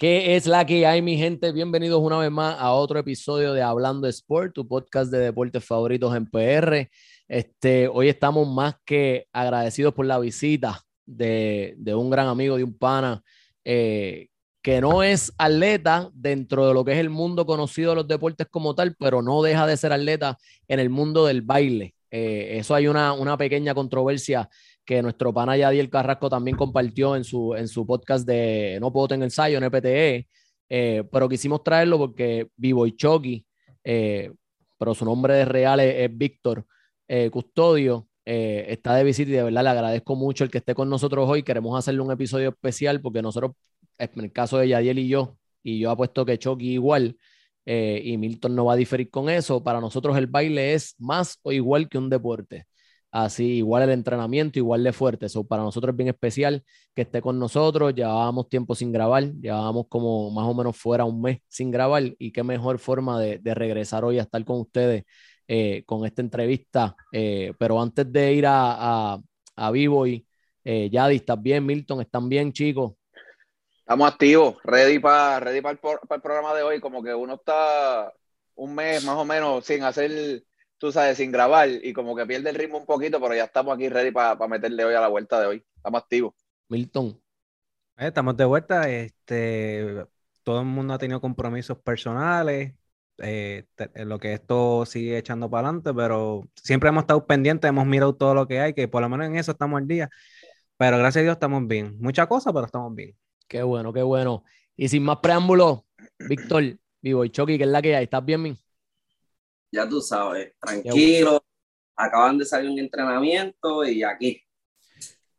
¿Qué 0.00 0.34
es 0.34 0.46
la 0.46 0.64
que 0.64 0.86
hay, 0.86 1.02
mi 1.02 1.18
gente? 1.18 1.52
Bienvenidos 1.52 2.00
una 2.00 2.16
vez 2.16 2.30
más 2.30 2.58
a 2.58 2.72
otro 2.72 2.98
episodio 2.98 3.52
de 3.52 3.60
Hablando 3.60 4.08
Sport, 4.08 4.54
tu 4.54 4.66
podcast 4.66 5.12
de 5.12 5.18
deportes 5.18 5.62
favoritos 5.62 6.16
en 6.16 6.24
PR. 6.24 6.88
Este, 7.28 7.86
hoy 7.86 8.08
estamos 8.08 8.48
más 8.48 8.76
que 8.86 9.26
agradecidos 9.30 9.92
por 9.92 10.06
la 10.06 10.18
visita 10.18 10.80
de, 11.04 11.76
un 11.94 12.08
gran 12.08 12.28
amigo, 12.28 12.56
de 12.56 12.64
un 12.64 12.78
pana, 12.78 13.22
eh, 13.62 14.28
que 14.62 14.80
no 14.80 15.02
es 15.02 15.34
atleta 15.36 16.10
dentro 16.14 16.66
de 16.66 16.72
lo 16.72 16.82
que 16.82 16.92
es 16.92 16.98
el 16.98 17.10
mundo 17.10 17.44
conocido 17.44 17.90
de 17.90 17.96
los 17.96 18.08
deportes 18.08 18.46
como 18.50 18.74
tal, 18.74 18.96
pero 18.98 19.20
no 19.20 19.42
deja 19.42 19.66
de 19.66 19.76
ser 19.76 19.92
atleta 19.92 20.38
en 20.66 20.80
el 20.80 20.88
mundo 20.88 21.26
del 21.26 21.42
baile. 21.42 21.94
Eh, 22.10 22.56
eso 22.56 22.74
hay 22.74 22.86
una, 22.86 23.12
una 23.12 23.36
pequeña 23.36 23.74
controversia 23.74 24.48
que 24.84 25.02
nuestro 25.02 25.32
pana 25.32 25.56
Yadiel 25.56 25.90
Carrasco 25.90 26.28
también 26.28 26.56
compartió 26.56 27.16
en 27.16 27.24
su, 27.24 27.54
en 27.54 27.68
su 27.68 27.86
podcast 27.86 28.26
de 28.26 28.78
No 28.80 28.92
Puedo 28.92 29.08
Tener 29.08 29.24
Ensayo, 29.24 29.58
en 29.58 29.64
EPTE, 29.64 30.26
eh, 30.68 31.04
pero 31.10 31.28
quisimos 31.28 31.64
traerlo 31.64 31.98
porque 31.98 32.48
Vivo 32.56 32.86
y 32.86 32.96
Chucky, 32.96 33.44
eh, 33.82 34.32
pero 34.78 34.94
su 34.94 35.04
nombre 35.04 35.44
real 35.44 35.80
es, 35.80 36.16
Víctor 36.16 36.64
eh, 37.08 37.28
Custodio, 37.30 38.06
está 38.24 38.94
de 38.94 39.02
visita 39.02 39.30
y 39.30 39.34
de 39.34 39.42
verdad 39.42 39.64
le 39.64 39.70
agradezco 39.70 40.14
mucho 40.14 40.44
el 40.44 40.50
que 40.50 40.58
esté 40.58 40.72
con 40.72 40.88
nosotros 40.88 41.28
hoy. 41.28 41.42
Queremos 41.42 41.76
hacerle 41.76 42.00
un 42.00 42.12
episodio 42.12 42.50
especial 42.50 43.00
porque 43.00 43.22
nosotros, 43.22 43.52
en 43.98 44.10
el 44.14 44.30
caso 44.30 44.58
de 44.58 44.68
Yadiel 44.68 45.00
y 45.00 45.08
yo, 45.08 45.36
y 45.64 45.80
yo 45.80 45.90
apuesto 45.90 46.24
que 46.24 46.38
Chucky 46.38 46.72
igual, 46.72 47.16
y 47.66 48.16
Milton 48.18 48.54
no 48.54 48.66
va 48.66 48.74
a 48.74 48.76
diferir 48.76 49.10
con 49.10 49.28
eso, 49.28 49.64
para 49.64 49.80
nosotros 49.80 50.16
el 50.16 50.28
baile 50.28 50.74
es 50.74 50.94
más 50.98 51.38
o 51.42 51.50
igual 51.50 51.88
que 51.88 51.98
un 51.98 52.08
deporte. 52.08 52.66
Así, 53.12 53.56
igual 53.56 53.82
el 53.82 53.90
entrenamiento, 53.90 54.60
igual 54.60 54.84
de 54.84 54.92
fuerte. 54.92 55.26
Eso 55.26 55.44
para 55.44 55.62
nosotros 55.62 55.92
es 55.92 55.96
bien 55.96 56.08
especial 56.08 56.64
que 56.94 57.02
esté 57.02 57.20
con 57.20 57.38
nosotros. 57.40 57.92
Llevábamos 57.94 58.48
tiempo 58.48 58.74
sin 58.76 58.92
grabar, 58.92 59.32
llevábamos 59.34 59.86
como 59.88 60.30
más 60.30 60.46
o 60.46 60.54
menos 60.54 60.76
fuera 60.76 61.04
un 61.04 61.20
mes 61.20 61.40
sin 61.48 61.72
grabar. 61.72 62.02
Y 62.18 62.32
qué 62.32 62.44
mejor 62.44 62.78
forma 62.78 63.20
de, 63.20 63.40
regresar 63.54 64.04
hoy 64.04 64.18
a 64.18 64.22
estar 64.22 64.44
con 64.44 64.60
ustedes 64.60 65.04
eh, 65.48 65.82
con 65.86 66.06
esta 66.06 66.22
entrevista. 66.22 66.94
Eh, 67.10 67.52
pero 67.58 67.82
antes 67.82 68.10
de 68.12 68.32
ir 68.32 68.46
a, 68.46 69.18
a, 69.56 69.70
Vivo 69.72 70.06
y 70.06 70.24
eh, 70.64 70.88
Yadi, 70.90 71.16
¿estás 71.16 71.42
bien? 71.42 71.66
Milton, 71.66 72.00
¿están 72.02 72.28
bien, 72.28 72.52
chicos? 72.52 72.92
Estamos 73.80 74.08
activos, 74.08 74.56
ready 74.62 75.00
para 75.00 75.40
ready 75.40 75.60
para 75.60 75.72
el 75.72 76.22
programa 76.22 76.54
de 76.54 76.62
hoy. 76.62 76.80
Como 76.80 77.02
que 77.02 77.12
uno 77.12 77.34
está 77.34 78.12
un 78.54 78.74
mes 78.74 79.04
más 79.04 79.16
o 79.16 79.24
menos 79.24 79.64
sin 79.64 79.82
hacer 79.82 80.44
tú 80.80 80.90
sabes, 80.90 81.18
sin 81.18 81.30
grabar 81.30 81.68
y 81.68 81.92
como 81.92 82.16
que 82.16 82.24
pierde 82.24 82.48
el 82.48 82.56
ritmo 82.56 82.78
un 82.78 82.86
poquito, 82.86 83.20
pero 83.20 83.34
ya 83.34 83.44
estamos 83.44 83.74
aquí 83.74 83.90
ready 83.90 84.10
para 84.10 84.48
meterle 84.48 84.86
hoy 84.86 84.94
a 84.94 85.00
la 85.00 85.08
vuelta 85.08 85.38
de 85.38 85.46
hoy. 85.46 85.64
Estamos 85.76 86.02
activos. 86.02 86.34
Milton. 86.68 87.20
Eh, 87.98 88.06
estamos 88.06 88.34
de 88.34 88.46
vuelta. 88.46 88.88
Este, 88.88 90.06
todo 90.42 90.60
el 90.60 90.66
mundo 90.66 90.94
ha 90.94 90.98
tenido 90.98 91.20
compromisos 91.20 91.76
personales. 91.78 92.74
Eh, 93.18 93.66
lo 93.94 94.18
que 94.18 94.32
esto 94.32 94.86
sigue 94.86 95.18
echando 95.18 95.50
para 95.50 95.68
adelante, 95.68 95.92
pero 95.92 96.48
siempre 96.54 96.88
hemos 96.88 97.02
estado 97.02 97.26
pendientes, 97.26 97.68
hemos 97.68 97.86
mirado 97.86 98.14
todo 98.16 98.32
lo 98.34 98.48
que 98.48 98.60
hay, 98.60 98.72
que 98.72 98.88
por 98.88 99.02
lo 99.02 99.10
menos 99.10 99.26
en 99.26 99.36
eso 99.36 99.52
estamos 99.52 99.78
al 99.78 99.86
día. 99.86 100.08
Pero 100.78 100.96
gracias 100.96 101.20
a 101.20 101.24
Dios 101.24 101.34
estamos 101.34 101.68
bien. 101.68 101.98
Mucha 102.00 102.26
cosa, 102.26 102.54
pero 102.54 102.64
estamos 102.64 102.94
bien. 102.94 103.14
Qué 103.46 103.62
bueno, 103.62 103.92
qué 103.92 104.02
bueno. 104.02 104.44
Y 104.76 104.88
sin 104.88 105.02
más 105.02 105.18
preámbulos, 105.18 105.82
Víctor, 106.18 106.78
Vivo 107.02 107.26
y 107.26 107.30
Chucky, 107.30 107.58
¿qué 107.58 107.64
es 107.64 107.70
la 107.70 107.82
que 107.82 107.94
hay? 107.96 108.04
¿Estás 108.04 108.24
bien, 108.24 108.40
mi? 108.40 108.56
Ya 109.72 109.88
tú 109.88 110.00
sabes, 110.00 110.52
tranquilo, 110.60 111.42
acaban 111.96 112.38
de 112.38 112.44
salir 112.44 112.70
un 112.70 112.78
entrenamiento 112.78 113.84
y 113.84 114.02
aquí. 114.02 114.42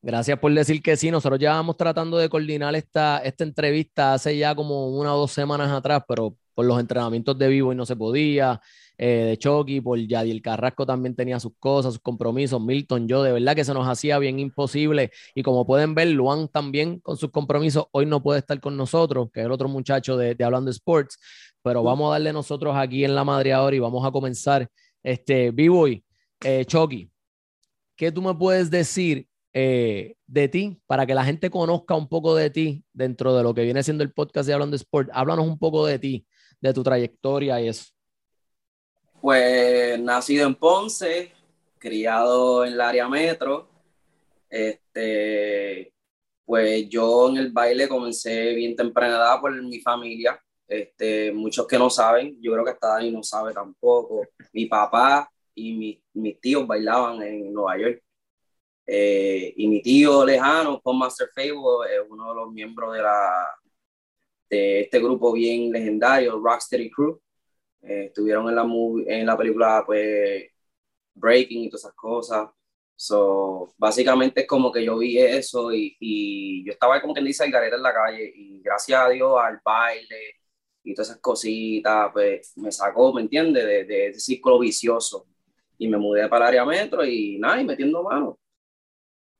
Gracias 0.03 0.39
por 0.39 0.51
decir 0.53 0.81
que 0.81 0.97
sí. 0.97 1.11
Nosotros 1.11 1.39
ya 1.39 1.51
vamos 1.51 1.77
tratando 1.77 2.17
de 2.17 2.27
coordinar 2.27 2.73
esta, 2.75 3.19
esta 3.19 3.43
entrevista 3.43 4.13
hace 4.15 4.35
ya 4.35 4.55
como 4.55 4.89
una 4.89 5.13
o 5.13 5.19
dos 5.19 5.31
semanas 5.31 5.71
atrás, 5.71 6.03
pero 6.07 6.35
por 6.55 6.65
los 6.65 6.79
entrenamientos 6.79 7.37
de 7.37 7.47
vivo 7.47 7.71
y 7.71 7.75
no 7.75 7.85
se 7.85 7.95
podía. 7.95 8.59
Eh, 8.97 9.25
de 9.29 9.37
Chucky, 9.37 9.81
por 9.81 9.97
Yadiel 9.97 10.43
Carrasco 10.43 10.85
también 10.85 11.15
tenía 11.15 11.39
sus 11.39 11.53
cosas, 11.57 11.93
sus 11.93 12.01
compromisos. 12.01 12.61
Milton, 12.61 13.07
yo, 13.07 13.23
de 13.23 13.31
verdad 13.31 13.55
que 13.55 13.65
se 13.65 13.73
nos 13.73 13.87
hacía 13.87 14.19
bien 14.19 14.39
imposible. 14.39 15.11
Y 15.33 15.41
como 15.43 15.65
pueden 15.65 15.95
ver, 15.95 16.09
Luan 16.09 16.47
también 16.47 16.99
con 16.99 17.17
sus 17.17 17.31
compromisos 17.31 17.85
hoy 17.91 18.05
no 18.05 18.21
puede 18.21 18.39
estar 18.39 18.59
con 18.59 18.77
nosotros, 18.77 19.29
que 19.31 19.39
es 19.39 19.45
el 19.45 19.51
otro 19.51 19.67
muchacho 19.69 20.17
de, 20.17 20.35
de 20.35 20.43
Hablando 20.43 20.69
Sports 20.69 21.17
pero 21.63 21.83
vamos 21.83 22.09
a 22.09 22.13
darle 22.13 22.33
nosotros 22.33 22.75
aquí 22.75 23.03
en 23.03 23.15
la 23.15 23.23
madre 23.23 23.53
ahora 23.53 23.75
y 23.75 23.79
vamos 23.79 24.05
a 24.05 24.11
comenzar. 24.11 24.67
Este, 25.03 25.51
B-Boy, 25.51 26.03
eh, 26.43 26.65
Chucky, 26.65 27.09
¿qué 27.95 28.11
tú 28.11 28.21
me 28.21 28.35
puedes 28.35 28.69
decir 28.69 29.27
eh, 29.53 30.15
de 30.27 30.47
ti 30.47 30.81
para 30.87 31.05
que 31.05 31.13
la 31.13 31.25
gente 31.25 31.49
conozca 31.49 31.95
un 31.95 32.07
poco 32.07 32.35
de 32.35 32.49
ti 32.49 32.83
dentro 32.93 33.35
de 33.35 33.43
lo 33.43 33.53
que 33.53 33.63
viene 33.63 33.83
siendo 33.83 34.03
el 34.03 34.13
podcast 34.13 34.47
de 34.47 34.53
Hablando 34.53 34.75
de 34.75 34.81
Sport? 34.81 35.09
Háblanos 35.13 35.47
un 35.47 35.57
poco 35.57 35.85
de 35.85 35.99
ti, 35.99 36.25
de 36.59 36.73
tu 36.73 36.83
trayectoria 36.83 37.61
y 37.61 37.67
eso. 37.67 37.85
Pues 39.19 39.99
nacido 39.99 40.47
en 40.47 40.55
Ponce, 40.55 41.31
criado 41.77 42.65
en 42.65 42.73
el 42.73 42.81
área 42.81 43.07
metro. 43.07 43.69
Este, 44.49 45.93
pues 46.45 46.89
yo 46.89 47.29
en 47.29 47.37
el 47.37 47.51
baile 47.51 47.87
comencé 47.87 48.53
bien 48.53 48.75
temprana 48.75 49.15
edad 49.15 49.39
por 49.39 49.53
mi 49.63 49.79
familia. 49.79 50.39
Este, 50.71 51.33
muchos 51.33 51.67
que 51.67 51.77
no 51.77 51.89
saben, 51.89 52.41
yo 52.41 52.53
creo 52.53 52.63
que 52.63 52.71
hasta 52.71 52.93
Dani 52.93 53.11
no 53.11 53.23
sabe 53.23 53.53
tampoco. 53.53 54.25
Mi 54.53 54.67
papá 54.67 55.29
y 55.53 56.01
mis 56.13 56.39
tíos 56.39 56.65
bailaban 56.65 57.21
en 57.23 57.53
Nueva 57.53 57.77
York. 57.77 58.01
Eh, 58.87 59.53
y 59.57 59.67
mi 59.67 59.81
tío 59.81 60.25
lejano, 60.25 60.79
Paul 60.81 60.97
Master 60.99 61.27
Fable, 61.35 61.93
es 61.93 62.01
uno 62.09 62.29
de 62.29 62.35
los 62.35 62.51
miembros 62.53 62.93
de, 62.93 63.01
la, 63.01 63.47
de 64.49 64.81
este 64.81 64.99
grupo 64.99 65.33
bien 65.33 65.71
legendario, 65.73 66.39
Rocksteady 66.39 66.89
Crew. 66.89 67.21
Eh, 67.81 68.05
estuvieron 68.05 68.47
en 68.47 68.55
la, 68.55 68.63
en 69.07 69.25
la 69.25 69.37
película 69.37 69.83
pues, 69.85 70.51
Breaking 71.13 71.65
y 71.65 71.69
todas 71.69 71.83
esas 71.83 71.95
cosas. 71.95 72.49
So, 72.95 73.73
básicamente 73.77 74.41
es 74.41 74.47
como 74.47 74.71
que 74.71 74.85
yo 74.85 74.97
vi 74.99 75.17
eso 75.17 75.73
y, 75.73 75.97
y 75.99 76.65
yo 76.65 76.71
estaba 76.73 77.01
como 77.01 77.13
quien 77.13 77.25
dice 77.25 77.49
gareta 77.49 77.75
en 77.75 77.83
la 77.83 77.93
calle 77.93 78.31
y 78.33 78.61
gracias 78.61 79.01
a 79.01 79.09
Dios 79.09 79.37
al 79.41 79.59
baile, 79.65 80.40
y 80.83 80.93
todas 80.93 81.09
esas 81.09 81.21
cositas, 81.21 82.09
pues 82.13 82.53
me 82.57 82.71
sacó, 82.71 83.13
¿me 83.13 83.21
entiendes? 83.21 83.63
De, 83.63 83.83
de, 83.85 84.07
ese 84.07 84.19
ciclo 84.19 84.59
vicioso. 84.59 85.27
Y 85.77 85.87
me 85.87 85.97
mudé 85.97 86.27
para 86.27 86.45
el 86.45 86.49
área 86.49 86.65
metro 86.65 87.05
y 87.05 87.37
nada, 87.39 87.61
y 87.61 87.65
metiendo 87.65 88.03
mano. 88.03 88.37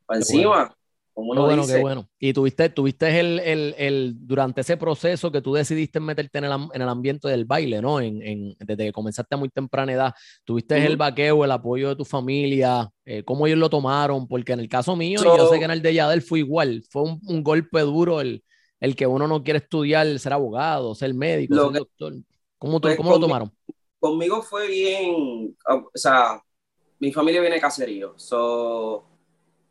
Para 0.06 0.19
encima. 0.19 0.75
Como 1.13 1.34
uno 1.34 1.44
bueno, 1.44 1.63
dice. 1.63 1.75
qué 1.75 1.81
bueno. 1.81 2.09
Y 2.19 2.31
tuviste, 2.31 2.69
tuviste 2.69 3.19
el, 3.19 3.40
el, 3.40 3.75
el, 3.78 4.16
durante 4.22 4.62
ese 4.62 4.78
proceso 4.78 5.30
que 5.30 5.41
tú 5.41 5.53
decidiste 5.53 6.00
meterte 6.00 6.38
en 6.38 6.46
el, 6.46 6.51
en 6.74 6.81
el 6.81 6.88
ambiente 6.88 7.28
del 7.28 7.44
baile, 7.44 7.81
¿no? 7.81 8.00
En, 8.00 8.22
en, 8.22 8.56
desde 8.59 8.85
que 8.85 8.91
comenzaste 8.94 9.35
a 9.35 9.38
muy 9.38 9.50
temprana 9.50 9.91
edad, 9.91 10.13
tuviste 10.46 10.84
el 10.85 10.96
vaqueo, 10.96 11.44
el 11.44 11.51
apoyo 11.51 11.90
de 11.90 11.96
tu 11.97 12.06
familia, 12.06 12.90
eh, 13.03 13.24
cómo 13.24 13.46
ellos 13.46 13.59
lo 13.59 13.69
tomaron, 13.69 14.25
porque 14.25 14.53
en 14.53 14.62
el 14.62 14.69
caso 14.69 14.96
mío, 14.96 15.19
y 15.19 15.24
yo 15.24 15.50
sé 15.50 15.59
que 15.59 15.66
en 15.66 15.72
el 15.72 15.81
de 15.81 15.96
Yadel 15.96 16.22
fue 16.22 16.40
igual, 16.40 16.81
fue 16.90 17.01
un, 17.03 17.19
un 17.28 17.44
golpe 17.44 17.81
duro 17.81 18.22
el, 18.22 18.41
el 18.81 18.96
que 18.96 19.08
uno 19.08 19.28
no 19.28 19.44
quiere 19.44 19.59
estudiar, 19.59 20.19
ser 20.19 20.34
abogado, 20.34 20.94
ser 20.96 21.14
médico, 21.14 21.56
ser 21.56 21.80
doctor. 21.80 22.14
¿Cómo, 22.58 22.81
pues 22.81 22.97
¿cómo 22.97 23.12
lo 23.12 23.19
tomaron? 23.19 23.52
Conmigo 24.00 24.42
fue 24.42 24.68
bien, 24.68 25.56
o 25.68 25.92
sea, 25.94 26.42
mi 27.00 27.14
familia 27.14 27.40
viene 27.42 27.56
de 27.56 27.62
caserío. 27.62 28.14
So, 28.18 29.06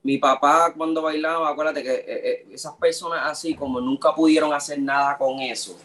mi 0.03 0.19
papá 0.19 0.73
cuando 0.77 1.03
bailaba, 1.03 1.51
acuérdate 1.51 1.83
que 1.83 1.93
eh, 1.93 2.05
eh, 2.07 2.47
esas 2.53 2.75
personas 2.77 3.21
así 3.25 3.55
como 3.55 3.81
nunca 3.81 4.15
pudieron 4.15 4.53
hacer 4.53 4.81
nada 4.81 5.19
con 5.19 5.41
eso, 5.41 5.77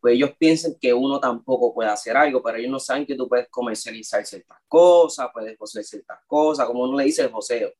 pues 0.00 0.14
ellos 0.14 0.30
piensan 0.38 0.74
que 0.80 0.94
uno 0.94 1.20
tampoco 1.20 1.74
puede 1.74 1.90
hacer 1.90 2.16
algo, 2.16 2.42
pero 2.42 2.56
ellos 2.56 2.70
no 2.70 2.80
saben 2.80 3.04
que 3.04 3.14
tú 3.14 3.28
puedes 3.28 3.48
comercializar 3.50 4.24
ciertas 4.24 4.58
cosas, 4.66 5.28
puedes 5.32 5.60
hacer 5.60 5.84
ciertas 5.84 6.20
cosas, 6.26 6.66
como 6.66 6.84
uno 6.84 6.96
le 6.96 7.04
dice 7.04 7.22
el 7.22 7.30
joseo. 7.30 7.70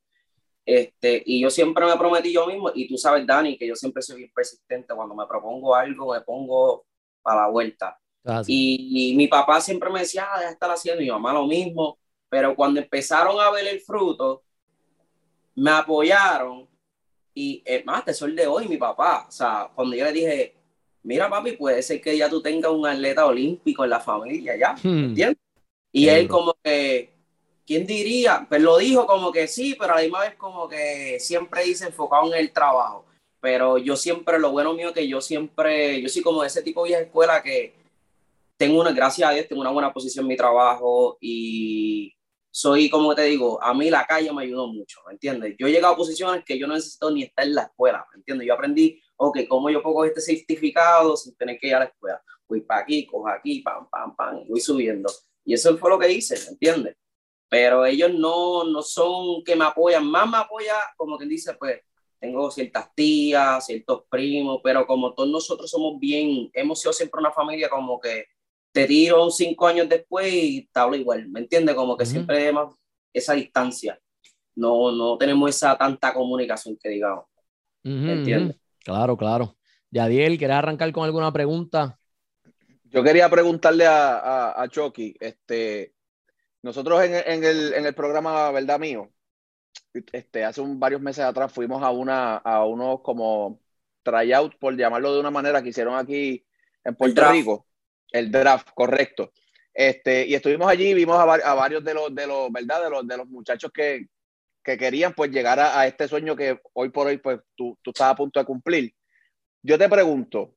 Este, 0.66 1.22
y 1.24 1.40
yo 1.40 1.48
siempre 1.48 1.86
me 1.86 1.96
prometí 1.96 2.32
yo 2.32 2.44
mismo, 2.44 2.72
y 2.74 2.88
tú 2.88 2.98
sabes, 2.98 3.24
Dani, 3.24 3.56
que 3.56 3.68
yo 3.68 3.76
siempre 3.76 4.02
soy 4.02 4.16
bien 4.16 4.32
persistente. 4.34 4.92
Cuando 4.94 5.14
me 5.14 5.24
propongo 5.26 5.76
algo, 5.76 6.12
me 6.12 6.20
pongo 6.22 6.84
para 7.22 7.42
la 7.42 7.48
vuelta. 7.48 7.96
Ah, 8.24 8.42
y, 8.44 9.14
mi 9.16 9.28
papá 9.28 9.60
siempre 9.60 9.88
me 9.90 10.00
decía, 10.00 10.26
ah, 10.28 10.40
deja 10.40 10.50
estar 10.50 10.70
haciendo, 10.70 11.00
y 11.00 11.06
mi 11.06 11.12
mamá 11.12 11.32
lo 11.32 11.46
mismo. 11.46 11.98
Pero 12.28 12.56
cuando 12.56 12.80
empezaron 12.80 13.38
a 13.40 13.48
ver 13.52 13.68
el 13.68 13.80
fruto, 13.80 14.42
me 15.54 15.70
apoyaron. 15.70 16.68
Y 17.32 17.62
es 17.64 17.86
más, 17.86 18.04
te 18.04 18.12
soy 18.12 18.34
de 18.34 18.48
hoy, 18.48 18.66
mi 18.66 18.76
papá. 18.76 19.26
O 19.28 19.30
sea, 19.30 19.70
cuando 19.72 19.94
yo 19.94 20.04
le 20.04 20.12
dije, 20.12 20.56
mira, 21.04 21.30
papi, 21.30 21.52
puede 21.52 21.80
ser 21.80 22.00
que 22.00 22.18
ya 22.18 22.28
tú 22.28 22.42
tengas 22.42 22.72
un 22.72 22.84
atleta 22.86 23.24
olímpico 23.24 23.84
en 23.84 23.90
la 23.90 24.00
familia, 24.00 24.56
ya. 24.56 24.74
Hmm. 24.82 25.10
¿Entiendes? 25.10 25.38
Y 25.92 26.08
él, 26.08 26.26
como 26.26 26.54
que 26.62 27.15
¿quién 27.66 27.86
diría? 27.86 28.46
Pues 28.48 28.62
lo 28.62 28.78
dijo 28.78 29.06
como 29.06 29.32
que 29.32 29.48
sí, 29.48 29.76
pero 29.78 29.92
a 29.92 29.96
la 29.96 30.02
misma 30.02 30.20
vez 30.20 30.34
como 30.36 30.68
que 30.68 31.18
siempre 31.20 31.64
dice 31.64 31.86
enfocado 31.86 32.32
en 32.32 32.38
el 32.38 32.52
trabajo. 32.52 33.04
Pero 33.40 33.78
yo 33.78 33.96
siempre, 33.96 34.38
lo 34.38 34.52
bueno 34.52 34.72
mío 34.74 34.92
que 34.92 35.06
yo 35.06 35.20
siempre, 35.20 36.00
yo 36.00 36.08
soy 36.08 36.22
como 36.22 36.42
de 36.42 36.48
ese 36.48 36.62
tipo 36.62 36.84
de 36.84 36.94
escuela 36.94 37.42
que 37.42 37.74
tengo 38.56 38.80
una, 38.80 38.92
gracias 38.92 39.28
a 39.28 39.32
Dios, 39.32 39.48
tengo 39.48 39.60
una 39.60 39.70
buena 39.70 39.92
posición 39.92 40.24
en 40.24 40.28
mi 40.28 40.36
trabajo 40.36 41.18
y 41.20 42.14
soy, 42.50 42.88
como 42.88 43.14
te 43.14 43.22
digo, 43.22 43.62
a 43.62 43.74
mí 43.74 43.90
la 43.90 44.06
calle 44.06 44.32
me 44.32 44.44
ayudó 44.44 44.66
mucho, 44.68 45.00
¿me 45.06 45.12
entiendes? 45.12 45.54
Yo 45.58 45.66
he 45.66 45.72
llegado 45.72 45.94
a 45.94 45.96
posiciones 45.96 46.42
que 46.44 46.58
yo 46.58 46.66
no 46.66 46.74
necesito 46.74 47.10
ni 47.10 47.24
estar 47.24 47.46
en 47.46 47.54
la 47.54 47.62
escuela, 47.64 48.06
¿me 48.12 48.18
entiendes? 48.18 48.46
Yo 48.46 48.54
aprendí 48.54 49.00
ok, 49.16 49.40
¿cómo 49.48 49.70
yo 49.70 49.82
pongo 49.82 50.04
este 50.04 50.20
certificado 50.20 51.16
sin 51.16 51.34
tener 51.36 51.58
que 51.58 51.68
ir 51.68 51.74
a 51.74 51.80
la 51.80 51.84
escuela? 51.86 52.22
Voy 52.48 52.60
para 52.60 52.80
aquí, 52.82 53.06
cojo 53.06 53.28
aquí, 53.28 53.60
pam, 53.60 53.88
pam, 53.90 54.14
pam, 54.14 54.46
voy 54.48 54.60
subiendo. 54.60 55.10
Y 55.44 55.54
eso 55.54 55.76
fue 55.78 55.90
lo 55.90 55.98
que 55.98 56.10
hice, 56.10 56.38
¿me 56.44 56.50
entiendes? 56.50 56.96
Pero 57.48 57.86
ellos 57.86 58.12
no, 58.12 58.64
no 58.64 58.82
son 58.82 59.44
que 59.44 59.54
me 59.54 59.64
apoyan, 59.64 60.06
más 60.06 60.28
me 60.28 60.38
apoya, 60.38 60.74
como 60.96 61.16
quien 61.16 61.28
dice, 61.28 61.54
pues 61.54 61.80
tengo 62.18 62.50
ciertas 62.50 62.92
tías, 62.94 63.66
ciertos 63.66 64.04
primos, 64.08 64.60
pero 64.62 64.86
como 64.86 65.14
todos 65.14 65.28
nosotros 65.28 65.70
somos 65.70 65.98
bien, 66.00 66.50
hemos 66.52 66.80
sido 66.80 66.92
siempre 66.92 67.20
una 67.20 67.30
familia 67.30 67.68
como 67.68 68.00
que 68.00 68.26
te 68.72 68.86
tiro 68.86 69.30
cinco 69.30 69.66
años 69.66 69.88
después 69.88 70.32
y 70.32 70.68
te 70.72 70.80
hablo 70.80 70.96
igual, 70.96 71.28
¿me 71.28 71.40
entiendes? 71.40 71.74
Como 71.74 71.96
que 71.96 72.04
siempre 72.06 72.38
tenemos 72.38 72.74
esa 73.12 73.34
distancia, 73.34 74.00
no, 74.54 74.90
no 74.92 75.16
tenemos 75.16 75.50
esa 75.50 75.76
tanta 75.78 76.12
comunicación 76.12 76.76
que 76.76 76.88
digamos, 76.88 77.26
¿me 77.82 78.12
entiendes? 78.12 78.56
Claro, 78.84 79.16
claro. 79.16 79.56
Yadiel, 79.90 80.38
¿querés 80.38 80.56
arrancar 80.56 80.90
con 80.92 81.04
alguna 81.04 81.32
pregunta? 81.32 81.98
Yo 82.84 83.02
quería 83.02 83.28
preguntarle 83.28 83.86
a, 83.86 84.18
a, 84.18 84.62
a 84.62 84.68
Chucky, 84.68 85.14
este, 85.20 85.95
nosotros 86.66 87.02
en, 87.04 87.14
en, 87.14 87.44
el, 87.44 87.74
en 87.74 87.86
el 87.86 87.94
programa 87.94 88.50
Verdad 88.50 88.78
Mío, 88.80 89.12
este, 90.12 90.44
hace 90.44 90.60
un, 90.60 90.78
varios 90.78 91.00
meses 91.00 91.24
atrás 91.24 91.52
fuimos 91.52 91.82
a, 91.82 91.90
una, 91.90 92.36
a 92.36 92.64
unos 92.66 93.00
como 93.02 93.60
tryout, 94.02 94.58
por 94.58 94.76
llamarlo 94.76 95.14
de 95.14 95.20
una 95.20 95.30
manera, 95.30 95.62
que 95.62 95.68
hicieron 95.68 95.94
aquí 95.96 96.44
en 96.84 96.94
Puerto 96.96 97.30
Rico 97.30 97.66
el 98.12 98.30
draft, 98.30 98.68
correcto. 98.74 99.32
Este, 99.72 100.26
y 100.26 100.34
estuvimos 100.34 100.68
allí, 100.68 100.94
vimos 100.94 101.16
a, 101.16 101.22
a, 101.22 101.54
varios 101.54 101.84
de 101.84 101.94
los, 101.94 102.14
de 102.14 102.26
los, 102.26 102.50
¿verdad? 102.50 102.82
De 102.82 102.90
los, 102.90 103.06
de 103.06 103.16
los 103.16 103.28
muchachos 103.28 103.70
que, 103.72 104.06
que 104.62 104.76
querían 104.76 105.12
pues 105.14 105.30
llegar 105.30 105.60
a, 105.60 105.78
a, 105.78 105.86
este 105.86 106.08
sueño 106.08 106.34
que 106.34 106.60
hoy 106.72 106.88
por 106.90 107.06
hoy 107.06 107.18
pues 107.18 107.40
tú, 107.54 107.78
tú 107.82 107.90
estás 107.90 108.10
a 108.10 108.16
punto 108.16 108.40
de 108.40 108.46
cumplir. 108.46 108.94
Yo 109.62 109.78
te 109.78 109.88
pregunto, 109.88 110.54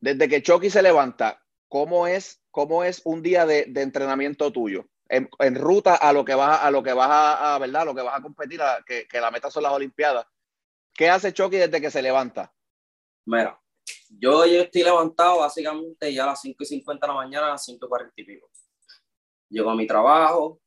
desde 0.00 0.28
que 0.28 0.42
Chucky 0.42 0.70
se 0.70 0.82
levanta, 0.82 1.42
¿cómo 1.68 2.06
es, 2.06 2.41
cómo 2.52 2.84
es 2.84 3.02
un 3.04 3.22
día 3.22 3.44
de, 3.44 3.64
de 3.64 3.82
entrenamiento 3.82 4.52
tuyo? 4.52 4.86
En, 5.08 5.28
en, 5.40 5.56
ruta 5.56 5.96
a 5.96 6.12
lo 6.12 6.24
que 6.24 6.34
vas 6.34 6.62
a, 6.62 6.70
lo 6.70 6.82
que 6.82 6.92
vas 6.92 7.10
a, 7.10 7.54
a 7.54 7.58
verdad, 7.58 7.82
a 7.82 7.84
lo 7.86 7.94
que 7.94 8.02
vas 8.02 8.18
a 8.18 8.22
competir, 8.22 8.62
a, 8.62 8.82
que, 8.86 9.08
que 9.08 9.20
la 9.20 9.30
meta 9.30 9.50
son 9.50 9.64
las 9.64 9.72
Olimpiadas. 9.72 10.24
¿Qué 10.94 11.10
hace 11.10 11.32
Chucky 11.32 11.56
desde 11.56 11.80
que 11.80 11.90
se 11.90 12.00
levanta? 12.00 12.52
Mira, 13.26 13.60
yo, 14.08 14.46
yo 14.46 14.62
estoy 14.62 14.84
levantado 14.84 15.40
básicamente 15.40 16.12
ya 16.12 16.24
a 16.24 16.28
las 16.28 16.40
5 16.40 16.56
y 16.62 16.66
50 16.66 17.06
de 17.06 17.12
la 17.12 17.16
mañana, 17.16 17.46
a 17.46 17.50
las 17.50 17.64
5 17.64 17.84
y 17.84 17.88
40 17.88 18.14
y 18.16 18.24
pico. 18.24 18.48
Llego 19.48 19.70
a 19.70 19.74
mi 19.74 19.86
trabajo, 19.86 20.60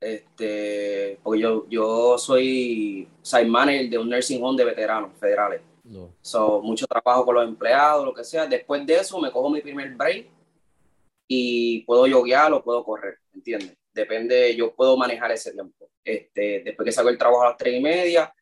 este, 0.00 1.20
porque 1.22 1.40
yo, 1.40 1.68
yo 1.68 2.18
soy 2.18 3.08
site 3.22 3.46
manager 3.46 3.90
de 3.90 3.98
un 3.98 4.08
nursing 4.08 4.42
home 4.42 4.56
de 4.56 4.64
veteranos 4.64 5.16
federales. 5.18 5.62
No. 5.84 6.12
So, 6.20 6.60
mucho 6.60 6.86
trabajo 6.86 7.24
con 7.24 7.34
los 7.36 7.46
empleados, 7.46 8.04
lo 8.04 8.14
que 8.14 8.24
sea. 8.24 8.46
Después 8.46 8.84
de 8.86 8.96
eso 8.96 9.20
me 9.20 9.30
cojo 9.30 9.50
mi 9.50 9.60
primer 9.60 9.94
break 9.94 10.39
y 11.30 11.84
puedo 11.84 12.06
yoguear 12.06 12.52
o 12.52 12.64
puedo 12.64 12.82
correr, 12.82 13.18
¿entiendes? 13.32 13.76
Depende, 13.92 14.56
yo 14.56 14.74
puedo 14.74 14.96
manejar 14.96 15.30
ese 15.32 15.52
tiempo. 15.52 15.90
Este, 16.02 16.62
después 16.64 16.84
que 16.84 16.92
salgo 16.92 17.10
del 17.10 17.18
trabajo 17.18 17.42
a 17.42 17.48
las 17.50 17.56
3 17.56 17.78
y 17.78 17.80
media, 17.80 18.34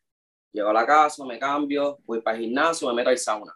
llego 0.52 0.68
a 0.68 0.72
la 0.72 0.86
casa, 0.86 1.24
me 1.26 1.38
cambio, 1.38 1.98
voy 2.04 2.22
para 2.22 2.38
el 2.38 2.44
gimnasio, 2.44 2.88
me 2.88 2.94
meto 2.94 3.10
al 3.10 3.18
sauna 3.18 3.52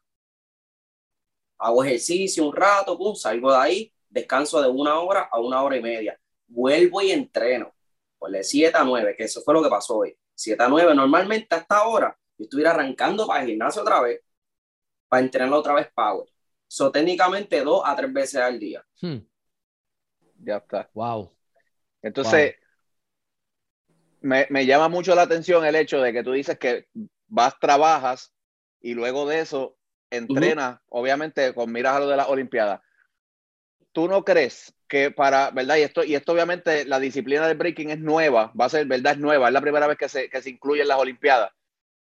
hago 1.62 1.84
ejercicio 1.84 2.44
un 2.44 2.54
rato, 2.54 2.98
salgo 3.14 3.52
de 3.52 3.58
ahí, 3.58 3.94
descanso 4.08 4.60
de 4.60 4.68
una 4.68 4.98
hora 4.98 5.28
a 5.30 5.38
una 5.40 5.62
hora 5.62 5.76
y 5.76 5.82
media, 5.82 6.18
vuelvo 6.48 7.00
y 7.00 7.12
entreno, 7.12 7.72
pues 8.18 8.32
de 8.32 8.42
7 8.42 8.76
a 8.76 8.84
9, 8.84 9.14
que 9.16 9.24
eso 9.24 9.40
fue 9.42 9.54
lo 9.54 9.62
que 9.62 9.68
pasó 9.68 9.98
hoy, 9.98 10.16
7 10.34 10.60
a 10.60 10.68
9, 10.68 10.94
normalmente 10.94 11.54
hasta 11.54 11.78
ahora 11.78 12.18
yo 12.36 12.44
estuviera 12.44 12.72
arrancando 12.72 13.28
para 13.28 13.42
el 13.42 13.50
gimnasio 13.50 13.82
otra 13.82 14.00
vez, 14.00 14.20
para 15.08 15.22
entrenar 15.22 15.54
otra 15.54 15.74
vez 15.74 15.88
power, 15.94 16.28
so 16.72 16.90
técnicamente 16.90 17.62
dos 17.62 17.82
a 17.84 17.94
tres 17.94 18.10
veces 18.10 18.40
al 18.40 18.58
día. 18.58 18.82
Hmm. 19.02 19.18
Ya 20.42 20.56
está. 20.56 20.88
Wow. 20.94 21.30
Entonces, 22.00 22.54
wow. 22.54 23.98
Me, 24.22 24.46
me 24.48 24.64
llama 24.64 24.88
mucho 24.88 25.14
la 25.14 25.22
atención 25.22 25.66
el 25.66 25.74
hecho 25.74 26.00
de 26.00 26.14
que 26.14 26.22
tú 26.22 26.32
dices 26.32 26.58
que 26.58 26.86
vas, 27.26 27.58
trabajas 27.60 28.32
y 28.80 28.94
luego 28.94 29.28
de 29.28 29.40
eso 29.40 29.76
entrena, 30.10 30.70
uh 30.70 30.72
-huh. 30.72 31.00
obviamente, 31.00 31.52
con 31.52 31.70
miras 31.70 31.96
a 31.96 32.00
lo 32.00 32.08
de 32.08 32.16
las 32.16 32.28
Olimpiadas. 32.28 32.80
¿Tú 33.92 34.08
no 34.08 34.24
crees 34.24 34.74
que 34.88 35.10
para, 35.10 35.50
verdad? 35.50 35.76
Y 35.76 35.82
esto, 35.82 36.02
y 36.04 36.14
esto 36.14 36.32
obviamente, 36.32 36.86
la 36.86 36.98
disciplina 36.98 37.46
del 37.46 37.58
breaking 37.58 37.90
es 37.90 37.98
nueva, 37.98 38.50
va 38.58 38.64
a 38.64 38.70
ser, 38.70 38.86
verdad, 38.86 39.12
es 39.12 39.18
nueva, 39.18 39.48
es 39.48 39.52
la 39.52 39.60
primera 39.60 39.86
vez 39.86 39.98
que 39.98 40.08
se, 40.08 40.30
que 40.30 40.40
se 40.40 40.48
incluye 40.48 40.80
en 40.80 40.88
las 40.88 40.98
Olimpiadas. 40.98 41.52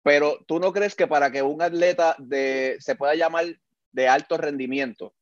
Pero 0.04 0.38
¿tú 0.46 0.60
no 0.60 0.72
crees 0.72 0.94
que 0.94 1.08
para 1.08 1.32
que 1.32 1.42
un 1.42 1.60
atleta 1.62 2.14
de, 2.20 2.76
se 2.78 2.94
pueda 2.94 3.16
llamar 3.16 3.46
de 3.92 4.08
alto 4.08 4.36
rendimiento, 4.36 5.14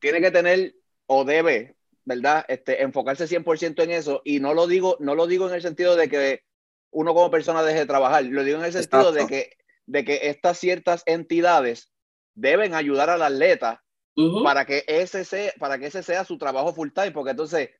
tiene 0.00 0.20
que 0.20 0.30
tener 0.30 0.74
o 1.06 1.24
debe, 1.24 1.76
¿verdad? 2.04 2.44
Este, 2.48 2.82
enfocarse 2.82 3.26
100% 3.26 3.82
en 3.82 3.90
eso. 3.90 4.22
Y 4.24 4.40
no 4.40 4.54
lo, 4.54 4.66
digo, 4.66 4.96
no 5.00 5.14
lo 5.14 5.26
digo 5.26 5.48
en 5.48 5.54
el 5.54 5.62
sentido 5.62 5.96
de 5.96 6.08
que 6.08 6.42
uno 6.90 7.14
como 7.14 7.30
persona 7.30 7.62
deje 7.62 7.80
de 7.80 7.86
trabajar, 7.86 8.24
lo 8.24 8.44
digo 8.44 8.58
en 8.58 8.64
el 8.64 8.72
sentido 8.72 9.10
Exacto. 9.10 9.26
de 9.26 9.26
que 9.26 9.64
de 9.86 10.04
que 10.04 10.28
estas 10.28 10.58
ciertas 10.58 11.02
entidades 11.06 11.90
deben 12.34 12.74
ayudar 12.74 13.10
al 13.10 13.22
atleta 13.22 13.84
uh 14.16 14.22
-huh. 14.22 14.44
para, 14.44 14.64
que 14.64 14.84
ese 14.86 15.24
sea, 15.24 15.52
para 15.58 15.78
que 15.78 15.86
ese 15.86 16.02
sea 16.02 16.24
su 16.24 16.38
trabajo 16.38 16.74
full 16.74 16.90
time, 16.92 17.12
porque 17.12 17.32
entonces 17.32 17.70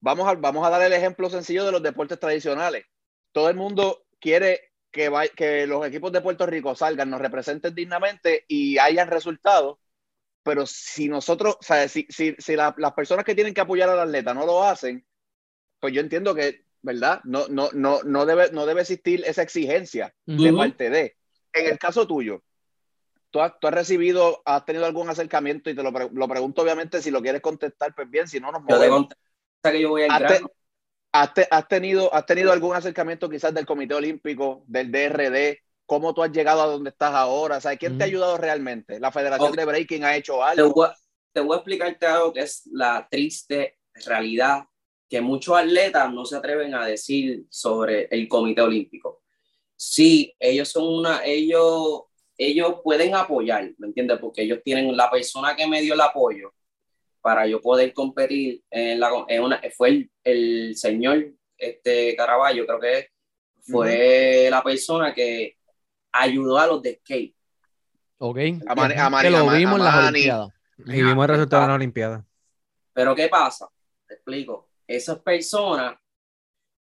vamos 0.00 0.28
a, 0.28 0.34
vamos 0.34 0.66
a 0.66 0.70
dar 0.70 0.82
el 0.82 0.92
ejemplo 0.92 1.30
sencillo 1.30 1.64
de 1.64 1.72
los 1.72 1.82
deportes 1.82 2.18
tradicionales. 2.18 2.84
Todo 3.32 3.48
el 3.48 3.56
mundo 3.56 4.04
quiere 4.20 4.72
que, 4.94 5.08
va, 5.08 5.26
que 5.26 5.66
los 5.66 5.84
equipos 5.84 6.12
de 6.12 6.20
Puerto 6.20 6.46
Rico 6.46 6.76
salgan, 6.76 7.10
nos 7.10 7.20
representen 7.20 7.74
dignamente 7.74 8.44
y 8.46 8.78
hayan 8.78 9.08
resultados, 9.08 9.78
pero 10.44 10.66
si 10.66 11.08
nosotros, 11.08 11.56
o 11.60 11.62
sea, 11.62 11.88
si, 11.88 12.06
si, 12.08 12.36
si 12.38 12.54
la, 12.54 12.72
las 12.78 12.92
personas 12.92 13.24
que 13.24 13.34
tienen 13.34 13.52
que 13.52 13.60
apoyar 13.60 13.88
al 13.88 13.98
atleta 13.98 14.32
no 14.32 14.46
lo 14.46 14.62
hacen, 14.62 15.04
pues 15.80 15.92
yo 15.92 16.00
entiendo 16.00 16.32
que 16.32 16.64
¿verdad? 16.84 17.22
No, 17.24 17.48
no, 17.48 17.70
no, 17.72 18.02
no, 18.04 18.26
debe, 18.26 18.52
no 18.52 18.66
debe 18.66 18.82
existir 18.82 19.24
esa 19.24 19.42
exigencia 19.42 20.14
uh 20.26 20.32
-huh. 20.32 20.44
de 20.44 20.52
parte 20.52 20.90
de. 20.90 21.16
En 21.54 21.66
el 21.66 21.78
caso 21.78 22.06
tuyo, 22.06 22.42
¿tú 23.30 23.40
has, 23.40 23.58
tú 23.58 23.68
has, 23.68 23.74
recibido, 23.74 24.42
has 24.44 24.66
tenido 24.66 24.84
algún 24.84 25.08
acercamiento 25.08 25.70
y 25.70 25.74
te 25.74 25.82
lo, 25.82 25.92
pre 25.92 26.10
lo, 26.12 26.28
pregunto 26.28 26.60
obviamente 26.60 27.00
si 27.00 27.10
lo 27.10 27.22
quieres 27.22 27.40
contestar, 27.40 27.94
pues 27.94 28.10
bien, 28.10 28.28
si 28.28 28.38
no 28.38 28.52
nos 28.52 28.62
movemos. 28.62 29.08
Yo 29.64 29.70
que 29.72 29.80
yo 29.80 29.88
voy 29.88 30.02
¿Has, 30.10 30.26
te, 30.26 30.44
has, 31.14 31.32
te, 31.32 31.46
has, 31.48 31.68
tenido, 31.68 32.12
¿Has 32.12 32.26
tenido 32.26 32.50
algún 32.50 32.74
acercamiento 32.74 33.30
quizás 33.30 33.54
del 33.54 33.64
Comité 33.64 33.94
Olímpico, 33.94 34.64
del 34.66 34.90
DRD? 34.90 35.58
¿Cómo 35.86 36.12
tú 36.12 36.22
has 36.24 36.32
llegado 36.32 36.60
a 36.62 36.66
donde 36.66 36.90
estás 36.90 37.14
ahora? 37.14 37.60
¿Sabes 37.60 37.78
¿Quién 37.78 37.94
-huh. 37.94 37.98
te 37.98 38.04
ha 38.04 38.06
ayudado 38.06 38.36
realmente? 38.36 38.98
¿La 38.98 39.12
Federación 39.12 39.50
okay. 39.50 39.60
de 39.60 39.64
Breaking 39.64 40.04
ha 40.04 40.16
hecho 40.16 40.42
algo? 40.42 40.66
Te 40.66 40.72
voy, 40.74 40.86
a, 40.88 40.94
te 41.32 41.40
voy 41.40 41.54
a 41.54 41.58
explicarte 41.58 42.06
algo 42.06 42.32
que 42.32 42.40
es 42.40 42.68
la 42.72 43.06
triste 43.08 43.78
realidad 43.94 44.64
que 45.08 45.20
muchos 45.20 45.56
atletas 45.56 46.12
no 46.12 46.24
se 46.24 46.36
atreven 46.36 46.74
a 46.74 46.84
decir 46.84 47.44
sobre 47.48 48.08
el 48.10 48.26
Comité 48.26 48.62
Olímpico. 48.62 49.22
Sí, 49.76 50.34
ellos 50.40 50.68
son 50.68 50.86
una, 50.86 51.24
ellos, 51.24 52.04
ellos 52.36 52.80
pueden 52.82 53.14
apoyar, 53.14 53.70
¿me 53.78 53.86
entiendes? 53.86 54.18
Porque 54.18 54.42
ellos 54.42 54.58
tienen 54.64 54.96
la 54.96 55.08
persona 55.08 55.54
que 55.54 55.68
me 55.68 55.80
dio 55.80 55.94
el 55.94 56.00
apoyo 56.00 56.52
para 57.24 57.46
yo 57.46 57.58
poder 57.58 57.94
competir 57.94 58.62
en 58.70 59.00
la, 59.00 59.08
en 59.28 59.42
una, 59.42 59.58
fue 59.74 59.88
el, 59.88 60.10
el 60.22 60.76
señor 60.76 61.32
este 61.56 62.14
Caraballo, 62.16 62.66
creo 62.66 62.78
que 62.78 63.08
fue 63.62 63.86
uh 63.86 64.46
-huh. 64.46 64.50
la 64.50 64.62
persona 64.62 65.14
que 65.14 65.56
ayudó 66.12 66.58
a 66.58 66.66
los 66.66 66.82
de 66.82 66.96
skate. 66.96 67.34
Ok. 68.18 68.38
A 68.66 68.74
Mani, 68.74 68.94
a 68.94 69.08
Mani, 69.08 69.24
que 69.24 69.30
lo 69.30 69.50
vimos 69.50 69.78
en 69.78 69.84
las 69.84 70.08
Olimpiadas. 70.08 70.48
Y 70.84 71.02
vimos 71.02 71.24
el 71.24 71.30
resultado 71.30 71.62
de 71.62 71.68
las 71.68 71.76
Olimpiadas. 71.76 72.24
Pero 72.92 73.14
¿qué 73.14 73.28
pasa? 73.28 73.70
Te 74.06 74.14
explico 74.14 74.68
esas 74.86 75.18
personas, 75.20 75.96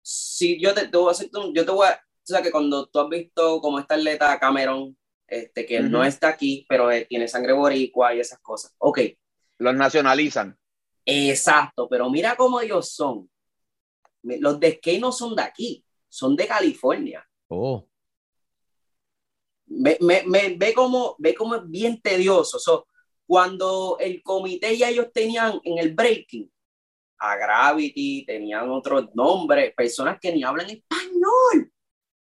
si 0.02 0.60
yo 0.60 0.74
te, 0.74 0.88
te 0.88 0.98
voy 0.98 1.10
a 1.10 1.12
hacer, 1.12 1.30
yo 1.54 1.64
te 1.64 1.72
voy 1.72 1.88
a, 1.88 1.92
o 1.94 2.26
sea, 2.26 2.42
que 2.42 2.50
cuando 2.50 2.88
tú 2.88 3.00
has 3.00 3.10
visto 3.10 3.62
como 3.62 3.78
esta 3.78 3.94
atleta 3.94 4.40
Cameron, 4.40 4.98
este, 5.28 5.68
que 5.68 5.80
uh 5.80 5.84
-huh. 5.84 5.90
no 5.90 6.04
está 6.04 6.30
aquí, 6.30 6.66
pero 6.68 6.90
tiene 7.08 7.28
sangre 7.28 7.54
boricua 7.54 8.16
y 8.16 8.20
esas 8.20 8.40
cosas, 8.40 8.74
ok. 8.80 9.00
Los 9.62 9.76
nacionalizan. 9.76 10.58
Exacto, 11.06 11.88
pero 11.88 12.10
mira 12.10 12.36
cómo 12.36 12.60
ellos 12.60 12.94
son. 12.94 13.30
Los 14.24 14.60
de 14.60 14.74
skate 14.78 15.00
no 15.00 15.12
son 15.12 15.36
de 15.36 15.44
aquí, 15.44 15.86
son 16.10 16.36
de 16.36 16.48
California. 16.48 17.24
Oh. 17.48 17.88
Ve, 19.68 20.00
me, 20.02 20.24
me, 20.26 20.56
ve, 20.58 20.74
como, 20.74 21.16
ve 21.20 21.36
como 21.36 21.56
es 21.56 21.62
bien 21.70 22.02
tedioso. 22.02 22.58
So, 22.58 22.88
cuando 23.28 23.98
el 24.00 24.24
comité 24.24 24.76
ya 24.76 24.90
ellos 24.90 25.12
tenían 25.14 25.62
en 25.64 25.78
el 25.78 25.94
breaking, 25.94 26.52
a 27.20 27.36
Gravity, 27.36 28.26
tenían 28.26 28.68
otros 28.72 29.14
nombres, 29.14 29.76
personas 29.76 30.18
que 30.20 30.34
ni 30.34 30.44
hablan 30.44 30.72
español, 30.72 31.72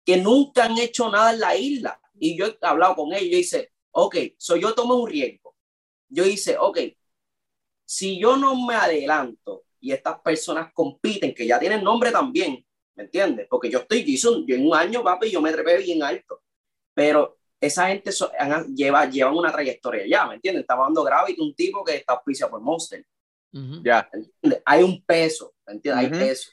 que 0.06 0.16
nunca 0.16 0.64
han 0.64 0.78
hecho 0.78 1.10
nada 1.12 1.34
en 1.34 1.42
la 1.42 1.58
isla. 1.58 2.00
Y 2.18 2.38
yo 2.38 2.46
he 2.46 2.58
hablado 2.62 2.96
con 2.96 3.12
ellos 3.12 3.24
y 3.26 3.36
dice, 3.36 3.74
ok, 3.92 4.16
so 4.38 4.56
yo 4.56 4.74
tomo 4.74 4.96
un 4.96 5.10
riesgo. 5.10 5.56
Yo 6.08 6.26
hice, 6.26 6.58
ok, 6.58 6.80
si 7.88 8.20
yo 8.20 8.36
no 8.36 8.53
me 8.65 8.75
adelanto 8.75 9.63
y 9.79 9.94
estas 9.94 10.20
personas 10.20 10.74
compiten, 10.74 11.34
que 11.34 11.48
ya 11.48 11.58
tienen 11.58 11.84
nombre 11.84 12.12
también, 12.12 12.63
¿me 12.96 13.03
entiendes? 13.03 13.48
Porque 13.50 13.70
yo 13.70 13.79
estoy, 13.79 14.03
yo, 14.03 14.46
yo 14.46 14.56
en 14.56 14.67
un 14.67 14.75
año, 14.75 15.03
papi, 15.03 15.32
yo 15.32 15.39
me 15.39 15.53
trepé 15.53 15.77
bien 15.77 16.03
alto. 16.03 16.41
Pero 16.94 17.38
esa 17.62 17.88
gente 17.88 18.12
lleva, 18.75 19.10
llevan 19.10 19.38
una 19.38 19.53
trayectoria 19.53 20.06
ya, 20.06 20.27
¿me 20.27 20.36
entiendes? 20.36 20.62
Estaba 20.62 20.84
dando 20.84 21.03
Gravity, 21.03 21.39
un 21.39 21.56
tipo 21.56 21.84
que 21.84 21.96
está 21.96 22.13
auspiciado 22.13 22.51
por 22.51 22.62
Monster. 22.62 23.06
Ya. 23.84 24.10
Hay 24.65 24.84
un 24.84 25.01
peso, 25.03 25.53
¿me 25.65 25.74
entiendes? 25.74 26.03
Hay 26.03 26.12
peso. 26.12 26.51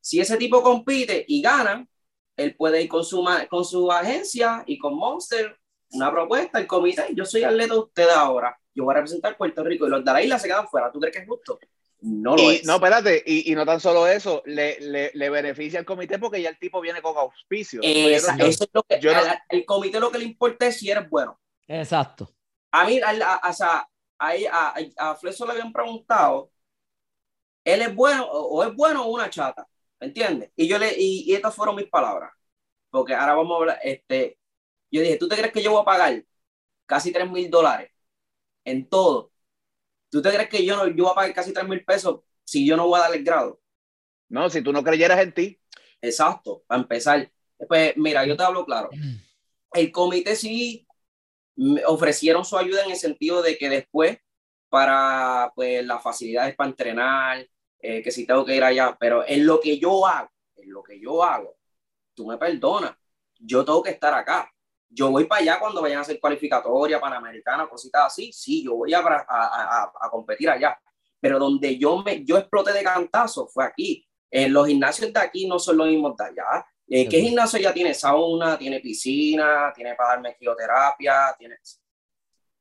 Si 0.00 0.20
ese 0.20 0.36
tipo 0.36 0.62
compite 0.62 1.24
y 1.26 1.40
gana, 1.40 1.88
él 2.36 2.54
puede 2.54 2.82
ir 2.82 2.88
con 2.88 3.02
su, 3.02 3.24
con 3.48 3.64
su 3.64 3.90
agencia 3.90 4.62
y 4.66 4.76
con 4.76 4.94
Monster, 4.94 5.58
una 5.94 6.10
propuesta, 6.10 6.58
el 6.58 6.66
comité, 6.66 7.06
yo 7.14 7.24
soy 7.24 7.44
atleta 7.44 7.74
de 7.74 7.80
usted 7.80 8.08
ahora, 8.10 8.58
yo 8.74 8.84
voy 8.84 8.92
a 8.92 8.96
representar 8.96 9.36
Puerto 9.36 9.62
Rico 9.62 9.86
y 9.86 9.90
los 9.90 10.04
de 10.04 10.12
la 10.12 10.22
isla 10.22 10.38
se 10.38 10.48
quedan 10.48 10.68
fuera. 10.68 10.90
¿Tú 10.90 10.98
crees 10.98 11.14
que 11.14 11.22
es 11.22 11.28
justo? 11.28 11.58
No 12.00 12.36
lo 12.36 12.50
es. 12.50 12.64
No, 12.64 12.74
espérate, 12.74 13.22
y, 13.24 13.50
y, 13.50 13.54
no 13.54 13.64
tan 13.64 13.80
solo 13.80 14.06
eso, 14.06 14.42
le, 14.44 14.78
le, 14.80 15.10
le, 15.14 15.30
beneficia 15.30 15.78
al 15.78 15.86
comité 15.86 16.18
porque 16.18 16.42
ya 16.42 16.50
el 16.50 16.58
tipo 16.58 16.80
viene 16.80 17.00
con 17.00 17.16
auspicio. 17.16 17.80
eso 17.82 18.32
es 18.36 18.68
lo 18.72 18.82
que, 18.82 19.00
el 19.48 19.64
comité 19.64 19.98
lo 20.00 20.10
que 20.10 20.18
le 20.18 20.24
importa 20.24 20.66
es 20.66 20.78
si 20.78 20.90
eres 20.90 21.08
bueno. 21.08 21.40
Exacto. 21.66 22.30
A 22.72 22.84
mí, 22.84 23.00
a, 23.00 23.40
o 23.48 23.52
sea, 23.52 23.88
a, 24.18 24.32
a, 24.52 24.74
a 24.98 25.16
Fleso 25.16 25.46
le 25.46 25.52
habían 25.52 25.72
preguntado, 25.72 26.50
¿él 27.64 27.80
es 27.80 27.94
bueno 27.94 28.26
o, 28.26 28.62
es 28.64 28.74
bueno 28.74 29.04
o 29.04 29.08
una 29.08 29.30
chata? 29.30 29.66
¿Me 29.98 30.08
entiendes? 30.08 30.50
Y 30.56 30.68
yo 30.68 30.78
le, 30.78 30.92
y, 30.98 31.30
y, 31.30 31.34
estas 31.34 31.54
fueron 31.54 31.76
mis 31.76 31.88
palabras. 31.88 32.32
Porque 32.90 33.14
ahora 33.14 33.34
vamos 33.34 33.52
a 33.52 33.60
hablar, 33.60 33.78
este, 33.82 34.38
yo 34.94 35.02
dije, 35.02 35.16
¿tú 35.18 35.28
te 35.28 35.36
crees 35.36 35.52
que 35.52 35.62
yo 35.62 35.72
voy 35.72 35.82
a 35.82 35.84
pagar 35.84 36.24
casi 36.86 37.12
3 37.12 37.28
mil 37.30 37.50
dólares 37.50 37.90
en 38.64 38.88
todo 38.88 39.32
¿Tú 40.14 40.22
te 40.22 40.30
crees 40.30 40.48
que 40.48 40.64
yo, 40.64 40.76
no, 40.76 40.86
yo 40.86 41.02
voy 41.02 41.10
a 41.10 41.14
pagar 41.16 41.34
casi 41.34 41.52
3 41.52 41.66
mil 41.66 41.84
pesos 41.84 42.20
si 42.44 42.64
yo 42.64 42.76
no 42.76 42.86
voy 42.86 43.00
a 43.00 43.02
dar 43.02 43.14
el 43.16 43.24
grado? 43.24 43.60
No, 44.28 44.48
si 44.48 44.62
tú 44.62 44.72
no 44.72 44.84
creyeras 44.84 45.18
en 45.18 45.34
ti. 45.34 45.60
Exacto, 46.00 46.62
para 46.68 46.82
empezar. 46.82 47.32
Pues 47.66 47.96
mira, 47.96 48.24
yo 48.24 48.36
te 48.36 48.44
hablo 48.44 48.64
claro. 48.64 48.90
El 49.72 49.90
comité 49.90 50.36
sí 50.36 50.86
ofrecieron 51.84 52.44
su 52.44 52.56
ayuda 52.56 52.84
en 52.84 52.92
el 52.92 52.96
sentido 52.96 53.42
de 53.42 53.58
que 53.58 53.68
después 53.68 54.18
para 54.68 55.50
pues 55.56 55.84
las 55.84 56.00
facilidades 56.00 56.54
para 56.54 56.70
entrenar, 56.70 57.44
eh, 57.80 58.00
que 58.00 58.12
si 58.12 58.24
tengo 58.24 58.44
que 58.44 58.54
ir 58.54 58.62
allá, 58.62 58.96
pero 59.00 59.26
en 59.26 59.44
lo 59.44 59.60
que 59.60 59.80
yo 59.80 60.06
hago, 60.06 60.30
en 60.54 60.70
lo 60.70 60.84
que 60.84 61.00
yo 61.00 61.24
hago, 61.24 61.56
tú 62.14 62.24
me 62.24 62.38
perdonas, 62.38 62.94
yo 63.40 63.64
tengo 63.64 63.82
que 63.82 63.90
estar 63.90 64.14
acá 64.14 64.53
yo 64.88 65.10
voy 65.10 65.24
para 65.24 65.42
allá 65.42 65.58
cuando 65.58 65.82
vayan 65.82 65.98
a 65.98 66.02
hacer 66.02 66.20
cualificatoria, 66.20 67.00
panamericana, 67.00 67.68
cositas 67.68 68.06
así, 68.06 68.32
sí, 68.32 68.64
yo 68.64 68.76
voy 68.76 68.94
a, 68.94 69.00
a, 69.00 69.92
a, 70.00 70.10
competir 70.10 70.48
allá. 70.48 70.78
Pero 71.20 71.38
donde 71.38 71.76
yo, 71.78 72.02
me, 72.02 72.24
yo 72.24 72.38
exploté 72.38 72.72
de 72.72 72.82
cantazo 72.82 73.46
fue 73.46 73.64
aquí. 73.64 74.06
En 74.30 74.52
los 74.52 74.66
gimnasios 74.66 75.12
de 75.12 75.20
aquí 75.20 75.46
no 75.46 75.58
son 75.58 75.76
los 75.76 75.86
mismos 75.86 76.16
de 76.16 76.24
allá. 76.24 76.66
Eh, 76.88 77.08
¿Qué 77.08 77.20
gimnasio 77.20 77.58
ya 77.58 77.72
tiene 77.72 77.94
sauna, 77.94 78.58
tiene 78.58 78.80
piscina, 78.80 79.72
tiene 79.74 79.94
para 79.94 80.10
darme 80.10 80.36
quimioterapia? 80.36 81.34
Tiene... 81.38 81.56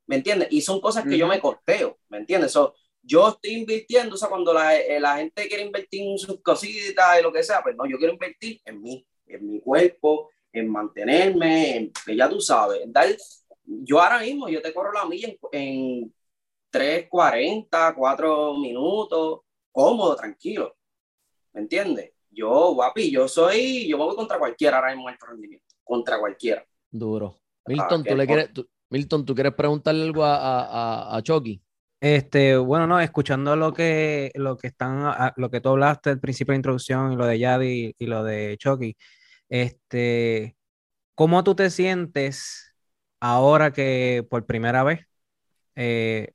¿Me 0.08 0.18
entiendes? 0.18 0.48
Y 0.52 0.62
son 0.62 0.80
cosas 0.80 1.04
que 1.04 1.18
yo 1.18 1.28
me 1.28 1.40
costeo, 1.40 1.98
¿me 2.10 2.20
entiendes? 2.20 2.58
yo 3.06 3.28
estoy 3.28 3.52
invirtiendo, 3.56 4.16
o 4.16 4.18
sea, 4.18 4.30
cuando 4.30 4.54
la, 4.54 4.78
eh, 4.78 4.98
la, 4.98 5.18
gente 5.18 5.48
quiere 5.50 5.64
invertir 5.64 6.04
en 6.04 6.18
sus 6.18 6.42
cositas 6.42 7.20
y 7.20 7.22
lo 7.22 7.34
que 7.34 7.44
sea, 7.44 7.62
pues 7.62 7.76
no, 7.76 7.86
yo 7.86 7.98
quiero 7.98 8.14
invertir 8.14 8.62
en 8.64 8.82
mí, 8.82 9.06
en 9.28 9.46
mi 9.46 9.60
cuerpo, 9.60 10.30
en 10.54 10.70
mantenerme, 10.70 11.76
en, 11.76 11.92
que 12.06 12.16
ya 12.16 12.30
tú 12.30 12.40
sabes, 12.40 12.82
dar, 12.88 13.08
yo 13.66 14.00
ahora 14.00 14.20
mismo, 14.20 14.48
yo 14.48 14.62
te 14.62 14.74
corro 14.74 14.94
la 14.94 15.06
milla 15.06 15.30
en, 15.30 15.38
en 15.52 16.14
3, 16.70 17.08
40, 17.10 17.96
4 17.96 18.58
minutos, 18.58 19.42
cómodo, 19.72 20.16
tranquilo, 20.16 20.76
¿me 21.54 21.62
entiendes? 21.62 22.12
Yo, 22.30 22.74
guapi, 22.74 23.12
yo 23.12 23.28
soy, 23.28 23.88
yo 23.88 23.98
me 23.98 24.06
voy 24.06 24.16
contra 24.16 24.40
cualquiera 24.40 24.78
ahora 24.78 24.96
mismo 24.96 25.10
en 25.10 25.16
el 25.16 25.28
rendimiento, 25.28 25.76
contra 25.84 26.20
cualquiera. 26.20 26.66
Duro. 26.90 27.40
Milton, 27.66 28.04
¿tú 28.04 28.16
le 28.16 28.28
quieres, 28.28 28.50
Milton, 28.90 29.26
¿tú 29.26 29.34
quieres 29.34 29.54
preguntarle 29.54 30.04
algo 30.04 30.24
a, 30.24 30.36
a, 30.36 31.18
a 31.18 31.22
Chucky? 31.22 31.62
Este, 32.04 32.58
bueno, 32.58 32.86
no, 32.86 33.00
escuchando 33.00 33.56
lo 33.56 33.74
que, 33.74 34.30
lo 34.36 34.58
que 34.58 34.68
están, 34.68 35.34
lo 35.38 35.50
que 35.50 35.62
tú 35.62 35.70
hablaste 35.70 36.10
al 36.10 36.20
principio 36.20 36.52
de 36.52 36.56
la 36.56 36.60
introducción 36.60 37.14
y 37.14 37.16
lo 37.16 37.26
de 37.26 37.40
Yadi 37.40 37.96
y 37.98 38.06
lo 38.08 38.26
de 38.26 38.58
Chucky, 38.58 38.98
este, 39.54 40.58
¿cómo 41.14 41.44
tú 41.44 41.56
te 41.56 41.70
sientes 41.70 42.76
ahora 43.20 43.72
que 43.72 44.26
por 44.28 44.48
primera 44.48 44.84
vez 44.84 45.02
eh, 45.76 46.34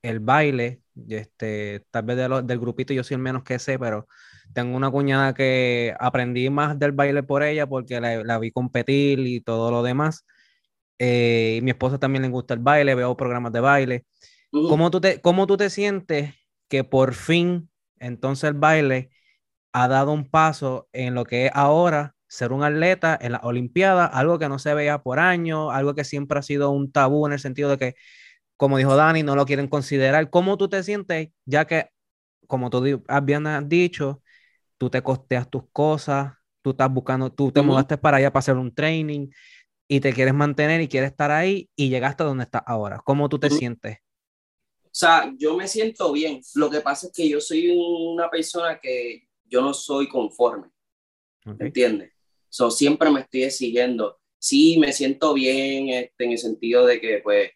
el 0.00 0.20
baile, 0.20 0.80
este, 1.08 1.84
tal 1.90 2.04
vez 2.04 2.16
del 2.16 2.58
grupito 2.58 2.94
yo 2.94 3.04
soy 3.04 3.16
el 3.16 3.20
menos 3.20 3.42
que 3.44 3.58
sé, 3.58 3.78
pero 3.78 4.08
tengo 4.54 4.74
una 4.74 4.90
cuñada 4.90 5.34
que 5.34 5.94
aprendí 6.00 6.48
más 6.48 6.78
del 6.78 6.92
baile 6.92 7.22
por 7.22 7.42
ella 7.42 7.66
porque 7.66 8.00
la, 8.00 8.38
vi 8.38 8.52
competir 8.52 9.20
y 9.20 9.42
todo 9.42 9.70
lo 9.70 9.82
demás. 9.82 10.24
Eh, 10.98 11.56
y 11.58 11.62
mi 11.62 11.72
esposa 11.72 11.98
también 11.98 12.22
le 12.22 12.30
gusta 12.30 12.54
el 12.54 12.60
baile, 12.60 12.94
veo 12.94 13.18
programas 13.18 13.52
de 13.52 13.60
baile. 13.60 14.06
¿Cómo, 14.50 14.90
tú 14.90 15.02
te, 15.02 15.20
¿Cómo 15.20 15.46
tú 15.46 15.58
te 15.58 15.68
sientes 15.68 16.32
que 16.68 16.84
por 16.84 17.12
fin 17.12 17.68
entonces 17.98 18.44
el 18.48 18.54
baile 18.54 19.10
ha 19.72 19.88
dado 19.88 20.12
un 20.12 20.24
paso 20.30 20.88
en 20.94 21.14
lo 21.14 21.26
que 21.26 21.46
es 21.46 21.52
ahora 21.54 22.15
ser 22.36 22.52
un 22.52 22.62
atleta 22.62 23.18
en 23.20 23.32
la 23.32 23.40
Olimpiada, 23.42 24.04
algo 24.04 24.38
que 24.38 24.48
no 24.48 24.58
se 24.58 24.74
veía 24.74 25.02
por 25.02 25.18
años, 25.18 25.70
algo 25.72 25.94
que 25.94 26.04
siempre 26.04 26.38
ha 26.38 26.42
sido 26.42 26.70
un 26.70 26.92
tabú 26.92 27.26
en 27.26 27.32
el 27.32 27.38
sentido 27.38 27.70
de 27.70 27.78
que, 27.78 27.94
como 28.58 28.76
dijo 28.76 28.94
Dani, 28.94 29.22
no 29.22 29.34
lo 29.36 29.46
quieren 29.46 29.68
considerar. 29.68 30.28
¿Cómo 30.28 30.58
tú 30.58 30.68
te 30.68 30.82
sientes? 30.82 31.30
Ya 31.46 31.66
que, 31.66 31.88
como 32.46 32.68
tú 32.68 33.02
habías 33.08 33.68
dicho, 33.68 34.22
tú 34.76 34.90
te 34.90 35.02
costeas 35.02 35.48
tus 35.48 35.62
cosas, 35.72 36.34
tú 36.60 36.70
estás 36.70 36.92
buscando, 36.92 37.32
tú 37.32 37.50
te 37.50 37.62
mudaste 37.62 37.96
para 37.96 38.18
allá 38.18 38.30
para 38.30 38.40
hacer 38.40 38.56
un 38.56 38.74
training 38.74 39.28
y 39.88 40.00
te 40.00 40.12
quieres 40.12 40.34
mantener 40.34 40.82
y 40.82 40.88
quieres 40.88 41.12
estar 41.12 41.30
ahí 41.30 41.70
y 41.74 41.88
llegaste 41.88 42.22
a 42.22 42.26
donde 42.26 42.44
estás 42.44 42.62
ahora. 42.66 43.00
¿Cómo 43.02 43.30
tú 43.30 43.38
te 43.38 43.48
sientes? 43.48 43.98
O 44.82 44.98
sea, 44.98 45.32
yo 45.38 45.56
me 45.56 45.68
siento 45.68 46.12
bien. 46.12 46.40
Lo 46.54 46.68
que 46.68 46.80
pasa 46.80 47.06
es 47.06 47.12
que 47.14 47.28
yo 47.28 47.40
soy 47.40 47.70
una 47.70 48.28
persona 48.28 48.78
que 48.78 49.26
yo 49.44 49.62
no 49.62 49.72
soy 49.72 50.06
conforme. 50.08 50.68
¿Me 51.44 51.66
entiendes? 51.66 52.15
So, 52.56 52.70
siempre 52.70 53.10
me 53.10 53.20
estoy 53.20 53.50
siguiendo. 53.50 54.18
Sí, 54.38 54.78
me 54.78 54.90
siento 54.90 55.34
bien 55.34 55.90
este, 55.90 56.24
en 56.24 56.30
el 56.32 56.38
sentido 56.38 56.86
de 56.86 56.98
que, 56.98 57.20
pues, 57.22 57.50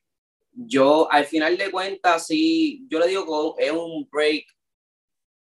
yo 0.52 1.10
al 1.10 1.24
final 1.24 1.56
de 1.56 1.70
cuentas, 1.70 2.26
sí, 2.26 2.86
yo 2.86 2.98
le 2.98 3.06
digo 3.06 3.56
que 3.56 3.64
es 3.64 3.72
un 3.72 4.06
break, 4.12 4.44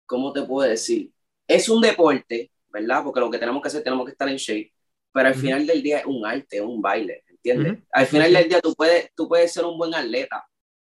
¿cómo 0.08 0.34
te 0.34 0.42
puedo 0.42 0.68
decir? 0.68 1.12
Es 1.48 1.70
un 1.70 1.82
deporte, 1.82 2.50
¿verdad? 2.70 3.04
Porque 3.04 3.20
lo 3.20 3.30
que 3.30 3.38
tenemos 3.38 3.62
que 3.62 3.68
hacer, 3.68 3.84
tenemos 3.84 4.06
que 4.06 4.14
estar 4.14 4.28
en 4.28 4.38
shape, 4.38 4.74
pero 5.12 5.28
al 5.28 5.36
final 5.36 5.68
del 5.68 5.84
día 5.84 6.00
es 6.00 6.06
un 6.08 6.26
arte, 6.26 6.58
es 6.58 6.64
un 6.64 6.82
baile, 6.82 7.24
¿entiendes? 7.28 7.84
Al 7.92 8.08
final 8.08 8.34
del 8.34 8.50
día 8.50 8.60
tú 8.60 8.74
puedes, 8.74 9.12
tú 9.14 9.28
puedes 9.28 9.54
ser 9.54 9.66
un 9.66 9.78
buen 9.78 9.94
atleta, 9.94 10.44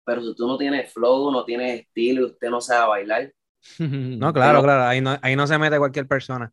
pero 0.06 0.22
si 0.22 0.36
tú 0.36 0.46
no 0.46 0.60
tienes 0.60 0.94
flow, 0.94 1.32
no 1.32 1.44
tienes 1.46 1.80
estilo 1.82 2.22
y 2.22 2.26
usted 2.26 2.52
no 2.52 2.62
sabe 2.62 2.90
bailar, 2.90 3.34
no, 3.80 4.34
claro, 4.34 4.62
claro, 4.62 4.84
ahí 4.84 5.02
no, 5.02 5.18
ahí 5.22 5.36
no 5.36 5.48
se 5.48 5.58
mete 5.58 5.78
cualquier 5.78 6.08
persona. 6.08 6.52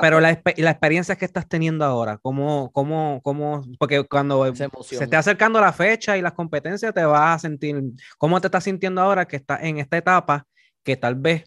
Pero 0.00 0.20
la, 0.20 0.40
la, 0.56 0.70
experiencia 0.70 1.16
que 1.16 1.24
estás 1.24 1.48
teniendo 1.48 1.84
ahora, 1.84 2.18
¿cómo, 2.18 2.70
cómo, 2.72 3.20
cómo, 3.22 3.62
porque 3.78 4.04
cuando 4.04 4.54
se, 4.54 4.68
se 4.82 5.04
esté 5.04 5.16
acercando 5.16 5.60
la 5.60 5.72
fecha 5.72 6.16
y 6.16 6.22
las 6.22 6.32
competencias, 6.32 6.94
te 6.94 7.04
vas 7.04 7.36
a 7.36 7.38
sentir, 7.38 7.82
¿cómo 8.18 8.40
te 8.40 8.46
estás 8.48 8.64
sintiendo 8.64 9.00
ahora 9.00 9.26
que 9.26 9.36
estás 9.36 9.62
en 9.62 9.78
esta 9.78 9.96
etapa 9.96 10.46
que 10.82 10.96
tal 10.96 11.16
vez, 11.16 11.44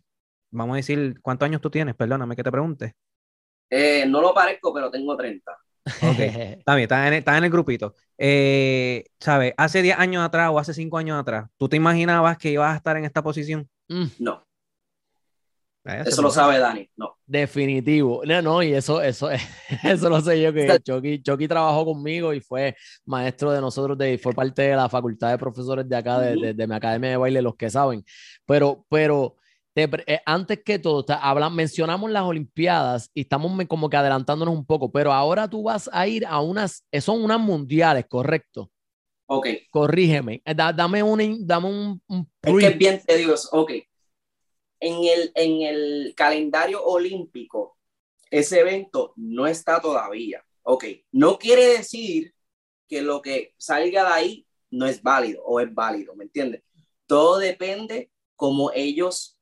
vamos 0.51 0.73
a 0.73 0.77
decir, 0.77 1.19
¿cuántos 1.21 1.45
años 1.45 1.61
tú 1.61 1.69
tienes? 1.69 1.95
Perdóname 1.95 2.35
que 2.35 2.43
te 2.43 2.51
pregunte. 2.51 2.95
Eh, 3.69 4.05
no 4.07 4.21
lo 4.21 4.33
parezco, 4.33 4.73
pero 4.73 4.89
tengo 4.89 5.15
30. 5.15 5.51
Ok, 6.01 6.19
está 6.59 6.75
bien, 6.75 6.83
estás 6.83 7.07
en, 7.07 7.13
está 7.13 7.37
en 7.37 7.43
el 7.43 7.49
grupito. 7.49 7.95
Eh, 8.17 9.05
¿Sabes? 9.19 9.53
Hace 9.57 9.81
10 9.81 9.97
años 9.99 10.25
atrás 10.25 10.49
o 10.51 10.59
hace 10.59 10.73
5 10.73 10.97
años 10.97 11.19
atrás, 11.19 11.49
¿tú 11.57 11.69
te 11.69 11.77
imaginabas 11.77 12.37
que 12.37 12.51
ibas 12.51 12.73
a 12.73 12.77
estar 12.77 12.97
en 12.97 13.05
esta 13.05 13.23
posición? 13.23 13.69
Mm. 13.87 14.05
No. 14.19 14.46
Eso 15.87 16.21
lo 16.21 16.29
sabe 16.29 16.59
Dani, 16.59 16.89
no. 16.97 17.17
Definitivo. 17.25 18.21
No, 18.25 18.41
no, 18.41 18.61
y 18.61 18.73
eso, 18.73 19.01
eso, 19.01 19.29
eso 19.83 20.09
lo 20.09 20.19
sé 20.19 20.41
yo, 20.41 20.51
que 20.51 20.67
Chucky, 20.83 21.21
Chucky, 21.21 21.47
trabajó 21.47 21.85
conmigo 21.85 22.33
y 22.33 22.41
fue 22.41 22.75
maestro 23.05 23.51
de 23.51 23.61
nosotros, 23.61 23.97
de, 23.97 24.17
fue 24.17 24.33
parte 24.33 24.63
de 24.63 24.75
la 24.75 24.89
facultad 24.89 25.31
de 25.31 25.37
profesores 25.37 25.87
de 25.87 25.95
acá, 25.95 26.19
de, 26.19 26.53
de, 26.53 26.67
mi 26.67 26.75
academia 26.75 27.11
de 27.11 27.17
baile, 27.17 27.41
los 27.41 27.55
que 27.55 27.69
saben. 27.69 28.03
Pero, 28.45 28.85
pero 28.89 29.35
eh, 29.75 30.19
antes 30.25 30.61
que 30.63 30.77
todo, 30.77 31.05
hablan, 31.21 31.55
mencionamos 31.55 32.11
las 32.11 32.23
Olimpiadas 32.23 33.09
y 33.13 33.21
estamos 33.21 33.51
como 33.67 33.89
que 33.89 33.97
adelantándonos 33.97 34.53
un 34.53 34.65
poco, 34.65 34.91
pero 34.91 35.13
ahora 35.13 35.49
tú 35.49 35.63
vas 35.63 35.89
a 35.93 36.05
ir 36.05 36.25
a 36.25 36.41
unas, 36.41 36.83
eh, 36.91 36.99
son 36.99 37.23
unas 37.23 37.39
mundiales, 37.39 38.05
¿correcto? 38.09 38.69
Ok. 39.29 39.47
Corrígeme, 39.69 40.41
eh, 40.43 40.53
dame 40.53 41.01
un, 41.01 41.47
dame 41.47 41.67
un, 41.67 42.01
un 42.07 42.27
Es 42.41 42.55
que 42.57 42.69
bien 42.71 43.01
te 43.05 43.15
digo, 43.15 43.35
ok 43.51 43.71
en 44.79 45.03
el, 45.03 45.31
en 45.35 45.61
el 45.61 46.13
calendario 46.15 46.83
olímpico, 46.83 47.77
ese 48.29 48.59
evento 48.59 49.13
no 49.15 49.47
está 49.47 49.81
todavía. 49.81 50.43
Ok, 50.63 50.85
no 51.11 51.39
quiere 51.39 51.65
decir 51.65 52.33
que 52.87 53.01
lo 53.01 53.21
que 53.21 53.53
salga 53.57 54.03
de 54.03 54.13
ahí 54.13 54.47
no 54.71 54.85
es 54.85 55.01
válido 55.01 55.43
o 55.43 55.59
es 55.59 55.73
válido, 55.73 56.15
¿me 56.15 56.25
entiendes? 56.25 56.63
Todo 57.05 57.37
depende 57.37 58.11
como 58.35 58.71
ellos 58.73 59.39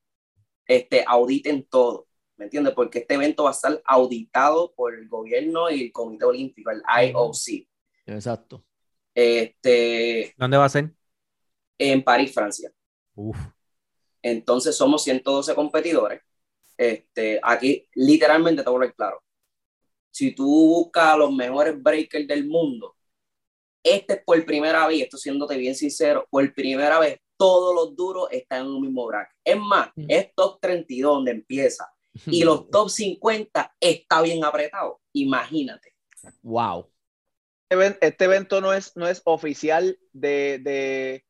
este, 0.67 1.03
auditen 1.07 1.63
todo, 1.63 2.07
¿me 2.37 2.45
entiendes? 2.45 2.73
Porque 2.73 2.99
este 2.99 3.15
evento 3.15 3.43
va 3.43 3.49
a 3.49 3.53
estar 3.53 3.81
auditado 3.85 4.73
por 4.75 4.93
el 4.93 5.07
gobierno 5.07 5.69
y 5.69 5.85
el 5.85 5.91
Comité 5.91 6.25
Olímpico, 6.25 6.71
el 6.71 6.81
IOC. 7.09 7.67
Exacto. 8.05 8.63
Este, 9.13 10.33
¿Dónde 10.37 10.57
va 10.57 10.65
a 10.65 10.69
ser? 10.69 10.93
en 11.77 12.03
París, 12.03 12.33
Francia. 12.33 12.71
Uf. 13.15 13.37
Entonces 14.25 14.75
somos 14.75 15.03
112 15.03 15.53
competidores. 15.53 16.19
Este, 16.77 17.39
aquí 17.43 17.87
literalmente 17.93 18.63
te 18.63 18.69
voy 18.69 18.75
a 18.75 18.77
hablar 18.77 18.95
claro. 18.95 19.23
Si 20.11 20.33
tú 20.33 20.45
buscas 20.45 21.13
a 21.13 21.17
los 21.17 21.31
mejores 21.31 21.81
breakers 21.81 22.27
del 22.27 22.47
mundo, 22.47 22.95
este 23.83 24.13
es 24.15 24.23
por 24.25 24.43
primera 24.45 24.87
vez, 24.87 25.03
esto 25.03 25.17
siéndote 25.17 25.55
bien 25.57 25.75
sincero, 25.75 26.25
por 26.31 26.51
primera 26.55 26.99
vez 26.99 27.19
todos 27.37 27.75
los 27.75 27.95
duros 27.95 28.27
están 28.31 28.61
en 28.61 28.67
un 28.71 28.81
mismo 28.81 29.05
bracket. 29.05 29.35
Es 29.43 29.59
más, 29.59 29.89
Mm. 29.95 30.05
es 30.09 30.33
top 30.33 30.59
32 30.59 31.13
donde 31.15 31.31
empieza 31.31 31.87
y 32.25 32.43
los 32.43 32.69
top 32.71 32.89
50 32.89 33.75
está 33.79 34.21
bien 34.23 34.43
apretado. 34.43 35.01
Imagínate. 35.13 35.93
Wow. 36.41 36.89
Este 37.69 38.07
Este 38.07 38.25
evento 38.25 38.59
no 38.59 38.73
es, 38.73 38.95
no 38.95 39.07
es 39.07 39.21
oficial 39.25 39.99
de, 40.13 41.23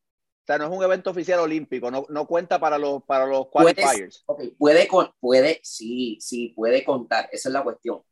sea, 0.46 0.58
no 0.58 0.64
es 0.66 0.70
un 0.70 0.84
evento 0.84 1.10
oficial 1.10 1.40
olímpico, 1.40 1.90
no, 1.90 2.06
no 2.08 2.26
cuenta 2.26 2.58
para 2.58 2.78
los, 2.78 3.02
para 3.04 3.26
los 3.26 3.48
qualifiers. 3.48 4.22
Ok, 4.26 4.42
puede, 4.56 4.86
con, 4.86 5.10
puede, 5.20 5.60
sí, 5.62 6.18
sí, 6.20 6.50
puede 6.50 6.84
contar. 6.84 7.28
Esa 7.32 7.48
es 7.48 7.52
la 7.52 7.62
cuestión. 7.64 8.02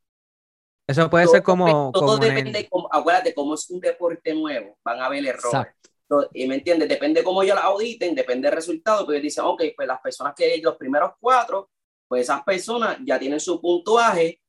Eso 0.87 1.09
puede 1.09 1.25
Todo 1.25 1.35
ser 1.35 1.43
como, 1.43 1.91
todo 1.93 2.07
como 2.07 2.17
en 2.17 2.23
el- 2.25 2.35
depende, 2.37 2.69
como, 2.69 2.89
acuérdate, 2.93 3.33
como 3.35 3.55
es 3.55 3.71
un 3.71 3.81
deporte 3.81 4.35
nuevo, 4.35 4.77
van 4.85 5.01
a 5.01 5.07
haber 5.07 5.25
errores. 5.25 5.45
Exacto. 5.47 5.91
Entonces, 6.03 6.31
y 6.35 6.47
¿Me 6.47 6.57
entiendes? 6.57 6.89
Depende 6.89 7.25
cómo 7.25 7.43
ellos 7.43 7.57
la 7.57 7.63
auditen, 7.63 8.15
depende 8.15 8.49
del 8.49 8.57
resultado, 8.57 9.07
pero 9.07 9.13
ellos 9.17 9.23
dicen, 9.23 9.45
ok, 9.45 9.63
pues 9.75 9.89
las 9.89 10.01
personas 10.01 10.35
que 10.37 10.61
los 10.63 10.77
primeros 10.77 11.13
cuatro, 11.19 11.71
pues 12.07 12.23
esas 12.23 12.43
personas 12.43 12.99
ya 13.07 13.19
tienen 13.19 13.41
su 13.41 13.59
puntuaje, 13.61 14.41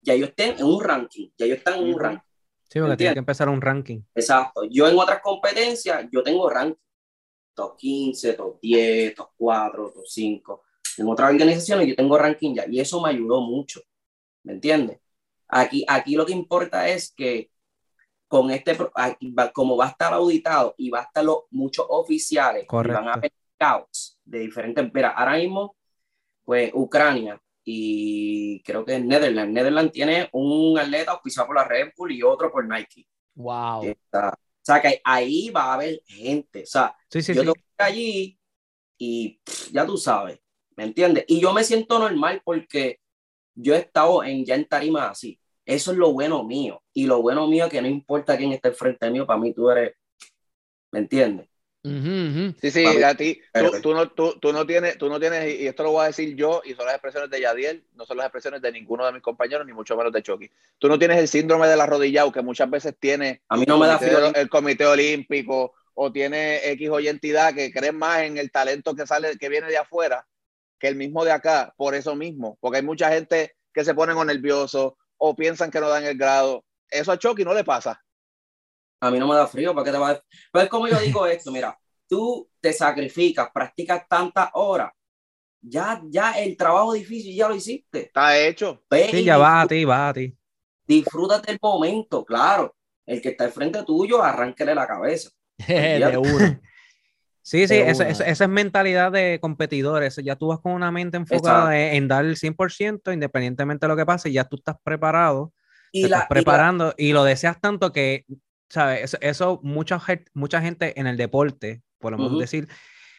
ya 0.00 0.14
ellos 0.14 0.30
estén 0.30 0.58
en 0.58 0.64
un 0.64 0.82
ranking, 0.82 1.28
ya 1.38 1.46
ellos 1.46 1.58
están 1.58 1.74
en 1.74 1.94
un 1.94 2.00
ranking. 2.00 2.26
Sí, 2.68 2.80
porque 2.80 2.96
tiene 2.96 3.12
que 3.12 3.18
empezar 3.20 3.48
un 3.48 3.60
ranking. 3.60 4.00
Exacto. 4.16 4.62
Yo 4.68 4.88
en 4.88 4.98
otras 4.98 5.20
competencias, 5.22 6.06
yo 6.10 6.24
tengo 6.24 6.50
ranking. 6.50 6.76
Top 7.54 7.76
15, 7.76 8.34
top 8.34 8.60
10, 8.60 9.14
top 9.14 9.30
4, 9.36 9.90
top 9.90 10.04
5. 10.06 10.62
En 10.98 11.08
otras 11.08 11.30
organizaciones 11.30 11.88
yo 11.88 11.96
tengo 11.96 12.18
ranking 12.18 12.54
ya 12.54 12.66
y 12.68 12.80
eso 12.80 13.00
me 13.00 13.10
ayudó 13.10 13.40
mucho. 13.40 13.80
¿Me 14.42 14.52
entiendes? 14.54 15.00
Aquí, 15.48 15.84
aquí 15.88 16.16
lo 16.16 16.26
que 16.26 16.32
importa 16.32 16.88
es 16.88 17.12
que 17.12 17.50
con 18.26 18.50
este, 18.50 18.76
como 19.52 19.76
va 19.76 19.86
a 19.86 19.90
estar 19.90 20.12
auditado 20.12 20.74
y 20.76 20.90
va 20.90 21.00
a 21.00 21.02
estar 21.04 21.24
los, 21.24 21.42
muchos 21.50 21.86
oficiales, 21.88 22.66
van 22.68 23.08
a 23.08 23.12
haber 23.12 23.32
scouts 23.54 24.18
de 24.24 24.40
diferentes, 24.40 24.90
mira, 24.92 25.10
ahora 25.10 25.36
mismo, 25.36 25.76
pues 26.44 26.70
Ucrania 26.74 27.40
y 27.64 28.62
creo 28.62 28.84
que 28.84 28.98
Netherlands. 28.98 29.52
Netherlands 29.52 29.92
tiene 29.92 30.28
un 30.32 30.78
atleta 30.78 31.12
auspiciado 31.12 31.46
por 31.46 31.56
la 31.56 31.64
Red 31.64 31.92
Bull 31.96 32.12
y 32.12 32.22
otro 32.22 32.50
por 32.50 32.66
Nike. 32.66 33.06
Wow. 33.34 33.84
Está- 33.84 34.38
o 34.64 34.66
sea, 34.66 34.80
que 34.80 35.00
ahí 35.04 35.50
va 35.50 35.64
a 35.64 35.74
haber 35.74 36.02
gente. 36.06 36.62
O 36.62 36.66
sea, 36.66 36.96
Sí, 37.10 37.22
sí, 37.22 37.34
yo 37.34 37.42
sí. 37.42 37.46
tengo 37.46 37.54
que 37.54 37.60
ir 37.60 37.66
allí 37.78 38.40
y 38.98 39.40
pff, 39.44 39.70
ya 39.72 39.86
tú 39.86 39.98
sabes, 39.98 40.40
¿me 40.76 40.84
entiendes? 40.84 41.24
Y 41.28 41.40
yo 41.40 41.52
me 41.52 41.64
siento 41.64 41.98
normal 41.98 42.40
porque 42.44 43.00
yo 43.54 43.74
he 43.74 43.78
estado 43.78 44.24
en, 44.24 44.44
ya 44.44 44.54
en 44.56 44.66
tarima 44.66 45.10
así. 45.10 45.38
Eso 45.66 45.92
es 45.92 45.98
lo 45.98 46.12
bueno 46.12 46.44
mío. 46.44 46.82
Y 46.94 47.06
lo 47.06 47.22
bueno 47.22 47.46
mío 47.48 47.66
es 47.66 47.72
que 47.72 47.82
no 47.82 47.88
importa 47.88 48.36
quién 48.38 48.52
esté 48.52 48.72
frente 48.72 49.10
mío, 49.10 49.26
para 49.26 49.38
mí 49.40 49.52
tú 49.54 49.70
eres, 49.70 49.94
¿me 50.92 51.00
entiendes? 51.00 51.48
Sí, 52.60 52.70
sí, 52.70 52.82
Papi, 52.84 53.02
a 53.02 53.14
ti, 53.14 53.40
tú, 53.52 53.80
tú 53.82 53.94
no, 53.94 54.10
tú, 54.10 54.38
tú 54.40 54.52
no 54.52 54.66
tienes, 54.66 54.96
tú 54.96 55.08
no 55.08 55.20
tienes, 55.20 55.60
y 55.60 55.66
esto 55.66 55.82
lo 55.82 55.90
voy 55.90 56.04
a 56.04 56.06
decir 56.06 56.34
yo, 56.34 56.62
y 56.64 56.72
son 56.74 56.86
las 56.86 56.94
expresiones 56.94 57.30
de 57.30 57.40
Yadiel, 57.40 57.84
no 57.94 58.06
son 58.06 58.16
las 58.16 58.26
expresiones 58.26 58.62
de 58.62 58.72
ninguno 58.72 59.04
de 59.04 59.12
mis 59.12 59.20
compañeros, 59.22 59.66
ni 59.66 59.72
mucho 59.74 59.94
menos 59.96 60.12
de 60.12 60.22
Chucky. 60.22 60.50
Tú 60.78 60.88
no 60.88 60.98
tienes 60.98 61.18
el 61.18 61.28
síndrome 61.28 61.68
de 61.68 61.76
la 61.76 61.84
rodilla, 61.86 62.24
que 62.32 62.40
muchas 62.42 62.70
veces 62.70 62.94
tiene 62.98 63.42
A 63.48 63.56
mí 63.58 63.64
no 63.66 63.78
me 63.78 63.86
da 63.86 63.98
comité 63.98 64.16
frío. 64.16 64.32
de- 64.32 64.40
el 64.40 64.48
comité 64.48 64.86
olímpico, 64.86 65.74
o 65.94 66.10
tiene 66.10 66.70
X 66.70 66.88
o 66.90 67.00
Y 67.00 67.08
entidad 67.08 67.54
que 67.54 67.70
cree 67.70 67.92
más 67.92 68.22
en 68.22 68.38
el 68.38 68.50
talento 68.50 68.94
que 68.96 69.06
sale, 69.06 69.36
que 69.38 69.48
viene 69.48 69.68
de 69.68 69.76
afuera, 69.76 70.26
que 70.78 70.88
el 70.88 70.96
mismo 70.96 71.24
de 71.24 71.32
acá, 71.32 71.74
por 71.76 71.94
eso 71.94 72.14
mismo, 72.16 72.56
porque 72.60 72.78
hay 72.78 72.82
mucha 72.82 73.10
gente 73.10 73.56
que 73.72 73.84
se 73.84 73.94
ponen 73.94 74.16
o 74.16 74.24
nerviosos, 74.24 74.94
o 75.18 75.36
piensan 75.36 75.70
que 75.70 75.80
no 75.80 75.88
dan 75.88 76.04
el 76.04 76.16
grado. 76.16 76.64
Eso 76.90 77.12
a 77.12 77.18
Chucky 77.18 77.44
no 77.44 77.54
le 77.54 77.62
pasa. 77.64 78.02
A 79.06 79.10
mí 79.10 79.18
no 79.18 79.28
me 79.28 79.34
da 79.34 79.46
frío, 79.46 79.74
¿para 79.74 79.84
qué 79.84 79.90
te 79.92 79.98
va 79.98 80.10
a... 80.10 80.20
Pero 80.52 80.62
es 80.64 80.70
como 80.70 80.88
yo 80.88 80.98
digo 81.00 81.26
esto, 81.26 81.52
mira, 81.52 81.78
tú 82.08 82.48
te 82.60 82.72
sacrificas, 82.72 83.50
practicas 83.52 84.06
tantas 84.08 84.50
horas, 84.54 84.92
ya, 85.60 86.00
ya 86.08 86.32
el 86.32 86.56
trabajo 86.56 86.92
difícil 86.94 87.34
ya 87.34 87.48
lo 87.48 87.54
hiciste. 87.54 88.06
Está 88.06 88.38
hecho. 88.38 88.82
Ve 88.90 89.08
Sí, 89.10 89.24
ya 89.24 89.36
va 89.36 89.62
a 89.62 89.66
ti, 89.66 89.84
va 89.84 90.08
a 90.08 90.14
ti. 90.14 90.34
Disfrútate 90.86 91.52
el 91.52 91.58
momento, 91.60 92.24
claro. 92.24 92.74
El 93.06 93.20
que 93.20 93.30
está 93.30 93.44
al 93.44 93.52
frente 93.52 93.82
tuyo, 93.84 94.22
arránquele 94.22 94.74
la 94.74 94.86
cabeza. 94.86 95.30
de 95.68 96.16
uno. 96.18 96.60
Sí, 97.42 97.68
sí, 97.68 97.74
una. 97.78 97.90
eso- 97.90 98.24
esa 98.24 98.44
es 98.44 98.48
mentalidad 98.50 99.12
de 99.12 99.38
competidores. 99.40 100.16
Ya 100.24 100.36
tú 100.36 100.48
vas 100.48 100.60
con 100.60 100.72
una 100.72 100.90
mente 100.90 101.18
enfocada 101.18 101.78
en, 101.78 101.94
en 101.96 102.08
dar 102.08 102.24
el 102.24 102.36
100%, 102.36 103.12
independientemente 103.12 103.84
de 103.84 103.88
lo 103.88 103.96
que 103.96 104.06
pase, 104.06 104.32
ya 104.32 104.44
tú 104.44 104.56
estás 104.56 104.76
preparado, 104.82 105.52
Y 105.92 106.02
te 106.02 106.08
la, 106.08 106.16
estás 106.16 106.24
y 106.24 106.24
la- 106.24 106.28
preparando 106.28 106.94
y, 106.96 107.12
lo 107.12 107.22
deseas 107.24 107.60
tanto 107.60 107.92
que, 107.92 108.24
¿sabes? 108.68 109.04
Eso, 109.04 109.18
eso 109.20 109.60
mucha, 109.62 110.00
mucha 110.34 110.60
gente 110.60 110.98
en 111.00 111.06
el 111.06 111.16
deporte, 111.16 111.82
podemos 111.98 112.32
Ujú. 112.32 112.38
decir, 112.38 112.68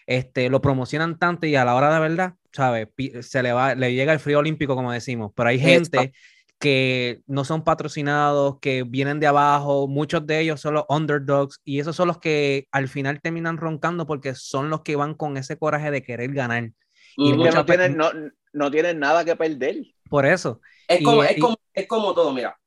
este, 0.08 0.50
lo 0.50 0.62
promocionan 0.62 1.20
tanto 1.20 1.48
y 1.48 1.56
a 1.56 1.66
la 1.66 1.76
hora 1.76 1.94
de 1.94 2.00
verdad, 2.00 2.36
¿sabes? 2.54 2.90
Se 3.22 3.44
le 3.44 3.54
va, 3.54 3.76
le 3.76 3.94
llega 3.94 4.14
el 4.14 4.20
frío 4.20 4.40
olímpico, 4.40 4.76
como 4.76 4.92
decimos, 4.92 5.32
pero 5.36 5.50
hay 5.50 5.60
Exacto. 5.60 6.02
gente 6.02 6.14
que 6.60 7.22
no 7.28 7.44
son 7.46 7.64
patrocinados, 7.64 8.60
que 8.62 8.84
vienen 8.84 9.20
de 9.20 9.28
abajo, 9.28 9.88
muchos 9.88 10.26
de 10.26 10.40
ellos 10.42 10.62
son 10.62 10.76
los 10.76 10.86
underdogs 10.90 11.60
y 11.66 11.80
esos 11.80 11.96
son 11.96 12.08
los 12.08 12.20
que 12.20 12.68
al 12.72 12.88
final 12.88 13.22
terminan 13.22 13.58
roncando 13.58 14.06
porque 14.08 14.36
son 14.36 14.70
los 14.70 14.82
que 14.82 14.96
van 14.96 15.16
con 15.16 15.38
ese 15.38 15.58
coraje 15.58 15.92
de 15.92 16.04
querer 16.04 16.34
ganar. 16.34 16.72
y. 17.16 17.34
Que 17.34 17.38
muchas 17.38 17.52
no 17.52 17.66
tienen, 17.66 17.98
no, 17.98 18.10
no 18.54 18.72
tienen 18.72 19.00
nada 19.00 19.26
que 19.26 19.36
perder. 19.36 19.78
Por 20.10 20.26
eso, 20.26 20.62
es, 20.88 21.02
y- 21.02 21.04
como, 21.04 21.24
y- 21.24 21.28
es, 21.28 21.38
como, 21.40 21.56
es 21.74 21.88
como 21.88 22.14
todo, 22.14 22.34
mira. 22.34 22.58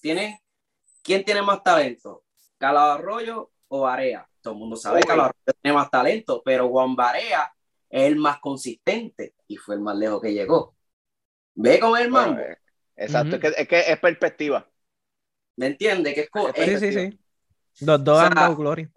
¿Tiene, 0.00 0.42
¿Quién 1.02 1.24
tiene 1.24 1.42
más 1.42 1.62
talento? 1.62 2.24
¿Calado 2.58 2.92
Arroyo 2.92 3.50
o 3.68 3.80
Barea? 3.82 4.28
Todo 4.40 4.54
el 4.54 4.60
mundo 4.60 4.76
sabe 4.76 5.00
que 5.00 5.06
Calado 5.08 5.30
Arroyo 5.30 5.58
tiene 5.62 5.74
más 5.76 5.90
talento, 5.90 6.42
pero 6.44 6.68
Juan 6.68 6.94
Barea 6.96 7.52
es 7.88 8.04
el 8.04 8.16
más 8.16 8.40
consistente 8.40 9.34
y 9.48 9.56
fue 9.56 9.74
el 9.76 9.80
más 9.80 9.96
lejos 9.96 10.20
que 10.22 10.32
llegó. 10.32 10.76
¿Ve 11.54 11.76
es 11.76 11.82
el 12.00 12.10
mambo? 12.10 12.36
Bueno, 12.36 12.40
eh, 12.40 12.56
exacto, 12.96 13.36
es, 13.36 13.42
que, 13.42 13.48
es 13.48 13.68
que 13.68 13.80
es 13.92 13.98
perspectiva. 14.00 14.68
¿Me 15.56 15.66
entiendes? 15.66 16.14
Que 16.14 16.20
es 16.22 16.30
co- 16.30 16.52
Sí, 16.54 16.76
sí, 16.78 16.92
es- 16.92 16.92
sí. 16.92 17.18
Los 17.80 18.04
dos 18.04 18.18
O 18.18 18.20
sea, 18.20 18.30
han 18.30 18.38
dado 18.38 18.56
gloria. 18.56 18.90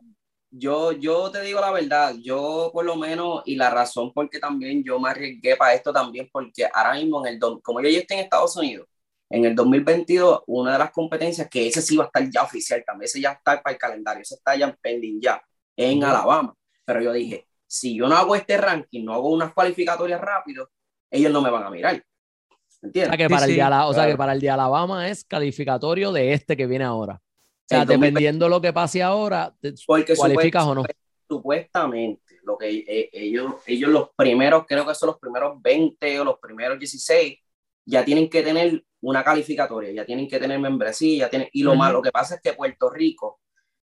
yo, 0.51 0.91
yo 0.93 1.31
te 1.31 1.41
digo 1.41 1.59
la 1.59 1.71
verdad, 1.71 2.15
yo 2.21 2.69
por 2.73 2.85
lo 2.85 2.95
menos, 2.95 3.41
y 3.45 3.55
la 3.55 3.69
razón 3.69 4.11
porque 4.13 4.39
también 4.39 4.83
yo 4.83 4.99
me 4.99 5.09
arriesgué 5.09 5.55
para 5.55 5.73
esto 5.73 5.91
también, 5.93 6.29
porque 6.31 6.67
ahora 6.73 6.93
mismo, 6.95 7.25
en 7.25 7.33
el 7.35 7.39
como 7.61 7.81
yo 7.81 7.89
ya 7.89 7.99
estoy 7.99 8.17
en 8.17 8.23
Estados 8.23 8.55
Unidos, 8.57 8.87
en 9.29 9.45
el 9.45 9.55
2022, 9.55 10.43
una 10.47 10.73
de 10.73 10.79
las 10.79 10.91
competencias 10.91 11.49
que 11.49 11.67
ese 11.67 11.81
sí 11.81 11.97
va 11.97 12.03
a 12.03 12.07
estar 12.07 12.29
ya 12.29 12.43
oficial, 12.43 12.83
también 12.85 13.05
ese 13.05 13.19
ya 13.21 13.31
está 13.31 13.61
para 13.61 13.73
el 13.73 13.79
calendario, 13.79 14.21
ese 14.21 14.35
está 14.35 14.55
ya 14.55 14.67
en 14.67 14.77
pending 14.81 15.19
ya, 15.21 15.41
en 15.75 15.97
Ujú. 15.99 16.07
Alabama. 16.07 16.53
Pero 16.85 17.01
yo 17.01 17.13
dije, 17.13 17.47
si 17.65 17.95
yo 17.97 18.07
no 18.07 18.15
hago 18.15 18.35
este 18.35 18.57
ranking, 18.57 19.03
no 19.03 19.13
hago 19.13 19.29
unas 19.31 19.53
cualificatorias 19.53 20.21
rápido, 20.21 20.69
ellos 21.09 21.31
no 21.31 21.41
me 21.41 21.49
van 21.49 21.63
a 21.63 21.69
mirar. 21.69 22.03
O 22.51 22.85
¿Entiendes? 22.85 23.09
sea, 23.09 23.17
que 23.17 23.23
Sí, 23.25 23.29
para, 23.33 23.45
el 23.45 23.51
sí, 23.51 23.55
de 23.55 23.61
Ala- 23.61 23.87
o 23.87 23.93
sea, 23.93 24.03
que 24.03 24.07
claro. 24.09 24.17
para 24.17 24.33
el 24.33 24.39
de 24.41 24.49
Alabama 24.49 25.09
es 25.09 25.23
calificatorio 25.23 26.11
de 26.11 26.33
este 26.33 26.55
que 26.57 26.67
viene 26.67 26.83
ahora. 26.85 27.15
O 27.15 27.65
sea, 27.65 27.81
El 27.83 27.87
2020. 27.87 28.05
dependiendo 28.19 28.49
lo 28.49 28.61
que 28.61 28.73
pase 28.73 29.01
ahora, 29.01 29.55
te- 29.61 29.73
Porque 29.87 30.15
cualificas 30.15 30.65
o 30.65 30.75
no. 30.75 30.83
supuestamente 31.27 32.21
lo 32.43 32.57
que 32.57 32.69
eh, 32.87 33.09
ellos, 33.13 33.53
ellos 33.65 33.89
los 33.89 34.09
primeros, 34.15 34.65
creo 34.67 34.85
que 34.85 34.93
son 34.95 35.07
los 35.07 35.19
primeros 35.19 35.61
20 35.61 36.19
o 36.19 36.25
los 36.25 36.39
primeros 36.39 36.77
16, 36.77 37.39
ya 37.85 38.05
tienen 38.05 38.29
que 38.29 38.41
tener 38.43 38.85
una 39.01 39.23
calificatoria, 39.23 39.91
ya 39.91 40.05
tienen 40.05 40.27
que 40.27 40.39
tener 40.39 40.59
membresía, 40.59 41.25
ya 41.25 41.29
tienen, 41.29 41.49
y 41.51 41.63
lo 41.63 41.75
malo 41.75 42.01
que 42.01 42.11
pasa 42.11 42.35
es 42.35 42.41
que 42.41 42.53
Puerto 42.53 42.89
Rico, 42.89 43.41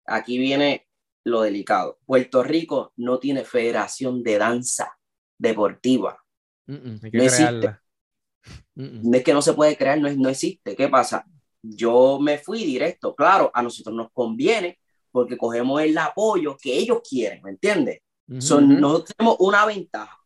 aquí 0.05 0.37
viene 0.37 0.87
lo 1.25 1.41
delicado, 1.41 1.99
Puerto 2.05 2.43
Rico 2.43 2.93
no 2.97 3.19
tiene 3.19 3.43
federación 3.43 4.23
de 4.23 4.37
danza 4.37 4.97
deportiva, 5.37 6.17
Mm, 6.67 6.73
mm, 6.75 6.99
Hay 7.03 7.11
que 7.11 7.17
no 7.17 7.23
existe. 7.23 7.59
crearla. 7.59 7.83
mm, 8.75 9.09
no 9.09 9.17
es 9.17 9.23
que 9.23 9.33
no 9.33 9.41
se 9.41 9.53
puede 9.53 9.75
crear, 9.75 9.99
no, 9.99 10.07
es- 10.07 10.17
no 10.17 10.29
existe, 10.29 10.75
¿qué 10.75 10.87
pasa? 10.87 11.25
Yo 11.61 12.19
me 12.21 12.37
fui 12.37 12.63
directo, 12.63 13.15
claro, 13.15 13.49
a 13.53 13.61
nosotros 13.63 13.95
nos 13.95 14.11
conviene 14.11 14.79
porque 15.11 15.37
cogemos 15.37 15.81
el 15.81 15.97
apoyo 15.97 16.55
que 16.61 16.77
ellos 16.77 16.99
quieren, 17.07 17.41
¿me 17.43 17.49
entiendes? 17.51 18.01
Ujú. 18.27 18.41
Son- 18.41 18.79
nosotros 18.79 19.15
tenemos 19.17 19.37
una 19.39 19.65
ventaja, 19.65 20.18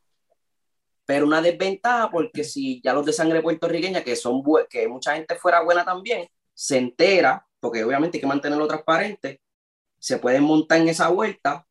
pero 1.05 1.25
una 1.25 1.41
desventaja 1.41 2.09
porque 2.09 2.43
si 2.43 2.81
ya 2.81 2.93
los 2.93 3.05
de 3.05 3.13
sangre 3.13 3.41
puertorriqueña, 3.41 4.03
que 4.03 4.15
son 4.15 4.41
que 4.69 4.87
mucha 4.87 5.15
gente 5.15 5.35
fuera 5.35 5.61
buena 5.61 5.83
también, 5.83 6.27
se 6.53 6.77
entera, 6.77 7.45
porque 7.59 7.83
obviamente 7.83 8.17
hay 8.17 8.21
que 8.21 8.27
mantenerlo 8.27 8.67
transparente, 8.67 9.41
se 9.99 10.17
pueden 10.19 10.43
montar 10.43 10.79
en 10.81 10.89
esa 10.89 11.09
vuelta 11.09 11.65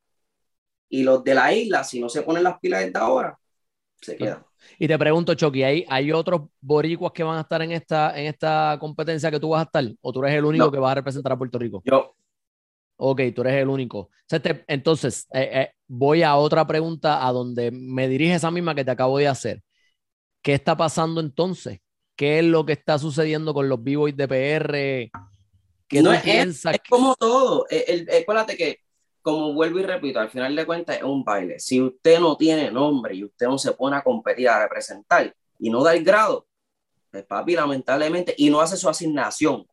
y 0.88 1.03
los 1.03 1.25
de 1.25 1.35
la 1.35 1.53
isla, 1.53 1.85
si 1.85 2.01
no 2.01 2.09
se 2.09 2.23
ponen 2.23 2.45
las 2.45 2.59
pilas 2.61 2.85
desde 2.85 2.99
ahora, 2.99 3.38
se 4.01 4.16
quedan. 4.16 4.45
Y 4.79 4.87
te 4.87 4.99
pregunto, 4.99 5.35
Chucky, 5.35 5.62
¿hay, 5.62 5.85
¿hay 5.88 6.12
otros 6.12 6.42
boricuas 6.61 7.12
que 7.12 7.23
van 7.23 7.38
a 7.38 7.40
estar 7.42 7.62
en 7.62 7.73
esta, 7.73 8.18
en 8.18 8.27
esta 8.27 8.77
competencia 8.79 9.31
que 9.31 9.40
tú 9.40 9.51
vas 9.51 9.61
a 9.61 9.64
estar? 9.64 9.85
¿O 10.01 10.12
tú 10.12 10.23
eres 10.25 10.37
el 10.37 10.45
único 10.45 10.66
No. 10.66 10.73
que 10.73 10.79
va 10.79 10.92
a 10.92 10.95
representar 10.97 11.33
a 11.33 11.38
Puerto 11.38 11.59
Rico? 11.59 11.83
Yo, 11.85 12.14
Ok, 13.05 13.21
tú 13.35 13.41
eres 13.43 13.55
el 13.61 13.69
único. 13.69 14.11
Entonces, 14.69 15.27
eh, 15.35 15.51
eh, 15.53 15.71
voy 15.88 16.23
a 16.23 16.37
otra 16.37 16.65
pregunta 16.69 17.27
a 17.27 17.33
donde 17.33 17.73
me 17.73 18.07
dirige 18.07 18.35
esa 18.35 18.53
misma 18.53 18.77
que 18.77 18.85
te 18.85 18.93
acabo 18.93 19.19
de 19.19 19.27
hacer. 19.27 19.61
¿Qué 20.41 20.55
está 20.55 20.77
pasando 20.77 21.21
entonces? 21.21 21.81
¿Qué 22.15 22.38
es 22.38 22.45
lo 22.45 22.65
que 22.65 22.75
está 22.75 23.01
sucediendo 23.01 23.55
con 23.55 23.69
los 23.69 23.83
B-Boys 23.83 24.17
de 24.17 24.29
PR? 24.29 25.11
¿Qué 25.88 26.01
No 26.01 26.12
es- 26.12 26.23
piensas? 26.23 26.75
Es 26.75 26.81
como 26.88 27.17
todo. 27.17 27.67
El, 27.71 28.09
el- 28.09 28.23
acuérdate 28.23 28.57
que, 28.57 28.79
como 29.21 29.53
vuelvo 29.53 29.81
y 29.81 29.83
repito, 29.83 30.21
al 30.21 30.31
final 30.31 30.55
de 30.55 30.65
cuentas 30.65 30.99
es 30.99 31.03
un 31.03 31.25
baile. 31.25 31.59
Si 31.59 31.81
usted 31.81 32.21
no 32.21 32.37
tiene 32.37 32.71
nombre 32.71 33.17
y 33.17 33.25
usted 33.25 33.47
no 33.49 33.59
se 33.59 33.73
pone 33.73 33.97
a 33.97 34.03
competir, 34.05 34.49
a 34.49 34.62
representar 34.62 35.35
y 35.59 35.71
no 35.71 35.83
da 35.83 35.93
el 35.93 36.05
grado, 36.05 36.47
pues 37.11 37.25
papi, 37.25 37.57
lamentablemente, 37.57 38.33
y 38.38 38.49
no 38.49 38.61
hace 38.61 38.77
su 38.77 38.88
asignación. 38.88 39.67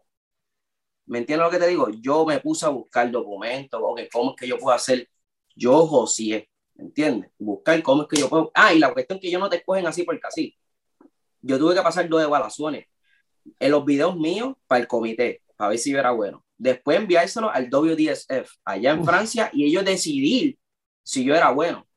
¿Me 1.09 1.17
entiendes 1.17 1.43
lo 1.43 1.51
que 1.51 1.57
te 1.57 1.67
digo? 1.67 1.89
Yo 1.89 2.23
me 2.23 2.39
puse 2.39 2.67
a 2.67 2.69
buscar 2.69 3.09
documentos, 3.09 3.81
ok, 3.83 4.01
¿cómo 4.11 4.31
es 4.31 4.35
que 4.37 4.47
yo 4.47 4.59
puedo 4.59 4.75
hacer? 4.75 5.09
Yo, 5.55 5.87
José, 5.87 6.47
¿me 6.75 6.83
entiendes? 6.83 7.31
Buscar 7.39 7.81
cómo 7.81 8.03
es 8.03 8.07
que 8.07 8.19
yo 8.19 8.29
puedo. 8.29 8.51
Ah, 8.53 8.71
y 8.75 8.77
la 8.77 8.93
cuestión 8.93 9.17
es 9.17 9.23
que 9.23 9.31
yo 9.31 9.39
no 9.39 9.49
te 9.49 9.57
escogen 9.57 9.87
así 9.87 10.03
porque 10.03 10.21
así. 10.23 10.55
Yo 11.41 11.57
tuve 11.57 11.73
que 11.73 11.81
pasar 11.81 12.07
dos 12.07 12.21
evaluaciones 12.21 12.85
en 13.57 13.71
los 13.71 13.83
videos 13.83 14.15
míos 14.17 14.55
para 14.67 14.81
el 14.81 14.87
comité, 14.87 15.41
para 15.57 15.69
ver 15.69 15.79
si 15.79 15.91
yo 15.91 15.97
era 15.97 16.11
bueno. 16.11 16.45
Después 16.59 16.99
enviárselo 16.99 17.49
al 17.49 17.69
WDSF 17.71 18.57
allá 18.63 18.91
en. 18.91 19.03
Francia 19.03 19.49
y 19.51 19.65
ellos 19.65 19.83
decidir 19.83 20.59
si 21.01 21.23
yo 21.23 21.33
era 21.33 21.49
bueno. 21.49 21.87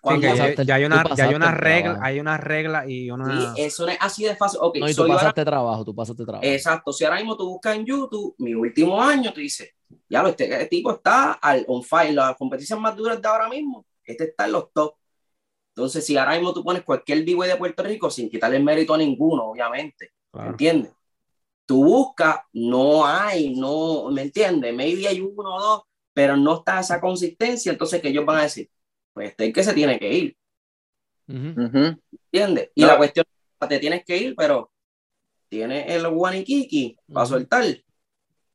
Sí, 0.00 0.02
Cuando- 0.02 0.20
que 0.22 0.26
ya, 0.28 0.32
pasaste- 0.44 0.64
ya 0.64 0.74
hay 0.76 0.84
una, 0.86 0.96
ya 0.96 1.02
pasaste 1.02 1.22
hay 1.22 1.34
una 1.34 1.50
regla, 1.50 1.82
trabajo. 1.82 2.04
hay 2.06 2.20
una 2.20 2.36
regla 2.38 2.84
y 2.88 3.10
una. 3.10 3.54
Sí, 3.54 3.62
eso 3.62 3.84
no 3.84 3.92
es 3.92 3.98
así 4.00 4.24
de 4.24 4.34
fácil. 4.34 4.58
Ok, 4.62 4.76
No, 4.78 4.88
y 4.88 4.94
tú 4.94 4.96
yo 4.96 5.02
ahora- 5.02 5.14
pasaste 5.16 5.44
trabajo, 5.44 5.84
tú 5.84 5.94
pasaste 5.94 6.24
trabajo. 6.24 6.44
Exacto, 6.46 6.92
si 6.94 7.04
ahora 7.04 7.16
mismo 7.16 7.36
tú 7.36 7.46
buscas 7.50 7.76
en 7.76 7.84
YouTube 7.84 8.34
mi 8.38 8.54
último 8.54 9.00
año, 9.02 9.30
tú 9.32 9.40
dices, 9.40 9.70
ya 10.08 10.22
lo, 10.22 10.30
este, 10.30 10.66
tipo 10.66 10.90
está 10.92 11.32
al 11.34 11.64
on 11.68 11.82
fire, 11.82 12.14
las 12.14 12.34
competiciones 12.36 12.82
más 12.82 12.96
duras 12.96 13.20
de 13.20 13.28
ahora 13.28 13.46
mismo, 13.48 13.84
este 14.02 14.24
está 14.24 14.46
en 14.46 14.52
los 14.52 14.72
top. 14.72 14.94
Entonces, 15.76 16.04
si 16.06 16.16
ahora 16.16 16.32
mismo 16.32 16.54
tú 16.54 16.64
pones 16.64 16.82
cualquier 16.82 17.22
b 17.22 17.46
de 17.46 17.56
Puerto 17.56 17.82
Rico 17.82 18.10
sin 18.10 18.30
quitarle 18.30 18.56
el 18.56 18.64
mérito 18.64 18.94
a 18.94 18.98
ninguno, 18.98 19.44
obviamente, 19.50 20.12
Claro. 20.32 20.50
¿entiendes? 20.52 20.92
Tú 21.66 21.84
buscas, 21.84 22.38
no 22.54 23.06
hay, 23.06 23.54
no, 23.54 24.08
¿me 24.10 24.22
entiendes? 24.22 24.74
Maybe 24.74 25.06
hay 25.06 25.20
uno 25.20 25.54
o 25.56 25.60
dos, 25.60 25.82
pero 26.14 26.36
no 26.38 26.56
está 26.56 26.80
esa 26.80 27.00
consistencia, 27.00 27.70
entonces 27.70 28.00
que 28.00 28.08
ellos 28.08 28.24
van 28.24 28.38
a 28.38 28.42
decir, 28.42 28.68
pues 29.12 29.30
este 29.30 29.44
es 29.44 29.48
el 29.48 29.54
que 29.54 29.62
se 29.64 29.74
tiene 29.74 29.98
que 29.98 30.12
ir. 30.12 30.36
Ujú. 31.28 32.00
¿entiendes? 32.32 32.70
Y 32.74 32.82
No. 32.82 32.88
la 32.88 32.96
cuestión 32.96 33.24
es, 33.60 33.68
te 33.68 33.78
tienes 33.78 34.04
que 34.04 34.16
ir, 34.16 34.34
pero 34.36 34.70
tienes 35.48 35.84
el 35.88 36.06
Wanikiki 36.06 36.96
para 37.12 37.24
Ujú. 37.24 37.34
soltar. 37.34 37.64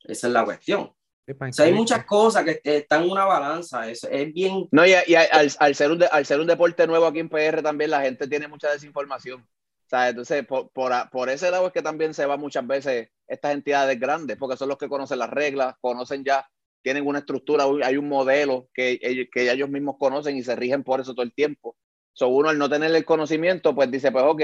Esa 0.03 0.27
es 0.27 0.33
la 0.33 0.43
cuestión. 0.45 0.91
Para 1.39 1.49
O 1.49 1.53
sea, 1.53 1.65
hay 1.65 1.73
muchas 1.73 2.05
cosas 2.05 2.43
que 2.45 2.59
están 2.63 3.03
en 3.03 3.11
una 3.11 3.25
balanza. 3.25 3.89
Es, 3.89 4.03
es 4.03 4.31
bien. 4.33 4.67
No, 4.71 4.85
y, 4.85 4.91
y 5.07 5.15
al, 5.15 5.51
al 5.59 5.75
ser 5.75 5.91
un 5.91 5.99
de- 5.99 6.07
al 6.07 6.25
ser 6.25 6.39
un 6.39 6.47
deporte 6.47 6.85
nuevo 6.85 7.07
aquí 7.07 7.19
en 7.19 7.29
PR 7.29 7.63
también 7.63 7.89
la 7.91 8.01
gente 8.01 8.27
tiene 8.27 8.47
mucha 8.47 8.69
desinformación. 8.71 9.41
O 9.41 9.87
sea, 9.89 10.09
entonces 10.09 10.45
por, 10.45 10.69
por, 10.71 10.91
por 11.11 11.29
ese 11.29 11.49
lado 11.49 11.67
es 11.67 11.73
que 11.73 11.81
también 11.81 12.13
se 12.13 12.25
va 12.25 12.37
muchas 12.37 12.65
veces 12.67 13.09
estas 13.27 13.53
entidades 13.53 13.99
grandes, 13.99 14.37
porque 14.37 14.57
son 14.57 14.69
los 14.69 14.77
que 14.77 14.87
conocen 14.89 15.19
las 15.19 15.29
reglas, 15.29 15.75
conocen 15.81 16.23
ya, 16.23 16.47
tienen 16.85 17.07
una 17.07 17.17
estructura, 17.17 17.65
hay 17.83 17.97
un 17.97 18.07
modelo 18.07 18.69
que, 18.71 18.99
ellos- 19.01 19.25
que 19.31 19.51
ellos 19.51 19.67
mismos 19.67 19.95
conocen 19.97 20.37
y 20.37 20.43
se 20.43 20.55
rigen 20.55 20.83
por 20.83 21.01
eso 21.01 21.15
todo 21.15 21.23
el 21.25 21.33
tiempo. 21.33 21.75
So, 22.13 22.27
uno 22.27 22.49
al 22.49 22.59
no 22.59 22.69
tener 22.69 22.93
el 22.93 23.03
conocimiento, 23.05 23.73
pues 23.73 23.89
dice, 23.89 24.11
pues 24.11 24.23
ok, 24.23 24.41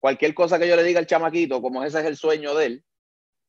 cualquier 0.00 0.34
cosa 0.34 0.58
que 0.58 0.66
yo 0.66 0.74
le 0.74 0.82
diga 0.82 0.98
al 0.98 1.06
chamaquito, 1.06 1.62
como 1.62 1.84
ese 1.84 2.00
es 2.00 2.06
el 2.06 2.16
sueño 2.16 2.56
de 2.56 2.66
él, 2.66 2.84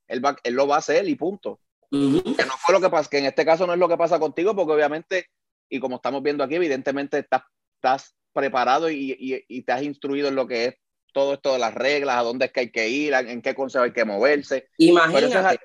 él, 0.08 0.23
va, 0.23 0.38
él 0.43 0.54
lo 0.54 0.67
va 0.67 0.76
a 0.76 0.78
hacer 0.78 1.08
y 1.10 1.15
punto 1.15 1.60
Ujú. 1.91 2.21
que 2.36 2.45
no 2.45 2.54
fue 2.60 2.76
lo 2.76 2.80
que 2.80 2.91
pasa, 2.91 3.10
que 3.10 3.17
en 3.17 3.26
este 3.26 3.43
caso 3.43 3.65
no 3.65 3.73
es 3.73 3.80
lo 3.80 3.89
que 3.89 3.97
pasa 3.97 4.19
contigo, 4.19 4.56
porque 4.56 4.73
obviamente, 4.73 5.26
y 5.67 5.80
como 5.80 5.95
estamos 5.95 6.21
viendo 6.21 6.43
aquí, 6.43 6.54
evidentemente 6.54 7.17
estás, 7.17 7.41
estás 7.78 8.15
preparado 8.34 8.88
y, 8.91 9.17
y- 9.19 9.43
y 9.47 9.63
te 9.63 9.71
has 9.71 9.82
instruido 9.82 10.28
en 10.28 10.36
lo 10.36 10.45
que 10.47 10.65
es 10.65 10.76
todo 11.12 11.34
esto 11.34 11.54
de 11.54 11.60
las 11.60 11.73
reglas, 11.73 12.17
a 12.17 12.21
dónde 12.21 12.45
es 12.45 12.52
que 12.52 12.60
hay 12.60 12.69
que 12.71 12.88
ir, 12.88 13.15
en 13.15 13.41
qué 13.41 13.56
consejo 13.56 13.84
hay 13.84 13.93
que 13.93 14.06
moverse. 14.06 14.67
Pero 14.78 15.00
eso 15.00 15.26
es 15.26 15.34
Imagínate. 15.34 15.60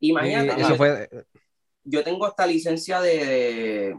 Imagínate. 0.00 0.62
Eso 0.62 0.76
fue. 0.76 1.08
Yo 1.84 2.02
tengo 2.04 2.26
esta 2.26 2.46
licencia 2.46 3.00
de, 3.00 3.16
de 3.26 3.96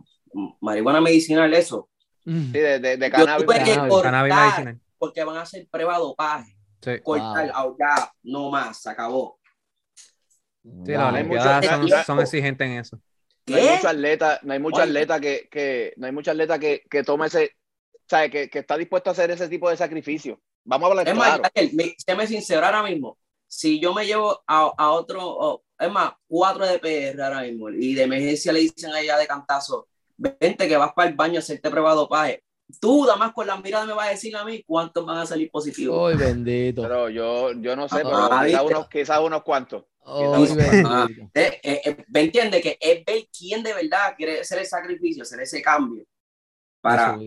marihuana 0.62 1.02
medicinal, 1.02 1.54
eso. 1.54 1.90
Mm. 2.26 2.52
sí, 2.52 2.60
de, 2.60 2.80
de, 2.80 2.98
de 2.98 3.06
Yo 3.08 3.12
cannabis. 3.12 3.46
tuve 3.46 3.56
que 3.64 3.72
cannabis, 3.72 3.90
cortar 3.94 4.12
Cannabis 4.12 4.36
medicinal. 4.36 4.80
porque 4.98 5.24
van 5.24 5.38
a 5.38 5.42
hacer 5.42 5.68
prueba 5.70 5.94
de 5.94 6.00
dopaje. 6.00 6.58
Sí. 6.82 6.92
Cortar, 7.04 7.52
Wow. 7.54 7.78
ya, 7.80 8.12
no 8.24 8.50
más, 8.52 8.82
se 8.82 8.90
acabó. 8.90 9.40
Sí, 10.64 10.94
Wow. 10.94 11.00
hay 11.16 12.04
son, 12.06 12.20
exigentes 12.20 12.68
en 12.68 12.78
eso. 12.80 13.00
No 13.48 13.56
hay 13.58 13.70
mucho 13.76 13.88
atleta, 13.90 14.40
no 14.44 14.54
hay 14.54 14.60
mucho 14.60 14.78
Oye. 14.78 14.86
atleta 14.86 15.20
que, 15.20 15.48
que, 15.52 15.94
no 15.98 16.08
hay 16.08 16.12
mucho 16.12 16.32
atleta 16.32 16.58
que, 16.58 16.84
que 16.90 17.04
tome 17.04 17.28
ese, 17.28 17.52
sabe, 18.10 18.32
que, 18.32 18.50
que 18.50 18.60
está 18.60 18.76
dispuesto 18.76 19.12
a 19.12 19.14
hacer 19.14 19.30
ese 19.30 19.48
tipo 19.48 19.70
de 19.70 19.78
sacrificio. 19.78 20.42
Vamos 20.64 20.88
a 20.88 20.90
hablar 20.92 21.08
Es 21.08 21.14
claro. 21.14 21.44
más, 21.44 21.52
Yael, 21.54 21.74
me- 21.76 21.96
séme 22.04 22.26
sincero 22.26 22.66
ahora 22.66 22.82
mismo. 22.82 23.20
Si 23.48 23.80
yo 23.80 23.94
me 23.94 24.08
llevo 24.08 24.44
a, 24.48 24.74
a 24.76 24.90
otro, 24.92 25.64
es 25.80 25.92
más, 25.92 26.14
cuatro 26.28 26.66
de 26.66 26.80
PR 26.80 27.22
ahora 27.24 27.42
mismo, 27.42 27.70
y 27.70 27.94
de 27.96 28.04
emergencia 28.04 28.52
le 28.54 28.62
dicen 28.62 28.92
a 28.92 29.00
ella 29.02 29.18
de 29.18 29.28
cantazo, 29.28 29.88
vente 30.18 30.68
que 30.68 30.78
vas 30.78 30.94
para 30.94 31.10
el 31.10 31.16
baño 31.16 31.38
a 31.38 31.40
hacerte 31.40 31.70
prueba 31.70 31.92
de 31.92 31.96
dopaje. 31.98 32.44
Tú, 32.80 33.04
nada 33.06 33.16
más 33.18 33.32
con 33.34 33.46
la 33.46 33.58
mirada, 33.58 33.86
me 33.86 33.94
vas 33.94 34.08
a 34.08 34.12
decir 34.12 34.36
a 34.36 34.44
mí 34.44 34.64
cuántos 34.66 35.06
van 35.06 35.18
a 35.20 35.26
salir 35.26 35.52
positivos. 35.52 36.12
Ay, 36.12 36.18
bendito. 36.18 36.82
Pero 36.82 37.10
yo, 37.10 37.52
yo 37.54 37.76
no 37.76 37.88
sé, 37.88 37.98
Ah, 38.04 38.04
pero 38.04 38.30
quizás 38.48 38.64
¿viste? 38.64 38.76
unos, 38.76 38.90
quizás 38.90 39.20
unos 39.20 39.44
cuantos. 39.44 39.84
Ay, 40.04 40.26
Ah, 40.26 41.08
bendito. 41.08 41.32
eh, 41.36 41.60
eh, 41.64 41.82
eh, 41.86 41.98
¿Me 42.08 42.22
entiendes? 42.22 42.62
Que 42.64 42.78
es 42.80 43.06
ver 43.06 43.28
quién 43.38 43.62
de 43.62 43.74
verdad 43.74 44.16
quiere 44.18 44.40
hacer 44.42 44.60
el 44.60 44.66
sacrificio, 44.66 45.24
hacer 45.24 45.42
ese 45.42 45.62
cambio. 45.62 46.04
Para. 46.82 47.18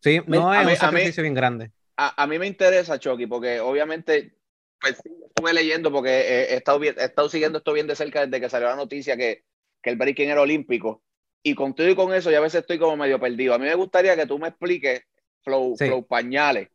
Sí, 0.00 0.20
no 0.26 0.52
es 0.54 0.60
un 0.60 0.66
mí- 0.66 0.76
sacrificio 0.76 1.22
bien 1.22 1.34
grande. 1.34 1.72
a, 1.96 2.22
a 2.22 2.26
mí 2.26 2.38
me 2.38 2.46
interesa, 2.46 2.98
Chucky, 2.98 3.26
porque 3.26 3.58
obviamente 3.58 4.35
pues, 4.80 4.96
sí, 5.02 5.10
estuve 5.26 5.52
leyendo 5.52 5.90
porque 5.92 6.10
eh, 6.20 6.52
he, 6.52 6.56
estado, 6.56 6.78
bien- 6.78 6.96
he 6.98 7.04
estado 7.04 7.28
siguiendo 7.28 7.58
esto 7.58 7.72
bien 7.72 7.86
de 7.86 7.96
cerca 7.96 8.24
desde 8.26 8.40
que 8.40 8.50
salió 8.50 8.68
la 8.68 8.76
noticia 8.76 9.16
que, 9.16 9.44
que 9.82 9.90
el 9.90 9.96
breaking 9.96 10.30
era 10.30 10.42
olímpico. 10.42 11.02
Y 11.42 11.54
con 11.54 11.74
todo 11.74 11.88
y 11.88 11.94
con 11.94 12.12
eso, 12.12 12.30
ya 12.30 12.38
a 12.38 12.40
veces 12.40 12.62
estoy 12.62 12.78
como 12.78 12.96
medio 12.96 13.20
perdido. 13.20 13.54
A 13.54 13.58
mí 13.58 13.66
me 13.66 13.74
gustaría 13.74 14.16
que 14.16 14.26
tú 14.26 14.38
me 14.38 14.48
expliques, 14.48 15.02
Flow, 15.42 15.76
Sí. 15.76 15.86
Flow 15.86 16.06
Pañales, 16.06 16.68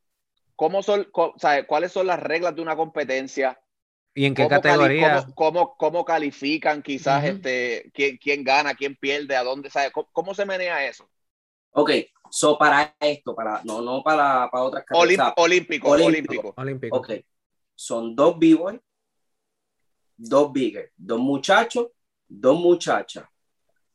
cómo 0.56 0.84
son, 0.84 1.06
co- 1.12 1.34
sabes, 1.38 1.66
cuáles 1.66 1.92
son 1.92 2.08
las 2.08 2.20
reglas 2.20 2.56
de 2.56 2.62
una 2.62 2.76
competencia, 2.76 3.60
¿Y 4.14 4.26
en 4.26 4.34
qué 4.34 4.44
cómo, 4.44 4.62
cali- 4.62 4.62
categoría? 4.62 5.26
cómo, 5.26 5.36
cómo- 5.36 5.78
cómo 5.78 6.06
califican 6.06 6.82
quizás 6.82 7.26
este, 7.26 7.92
quién, 7.94 8.18
quién 8.18 8.44
gana, 8.44 8.76
quién 8.76 8.96
pierde, 8.96 9.36
a 9.36 9.44
dónde, 9.44 9.70
¿sabes? 9.70 9.92
¿Cómo, 9.92 10.10
cómo 10.12 10.34
se 10.34 10.46
menea 10.46 10.86
eso? 10.88 11.10
ok, 11.72 11.92
so 12.30 12.58
para 12.58 12.96
esto, 13.00 13.36
para, 13.36 13.62
no, 13.64 13.82
no 13.82 14.04
para, 14.04 14.50
para 14.50 14.64
otras 14.64 14.86
categorías. 14.86 15.34
olímpico, 15.38 15.90
olímpico. 15.92 15.92
olímpico. 16.06 16.54
Olímpico. 16.58 16.98
Ok, 16.98 17.10
son 17.82 18.16
dos 18.16 18.38
b-boys, 18.38 18.80
dos 20.16 20.54
bigger, 20.54 20.94
dos 20.96 21.20
muchachos, 21.20 21.88
dos 22.28 22.60
muchachas, 22.60 23.28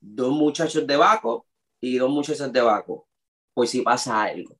dos 0.00 0.32
muchachos 0.32 0.84
de 0.84 0.96
Baco 0.96 1.46
y 1.80 1.96
dos 1.96 2.10
muchachas 2.10 2.52
de 2.52 2.60
Baco. 2.60 3.08
Pues 3.54 3.70
si 3.70 3.82
pasa 3.82 4.24
algo. 4.24 4.58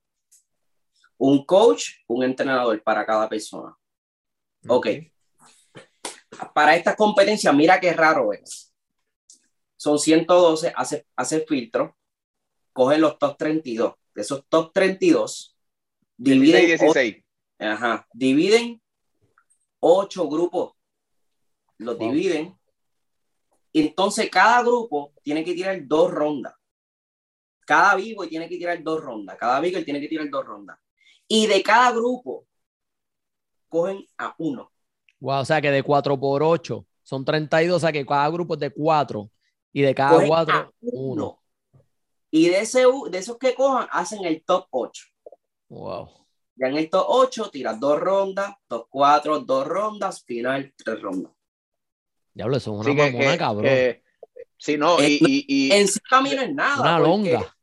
Un 1.18 1.44
coach, 1.44 2.04
un 2.06 2.22
entrenador 2.22 2.80
para 2.84 3.04
cada 3.04 3.28
persona. 3.28 3.76
Ok. 4.68 4.86
Para 6.54 6.76
estas 6.76 6.94
competencias, 6.94 7.52
mira 7.52 7.80
qué 7.80 7.92
raro 7.92 8.32
es. 8.32 8.72
Son 9.76 9.98
112, 9.98 10.72
hace, 10.76 11.04
hace 11.16 11.40
filtro, 11.40 11.96
cogen 12.72 13.00
los 13.00 13.18
top 13.18 13.36
32. 13.36 13.94
De 14.14 14.22
esos 14.22 14.46
top 14.48 14.72
32, 14.72 15.56
16 16.16 16.40
dividen, 16.40 16.66
16. 16.66 17.24
Ajá. 17.58 18.06
Dividen 18.12 18.80
ocho 19.80 20.28
grupos. 20.28 20.72
Los 21.78 21.98
Wow. 21.98 22.08
dividen. 22.08 22.58
Entonces, 23.72 24.30
cada 24.30 24.62
grupo 24.62 25.12
tiene 25.22 25.44
que 25.44 25.54
tirar 25.54 25.78
dos 25.86 26.10
rondas. 26.10 26.54
Cada 27.66 27.96
vivo 27.96 28.26
tiene 28.26 28.48
que 28.48 28.56
tirar 28.56 28.82
dos 28.82 29.02
rondas. 29.02 29.36
Cada 29.38 29.60
vivo 29.60 29.82
tiene 29.84 30.00
que 30.00 30.08
tirar 30.08 30.30
dos 30.30 30.46
rondas. 30.46 30.78
Y 31.28 31.46
de 31.46 31.62
cada 31.62 31.92
grupo, 31.92 32.46
cogen 33.68 34.06
a 34.16 34.34
uno. 34.38 34.72
Wow, 35.20 35.40
o 35.40 35.44
sea 35.44 35.60
que 35.60 35.70
de 35.70 35.82
4 35.82 36.18
por 36.18 36.42
8 36.42 36.86
son 37.02 37.24
32, 37.24 37.76
o 37.76 37.80
sea 37.80 37.92
que 37.92 38.06
cada 38.06 38.28
grupo 38.30 38.54
es 38.54 38.60
de 38.60 38.70
4 38.70 39.30
y 39.72 39.82
de 39.82 39.94
cada 39.94 40.12
Cogen 40.12 40.28
4, 40.28 40.54
a 40.54 40.72
1. 40.80 41.42
Y 42.30 42.48
de, 42.48 42.60
ese, 42.60 42.84
de 43.10 43.18
esos 43.18 43.38
que 43.38 43.54
cojan, 43.54 43.88
hacen 43.90 44.24
el 44.24 44.44
top 44.44 44.66
8. 44.70 45.04
Wow. 45.68 46.25
Ya 46.56 46.68
en 46.68 46.90
top 46.90 47.04
8, 47.08 47.50
tiras 47.50 47.78
dos 47.78 48.00
rondas, 48.00 48.54
top 48.66 48.86
4, 48.90 49.40
dos 49.40 49.66
rondas, 49.66 50.24
final, 50.24 50.72
tres 50.76 51.00
rondas. 51.02 51.32
Diablo, 52.32 52.56
eso 52.56 52.72
es 52.72 52.86
una 52.86 52.90
Sí, 52.90 52.96
mamona, 52.96 53.32
que- 53.32 53.38
cabrón. 53.38 53.64
que- 53.64 54.02
sí, 54.56 54.76
no, 54.78 54.98
Eh, 55.00 55.08
y, 55.10 55.14
y- 55.26 55.44
y- 55.68 55.72
En 55.72 55.86
sí 55.88 56.00
para 56.08 56.22
mí 56.22 56.30
no 56.34 56.42
es 56.42 56.54
nada. 56.54 56.80
una 56.80 56.96
porque- 56.98 57.32
longa. 57.32 57.56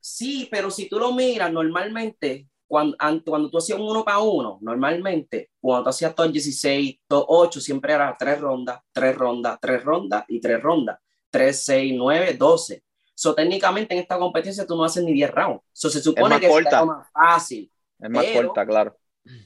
Sí, 0.00 0.48
pero 0.50 0.70
si 0.70 0.88
tú 0.88 0.98
lo 0.98 1.12
miras 1.12 1.50
normalmente, 1.50 2.48
cuando, 2.66 2.96
cuando 3.24 3.50
tú 3.50 3.58
hacías 3.58 3.78
un 3.78 3.88
uno 3.88 4.04
para 4.04 4.18
uno, 4.18 4.58
normalmente, 4.60 5.50
cuando 5.60 5.84
tú 5.84 5.90
hacías 5.90 6.14
todo 6.14 6.26
el 6.26 6.32
16, 6.32 7.00
todo 7.06 7.24
8, 7.28 7.60
siempre 7.60 7.92
era 7.94 8.14
tres 8.18 8.40
rondas, 8.40 8.80
tres 8.92 9.16
rondas, 9.16 9.58
tres 9.60 9.82
rondas 9.82 10.24
y 10.28 10.40
tres 10.40 10.60
rondas. 10.62 10.98
3, 11.30 11.64
6, 11.64 11.92
9, 11.96 12.34
12. 12.34 12.84
So, 13.12 13.34
técnicamente 13.34 13.92
en 13.92 14.00
esta 14.00 14.16
competencia 14.18 14.64
tú 14.64 14.76
no 14.76 14.84
haces 14.84 15.02
ni 15.02 15.12
10 15.12 15.32
rounds. 15.32 15.62
So, 15.72 15.90
se 15.90 16.00
supone 16.00 16.38
que 16.38 16.46
corta. 16.48 16.80
es 16.80 16.86
más 16.86 17.08
fácil. 17.12 17.72
Es 18.04 18.10
más 18.10 18.24
Pero- 18.24 18.48
corta, 18.48 18.66
claro. 18.66 18.98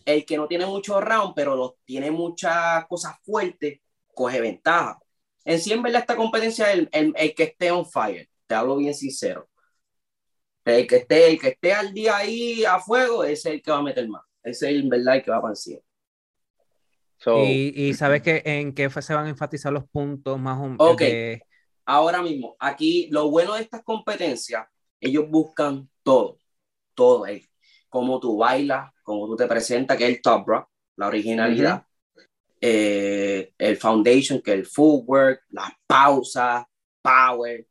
El 0.04 0.26
que 0.26 0.36
no 0.36 0.48
tiene 0.48 0.66
muchos 0.66 1.00
rounds, 1.02 1.34
pero 1.36 1.54
los 1.54 1.74
tiene 1.84 2.10
muchas 2.10 2.84
cosas 2.88 3.14
fuertes, 3.22 3.78
coge 4.12 4.40
ventaja. 4.40 4.98
En 5.44 5.60
sí, 5.60 5.72
en 5.72 5.82
verdad, 5.82 6.00
esta 6.00 6.16
competencia 6.16 6.72
es 6.72 6.78
el, 6.80 6.88
el, 6.90 7.14
el 7.16 7.34
que 7.34 7.44
esté 7.44 7.70
on 7.70 7.86
fire. 7.86 8.28
Te 8.48 8.56
hablo 8.56 8.76
bien 8.76 8.92
sincero. 8.92 9.48
El 10.64 10.86
que 10.86 10.96
esté, 10.96 11.30
el 11.30 11.38
que 11.40 11.48
esté 11.48 11.72
al 11.72 11.94
día 11.94 12.16
ahí 12.16 12.64
a 12.64 12.80
fuego, 12.80 13.22
ese 13.22 13.50
es 13.50 13.54
el 13.54 13.62
que 13.62 13.70
va 13.70 13.78
a 13.78 13.82
meter 13.82 14.08
más. 14.08 14.22
Ese 14.42 14.68
es 14.70 14.82
en 14.82 14.88
verdad 14.88 15.16
el 15.16 15.22
que 15.22 15.30
va 15.30 15.40
para 15.40 15.52
encima. 15.52 15.80
So, 17.16 17.44
Y, 17.44 17.72
y 17.74 17.94
sabes 17.94 18.22
que 18.22 18.42
en 18.44 18.74
qué 18.74 18.90
se 18.90 19.14
van 19.14 19.26
a 19.26 19.30
enfatizar 19.30 19.72
los 19.72 19.88
puntos 19.88 20.38
más 20.38 20.58
o 20.58 20.62
menos. 20.62 20.76
Ok. 20.80 21.02
Ahora 21.86 22.20
mismo, 22.20 22.56
aquí 22.58 23.08
lo 23.10 23.30
bueno 23.30 23.54
de 23.54 23.62
estas 23.62 23.82
competencias, 23.82 24.66
ellos 25.00 25.24
buscan 25.28 25.88
todo, 26.02 26.38
todo, 26.94 27.26
eh. 27.26 27.47
Cómo 27.88 28.20
tú 28.20 28.36
bailas, 28.36 28.92
cómo 29.02 29.26
tú 29.26 29.36
te 29.36 29.46
presentas, 29.46 29.96
que 29.96 30.04
es 30.04 30.16
el 30.16 30.22
top 30.22 30.46
rock, 30.46 30.68
la 30.96 31.06
originalidad, 31.08 31.84
eh, 32.60 33.52
el 33.56 33.76
foundation, 33.76 34.40
que 34.40 34.52
es 34.52 34.58
el 34.58 34.66
footwork, 34.66 35.42
las 35.50 35.70
pausas, 35.86 36.64
power, 37.02 37.66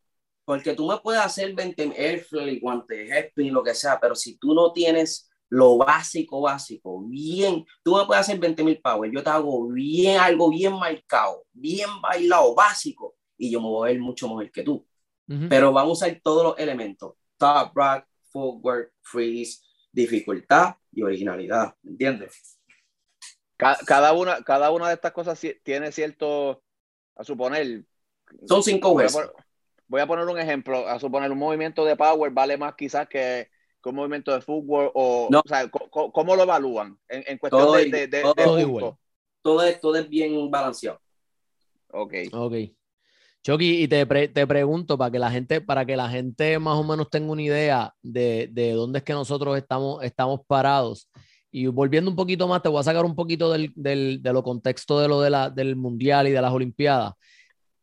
porque 0.46 0.74
tú 0.74 0.88
me 0.88 0.98
puedes 1.00 1.22
hacer 1.22 1.54
20 1.54 1.94
airflow, 1.98 2.46
guantes, 2.62 3.12
spin, 3.12 3.54
lo 3.54 3.64
que 3.64 3.74
sea, 3.74 4.00
pero 4.00 4.16
si 4.16 4.38
tú 4.38 4.54
no 4.54 4.72
tienes 4.72 5.30
lo 5.50 5.78
básico, 5.78 6.42
básico, 6.42 7.02
bien, 7.06 7.66
tú 7.84 7.96
me 7.96 8.06
puedes 8.06 8.22
hacer 8.22 8.40
20 8.40 8.64
mil 8.64 8.80
power, 8.82 9.12
yo 9.14 9.24
te 9.24 9.30
hago 9.30 9.68
bien, 9.68 10.20
algo 10.20 10.50
bien 10.50 10.74
marcado, 10.74 11.44
bien 11.52 11.90
bailado, 12.02 12.56
básico, 12.56 13.16
y 13.38 13.52
yo 13.52 13.62
me 13.62 13.68
voy 13.68 13.90
a 13.90 13.94
ver 13.94 14.02
mucho 14.02 14.28
mejor 14.28 14.52
que 14.52 14.64
tú. 14.64 14.86
Ujú. 15.28 15.48
Pero 15.50 15.74
vamos 15.74 16.02
a 16.02 16.06
usar 16.06 16.22
todos 16.24 16.44
los 16.44 16.60
elementos: 16.60 17.14
top 17.38 17.72
rock, 17.76 18.06
footwork, 18.32 18.94
freeze, 19.02 19.62
dificultad 19.98 20.76
y 20.92 21.02
originalidad. 21.02 21.76
¿Me 21.82 21.92
entiendes? 21.92 22.60
ca- 23.58 23.80
cada, 23.86 24.14
una, 24.14 24.44
cada 24.44 24.70
una 24.72 24.88
de 24.88 24.94
estas 24.94 25.12
cosas 25.12 25.44
tiene 25.64 25.92
cierto, 25.92 26.62
a 27.16 27.24
suponer, 27.24 27.84
Son 28.46 28.62
cinco 28.62 28.94
voy 28.94 29.06
a, 29.06 29.08
pon- 29.10 29.32
voy 29.88 30.02
a 30.02 30.08
poner 30.08 30.26
un 30.28 30.38
ejemplo, 30.40 30.88
a 30.88 31.00
suponer 31.00 31.32
un 31.32 31.40
movimiento 31.40 31.84
de 31.84 31.96
power 31.96 32.32
vale 32.32 32.58
más 32.58 32.76
quizás 32.76 33.08
que, 33.10 33.50
que 33.82 33.90
un 33.90 33.96
movimiento 33.96 34.32
de 34.32 34.42
fútbol 34.42 34.92
o, 34.94 35.30
No. 35.32 35.40
o 35.40 35.48
sea, 35.48 35.68
co- 35.70 36.12
¿cómo 36.12 36.36
lo 36.36 36.44
evalúan? 36.44 37.00
En, 37.10 37.24
en 37.26 37.38
cuestión 37.40 37.64
Todo 37.64 37.78
de, 37.78 37.86
de, 37.90 38.08
de- 38.08 38.22
todo 38.22 39.60
de 39.62 39.74
todo 39.76 39.96
es 39.96 40.08
bien 40.10 40.52
balanceado. 40.52 41.02
Ok. 41.90 42.14
Ok. 42.34 42.54
Chucky, 43.44 43.84
y 43.84 43.88
te, 43.88 44.06
te 44.06 44.48
pregunto 44.48 44.98
para 44.98 45.12
que 45.12 45.20
la 45.20 45.32
gente, 45.32 45.62
para 45.62 45.86
que 45.86 45.96
la 45.96 46.10
gente 46.10 46.60
más 46.60 46.76
o 46.76 46.84
menos 46.84 47.10
tenga 47.10 47.32
una 47.32 47.42
idea 47.42 47.94
de, 48.02 48.50
de 48.52 48.74
dónde 48.74 49.00
es 49.00 49.04
que 49.06 49.14
nosotros 49.14 49.58
estamos, 49.58 50.04
estamos 50.04 50.42
parados. 50.46 51.10
Y 51.50 51.68
volviendo 51.68 52.12
un 52.12 52.18
poquito 52.18 52.48
más, 52.48 52.62
te 52.62 52.70
voy 52.70 52.80
a 52.80 52.84
sacar 52.84 53.06
un 53.06 53.16
poquito 53.16 53.52
del, 53.52 53.72
del, 53.76 54.22
de 54.22 54.34
lo 54.34 54.44
contexto 54.44 55.00
de 55.00 55.08
lo 55.08 55.22
de 55.22 55.30
la, 55.30 55.50
del 55.50 55.76
mundial 55.76 56.28
y 56.28 56.32
de 56.32 56.42
las 56.42 56.52
olimpiadas. 56.52 57.14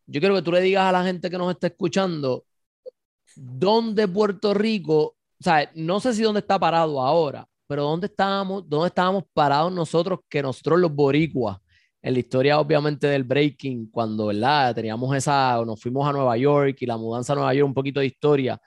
Yo 0.06 0.20
quiero 0.20 0.34
que 0.34 0.42
tú 0.42 0.52
le 0.52 0.60
digas 0.60 0.84
a 0.84 0.92
la 0.92 1.02
gente 1.02 1.30
que 1.30 1.38
nos 1.38 1.50
está 1.50 1.68
escuchando 1.68 2.44
dónde 3.36 4.06
Puerto 4.06 4.54
Rico, 4.54 4.96
o 5.00 5.16
sea, 5.42 5.70
no 5.74 5.98
sé 6.00 6.14
si 6.14 6.22
dónde 6.22 6.40
está 6.40 6.58
parado 6.58 7.00
ahora, 7.00 7.48
pero 7.66 7.84
dónde 7.84 8.06
estábamos, 8.06 8.68
dónde 8.68 8.88
estábamos 8.88 9.24
parados 9.32 9.72
nosotros, 9.72 10.20
que 10.28 10.42
nosotros 10.42 10.78
los 10.78 10.94
boricuas, 10.94 11.58
en 12.04 12.12
la 12.12 12.20
historia 12.20 12.60
obviamente 12.60 13.06
del 13.06 13.24
breaking, 13.24 13.86
cuando, 13.86 14.26
¿verdad? 14.26 14.74
Teníamos 14.74 15.16
esa, 15.16 15.64
nos 15.64 15.80
fuimos 15.80 16.06
a 16.06 16.12
Nueva 16.12 16.36
York 16.36 16.76
y 16.80 16.84
la 16.84 16.98
mudanza 16.98 17.32
a 17.32 17.36
Nueva 17.36 17.54
York, 17.54 17.66
un 17.66 17.72
poquito 17.72 18.00
de 18.00 18.06
historia. 18.06 18.60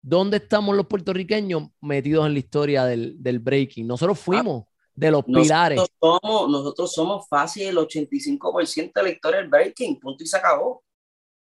¿Dónde 0.00 0.36
estamos 0.36 0.76
los 0.76 0.86
puertorriqueños 0.86 1.70
metidos 1.80 2.24
en 2.28 2.34
la 2.34 2.38
historia 2.38 2.84
del, 2.84 3.20
del 3.20 3.40
breaking? 3.40 3.84
Nosotros 3.84 4.20
fuimos 4.20 4.66
de 4.94 5.10
los 5.10 5.24
pilares. 5.24 5.76
Nosotros 5.76 6.20
somos, 6.22 6.50
nosotros 6.50 6.92
somos 6.92 7.28
fácil 7.28 7.66
el 7.66 7.78
85% 7.78 8.92
de 8.94 9.02
la 9.02 9.10
historia 9.10 9.40
del 9.40 9.48
breaking. 9.48 9.98
Punto 9.98 10.22
y 10.22 10.28
se 10.28 10.36
acabó. 10.36 10.84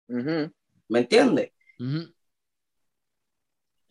¿Me 0.08 0.50
entiendes? 0.98 1.52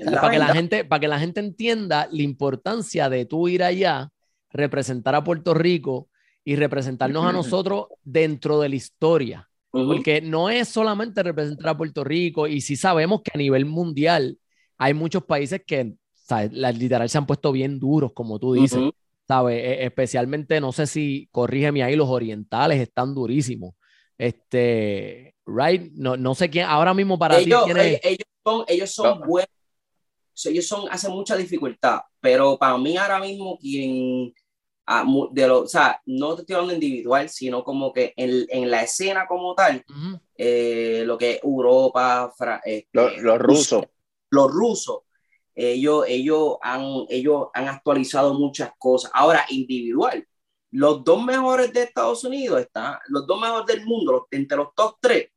Para, 0.04 0.32
que 0.32 0.38
la 0.38 0.54
gente, 0.54 0.84
para 0.84 1.00
que 1.00 1.08
la 1.08 1.20
gente 1.20 1.39
entienda 1.39 2.10
la 2.12 2.24
importancia 2.24 3.08
de 3.08 3.24
tú 3.26 3.48
ir 3.48 3.63
allá, 3.63 4.10
representar 4.50 5.15
a 5.15 5.24
Puerto 5.24 5.54
Rico 5.54 6.10
y 6.43 6.56
representarnos 6.56 7.25
a 7.25 7.32
nosotros 7.32 7.86
dentro 8.04 8.60
de 8.60 8.69
la 8.69 8.75
historia. 8.75 9.47
Porque 9.71 10.21
no 10.21 10.49
es 10.49 10.67
solamente 10.67 11.23
representar 11.23 11.69
a 11.69 11.77
Puerto 11.77 12.04
Rico 12.04 12.45
y 12.47 12.60
sí 12.60 12.75
sabemos 12.75 13.21
que 13.21 13.32
a 13.34 13.38
nivel 13.38 13.65
mundial 13.65 14.38
hay 14.77 14.93
muchos 14.93 15.23
países 15.23 15.62
que, 15.65 15.93
¿sabes? 16.13 16.51
La, 16.51 16.71
literal 16.71 17.08
se 17.10 17.17
han 17.17 17.25
puesto 17.25 17.51
bien 17.51 17.80
duros, 17.80 18.12
como 18.13 18.38
tú 18.38 18.54
dices, 18.54 18.80
Ujú. 18.80 18.91
¿sabes? 19.27 19.63
E- 19.63 19.86
especialmente, 19.86 20.60
no 20.60 20.71
sé 20.73 20.88
si, 20.88 21.30
corrígeme 21.32 21.84
ahí, 21.84 21.95
los 21.95 22.10
orientales 22.10 22.82
están 22.82 23.15
durísimos. 23.15 23.75
Este, 24.17 25.36
right? 25.45 25.91
No, 25.93 26.17
no 26.17 26.36
sé 26.36 26.49
quién, 26.49 26.65
ahora 26.65 26.93
mismo 26.93 27.17
para 27.17 27.39
ellos, 27.39 27.63
ti, 27.65 27.71
ellos, 28.04 28.27
son, 28.43 28.65
ellos 28.67 28.91
son 28.91 29.19
No. 29.19 29.25
buenos. 29.25 29.49
Ellos 30.45 30.67
son, 30.67 30.88
hacen 30.89 31.12
mucha 31.12 31.36
dificultad, 31.36 31.99
pero 32.19 32.58
para 32.58 32.77
mí 32.77 32.97
ahora 32.97 33.19
mismo 33.19 33.58
quien, 33.58 34.34
de 35.32 35.48
lo, 35.48 35.62
o 35.62 35.67
sea, 35.67 36.02
no 36.06 36.36
te 36.36 36.41
estoy 36.41 36.56
hablando 36.56 36.74
individual, 36.74 37.30
sino 37.30 37.63
como 37.63 37.94
que 37.94 38.13
en, 38.17 38.46
en 38.50 38.70
la 38.70 38.84
escena 38.84 39.26
como 39.28 39.56
tal, 39.56 39.84
eh, 40.38 41.04
lo 41.06 41.17
que 41.17 41.32
es 41.34 41.44
Europa, 41.44 42.34
Fra- 42.38 42.62
este, 42.65 42.89
Los, 42.94 43.17
los 43.17 43.39
rusos. 43.39 43.84
los 44.32 44.52
rusos, 44.52 45.00
ellos, 45.56 46.06
ellos, 46.08 46.58
han, 46.62 47.06
ellos 47.10 47.48
han 47.54 47.67
actualizado 47.67 48.34
muchas 48.34 48.72
cosas. 48.78 49.12
Ahora, 49.13 49.46
individual, 49.50 50.26
los 50.72 51.04
dos 51.04 51.24
mejores 51.24 51.72
de 51.74 51.84
Estados 51.84 52.24
Unidos 52.24 52.62
están, 52.62 52.96
los 53.10 53.28
dos 53.28 53.39
mejores 53.39 53.65
del 53.67 53.86
mundo, 53.86 54.12
los- 54.13 54.24
entre 54.32 54.58
los 54.58 54.74
top 54.76 54.96
tres, 55.02 55.30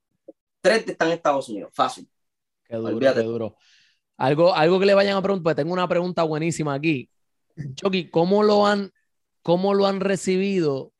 tres 0.60 0.86
están 0.86 1.08
en 1.08 1.14
Estados 1.14 1.48
Unidos, 1.48 1.70
fácil. 1.74 2.08
Qué 2.66 2.76
duro, 2.76 2.88
Olvídate. 2.94 3.20
qué 3.20 3.26
duro. 3.26 3.56
Algo, 4.16 4.54
algo 4.54 4.78
que 4.80 4.86
le 4.86 4.94
vayan 4.94 5.16
a 5.16 5.22
preguntar, 5.22 5.42
pues 5.42 5.56
tengo 5.56 5.72
una 5.72 5.88
pregunta 5.88 6.22
buenísima 6.22 6.72
aquí. 6.74 7.10
Chucky, 7.74 8.08
¿cómo 8.10 8.42
lo 8.42 8.66
han, 8.66 8.90
cómo 9.44 9.74
lo 9.74 9.86
han 9.86 10.00
recibido 10.00 10.92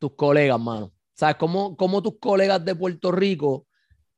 tus 0.00 0.14
colegas, 0.16 0.58
mano? 0.58 0.92
Sea, 1.12 1.36
¿cómo, 1.36 1.76
cómo 1.76 2.02
tus 2.02 2.18
colegas 2.18 2.64
de 2.64 2.74
Puerto 2.74 3.12
Rico 3.12 3.66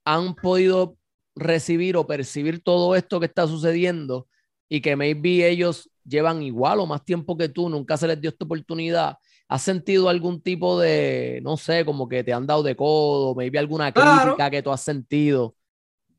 han 0.05 0.35
podido 0.37 0.97
recibir 1.35 1.97
o 1.97 2.07
percibir 2.07 2.63
todo 2.63 2.95
esto 2.95 3.19
que 3.19 3.27
está 3.27 3.47
sucediendo 3.49 4.29
y 4.69 4.81
que 4.81 4.95
maybe 4.95 5.49
ellos 5.49 5.91
llevan 6.05 6.43
igual 6.43 6.79
o 6.81 6.87
más 6.87 7.05
tiempo 7.05 7.37
que 7.37 7.49
tú, 7.49 7.69
nunca 7.69 7.97
se 7.97 8.07
les 8.07 8.21
dio 8.21 8.31
esta 8.31 8.45
oportunidad? 8.45 9.19
¿Has 9.49 9.63
sentido 9.63 10.09
algún 10.09 10.41
tipo 10.41 10.79
de, 10.79 11.41
no 11.43 11.57
sé, 11.57 11.85
como 11.85 12.09
que 12.09 12.23
te 12.23 12.33
han 12.33 12.47
dado 12.47 12.63
de 12.63 12.77
codo, 12.77 13.35
maybe 13.35 13.59
alguna 13.59 13.93
Claro. 13.93 14.23
crítica 14.23 14.51
que 14.51 14.63
tú 14.63 14.71
has 14.71 14.83
sentido? 14.83 15.57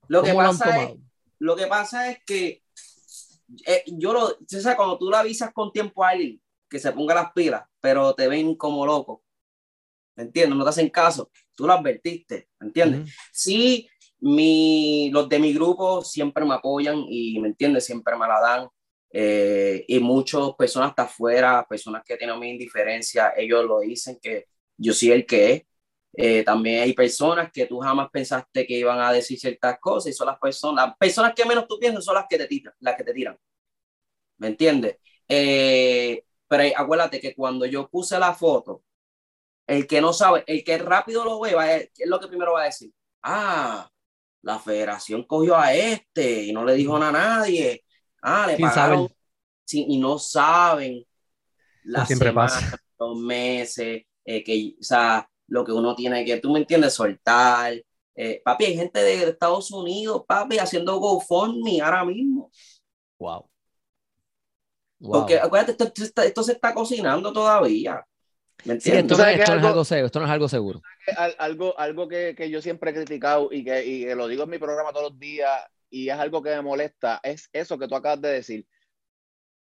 Lo 0.09 0.21
que 0.21 0.31
¿Cómo 0.31 0.41
lo 0.41 0.49
han 0.49 0.57
pasa 0.57 0.83
es, 0.83 0.97
lo 1.39 1.55
que 1.55 1.67
pasa 1.67 2.11
es 2.11 2.19
que 2.25 2.63
eh, 3.65 3.83
yo 3.87 4.11
lo, 4.11 4.25
o 4.25 4.37
sea, 4.45 4.75
cuando 4.75 4.97
tú 4.97 5.09
le 5.09 5.15
avisas 5.15 5.53
con 5.53 5.71
tiempo 5.71 6.03
a 6.03 6.09
alguien 6.09 6.41
que 6.69 6.79
se 6.79 6.91
ponga 6.91 7.15
las 7.15 7.31
pilas, 7.33 7.63
pero 7.81 8.13
te 8.15 8.27
ven 8.27 8.55
como 8.55 8.85
loco, 8.85 9.23
¿me 10.15 10.23
entiendes? 10.23 10.57
No 10.57 10.63
te 10.63 10.69
hacen 10.69 10.89
caso, 10.89 11.31
tú 11.55 11.67
lo 11.67 11.73
advertiste, 11.73 12.49
¿me 12.59 12.67
entiendes? 12.67 13.01
Ujú. 13.01 13.09
Sí, 13.33 13.89
mi, 14.19 15.09
los 15.11 15.27
de 15.29 15.39
mi 15.39 15.53
grupo 15.53 16.03
siempre 16.03 16.45
me 16.45 16.55
apoyan 16.55 17.03
y, 17.09 17.39
¿me 17.39 17.49
entiendes? 17.49 17.85
Siempre 17.85 18.15
me 18.17 18.27
la 18.27 18.39
dan. 18.41 18.67
eh, 19.17 19.85
y 19.87 19.99
muchas 19.99 20.41
personas 20.57 20.89
hasta 20.89 21.03
afuera, 21.03 21.65
personas 21.69 22.03
que 22.05 22.17
tienen 22.17 22.37
mi 22.39 22.49
indiferencia, 22.49 23.33
ellos 23.37 23.63
lo 23.65 23.79
dicen 23.79 24.17
que 24.21 24.45
yo 24.77 24.93
soy 24.93 25.11
el 25.11 25.25
que 25.25 25.53
es. 25.53 25.63
Eh, 26.17 26.43
también 26.43 26.81
hay 26.83 26.93
personas 26.93 27.51
que 27.51 27.65
tú 27.65 27.79
jamás 27.79 28.09
pensaste 28.11 28.65
que 28.65 28.77
iban 28.77 28.99
a 29.01 29.11
decir 29.11 29.37
ciertas 29.39 29.77
cosas 29.79 30.11
y 30.11 30.13
son 30.13 30.27
las 30.27 30.39
personas, 30.39 30.87
las 30.87 30.97
personas 30.97 31.33
que 31.35 31.45
menos 31.45 31.67
tú 31.67 31.77
piensas 31.79 32.05
son 32.05 32.15
las 32.15 32.25
que 32.29 32.37
te 32.37 32.47
tiran, 32.47 32.73
las 32.79 32.95
que 32.95 33.03
te 33.03 33.13
tiran. 33.13 33.37
¿Me 34.37 34.47
entiendes? 34.47 34.97
Eh, 35.27 36.23
pero 36.47 36.63
acuérdate 36.75 37.19
que 37.19 37.35
cuando 37.35 37.65
yo 37.65 37.89
puse 37.89 38.19
la 38.19 38.33
foto, 38.33 38.83
el 39.67 39.87
que 39.87 40.01
no 40.01 40.13
sabe, 40.13 40.43
el 40.47 40.63
que 40.63 40.77
rápido 40.77 41.23
lo 41.25 41.39
ve, 41.39 41.55
va 41.55 41.63
a, 41.63 41.79
¿qué 41.79 42.03
es 42.03 42.07
lo 42.07 42.19
que 42.19 42.27
primero 42.27 42.53
va 42.53 42.63
a 42.63 42.65
decir? 42.65 42.91
Ah, 43.23 43.89
la 44.43 44.59
federación 44.59 45.23
cogió 45.23 45.57
a 45.57 45.73
este 45.73 46.43
y 46.43 46.53
no 46.53 46.63
le 46.63 46.75
dijo 46.75 46.97
nada 46.99 47.09
a 47.09 47.39
nadie. 47.39 47.83
Ah, 48.21 48.45
le 48.47 48.55
Sin 48.57 48.65
pagaron. 48.67 49.09
Sí, 49.63 49.85
y 49.89 49.97
no 49.97 50.19
saben 50.19 51.03
las 51.83 52.07
siempre 52.07 52.29
semanas, 52.29 52.53
pasa. 52.53 52.77
los 52.99 53.17
meses, 53.17 54.03
eh, 54.23 54.43
que, 54.43 54.75
o 54.79 54.83
sea, 54.83 55.27
lo 55.47 55.65
que 55.65 55.71
uno 55.71 55.95
tiene 55.95 56.23
que, 56.25 56.37
tú 56.39 56.51
me 56.51 56.59
entiendes, 56.59 56.93
soltar. 56.93 57.73
Eh, 58.15 58.41
papi, 58.43 58.65
hay 58.65 58.75
gente 58.75 58.99
de 59.01 59.29
Estados 59.29 59.71
Unidos, 59.71 60.23
papi, 60.27 60.59
haciendo 60.59 60.97
GoFundMe 60.99 61.81
ahora 61.81 62.05
mismo. 62.05 62.51
Wow. 63.19 63.49
Porque 65.11 65.39
acuérdate, 65.39 65.83
esto, 66.25 66.43
se 66.43 66.51
está 66.53 66.73
cocinando 66.73 67.31
todavía. 67.31 68.05
¿Me 68.63 68.79
sí, 68.79 68.91
esto, 68.91 69.17
no, 69.17 69.25
es 69.25 69.49
algo, 69.49 69.83
seguro, 69.83 70.05
esto 70.05 70.19
no 70.19 70.25
es 70.25 70.31
algo 70.31 70.49
seguro. 70.49 70.81
Algo, 71.37 71.77
algo 71.77 72.07
que, 72.07 72.33
que, 72.35 72.49
yo 72.49 72.61
siempre 72.61 72.91
he 72.91 72.93
criticado 72.93 73.49
y 73.51 73.63
que, 73.63 73.85
y 73.85 74.15
lo 74.15 74.27
digo 74.27 74.43
en 74.43 74.49
mi 74.49 74.57
programa 74.57 74.91
todos 74.91 75.11
los 75.11 75.19
días 75.19 75.51
y 75.89 76.09
es 76.09 76.17
algo 76.17 76.41
que 76.41 76.49
me 76.49 76.61
molesta, 76.61 77.19
es 77.23 77.49
eso 77.53 77.77
que 77.77 77.87
tú 77.87 77.95
acabas 77.95 78.21
de 78.21 78.29
decir. 78.29 78.67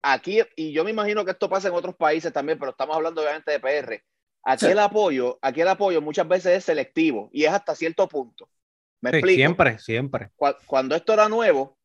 Aquí, 0.02 0.41
y 0.56 0.71
yo 0.71 0.84
me 0.84 0.91
imagino 0.91 1.26
que 1.26 1.32
esto 1.32 1.50
pasa 1.50 1.67
en 1.67 1.73
otros 1.73 1.95
países 1.95 2.32
también, 2.32 2.58
pero 2.58 2.71
estamos 2.71 2.95
hablando 2.95 3.21
obviamente 3.21 3.52
de 3.52 3.60
PR. 3.60 4.04
Aquí 4.43 4.65
el 4.67 4.80
apoyo, 4.80 5.38
aquí 5.41 5.62
el 5.62 5.67
apoyo 5.67 6.02
muchas 6.02 6.28
veces 6.28 6.58
es 6.58 6.63
selectivo 6.63 7.30
y 7.34 7.43
es 7.43 7.52
hasta 7.52 7.76
cierto 7.76 8.08
punto. 8.08 8.50
¿Me 9.02 9.12
explico? 9.12 9.36
Siempre, 9.36 9.80
siempre. 9.80 10.32
Cuando 10.65 10.95
esto 10.95 11.13
era 11.13 11.30
nuevo 11.30 11.77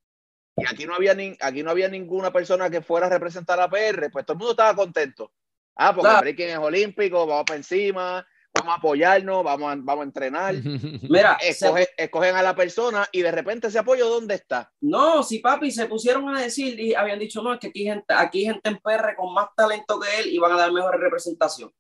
y 0.57 0.67
aquí 0.67 0.87
no 0.87 0.95
había 0.95 1.15
ni, 1.15 1.37
aquí 1.41 1.63
no 1.63 1.71
había 1.71 1.89
ninguna 1.89 2.33
persona 2.33 2.69
que 2.69 2.83
fuera 2.83 3.07
a 3.07 3.11
representar 3.11 3.61
a 3.61 3.71
PR, 3.71 4.11
pues 4.11 4.27
todo 4.27 4.35
el 4.35 4.39
mundo 4.39 4.53
estaba 4.53 4.75
contento. 4.75 5.33
Ah, 5.75 5.95
porque 5.95 6.21
breaking 6.21 6.49
es 6.51 6.59
olímpico, 6.59 7.27
vamos 7.27 7.45
para 7.47 7.57
encima, 7.57 8.27
vamos 8.55 8.75
a 8.75 8.77
apoyarnos, 8.77 9.43
vamos 9.43 9.73
a, 9.73 9.77
vamos 9.77 10.03
a 10.03 10.07
entrenar. 10.07 10.55
Mira, 11.09 11.39
escogen 11.41 12.37
a 12.37 12.43
la 12.43 12.55
persona 12.55 13.09
y 13.11 13.23
de 13.23 13.33
repente 13.33 13.69
ese 13.69 13.79
apoyo, 13.79 14.09
¿dónde 14.09 14.35
está? 14.35 14.71
No, 14.81 15.23
si 15.23 15.39
papi 15.39 15.71
se 15.71 15.87
pusieron 15.87 16.29
a 16.35 16.43
decir 16.43 16.79
y 16.79 16.95
habían 16.95 17.19
dicho, 17.19 17.43
no, 17.43 17.55
es 17.55 17.61
que 17.61 17.69
aquí 17.69 17.81
hay 17.81 17.95
gente, 17.95 18.15
aquí 18.15 18.45
gente 18.45 18.69
en 18.69 18.79
PR 18.79 19.17
con 19.17 19.33
más 19.33 19.49
talento 19.57 19.99
que 19.99 20.21
él 20.21 20.27
y 20.27 20.39
van 20.39 20.53
a 20.53 20.59
dar 20.59 20.73
mejor 20.73 20.99
representación. 21.01 21.73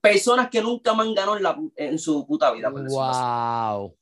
Personas 0.00 0.48
que 0.48 0.62
nunca 0.62 0.94
me 0.94 1.02
han 1.02 1.14
ganado 1.14 1.36
en, 1.36 1.42
la, 1.42 1.58
en 1.74 1.98
su 1.98 2.24
puta 2.24 2.52
vida. 2.52 2.70
Wow. 2.70 3.96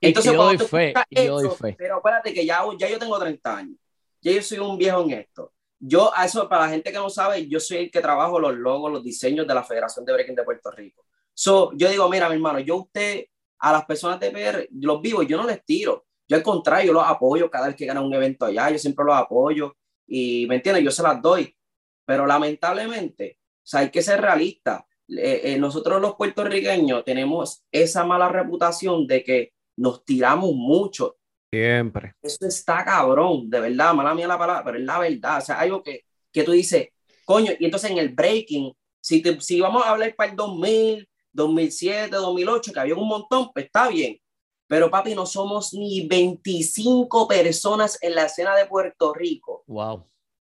Entonces, 0.00 0.32
yo 0.32 0.42
doy 0.42 0.58
fe, 0.58 0.94
yo 1.10 1.40
doy 1.40 1.56
fe. 1.56 1.74
Pero 1.76 1.96
espérate 1.96 2.32
que 2.32 2.46
ya, 2.46 2.62
ya 2.78 2.88
yo 2.88 2.98
tengo 2.98 3.18
30 3.18 3.56
años. 3.56 3.76
Ya 4.20 4.32
yo 4.32 4.42
soy 4.42 4.58
un 4.58 4.78
viejo 4.78 5.02
en 5.02 5.10
esto. 5.12 5.52
Yo, 5.80 6.12
a 6.14 6.24
eso, 6.24 6.48
para 6.48 6.62
la 6.62 6.70
gente 6.70 6.90
que 6.90 6.98
no 6.98 7.08
sabe, 7.08 7.46
yo 7.48 7.60
soy 7.60 7.78
el 7.78 7.90
que 7.90 8.00
trabajo 8.00 8.40
los 8.40 8.56
logos, 8.56 8.90
los 8.90 9.04
diseños 9.04 9.46
de 9.46 9.54
la 9.54 9.62
Federación 9.62 10.04
de 10.04 10.12
Breaking 10.12 10.34
de 10.34 10.42
Puerto 10.42 10.70
Rico. 10.70 11.04
So, 11.34 11.70
yo 11.76 11.88
digo, 11.88 12.08
mira, 12.08 12.28
mi 12.28 12.34
hermano, 12.34 12.58
yo 12.58 12.76
usted, 12.76 13.26
a 13.60 13.72
las 13.72 13.84
personas 13.84 14.18
de 14.18 14.30
PR, 14.30 14.68
los 14.72 15.00
vivo, 15.00 15.22
yo 15.22 15.36
no 15.36 15.46
les 15.46 15.64
tiro. 15.64 16.06
Yo 16.26 16.36
al 16.36 16.42
contrario, 16.42 16.88
yo 16.88 16.92
los 16.94 17.06
apoyo 17.06 17.48
cada 17.50 17.68
vez 17.68 17.76
que 17.76 17.86
ganan 17.86 18.04
un 18.04 18.12
evento 18.12 18.44
allá, 18.44 18.70
yo 18.70 18.78
siempre 18.78 19.04
los 19.04 19.16
apoyo 19.16 19.76
y, 20.06 20.46
¿me 20.48 20.56
entiendes? 20.56 20.84
Yo 20.84 20.90
se 20.90 21.02
las 21.02 21.22
doy. 21.22 21.56
Pero 22.04 22.26
lamentablemente, 22.26 23.38
o 23.40 23.60
sea, 23.62 23.80
hay 23.80 23.90
que 23.90 24.02
ser 24.02 24.20
realista. 24.20 24.86
Eh, 25.08 25.40
eh, 25.44 25.58
nosotros 25.58 26.00
los 26.02 26.16
puertorriqueños 26.16 27.04
tenemos 27.04 27.64
esa 27.70 28.04
mala 28.04 28.28
reputación 28.28 29.06
de 29.06 29.22
que 29.22 29.52
nos 29.78 30.04
tiramos 30.04 30.52
mucho. 30.54 31.16
Siempre. 31.50 32.14
Eso 32.20 32.46
está 32.46 32.84
cabrón, 32.84 33.48
de 33.48 33.60
verdad, 33.60 33.94
mala 33.94 34.14
mía 34.14 34.28
la 34.28 34.38
palabra, 34.38 34.64
pero 34.64 34.78
es 34.78 34.84
la 34.84 34.98
verdad. 34.98 35.38
O 35.38 35.40
sea, 35.40 35.60
algo 35.60 35.82
que, 35.82 36.04
que 36.30 36.42
tú 36.42 36.52
dices, 36.52 36.88
coño, 37.24 37.52
y 37.58 37.64
entonces 37.64 37.90
en 37.90 37.98
el 37.98 38.10
breaking, 38.10 38.72
si, 39.00 39.22
si 39.40 39.60
vamos 39.60 39.84
a 39.84 39.90
hablar 39.90 40.14
para 40.14 40.30
el 40.30 40.36
2000, 40.36 41.08
2007, 41.32 42.10
2008, 42.10 42.72
que 42.72 42.80
había 42.80 42.94
un 42.94 43.08
montón, 43.08 43.50
pues 43.52 43.66
está 43.66 43.88
bien. 43.88 44.18
Pero 44.66 44.90
papi, 44.90 45.14
no 45.14 45.24
somos 45.24 45.72
ni 45.72 46.06
25 46.06 47.26
personas 47.26 47.98
en 48.02 48.14
la 48.14 48.24
escena 48.24 48.54
de 48.54 48.66
Puerto 48.66 49.14
Rico. 49.14 49.64
Wow. 49.66 50.04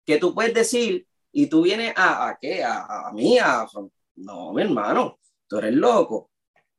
Que 0.06 0.18
tú 0.18 0.36
puedes 0.36 0.54
decir, 0.54 1.08
y 1.32 1.48
tú 1.48 1.64
vienes 1.64 1.94
a, 1.96 2.30
a 2.30 2.38
qué, 2.40 2.64
a, 2.64 3.08
a 3.08 3.12
mí, 3.12 3.40
a, 3.40 3.66
no, 4.18 4.54
mi 4.54 4.62
hermano, 4.62 5.18
tú 5.48 5.58
eres 5.58 5.74
loco. 5.74 6.30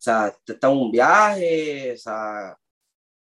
O 0.04 0.10
sea, 0.10 0.36
tú 0.44 0.52
estás 0.52 0.70
en 0.70 0.76
un 0.76 0.90
viaje, 0.90 1.94
o 1.94 1.96
sea, 1.96 2.58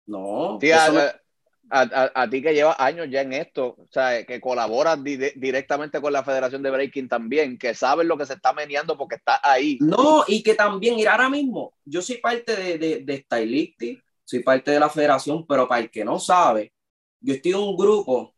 no. 0.06 0.58
Sí, 0.62 0.72
a, 0.72 2.30
ti 2.30 2.42
que 2.42 2.54
llevas 2.54 2.80
años 2.80 3.08
ya 3.12 3.20
en 3.20 3.34
esto, 3.34 3.76
o 3.78 3.88
sea, 3.92 4.26
que 4.26 4.40
colaboras 4.40 5.04
directamente 5.04 6.00
con 6.00 6.14
la 6.14 6.24
Federación 6.24 6.64
de 6.64 6.72
Breaking 6.72 7.10
también, 7.10 7.58
que 7.58 7.76
sabes 7.76 8.08
lo 8.08 8.18
que 8.18 8.26
se 8.26 8.36
está 8.36 8.54
meneando 8.54 8.98
porque 8.98 9.16
está 9.16 9.42
ahí. 9.44 9.78
No, 9.82 10.24
y 10.26 10.42
que 10.42 10.56
también, 10.56 10.96
mira, 10.96 11.12
ahora 11.12 11.30
mismo, 11.30 11.74
yo 11.84 12.02
soy 12.02 12.20
parte 12.20 12.56
de, 12.56 12.78
de, 12.78 13.00
de 13.02 14.04
soy 14.24 14.40
parte 14.40 14.72
de 14.72 14.80
la 14.80 14.90
federación, 14.90 15.46
pero 15.46 15.68
para 15.68 15.82
el 15.82 15.92
que 15.92 16.06
no 16.06 16.18
sabe, 16.18 16.72
yo 17.20 17.34
estoy 17.34 17.52
en 17.52 17.58
un 17.58 17.76
grupo 17.76 18.34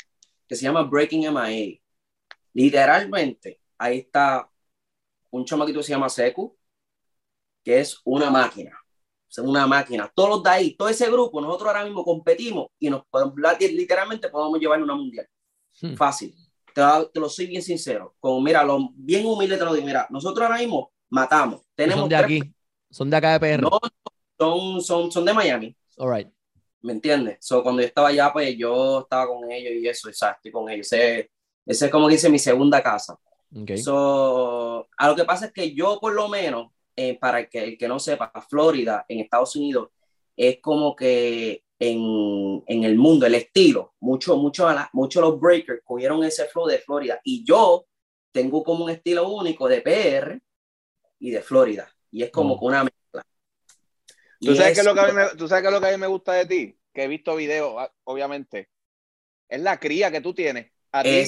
que 0.47 0.55
se 0.55 0.63
llama 0.63 0.81
Breaking 0.81 1.31
MIA. 1.31 1.79
Literalmente, 2.53 3.61
ahí 3.77 3.99
está 3.99 4.49
un 5.29 5.45
chamaquito 5.45 5.77
que 5.77 5.83
se 5.83 5.91
llama 5.91 6.09
Secu, 6.09 6.57
que 7.63 7.79
es 7.79 7.99
una 8.03 8.29
máquina 8.29 8.81
es 9.31 9.37
una 9.37 9.65
máquina. 9.65 10.11
Todos 10.13 10.29
los 10.29 10.43
de 10.43 10.49
ahí, 10.49 10.75
todo 10.75 10.89
ese 10.89 11.09
grupo, 11.09 11.39
nosotros 11.39 11.67
ahora 11.69 11.85
mismo 11.85 12.03
competimos 12.03 12.67
y 12.79 12.89
nos 12.89 13.03
podemos, 13.09 13.33
literalmente 13.59 14.29
podemos 14.29 14.59
llevar 14.59 14.81
una 14.81 14.95
mundial. 14.95 15.27
Hmm. 15.79 15.95
Fácil. 15.95 16.35
Te, 16.73 16.81
te, 17.13 17.19
lo 17.19 17.29
soy 17.29 17.47
bien 17.47 17.61
sincero. 17.61 18.15
Como, 18.19 18.41
mira, 18.41 18.63
lo, 18.63 18.89
bien 18.95 19.25
humilde 19.25 19.57
te 19.57 19.63
lo 19.63 19.73
digo. 19.73 19.85
Mira, 19.85 20.07
nosotros 20.09 20.45
ahora 20.45 20.59
mismo 20.59 20.91
matamos. 21.09 21.61
Tenemos 21.75 22.01
son 22.01 22.09
de 22.09 22.15
aquí. 22.15 22.41
Son 22.89 23.09
de 23.09 23.17
acá 23.17 23.33
de 23.33 23.39
PR. 23.39 23.61
No, 23.61 23.79
son, 24.37 24.81
son, 24.81 25.11
son 25.11 25.25
de 25.25 25.33
Miami. 25.33 25.75
All 25.97 26.13
right. 26.13 26.27
¿Me 26.81 26.93
entiendes? 26.93 27.37
So, 27.39 27.63
cuando 27.63 27.81
yo 27.81 27.87
estaba 27.87 28.09
allá, 28.09 28.33
pues 28.33 28.57
yo 28.57 29.01
estaba 29.01 29.27
con 29.27 29.49
ellos 29.49 29.73
y 29.73 29.87
eso, 29.87 30.09
exacto, 30.09 30.49
y 30.49 30.51
con 30.51 30.67
ellos. 30.69 30.91
Ese, 30.91 31.31
ese 31.65 31.85
es 31.85 31.91
como 31.91 32.09
dice 32.09 32.27
mi 32.27 32.39
segunda 32.39 32.81
casa. 32.81 33.17
Okay. 33.55 33.77
So, 33.77 34.87
a 34.97 35.07
lo 35.07 35.15
que 35.15 35.23
pasa 35.25 35.45
es 35.45 35.53
que 35.53 35.73
yo, 35.75 35.99
por 35.99 36.13
lo 36.13 36.27
menos, 36.27 36.71
eh, 36.95 37.17
para 37.17 37.39
el 37.39 37.49
que, 37.49 37.63
el 37.63 37.77
que 37.77 37.87
no 37.87 37.99
sepa, 37.99 38.31
Florida 38.49 39.05
en 39.07 39.19
Estados 39.19 39.55
Unidos 39.55 39.89
es 40.35 40.59
como 40.61 40.95
que 40.95 41.63
en, 41.79 42.63
en 42.67 42.83
el 42.83 42.95
mundo, 42.95 43.25
el 43.25 43.35
estilo, 43.35 43.95
muchos 43.99 44.37
mucho, 44.37 44.67
mucho 44.93 45.21
los 45.21 45.39
breakers 45.39 45.81
cogieron 45.83 46.23
ese 46.23 46.45
flow 46.45 46.67
de 46.67 46.79
Florida 46.79 47.19
y 47.23 47.43
yo 47.43 47.85
tengo 48.31 48.63
como 48.63 48.85
un 48.85 48.91
estilo 48.91 49.29
único 49.29 49.67
de 49.67 49.81
PR 49.81 50.39
y 51.19 51.31
de 51.31 51.41
Florida 51.41 51.91
y 52.11 52.23
es 52.23 52.31
como 52.31 52.55
mm. 52.55 52.63
una 52.63 52.83
mezcla. 52.83 53.25
¿Tú 54.39 54.55
sabes, 54.55 54.77
es 54.77 54.85
lo 54.85 54.93
que 54.93 54.99
a 54.99 55.07
mí 55.07 55.13
me, 55.13 55.25
¿Tú 55.37 55.47
sabes 55.47 55.61
qué 55.61 55.67
es 55.67 55.73
lo 55.73 55.81
que 55.81 55.87
a 55.87 55.91
mí 55.91 55.97
me 55.97 56.07
gusta 56.07 56.33
de 56.33 56.45
ti? 56.45 56.77
Que 56.93 57.03
he 57.03 57.07
visto 57.07 57.35
videos, 57.35 57.75
ah, 57.77 57.91
obviamente. 58.03 58.69
Es 59.47 59.61
la 59.61 59.79
cría 59.79 60.11
que 60.11 60.21
tú 60.21 60.33
tienes. 60.33 60.71
A 60.91 61.03
ti, 61.03 61.23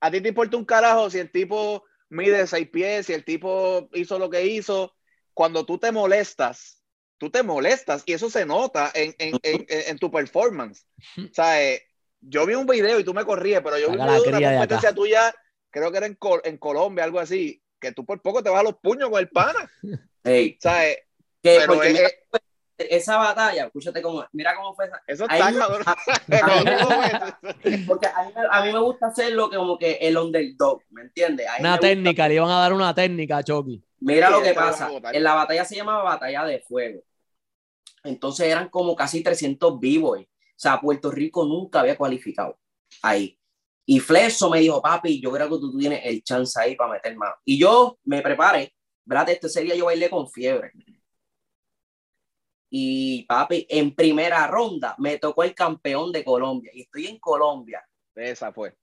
a 0.00 0.10
ti 0.10 0.20
te 0.20 0.28
importa 0.28 0.56
un 0.56 0.64
carajo 0.64 1.10
si 1.10 1.18
el 1.18 1.30
tipo 1.30 1.84
mide 2.12 2.46
seis 2.46 2.68
pies 2.68 3.08
y 3.08 3.14
el 3.14 3.24
tipo 3.24 3.88
hizo 3.94 4.18
lo 4.18 4.28
que 4.30 4.46
hizo, 4.46 4.94
cuando 5.34 5.64
tú 5.64 5.78
te 5.78 5.90
molestas, 5.90 6.82
tú 7.18 7.30
te 7.30 7.42
molestas 7.42 8.02
y 8.06 8.12
eso 8.12 8.28
se 8.28 8.44
nota 8.44 8.90
en, 8.94 9.14
en, 9.18 9.38
en, 9.42 9.66
en 9.68 9.98
tu 9.98 10.10
performance. 10.10 10.86
O 11.18 11.32
sea, 11.32 11.62
eh, 11.62 11.82
yo 12.20 12.44
vi 12.46 12.54
un 12.54 12.66
video 12.66 13.00
y 13.00 13.04
tú 13.04 13.14
me 13.14 13.24
corrías, 13.24 13.62
pero 13.62 13.78
yo 13.78 13.90
vi 13.90 13.96
un 13.96 14.04
video 14.04 14.22
de 14.22 14.28
una 14.28 14.52
competencia 14.52 14.92
tuya, 14.92 15.34
creo 15.70 15.90
que 15.90 15.98
era 15.98 16.06
en, 16.06 16.18
en 16.44 16.58
Colombia, 16.58 17.04
algo 17.04 17.18
así, 17.18 17.62
que 17.80 17.92
tú 17.92 18.04
por 18.04 18.20
poco 18.20 18.42
te 18.42 18.50
vas 18.50 18.60
a 18.60 18.64
los 18.64 18.76
puños 18.76 19.08
con 19.08 19.18
el 19.18 19.30
pana. 19.30 19.70
Hey. 20.22 20.56
O 20.58 20.62
sea, 20.62 20.88
eh, 20.88 21.04
pero 21.42 21.80
esa 22.78 23.16
batalla, 23.16 23.66
escúchate 23.66 24.02
cómo, 24.02 24.24
mira 24.32 24.56
cómo 24.56 24.74
fue 24.74 24.86
esa. 24.86 25.02
Eso 25.06 25.24
está 25.24 25.52
cabrón. 25.52 25.82
Porque 27.86 28.06
a 28.06 28.64
mí, 28.64 28.72
me 28.72 28.80
gusta 28.80 29.08
hacerlo 29.08 29.50
como 29.50 29.78
que 29.78 29.98
el 30.00 30.16
underdog, 30.16 30.82
¿me 30.90 31.02
entiendes? 31.02 31.46
Una 31.58 31.78
técnica, 31.78 32.28
le 32.28 32.34
iban 32.34 32.50
a 32.50 32.60
dar 32.60 32.72
una 32.72 32.94
técnica 32.94 33.38
a 33.38 33.44
Chucky. 33.44 33.82
Mira 34.00 34.30
lo 34.30 34.42
que 34.42 34.54
pasa, 34.54 34.90
en 35.12 35.22
la 35.22 35.34
batalla 35.34 35.64
se 35.64 35.76
llamaba 35.76 36.02
batalla 36.02 36.44
de 36.44 36.60
fuego. 36.60 37.02
Entonces 38.04 38.48
eran 38.48 38.68
como 38.68 38.96
casi 38.96 39.22
300 39.22 39.78
vivos. 39.78 40.20
O 40.20 40.26
sea, 40.56 40.80
Puerto 40.80 41.10
Rico 41.10 41.44
nunca 41.44 41.80
había 41.80 41.96
cualificado 41.96 42.58
ahí. 43.02 43.38
Y 43.84 44.00
Fleso 44.00 44.48
me 44.50 44.60
dijo, 44.60 44.80
papi, 44.80 45.20
yo 45.20 45.30
creo 45.32 45.48
que 45.48 45.58
tú 45.58 45.76
tienes 45.76 46.00
el 46.04 46.22
chance 46.22 46.60
ahí 46.60 46.76
para 46.76 46.92
meter 46.92 47.16
más. 47.16 47.34
Y 47.44 47.58
yo 47.58 47.98
me 48.04 48.22
preparé, 48.22 48.74
¿verdad? 49.04 49.30
Este 49.30 49.48
sería 49.48 49.74
yo 49.74 49.86
bailé 49.86 50.08
con 50.08 50.30
fiebre. 50.30 50.72
Y 52.74 53.24
papi, 53.24 53.66
en 53.68 53.94
primera 53.94 54.46
ronda 54.46 54.94
me 54.96 55.18
tocó 55.18 55.44
el 55.44 55.54
campeón 55.54 56.10
de 56.10 56.24
Colombia 56.24 56.72
y 56.74 56.80
estoy 56.80 57.06
en 57.06 57.18
Colombia. 57.18 57.86
Esa 58.14 58.50
fue. 58.50 58.74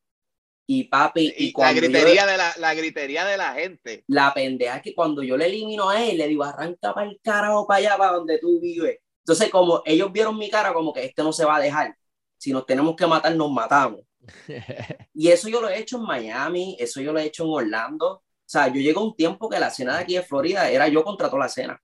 Y 0.67 0.83
papi, 0.83 1.33
y, 1.35 1.51
la 1.57 1.73
gritería 1.73 2.27
de 2.27 2.37
la, 2.37 2.53
la, 2.57 2.75
gritería 2.75 3.25
de 3.25 3.35
la 3.35 3.55
gente. 3.55 4.03
La 4.05 4.31
pendeja 4.31 4.77
es 4.77 4.83
que 4.83 4.93
cuando 4.93 5.23
yo 5.23 5.35
le 5.35 5.47
elimino 5.47 5.89
a 5.89 6.03
él, 6.03 6.19
le 6.19 6.27
digo, 6.27 6.43
arranca 6.43 6.93
para 6.93 7.09
el 7.09 7.19
carajo 7.23 7.65
para 7.65 7.79
allá, 7.79 7.97
para 7.97 8.11
donde 8.11 8.37
tú 8.37 8.59
vives. 8.59 8.99
Entonces, 9.21 9.49
como 9.49 9.81
ellos 9.83 10.11
vieron 10.11 10.37
mi 10.37 10.51
cara, 10.51 10.71
como 10.71 10.93
que 10.93 11.05
este 11.05 11.23
no 11.23 11.33
se 11.33 11.43
va 11.43 11.55
a 11.55 11.59
dejar. 11.59 11.97
Si 12.37 12.51
nos 12.51 12.67
tenemos 12.67 12.95
que 12.95 13.07
matar, 13.07 13.35
nos 13.35 13.51
matamos. 13.51 14.01
y 15.15 15.29
eso 15.29 15.49
yo 15.49 15.61
lo 15.61 15.67
he 15.67 15.79
hecho 15.79 15.97
en 15.97 16.03
Miami, 16.03 16.77
eso 16.79 17.01
yo 17.01 17.11
lo 17.11 17.17
he 17.17 17.25
hecho 17.25 17.43
en 17.45 17.49
Orlando. 17.49 18.07
O 18.17 18.23
sea, 18.45 18.67
yo 18.67 18.79
llego 18.81 19.01
a 19.01 19.05
un 19.05 19.15
tiempo 19.15 19.49
que 19.49 19.59
la 19.59 19.71
cena 19.71 19.97
de 19.97 20.03
aquí 20.03 20.13
de 20.13 20.21
Florida 20.21 20.69
era 20.69 20.87
yo 20.87 21.03
contra 21.03 21.27
toda 21.27 21.39
la 21.39 21.49
cena. 21.49 21.81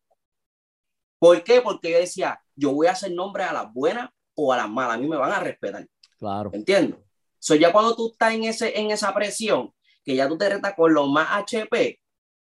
¿Por 1.20 1.44
qué? 1.44 1.62
Porque 1.62 1.92
yo 1.92 1.98
decía, 1.98 2.40
yo 2.56 2.74
voy 2.74 2.88
a 2.88 2.92
hacer 2.92 3.12
nombre 3.12 3.44
a 3.44 3.54
las 3.54 3.74
buenas 3.74 4.10
o 4.36 4.52
a 4.52 4.58
las 4.58 4.70
malas, 4.70 4.96
a 4.96 4.98
mí 5.00 5.08
me 5.08 5.18
van 5.18 5.32
a 5.32 5.40
respetar. 5.40 5.88
Claro. 6.18 6.52
¿Entiendes? 6.54 7.00
So, 7.40 7.56
ya 7.56 7.72
cuando 7.72 7.96
tú 7.96 8.12
estás 8.12 8.34
en, 8.34 8.44
ese, 8.46 8.78
en 8.80 8.92
esa 8.92 9.14
presión, 9.14 9.72
que 10.04 10.16
ya 10.16 10.28
tú 10.28 10.38
te 10.38 10.50
retas 10.50 10.74
con 10.76 10.94
los 10.94 11.10
más 11.10 11.28
HP, 11.32 12.00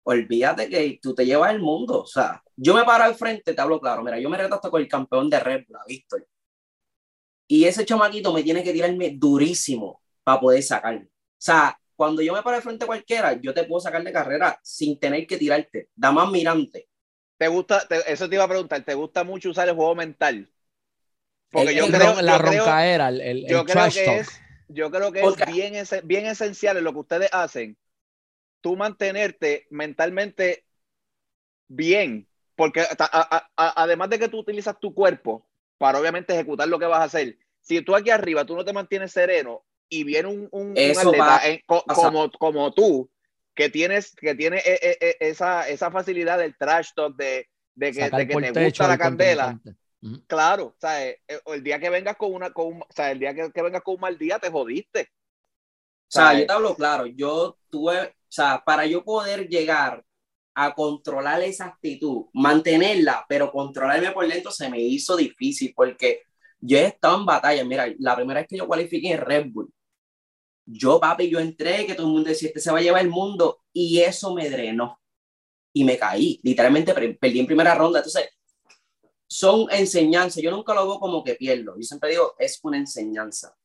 olvídate 0.04 0.68
que 0.68 0.98
tú 1.02 1.14
te 1.14 1.26
llevas 1.26 1.52
el 1.52 1.60
mundo. 1.60 2.02
O 2.02 2.06
sea, 2.06 2.42
yo 2.56 2.74
me 2.74 2.84
paro 2.84 3.04
al 3.04 3.14
frente, 3.14 3.54
te 3.54 3.60
hablo 3.60 3.80
claro, 3.80 4.02
mira, 4.02 4.18
yo 4.18 4.30
me 4.30 4.38
reto 4.38 4.54
hasta 4.54 4.70
con 4.70 4.80
el 4.80 4.88
campeón 4.88 5.28
de 5.28 5.40
Red 5.40 5.64
Bull, 5.68 5.78
Víctor. 5.86 6.26
Y 7.48 7.64
ese 7.64 7.84
chamaquito 7.84 8.32
me 8.32 8.42
tiene 8.42 8.62
que 8.62 8.72
tirarme 8.72 9.10
durísimo. 9.10 10.02
para 10.24 10.40
poder 10.40 10.62
sacar. 10.62 10.96
O 10.96 11.08
sea, 11.38 11.78
cuando 11.94 12.20
yo 12.22 12.32
me 12.32 12.42
paro 12.42 12.56
de 12.56 12.62
frente 12.62 12.84
a 12.84 12.86
cualquiera, 12.88 13.32
yo 13.40 13.54
te 13.54 13.64
puedo 13.64 13.80
sacar 13.80 14.02
de 14.02 14.12
carrera 14.12 14.58
sin 14.62 14.98
tener 14.98 15.26
que 15.26 15.36
tirarte. 15.36 15.88
Da 15.94 16.10
más 16.12 16.30
mirante. 16.30 16.88
¿Te 17.38 17.48
gusta, 17.48 17.86
eso 18.06 18.28
te 18.28 18.34
iba 18.34 18.44
a 18.44 18.48
preguntar, 18.48 18.82
¿te 18.82 18.94
gusta 18.94 19.24
mucho 19.24 19.50
usar 19.50 19.68
el 19.68 19.74
juego 19.74 19.94
mental? 19.94 20.50
Porque 21.50 21.74
yo 21.74 21.86
creo 21.88 22.20
la 22.22 22.38
roncaera, 22.38 23.08
el, 23.08 23.20
el, 23.20 23.46
yo 23.46 23.64
creo 23.64 23.88
que 23.90 24.18
es, 24.18 24.40
yo 24.68 24.90
creo 24.90 25.12
que 25.12 25.20
es 25.20 25.36
bien, 25.46 25.74
bien 26.04 26.26
esencial 26.26 26.76
en 26.76 26.84
lo 26.84 26.92
que 26.92 26.98
ustedes 27.00 27.28
hacen, 27.32 27.76
tú 28.60 28.76
mantenerte 28.76 29.66
mentalmente 29.70 30.64
bien, 31.68 32.26
porque 32.54 32.84
además 33.56 34.10
de 34.10 34.18
que 34.18 34.28
tú 34.28 34.38
utilizas 34.38 34.78
tu 34.80 34.94
cuerpo 34.94 35.46
para 35.78 36.00
obviamente 36.00 36.32
ejecutar 36.32 36.68
lo 36.68 36.78
que 36.78 36.86
vas 36.86 37.00
a 37.00 37.04
hacer, 37.04 37.38
si 37.60 37.82
tú 37.82 37.94
aquí 37.94 38.10
arriba 38.10 38.46
tú 38.46 38.56
no 38.56 38.64
te 38.64 38.72
mantienes 38.72 39.12
sereno 39.12 39.62
y 39.88 40.04
viene 40.04 40.28
un, 40.28 40.48
un, 40.50 40.74
atleta 40.76 41.42
como, 41.66 42.30
como 42.32 42.72
tú, 42.72 43.10
que 43.56 43.70
tienes 43.70 44.14
que 44.14 44.34
tiene 44.34 44.58
e, 44.58 44.74
e, 44.74 44.98
e, 45.00 45.16
esa, 45.20 45.68
esa 45.68 45.90
facilidad 45.90 46.38
del 46.38 46.56
trash 46.56 46.90
talk, 46.94 47.16
de, 47.16 47.48
de 47.74 47.92
que, 47.92 48.10
de 48.10 48.28
que 48.28 48.52
te 48.52 48.64
gusta 48.64 48.86
la 48.86 48.98
candela. 48.98 49.60
Claro, 50.28 50.66
o 50.66 50.76
sea, 50.78 51.04
eh, 51.04 51.20
eh, 51.26 51.40
el 51.46 51.64
día 51.64 51.80
que 51.80 51.90
vengas 51.90 52.16
con 52.16 52.32
una, 52.32 52.52
con, 52.52 52.82
o 52.82 52.86
sea, 52.90 53.10
el 53.10 53.18
día 53.18 53.34
que, 53.34 53.50
que, 53.50 53.62
vengas 53.62 53.82
con 53.82 53.94
un 53.94 54.02
mal 54.02 54.16
día, 54.16 54.38
te 54.38 54.50
jodiste. 54.50 55.08
O 56.08 56.10
sea, 56.10 56.38
yo 56.38 56.46
te 56.46 56.52
hablo 56.52 56.76
claro, 56.76 57.06
yo 57.06 57.58
tuve, 57.68 58.00
o 58.02 58.12
sea, 58.28 58.62
para 58.64 58.86
yo 58.86 59.02
poder 59.02 59.48
llegar 59.48 60.04
a 60.54 60.74
controlar 60.74 61.42
esa 61.42 61.66
actitud, 61.66 62.26
mantenerla, 62.34 63.24
pero 63.28 63.50
controlarme 63.50 64.12
por 64.12 64.28
dentro 64.28 64.52
se 64.52 64.70
me 64.70 64.78
hizo 64.78 65.16
difícil 65.16 65.72
porque 65.74 66.22
yo 66.60 66.78
he 66.78 66.86
estado 66.86 67.18
en 67.18 67.26
batalla. 67.26 67.64
Mira, 67.64 67.86
la 67.98 68.14
primera 68.14 68.40
vez 68.40 68.48
que 68.48 68.58
yo 68.58 68.66
cualifiqué 68.66 69.12
en 69.12 69.20
Red 69.20 69.46
Bull, 69.48 69.72
yo, 70.66 71.00
papi, 71.00 71.30
yo 71.30 71.38
entré, 71.38 71.86
que 71.86 71.94
todo 71.94 72.08
el 72.08 72.12
mundo 72.12 72.28
decía, 72.28 72.48
este 72.48 72.60
se 72.60 72.72
va 72.72 72.78
a 72.78 72.82
llevar 72.82 73.02
el 73.02 73.10
mundo, 73.10 73.62
y 73.72 74.00
eso 74.00 74.34
me 74.34 74.50
drenó. 74.50 75.00
Y 75.72 75.84
me 75.84 75.96
caí, 75.98 76.40
literalmente 76.42 76.94
perdí 76.94 77.40
en 77.40 77.46
primera 77.46 77.74
ronda. 77.74 78.00
Entonces, 78.00 78.30
son 79.26 79.66
enseñanzas. 79.70 80.42
Yo 80.42 80.50
nunca 80.50 80.74
lo 80.74 80.86
veo 80.86 80.98
como 80.98 81.22
que 81.22 81.34
pierdo. 81.34 81.76
Yo 81.76 81.82
siempre 81.82 82.10
digo, 82.10 82.34
es 82.38 82.58
una 82.62 82.78
enseñanza. 82.78 83.56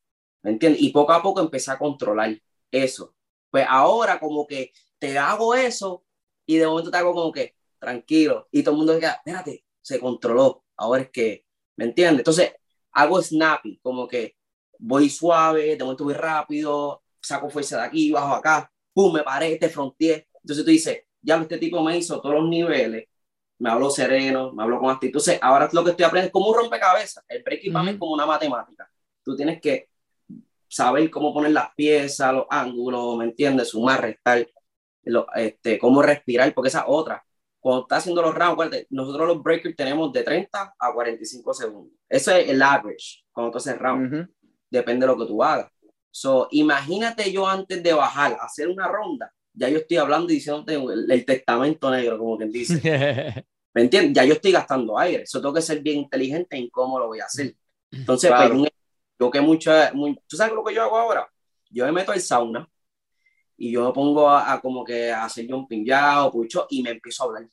¿Me 0.43 0.51
entiendes? 0.51 0.81
Y 0.81 0.89
poco 0.89 1.13
a 1.13 1.21
poco 1.21 1.39
empecé 1.39 1.71
a 1.71 1.77
controlar 1.77 2.35
eso. 2.71 3.15
Pues 3.49 3.65
ahora 3.69 4.19
como 4.19 4.47
que 4.47 4.71
te 4.99 5.17
hago 5.17 5.55
eso 5.55 6.03
y 6.45 6.57
de 6.57 6.67
momento 6.67 6.91
te 6.91 6.97
hago 6.97 7.13
como 7.13 7.31
que 7.31 7.55
tranquilo. 7.79 8.47
Y 8.51 8.63
todo 8.63 8.73
el 8.73 8.77
mundo 8.79 8.95
dice, 8.95 9.07
espérate, 9.07 9.65
se 9.81 9.99
controló. 9.99 10.65
Ahora 10.77 11.03
es 11.03 11.09
que, 11.11 11.45
¿me 11.75 11.85
entiendes? 11.85 12.19
Entonces 12.19 12.53
hago 12.91 13.21
snappy, 13.21 13.79
como 13.81 14.07
que 14.07 14.35
voy 14.81 15.09
suave, 15.09 15.75
de 15.75 15.83
momento 15.83 16.03
voy 16.03 16.13
rápido, 16.15 17.03
saco 17.21 17.49
fuerza 17.49 17.77
de 17.77 17.83
aquí, 17.83 18.11
bajo 18.11 18.35
acá, 18.35 18.71
pum, 18.93 19.13
me 19.13 19.23
paré, 19.23 19.55
te 19.57 19.69
fronteé. 19.69 20.27
Entonces 20.33 20.65
tú 20.65 20.71
dices, 20.71 21.03
ya 21.21 21.37
este 21.37 21.57
tipo 21.57 21.81
me 21.83 21.97
hizo 21.97 22.19
todos 22.19 22.35
los 22.35 22.49
niveles, 22.49 23.07
me 23.59 23.69
habló 23.69 23.89
sereno, 23.91 24.51
me 24.53 24.63
habló 24.63 24.79
con 24.79 24.89
actitud. 24.89 25.19
Entonces, 25.19 25.39
ahora 25.41 25.69
lo 25.71 25.83
que 25.83 25.91
estoy 25.91 26.05
aprendiendo 26.05 26.27
es 26.27 26.33
como 26.33 26.47
un 26.47 26.57
rompecabezas. 26.57 27.23
El 27.27 27.43
breaking 27.43 27.75
uh 27.75 27.89
es 27.89 27.97
como 27.97 28.13
una 28.13 28.25
matemática. 28.25 28.89
Tú 29.23 29.35
tienes 29.35 29.61
que 29.61 29.89
saber 30.67 31.11
cómo 31.11 31.31
poner 31.31 31.51
las 31.51 31.73
piezas, 31.75 32.33
los 32.33 32.45
ángulos, 32.49 33.17
¿me 33.17 33.25
entiendes? 33.25 33.69
Sumar, 33.69 34.01
restar, 34.01 34.47
este, 35.35 35.77
cómo 35.77 36.01
respirar, 36.01 36.51
porque 36.55 36.69
esa 36.69 36.87
otra. 36.87 37.23
Cuando 37.59 37.83
estás 37.83 37.99
haciendo 37.99 38.23
los 38.23 38.33
rounds, 38.33 38.87
nosotros 38.89 39.27
los 39.27 39.43
breakers 39.43 39.75
tenemos 39.75 40.11
de 40.11 40.23
30 40.23 40.75
a 40.79 40.93
45 40.93 41.53
segundos. 41.53 41.93
Eso 42.09 42.31
es 42.31 42.49
el 42.49 42.59
average 42.63 43.23
cuando 43.31 43.51
tú 43.51 43.59
haces 43.59 43.77
round 43.77 44.27
depende 44.71 45.05
de 45.05 45.11
lo 45.11 45.19
que 45.19 45.27
tú 45.27 45.43
hagas. 45.43 45.69
So, 46.09 46.47
imagínate 46.51 47.31
yo 47.31 47.47
antes 47.47 47.83
de 47.83 47.93
bajar, 47.93 48.37
hacer 48.41 48.67
una 48.67 48.87
ronda, 48.87 49.31
ya 49.53 49.69
yo 49.69 49.77
estoy 49.77 49.97
hablando 49.97 50.31
y 50.31 50.35
diciéndote 50.35 50.75
el, 50.75 51.25
testamento 51.25 51.91
negro, 51.91 52.17
como 52.17 52.37
quien 52.37 52.51
dice. 52.51 52.81
¿Me 53.73 53.81
entiendes? 53.81 54.13
Ya 54.13 54.25
yo 54.25 54.33
estoy 54.33 54.51
gastando 54.51 54.97
aire. 54.97 55.23
Eso 55.23 55.39
tengo 55.39 55.53
que 55.53 55.61
ser 55.61 55.81
bien 55.81 55.99
inteligente 55.99 56.57
en 56.57 56.69
cómo 56.69 56.99
lo 56.99 57.07
voy 57.07 57.19
a 57.19 57.25
hacer. 57.25 57.55
Entonces, 57.89 58.31
pues, 58.31 58.69
yo 59.19 59.31
que 59.31 59.41
mucho, 59.41 59.71
¿tú 60.27 60.35
sabes 60.35 60.53
lo 60.53 60.63
que 60.63 60.73
yo 60.73 60.83
hago 60.83 60.97
ahora? 60.97 61.27
Yo 61.69 61.85
me 61.85 61.91
meto 61.91 62.11
al 62.11 62.21
sauna 62.21 62.67
y 63.55 63.71
yo 63.71 63.85
me 63.85 63.93
pongo 63.93 64.29
a, 64.29 64.59
como 64.59 64.83
que 64.83 65.11
a 65.11 65.25
hacer 65.25 65.53
un 65.53 65.67
ya 65.85 66.29
pucho 66.31 66.67
y 66.69 66.81
me 66.81 66.91
empiezo 66.91 67.23
a 67.23 67.25
hablar. 67.27 67.47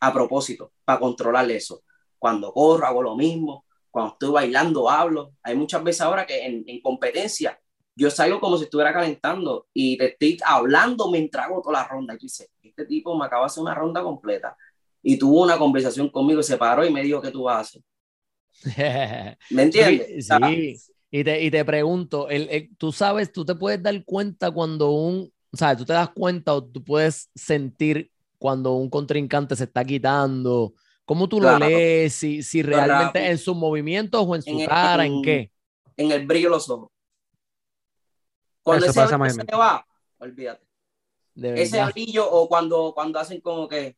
A 0.00 0.12
propósito, 0.12 0.72
para 0.84 0.98
controlar 0.98 1.48
eso. 1.50 1.84
Cuando 2.18 2.52
corro, 2.52 2.86
hago 2.86 3.02
lo 3.02 3.16
mismo 3.16 3.66
cuando 3.92 4.14
estoy 4.14 4.30
bailando, 4.32 4.90
hablo. 4.90 5.34
Hay 5.44 5.56
muchas 5.56 5.84
veces 5.84 6.02
ahora 6.02 6.26
que 6.26 6.46
en, 6.46 6.64
en 6.68 6.82
competencia 6.82 7.60
yo 7.96 8.10
salgo 8.10 8.40
como 8.40 8.58
si 8.58 8.64
estuviera 8.64 8.92
calentando 8.94 9.68
y 9.74 9.98
te 9.98 10.06
estoy 10.12 10.38
hablando 10.46 11.10
mientras 11.12 11.46
hago 11.46 11.62
toda 11.62 11.82
la 11.82 11.88
ronda. 11.88 12.14
Y 12.16 12.18
dice, 12.18 12.48
este 12.62 12.86
tipo 12.86 13.16
me 13.18 13.26
acaba 13.26 13.44
de 13.44 13.46
hacer 13.48 13.62
una 13.62 13.76
ronda 13.76 14.02
completa 14.02 14.56
y 15.02 15.18
tuvo 15.18 15.44
una 15.44 15.58
conversación 15.58 16.10
conmigo, 16.10 16.42
se 16.42 16.58
paró 16.58 16.86
y 16.86 16.92
me 16.92 17.04
dijo, 17.04 17.22
¿qué 17.22 17.30
tú 17.32 17.44
vas 17.44 17.56
a 17.58 17.60
hacer? 17.60 17.82
¿Me 19.50 19.62
entiendes? 19.62 20.14
Sí, 20.18 20.82
Y, 21.10 21.24
te, 21.24 21.42
y 21.42 21.50
te 21.50 21.64
pregunto, 21.64 22.28
el, 22.30 22.70
tú 22.78 22.92
sabes, 22.92 23.32
tú 23.32 23.44
te 23.44 23.54
puedes 23.54 23.82
dar 23.82 24.04
cuenta 24.04 24.50
cuando 24.50 24.90
un, 24.92 25.32
o 25.52 25.56
sea, 25.56 25.76
tú 25.76 25.84
te 25.84 25.92
das 25.92 26.10
cuenta 26.10 26.54
o 26.54 26.64
tú 26.64 26.82
puedes 26.82 27.30
sentir 27.34 28.10
cuando 28.38 28.72
un 28.74 28.88
contrincante 28.90 29.54
se 29.56 29.64
está 29.64 29.84
quitando 29.84 30.74
¿Cómo 31.04 31.28
tú 31.28 31.40
lo 31.40 31.58
lees? 31.58 32.14
Si, 32.14 32.42
si 32.42 32.62
realmente 32.62 33.30
en 33.30 33.38
sus 33.38 33.56
movimientos 33.56 34.24
o 34.26 34.34
en 34.34 34.42
su 34.42 34.64
cara, 34.66 35.04
en, 35.04 35.22
qué? 35.22 35.50
En 35.96 36.12
el 36.12 36.26
brillo 36.26 36.48
de 36.48 36.54
los 36.54 36.70
ojos. 36.70 36.90
Cuando 38.62 38.86
ese 38.86 39.06
se 39.06 39.56
va, 39.56 39.86
olvídate. 40.18 40.64
Ese 41.34 41.84
brillo 41.86 42.30
o 42.30 42.48
cuando, 42.48 42.92
cuando 42.94 43.18
hacen 43.18 43.40
como 43.40 43.66
que 43.68 43.96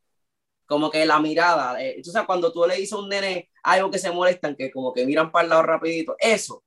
como 0.66 0.90
que 0.90 1.04
la 1.04 1.20
mirada, 1.20 1.80
eh, 1.82 1.94
entonces 1.96 2.22
cuando 2.24 2.52
tú 2.52 2.64
le 2.66 2.76
dices 2.76 2.94
a 2.94 2.98
un 2.98 3.08
nene 3.08 3.50
algo 3.62 3.90
que 3.90 3.98
se 3.98 4.10
molestan, 4.10 4.56
que 4.56 4.70
como 4.70 4.92
que 4.92 5.04
miran 5.04 5.30
para 5.30 5.44
el 5.44 5.50
lado 5.50 5.62
rapidito, 5.62 6.16
eso, 6.18 6.64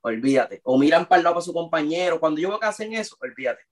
olvídate, 0.00 0.60
o 0.64 0.78
miran 0.78 1.06
para 1.06 1.18
el 1.18 1.24
lado 1.24 1.34
para 1.34 1.44
su 1.44 1.52
compañero, 1.52 2.18
cuando 2.18 2.40
yo 2.40 2.48
veo 2.48 2.58
que 2.58 2.66
hacen 2.66 2.94
eso, 2.94 3.16
olvídate, 3.20 3.62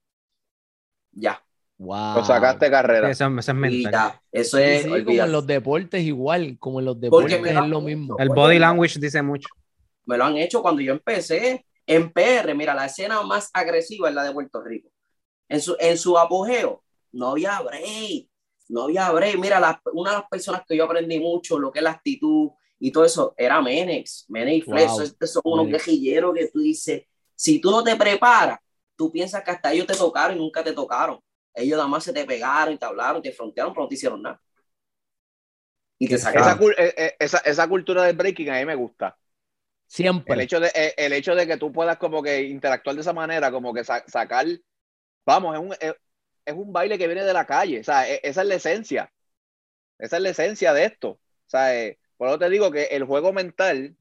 ya, 1.11 1.43
Wow. 1.77 2.15
Lo 2.15 2.23
sacaste 2.23 2.69
carrera. 2.69 3.09
Eso, 3.09 3.25
es 3.25 3.53
mental. 3.53 4.19
Eso 4.31 4.57
es. 4.57 4.85
como 4.85 5.23
en 5.23 5.31
los 5.31 5.45
deportes, 5.45 6.03
igual. 6.03 6.57
Como 6.59 6.79
en 6.79 6.85
los 6.85 6.99
deportes 6.99 7.45
es 7.45 7.67
lo 7.67 7.81
mismo. 7.81 8.15
El 8.17 8.29
body 8.29 8.59
language 8.59 8.99
dice 8.99 9.21
mucho. 9.21 9.49
Me 10.05 10.17
lo 10.17 10.25
han 10.25 10.37
hecho 10.37 10.61
cuando 10.61 10.81
yo 10.81 10.93
empecé 10.93 11.65
en 11.85 12.11
PR. 12.11 12.55
Mira, 12.55 12.73
la 12.73 12.85
escena 12.85 13.21
más 13.23 13.49
agresiva 13.53 14.09
es 14.09 14.15
la 14.15 14.23
de 14.23 14.31
Puerto 14.31 14.61
Rico. 14.61 14.89
En 15.49 15.59
su, 15.61 15.75
en 15.79 15.97
su 15.97 16.17
apogeo, 16.17 16.83
no 17.11 17.31
había 17.31 17.59
break. 17.61 18.27
No 18.69 18.83
había 18.83 19.11
break. 19.11 19.37
Mira, 19.37 19.81
una 19.93 20.11
de 20.11 20.17
las 20.17 20.29
personas 20.29 20.61
que 20.67 20.77
yo 20.77 20.85
aprendí 20.85 21.19
mucho, 21.19 21.59
lo 21.59 21.71
que 21.71 21.79
es 21.79 21.83
la 21.83 21.91
actitud 21.91 22.51
y 22.79 22.91
todo 22.91 23.03
eso, 23.03 23.33
era 23.37 23.61
Menex. 23.61 24.25
Menex 24.29 24.65
Flex. 24.65 24.91
Wow. 24.91 25.27
son 25.27 25.41
unos 25.45 25.67
guerrilleros 25.67 26.33
que 26.33 26.47
tú 26.47 26.59
dices, 26.59 27.03
si 27.35 27.59
tú 27.59 27.69
no 27.69 27.83
te 27.83 27.95
preparas, 27.95 28.59
tú 28.95 29.11
piensas 29.11 29.43
que 29.43 29.51
hasta 29.51 29.73
ellos 29.73 29.87
te 29.87 29.95
tocaron 29.95 30.37
y 30.37 30.39
nunca 30.39 30.63
te 30.63 30.71
tocaron 30.71 31.19
ellos 31.55 31.77
nada 31.77 31.87
más 31.87 32.03
se 32.03 32.13
te 32.13 32.25
pegaron 32.25 32.73
y 32.73 32.77
te 32.77 32.85
hablaron, 32.85 33.21
te 33.21 33.31
frontearon, 33.31 33.73
pero 33.73 33.83
no 33.83 33.87
te 33.87 33.95
hicieron 33.95 34.21
nada. 34.21 34.41
Y 35.97 36.07
te 36.07 36.17
sacaron. 36.17 36.71
Eh, 36.77 36.93
eh, 36.97 37.15
esa, 37.19 37.37
esa, 37.39 37.67
cultura 37.67 38.03
del 38.03 38.15
breaking 38.15 38.49
a 38.49 38.59
mí 38.59 38.65
me 38.65 38.75
gusta. 38.75 39.17
Siempre. 39.87 40.33
El 40.33 40.41
hecho, 40.41 40.59
de, 40.59 40.67
eh, 40.75 40.93
el 40.97 41.13
hecho 41.13 41.35
de 41.35 41.47
que 41.47 41.57
tú 41.57 41.71
puedas 41.71 41.97
como 41.97 42.21
que 42.21 42.43
interactuar 42.43 42.95
de 42.95 43.01
esa 43.01 43.13
manera, 43.13 43.51
como 43.51 43.73
que 43.73 43.83
sacar, 43.83 44.45
vamos, 45.25 45.55
es 45.55 45.61
un, 45.61 45.95
es, 46.45 46.53
un 46.53 46.73
baile 46.73 46.97
que 46.97 47.07
viene 47.07 47.23
de 47.23 47.33
la 47.33 47.45
calle, 47.45 47.79
o 47.79 47.83
sea, 47.83 48.09
e, 48.09 48.19
esa 48.23 48.41
es 48.41 48.47
la 48.47 48.55
esencia. 48.55 49.13
Esa 49.97 50.17
es 50.17 50.23
la 50.23 50.29
esencia 50.29 50.73
de 50.73 50.85
esto. 50.85 51.09
O 51.11 51.49
sea, 51.49 51.71
por 52.17 52.27
eso 52.27 52.39
te 52.39 52.49
digo 52.49 52.71
que 52.71 52.85
el 52.85 53.05
juego 53.05 53.31
mental 53.31 53.95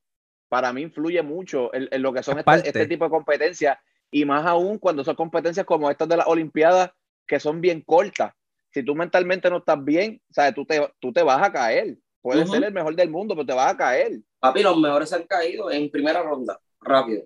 para 0.49 0.73
mí 0.73 0.83
influye 0.83 1.23
mucho 1.23 1.73
en, 1.75 2.03
lo 2.03 2.13
que 2.13 2.23
son 2.23 2.39
este, 2.39 2.69
este, 2.69 2.87
tipo 2.87 3.05
de 3.05 3.11
competencias 3.11 3.79
y 4.11 4.25
más 4.25 4.47
aún 4.47 4.79
cuando 4.79 5.05
son 5.05 5.17
competencias 5.17 5.67
como 5.67 5.91
estas 5.91 6.09
de 6.09 6.17
las 6.17 6.27
Olimpiadas 6.27 6.93
que 7.27 7.41
son 7.41 7.61
bien 7.61 7.83
cortas. 7.83 8.33
Si 8.73 8.83
tú 8.85 8.95
mentalmente 8.95 9.49
no 9.51 9.59
estás 9.59 9.83
bien, 9.85 10.21
¿sabes? 10.31 10.55
Tú, 10.55 10.65
te, 10.67 10.87
tú 10.99 11.13
te 11.13 11.23
vas 11.23 11.43
a 11.43 11.53
caer. 11.53 11.97
Puedes 12.21 12.51
ser 12.51 12.65
el 12.65 12.73
mejor 12.73 12.97
del 12.97 13.11
mundo, 13.11 13.35
pero 13.35 13.47
te 13.47 13.53
vas 13.53 13.73
a 13.73 13.77
caer. 13.77 14.19
Papi, 14.41 14.63
los 14.63 14.79
mejores 14.79 15.13
han 15.13 15.25
caído 15.25 15.71
en 15.71 15.91
primera 15.91 16.23
ronda, 16.23 16.59
rápido. 16.81 17.23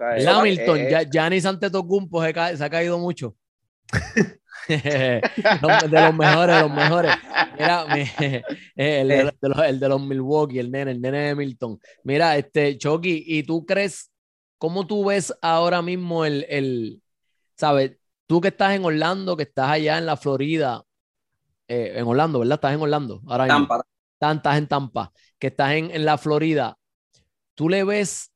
O 0.00 0.30
Hamilton, 0.30 0.88
ya, 0.88 1.02
Giannis 1.02 1.46
Antetokounmpo 1.46 2.22
se, 2.22 2.56
se 2.56 2.64
ha 2.64 2.70
caído 2.70 2.98
mucho. 2.98 3.34
de 4.68 5.22
los 5.58 6.14
mejores, 6.14 6.56
de 6.56 6.62
los 6.62 6.70
mejores. 6.70 7.14
Mira, 7.58 7.86
el, 8.76 9.08
de 9.08 9.32
los, 9.42 9.58
el, 9.64 9.80
de 9.80 9.88
los, 9.88 10.00
Milwaukee, 10.00 10.58
el 10.58 10.70
nene, 10.70 10.92
el 10.92 11.00
nene 11.00 11.28
de 11.28 11.34
Milton. 11.34 11.80
Mira, 12.04 12.36
este, 12.36 12.76
Chucky, 12.76 13.24
¿y 13.26 13.42
tú 13.42 13.64
crees, 13.64 14.10
cómo 14.58 14.86
tú 14.86 15.06
ves 15.06 15.34
ahora 15.40 15.82
mismo 15.82 16.24
el, 16.24 16.46
el 16.48 17.02
sabes, 17.56 17.96
Tú 18.28 18.40
que 18.40 18.48
estás 18.48 18.76
en 18.76 18.84
Orlando, 18.84 19.36
que 19.36 19.42
estás 19.42 19.70
allá 19.70 19.98
en 19.98 20.06
la 20.06 20.16
Florida, 20.16 20.84
eh, 21.66 21.94
en 21.96 22.06
Orlando, 22.06 22.38
¿verdad? 22.38 22.54
Estás 22.54 22.74
en 22.74 22.82
Orlando. 22.82 23.20
Ahora 23.26 23.48
Tampa. 23.48 23.84
Estás 24.20 24.58
en 24.58 24.68
Tampa, 24.68 25.12
que 25.40 25.48
estás 25.48 25.72
en, 25.72 25.90
en 25.90 26.04
la 26.04 26.16
Florida. 26.18 26.78
¿Tú 27.54 27.68
le 27.68 27.82
ves 27.82 28.30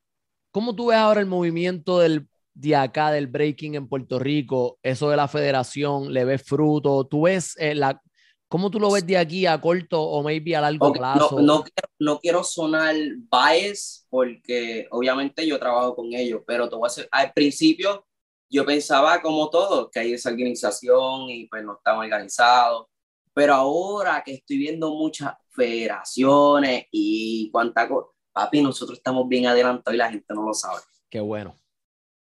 ¿cómo 0.53 0.77
tú 0.77 0.87
ves 0.87 0.99
ahora 0.99 1.21
el 1.21 1.27
movimiento 1.27 1.99
del, 1.99 2.29
de 2.55 2.77
acá 2.77 3.11
del 3.11 3.27
breaking 3.27 3.75
en 3.75 3.89
Puerto 3.89 4.19
Rico? 4.21 4.79
Eso 4.83 5.11
de 5.11 5.17
la 5.17 5.27
federación, 5.27 6.13
¿le 6.13 6.25
ves 6.25 6.43
fruto? 6.45 7.05
¿Tú 7.07 7.23
ves 7.23 7.57
eh, 7.59 7.75
la... 7.75 8.01
¿Cómo 8.49 8.71
tú 8.71 8.79
lo 8.79 8.91
ves 8.91 9.07
de 9.07 9.17
aquí 9.17 9.47
a 9.47 9.59
corto 9.59 10.01
o 10.01 10.23
maybe 10.23 10.55
a 10.55 10.61
largo 10.61 10.89
Ok, 10.89 10.99
plazo? 10.99 11.37
No, 11.37 11.43
no, 11.43 11.65
quiero, 11.65 11.89
no 11.99 12.21
quiero 12.21 12.45
sonar 12.45 12.95
bias 12.95 14.07
porque 14.11 14.87
obviamente 14.91 15.47
yo 15.47 15.59
trabajo 15.59 15.97
con 15.97 16.13
ellos, 16.13 16.43
pero 16.47 16.69
te 16.69 16.77
voy 16.77 16.87
a 16.87 16.91
decir, 16.91 17.09
al 17.11 17.33
principio 17.33 18.07
yo 18.53 18.67
pensaba 18.67 19.23
como 19.23 19.51
todo, 19.51 19.91
que 19.91 20.01
hay 20.01 20.15
esa 20.15 20.31
organización 20.31 21.31
y 21.31 21.49
pues 21.49 21.65
no 21.65 21.75
están 21.77 21.99
organizados, 21.99 22.89
pero 23.35 23.55
ahora 23.55 24.23
que 24.25 24.35
estoy 24.35 24.59
viendo 24.59 24.91
muchas 24.95 25.35
federaciones 25.51 26.87
y 26.93 27.51
cuánta 27.53 27.89
cosa, 27.89 28.09
papi, 28.33 28.63
nosotros 28.63 28.99
estamos 28.99 29.29
bien 29.29 29.47
adelantados 29.47 29.95
y 29.95 29.99
la 29.99 30.11
gente 30.11 30.35
no 30.35 30.45
lo 30.47 30.55
sabe, 30.55 30.83
Qué 31.11 31.21
bueno. 31.21 31.57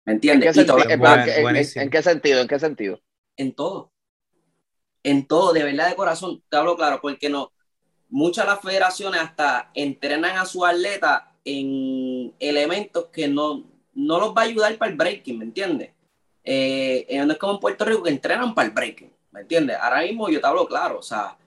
¿me 0.05 0.13
¿En 0.29 0.39
qué, 0.39 0.49
entiendes? 0.49 0.57
En- 0.89 0.99
Bueno, 0.99 1.23
en- 1.23 1.29
en- 1.29 1.41
buenísimo. 1.43 1.83
en 1.83 1.89
qué 1.89 2.01
sentido? 2.03 2.41
¿En 2.41 2.47
qué 2.47 2.59
sentido? 2.59 2.99
en 3.37 3.53
todo. 3.53 3.91
En 5.03 5.27
todo, 5.27 5.51
de 5.53 5.63
verdad 5.63 5.89
de 5.89 5.95
corazón, 5.95 6.43
te 6.49 6.57
hablo 6.57 6.75
claro, 6.77 6.99
porque 7.01 7.29
no, 7.29 7.51
muchas 8.09 8.45
de 8.45 8.51
las 8.53 8.61
federaciones 8.61 9.21
hasta 9.21 9.71
entrenan 9.75 10.37
a 10.37 10.45
sus 10.45 10.65
atletas 10.65 11.23
en 11.45 12.35
elementos 12.39 13.07
que 13.07 13.27
no, 13.29 13.65
no 13.95 14.19
los 14.19 14.31
va 14.35 14.43
a 14.43 14.45
ayudar 14.45 14.77
para 14.77 14.91
el 14.91 14.97
breaking, 14.97 15.39
¿me 15.39 15.45
entiendes? 15.45 15.92
Eh, 16.43 17.05
eh, 17.07 17.25
no 17.25 17.31
es 17.31 17.39
como 17.39 17.53
en 17.53 17.59
Puerto 17.59 17.85
Rico 17.85 18.03
que 18.03 18.09
entrenan 18.09 18.53
para 18.53 18.67
el 18.67 18.73
breaking, 18.73 19.11
¿me 19.31 19.41
entiendes? 19.41 19.77
Ahora 19.79 20.01
mismo 20.01 20.29
yo 20.29 20.41
te 20.41 20.47
hablo 20.47 20.67
claro, 20.67 20.99
o 20.99 21.01
sea, 21.01 21.37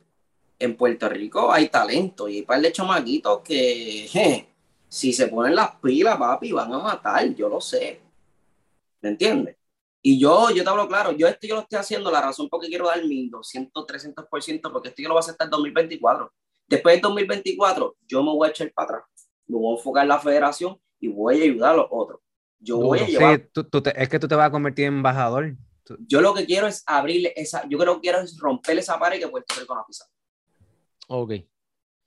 en 0.58 0.76
Puerto 0.76 1.08
Rico 1.08 1.52
hay 1.52 1.68
talento 1.68 2.28
y 2.28 2.36
hay 2.36 2.42
par 2.42 2.60
de 2.60 2.72
chamaquitos 2.72 3.40
que, 3.42 4.46
si 4.88 5.12
se 5.12 5.28
ponen 5.28 5.54
las 5.54 5.76
pilas, 5.76 6.16
papi, 6.16 6.52
van 6.52 6.72
a 6.72 6.78
matar, 6.78 7.34
yo 7.34 7.48
lo 7.48 7.60
sé, 7.60 8.00
¿me 9.02 9.10
entiendes? 9.10 9.56
Y 10.00 10.18
yo, 10.18 10.50
yo 10.50 10.62
te 10.62 10.70
hablo 10.70 10.86
claro, 10.88 11.12
yo 11.12 11.26
esto 11.26 11.46
yo 11.46 11.56
lo 11.56 11.62
estoy 11.62 11.78
haciendo, 11.78 12.10
la 12.10 12.20
razón 12.22 12.48
por 12.48 12.60
qué 12.60 12.68
quiero 12.68 12.86
dar 12.86 13.04
1200, 13.04 13.86
300%, 13.86 14.72
porque 14.72 14.88
esto 14.88 15.02
yo 15.02 15.08
lo 15.08 15.14
voy 15.14 15.18
a 15.18 15.20
hacer 15.20 15.32
hasta 15.32 15.44
el 15.44 15.50
2024. 15.50 16.32
Después 16.68 16.94
del 16.94 17.02
2024, 17.02 17.96
yo 18.06 18.22
me 18.22 18.30
voy 18.30 18.48
a 18.48 18.50
echar 18.50 18.72
para 18.72 18.98
atrás, 18.98 19.28
me 19.46 19.58
voy 19.58 19.74
a 19.74 19.76
enfocar 19.78 20.04
en 20.04 20.08
la 20.08 20.20
federación 20.20 20.80
y 21.00 21.08
voy 21.08 21.40
a 21.40 21.44
ayudar 21.44 21.72
a 21.72 21.76
los 21.78 21.86
otros. 21.90 22.20
Yo 22.58 22.78
voy 22.78 22.98
a 23.00 23.06
llevar, 23.06 23.36
Sí, 23.40 23.48
tú- 23.52 23.64
tú 23.64 23.82
te- 23.82 24.02
es 24.02 24.08
que 24.08 24.18
tú 24.18 24.26
te 24.28 24.34
vas 24.34 24.48
a 24.48 24.50
convertir 24.50 24.86
en 24.86 24.94
embajador. 24.94 25.56
Tú- 25.84 25.96
yo 26.06 26.20
lo 26.20 26.34
que 26.34 26.46
quiero 26.46 26.66
es 26.66 26.82
abrirle 26.86 27.32
esa, 27.36 27.66
yo 27.68 27.78
creo 27.78 27.94
que 27.96 28.00
quiero 28.02 28.20
es 28.20 28.36
romper 28.38 28.78
esa 28.78 28.98
pared 28.98 29.18
que 29.20 29.28
Puerto 29.28 29.54
Rico 29.60 29.74
no 29.74 29.80
ha 29.82 29.86
pisado, 29.86 30.10
Ok. 31.08 31.32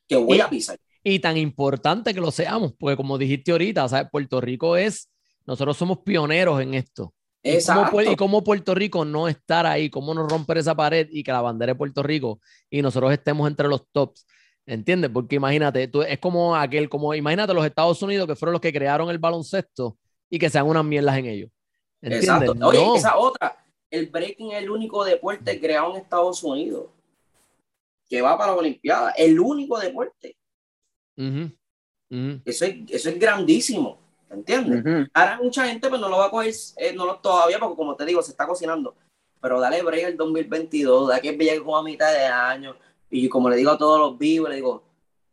que 0.07 0.15
voy 0.15 0.37
Y- 0.37 0.41
a 0.41 0.49
pisar. 0.49 0.77
Y 1.03 1.19
tan 1.19 1.37
importante 1.37 2.13
que 2.13 2.19
lo 2.19 2.29
seamos, 2.31 2.73
porque 2.77 2.97
como 2.97 3.17
dijiste 3.17 3.51
ahorita, 3.51 3.87
¿sabes? 3.87 4.09
Puerto 4.11 4.41
Rico 4.41 4.75
es, 4.75 5.09
nosotros 5.45 5.77
somos 5.77 5.99
pioneros 5.99 6.61
en 6.61 6.73
esto. 6.73 7.13
¿Y 7.41 7.51
cómo, 7.51 7.55
Exacto. 7.55 8.01
Y 8.01 8.15
cómo 8.17 8.43
Puerto 8.43 8.75
Rico 8.75 9.05
no 9.05 9.29
estar 9.29 9.65
ahí, 9.65 9.89
cómo 9.89 10.13
no 10.13 10.27
romper 10.27 10.57
esa 10.57 10.75
pared 10.75 11.07
y 11.09 11.23
que 11.23 11.31
la 11.31 11.39
bandera 11.41 11.71
de 11.71 11.77
Puerto 11.77 12.03
Rico 12.03 12.41
y 12.69 12.81
nosotros 12.81 13.13
estemos 13.13 13.47
entre 13.47 13.69
los 13.69 13.87
tops, 13.93 14.25
¿entiendes? 14.65 15.09
Porque 15.09 15.37
imagínate, 15.37 15.87
tú, 15.87 16.01
es 16.01 16.19
como 16.19 16.53
aquel, 16.53 16.89
como 16.89 17.13
imagínate 17.15 17.53
los 17.53 17.65
Estados 17.65 18.01
Unidos 18.03 18.27
que 18.27 18.35
fueron 18.35 18.51
los 18.53 18.61
que 18.61 18.73
crearon 18.73 19.09
el 19.09 19.19
baloncesto 19.19 19.97
y 20.29 20.39
que 20.39 20.49
sean 20.49 20.67
unas 20.67 20.85
mierdas 20.85 21.17
en 21.17 21.25
ellos. 21.25 21.49
¿Entiendes? 22.01 22.29
Exacto. 22.29 22.67
Oye, 22.67 22.85
No. 22.85 22.95
esa 22.95 23.17
otra, 23.17 23.57
el 23.89 24.07
breaking 24.07 24.51
es 24.51 24.63
el 24.63 24.69
único 24.69 25.03
deporte 25.03 25.59
creado 25.59 25.91
en 25.91 26.01
Estados 26.01 26.43
Unidos 26.43 26.87
que 28.07 28.21
va 28.21 28.37
para 28.37 28.53
la 28.53 28.57
Olimpiada, 28.57 29.11
el 29.11 29.39
único 29.39 29.77
deporte. 29.79 30.35
Eso 32.45 32.65
es, 32.65 32.75
eso 32.89 33.09
es 33.09 33.19
grandísimo, 33.19 33.99
¿entiendes? 34.29 34.81
Ujú. 34.81 35.09
Ahora 35.13 35.39
mucha 35.41 35.67
gente 35.67 35.89
pues 35.89 36.01
no 36.01 36.09
lo 36.09 36.17
va 36.17 36.25
a 36.25 36.31
coger 36.31 36.53
eh, 36.77 36.93
no 36.93 37.05
lo, 37.05 37.17
todavía 37.17 37.59
porque 37.59 37.75
como 37.75 37.95
te 37.95 38.05
digo, 38.05 38.21
se 38.21 38.31
está 38.31 38.47
cocinando. 38.47 38.95
Pero 39.41 39.59
dale 39.59 39.83
break 39.83 40.03
el 40.05 40.17
2022, 40.17 41.09
da 41.09 41.19
que 41.21 41.31
llegue 41.33 41.59
como 41.59 41.77
a 41.77 41.83
mitad 41.83 42.11
de 42.11 42.25
año. 42.25 42.75
Y 43.09 43.29
como 43.29 43.49
le 43.49 43.55
digo 43.57 43.71
a 43.71 43.77
todos 43.77 43.99
los 43.99 44.17
vivos, 44.17 44.49
le 44.49 44.55
digo, 44.55 44.83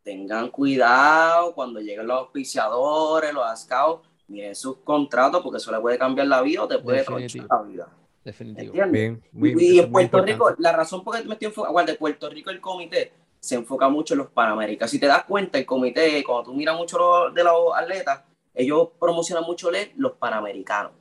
tengan 0.03 0.49
cuidado 0.49 1.53
cuando 1.53 1.79
lleguen 1.79 2.07
los 2.07 2.19
auspiciadores, 2.19 3.33
los 3.33 3.59
scouts, 3.59 4.07
miren 4.27 4.55
sus 4.55 4.77
contratos 4.77 5.41
porque 5.41 5.57
eso 5.57 5.71
le 5.71 5.79
puede 5.79 5.97
cambiar 5.97 6.27
la 6.27 6.41
vida 6.41 6.63
o 6.63 6.67
te 6.67 6.79
puede 6.79 7.03
tronchar 7.03 7.47
la 7.49 7.61
vida. 7.61 7.87
Definitivo. 8.23 8.67
¿Entiendes? 8.67 8.91
Bien, 8.91 9.23
muy- 9.31 9.55
Y, 9.57 9.79
en 9.79 9.91
Puerto. 9.91 10.21
Rico, 10.21 10.53
la 10.57 10.73
razón 10.73 11.03
por 11.03 11.15
la 11.15 11.21
que 11.21 11.27
me 11.27 11.33
estoy 11.35 11.47
enfocando, 11.47 11.83
de 11.91 11.97
Puerto 11.97 12.29
Rico 12.29 12.49
el 12.49 12.59
comité 12.59 13.13
se 13.39 13.55
enfoca 13.55 13.87
mucho 13.87 14.15
en 14.15 14.17
los 14.19 14.27
Panaméricas. 14.31 14.89
Si 14.91 14.99
te 14.99 15.05
das 15.07 15.23
cuenta, 15.23 15.57
el 15.57 15.65
comité, 15.65 16.21
cuando 16.25 16.43
tú 16.51 16.53
miras 16.53 16.75
mucho 16.75 16.97
lo- 16.97 17.31
de 17.31 17.43
los 17.43 17.73
atletas, 17.75 18.23
ellos 18.53 18.89
promocionan 18.99 19.45
mucho 19.45 19.69
los 19.95 20.11
Panamericanos. 20.13 20.91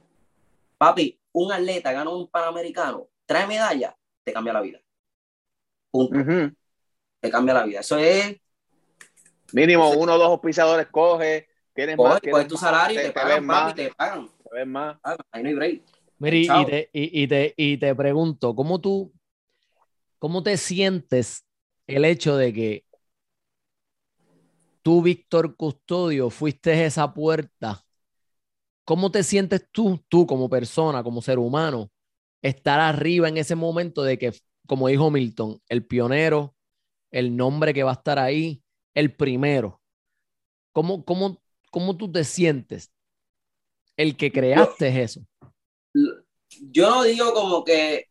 Papi, 0.79 1.18
un 1.33 1.51
atleta 1.53 1.93
gana 1.93 2.11
un 2.11 2.29
Panamericano, 2.29 3.09
trae 3.24 3.47
medalla, 3.47 3.97
te 4.22 4.33
cambia 4.33 4.53
la 4.53 4.61
vida. 4.61 4.81
Punto. 5.91 6.53
Te 7.20 7.31
cambia 7.31 7.55
la 7.55 7.64
vida. 7.64 7.81
Eso 7.81 7.99
es, 7.99 8.37
Mínimo 9.53 9.91
uno 9.91 10.14
o 10.14 10.18
dos 10.18 10.29
auspiciadores 10.29 10.89
coge, 10.89 11.49
tienes 11.77 11.99
más, 12.01 12.18
coge, 12.18 12.20
tienes 12.20 12.33
coges 12.33 12.49
tu 12.49 12.57
salario 12.57 12.97
y 12.99 13.03
te, 13.03 13.09
te 13.09 13.12
te 13.12 13.12
pagan, 13.12 13.47
papi, 13.47 13.72
más, 13.72 13.74
te 13.74 13.91
pagan. 13.95 14.29
te 14.45 14.57
ven 14.57 14.70
más. 14.72 14.99
Ah, 15.05 15.16
Ahí 15.31 15.43
no 15.43 15.49
hay 15.51 15.55
break. 15.55 15.83
Mira, 16.18 16.37
y, 16.37 16.61
y 16.62 16.66
te, 16.66 16.91
y, 16.93 17.22
y 17.22 17.29
te, 17.29 17.55
y 17.57 17.77
te 17.79 17.95
pregunto, 17.95 18.55
¿cómo 18.55 18.81
tú, 18.81 19.12
cómo 20.18 20.43
te 20.43 20.57
sientes 20.57 21.45
el 21.87 22.05
hecho 22.05 22.37
de 22.37 22.53
que 22.53 22.85
tú, 24.83 25.03
Víctor 25.03 25.57
Custodio, 25.57 26.31
fuiste 26.31 26.85
esa 26.85 27.12
puerta? 27.12 27.85
¿Cómo 28.85 29.11
te 29.11 29.22
sientes 29.22 29.66
tú, 29.72 30.01
tú 30.09 30.27
como 30.27 30.49
persona, 30.49 31.03
como 31.03 31.20
ser 31.22 31.39
humano, 31.39 31.91
estar 32.43 32.81
arriba 32.81 33.29
en 33.29 33.37
ese 33.37 33.57
momento 33.57 34.03
de 34.05 34.18
que, 34.18 34.33
como 34.66 34.89
dijo 34.89 35.11
Milton, 35.11 35.61
el 35.68 35.87
pionero, 35.87 36.55
el 37.11 37.37
nombre 37.37 37.74
que 37.74 37.85
va 37.85 37.93
a 37.93 37.95
estar 37.95 38.18
ahí, 38.18 38.62
el 38.95 39.14
primero? 39.16 39.83
¿Cómo, 40.72 41.05
cómo, 41.05 41.43
cómo 41.70 41.96
tú 41.96 42.10
te 42.10 42.24
sientes? 42.24 42.90
El 43.96 44.16
que 44.16 44.30
creaste 44.30 45.02
eso. 45.02 45.20
yo 45.92 46.90
no 46.90 47.02
digo 47.02 47.32
como 47.32 47.64
que 47.64 48.08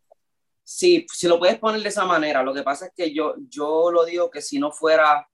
si, 0.64 1.06
si 1.14 1.28
lo 1.28 1.38
puedes 1.38 1.60
poner 1.60 1.82
de 1.82 1.90
esa 1.90 2.06
manera, 2.06 2.42
lo 2.42 2.54
que 2.54 2.64
pasa 2.64 2.88
es 2.88 2.94
que 2.96 3.14
yo, 3.14 3.36
yo 3.50 3.92
lo 3.92 4.04
digo 4.04 4.32
que 4.32 4.42
si 4.42 4.58
no 4.58 4.72
fuera 4.72 5.30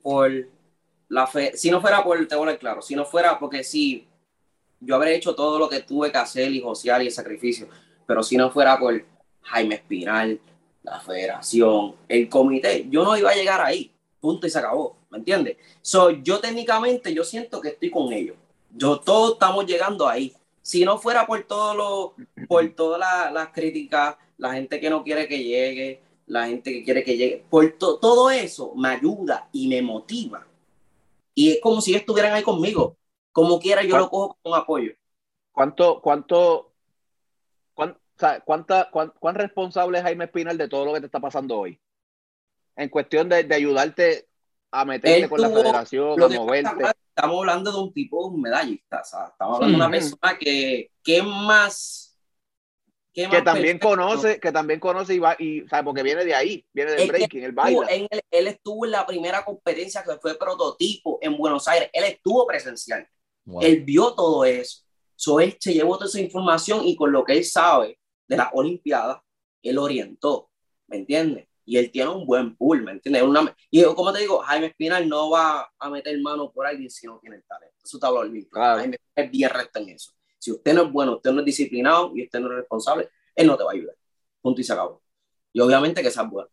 por 0.00 0.32
la 1.08 1.26
fe, 1.26 1.56
si 1.56 1.70
no 1.70 1.80
fuera 1.80 2.02
por, 2.02 2.26
te 2.26 2.34
voy 2.34 2.48
a 2.48 2.58
claro, 2.58 2.80
si 2.80 2.94
no 2.94 3.04
fuera 3.04 3.38
porque 3.38 3.62
sí, 3.62 4.08
yo 4.80 4.94
habré 4.96 5.14
hecho 5.14 5.34
todo 5.34 5.58
lo 5.58 5.68
que 5.68 5.80
tuve 5.80 6.10
que 6.10 6.18
hacer 6.18 6.50
y 6.50 6.62
josear 6.62 7.02
y 7.02 7.06
el 7.06 7.12
sacrificio, 7.12 7.68
pero 8.06 8.22
si 8.22 8.36
no 8.36 8.50
fuera 8.50 8.78
por 8.78 9.04
Jaime 9.42 9.74
Espinal, 9.74 10.40
la 10.82 11.00
federación, 11.00 11.94
el 12.08 12.28
comité, 12.30 12.86
yo 12.88 13.04
no 13.04 13.16
iba 13.16 13.30
a 13.30 13.34
llegar 13.34 13.60
ahí, 13.60 13.92
punto 14.20 14.46
y 14.46 14.50
se 14.50 14.58
acabó, 14.58 14.96
¿me 15.12 15.18
entiendes? 15.18 15.58
So, 15.82 16.10
yo 16.10 16.40
técnicamente, 16.40 17.12
yo 17.14 17.22
siento 17.22 17.60
que 17.60 17.68
estoy 17.68 17.90
con 17.90 18.12
ellos, 18.12 18.36
yo 18.74 18.98
todos 18.98 19.34
estamos 19.34 19.66
llegando 19.66 20.08
ahí, 20.08 20.32
si 20.62 20.84
no 20.84 20.96
fuera 20.98 21.26
por 21.26 21.42
todo 21.44 21.74
lo, 21.74 22.46
por 22.48 22.66
todas 22.70 22.98
la- 22.98 23.30
las 23.30 23.48
críticas, 23.50 24.16
la 24.38 24.54
gente 24.54 24.80
que 24.80 24.88
no 24.88 25.04
quiere 25.04 25.28
que 25.28 25.44
llegue, 25.44 26.02
la 26.26 26.46
gente 26.46 26.72
que 26.72 26.82
quiere 26.84 27.04
que 27.04 27.16
llegue, 27.16 27.44
por 27.50 27.70
to- 27.72 27.98
todo 27.98 28.30
eso 28.30 28.72
me 28.74 28.88
ayuda 28.88 29.48
y 29.52 29.68
me 29.68 29.82
motiva. 29.82 30.46
Y 31.34 31.52
es 31.52 31.60
como 31.60 31.80
si 31.82 31.94
estuvieran 31.94 32.32
ahí 32.32 32.42
conmigo. 32.42 32.96
Como 33.32 33.58
quiera, 33.58 33.82
yo 33.82 33.98
lo 33.98 34.08
cojo 34.10 34.38
con 34.42 34.54
apoyo. 34.54 34.92
¿Cuánto, 35.52 36.00
cuánto, 36.00 36.72
cuán- 37.74 37.92
o 38.16 38.18
sea, 38.18 38.40
cuánta, 38.40 38.90
cuán, 38.90 39.12
cuán 39.18 39.34
responsable 39.34 39.98
es 39.98 40.04
Jaime 40.04 40.24
Espinal 40.24 40.56
de 40.56 40.68
todo 40.68 40.84
lo 40.86 40.92
que 40.94 41.00
te 41.00 41.06
está 41.06 41.20
pasando 41.20 41.58
hoy? 41.58 41.78
En 42.76 42.88
cuestión 42.88 43.28
de, 43.28 43.44
de 43.44 43.54
ayudarte 43.54 44.28
a 44.72 44.84
meterte 44.84 45.22
Él 45.24 45.28
con 45.28 45.40
la 45.40 45.50
federación, 45.50 46.18
Lo 46.18 46.26
a 46.26 46.28
moverte. 46.30 46.70
estamos 47.14 47.38
hablando 47.40 47.70
de 47.72 47.78
un 47.78 47.92
tipo 47.92 48.26
un 48.26 48.40
medallista, 48.40 49.00
o 49.02 49.04
sea, 49.04 49.26
estamos 49.30 49.56
hablando 49.56 49.78
de 49.78 49.84
una 49.84 49.90
persona 49.90 50.38
que, 50.38 50.90
que 51.04 51.22
más... 51.22 52.08
Que, 53.14 53.26
también 53.42 53.78
perfecto. 53.78 53.88
conoce, 53.90 54.40
que 54.40 54.50
también 54.52 54.80
conoce 54.80 55.14
y 55.14 55.18
va, 55.18 55.36
y 55.38 55.68
sabe, 55.68 55.84
porque 55.84 56.02
viene 56.02 56.24
de 56.24 56.34
ahí, 56.34 56.64
viene 56.72 56.92
del 56.92 57.08
breaking, 57.08 57.42
él 57.44 57.50
Estuvo 57.50 57.62
baila. 57.80 57.86
en 57.90 58.06
el- 58.10 58.22
él 58.30 58.46
estuvo 58.48 58.86
en 58.86 58.90
la 58.92 59.04
primera 59.04 59.44
competencia 59.44 60.02
que 60.02 60.16
fue 60.16 60.38
prototipo 60.38 61.18
en 61.20 61.36
Buenos 61.36 61.68
Aires. 61.68 61.90
Él 61.92 62.04
estuvo 62.04 62.46
presencial. 62.46 63.06
Wow. 63.44 63.60
Él 63.60 63.84
vio 63.84 64.14
todo 64.14 64.46
eso. 64.46 64.78
So, 65.14 65.40
él 65.40 65.54
se 65.60 65.74
llevó 65.74 65.96
toda 65.98 66.08
esa 66.08 66.20
información 66.20 66.86
y 66.86 66.96
con 66.96 67.12
lo 67.12 67.22
que 67.22 67.34
él 67.34 67.44
sabe 67.44 67.98
de 68.26 68.36
las 68.38 68.48
Olimpiadas, 68.54 69.18
él 69.62 69.76
orientó, 69.76 70.48
¿me 70.86 70.96
entiendes? 70.96 71.48
Y 71.64 71.76
él 71.76 71.90
tiene 71.90 72.10
un 72.10 72.26
buen 72.26 72.56
pool, 72.56 72.82
¿me 72.82 72.92
entiendes? 72.92 73.22
Una, 73.22 73.54
y 73.70 73.84
como 73.84 74.12
te 74.12 74.20
digo, 74.20 74.38
Jaime 74.40 74.66
Espinal 74.66 75.08
no 75.08 75.30
va 75.30 75.70
a 75.78 75.90
meter 75.90 76.20
mano 76.20 76.50
por 76.50 76.66
alguien 76.66 76.90
si 76.90 77.06
no 77.06 77.18
tiene 77.18 77.36
el 77.36 77.44
talento. 77.44 77.76
Eso 77.82 77.98
te 77.98 78.06
hablo 78.06 78.20
olvidado. 78.20 78.50
Claro. 78.50 78.78
Jaime 78.80 78.98
es 79.14 79.30
bien 79.30 79.50
recto 79.50 79.78
en 79.78 79.90
eso. 79.90 80.12
Si 80.38 80.50
usted 80.50 80.74
no 80.74 80.82
es 80.82 80.92
bueno, 80.92 81.16
usted 81.16 81.30
no 81.30 81.40
es 81.40 81.46
disciplinado 81.46 82.12
y 82.14 82.24
usted 82.24 82.40
no 82.40 82.48
es 82.48 82.56
responsable, 82.56 83.08
él 83.36 83.46
no 83.46 83.56
te 83.56 83.64
va 83.64 83.70
a 83.70 83.74
ayudar. 83.74 83.96
Punto 84.40 84.60
y 84.60 84.64
se 84.64 84.72
acabó. 84.72 85.02
Y 85.52 85.60
obviamente 85.60 86.02
que 86.02 86.10
sea 86.10 86.24
bueno. 86.24 86.48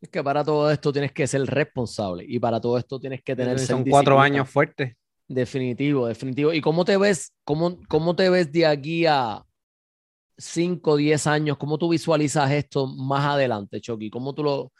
Es 0.00 0.08
que 0.08 0.22
para 0.22 0.44
todo 0.44 0.70
esto 0.70 0.92
tienes 0.92 1.12
que 1.12 1.26
ser 1.26 1.42
responsable 1.42 2.24
y 2.26 2.38
para 2.38 2.60
todo 2.60 2.76
esto 2.76 2.98
tienes 2.98 3.22
que 3.22 3.36
tener 3.36 3.58
Son 3.60 3.84
cuatro 3.84 4.20
años 4.20 4.50
fuertes. 4.50 4.96
Definitivo, 5.28 6.06
definitivo. 6.06 6.52
¿Y 6.52 6.60
cómo 6.60 6.84
te 6.84 6.96
ves, 6.96 7.32
cómo, 7.44 7.78
cómo 7.88 8.14
te 8.14 8.28
ves 8.28 8.50
de 8.52 8.66
aquí 8.66 9.06
a 9.06 9.44
5, 10.44 10.96
10 10.96 11.26
años? 11.26 11.56
¿Cómo 11.58 11.78
tú 11.78 11.88
visualizas 11.88 12.50
esto 12.50 12.86
más 12.86 13.24
adelante, 13.24 13.80
Chucky? 13.80 14.10
¿Cómo 14.10 14.34
tú 14.34 14.42
lo... 14.42 14.54
O 14.62 14.72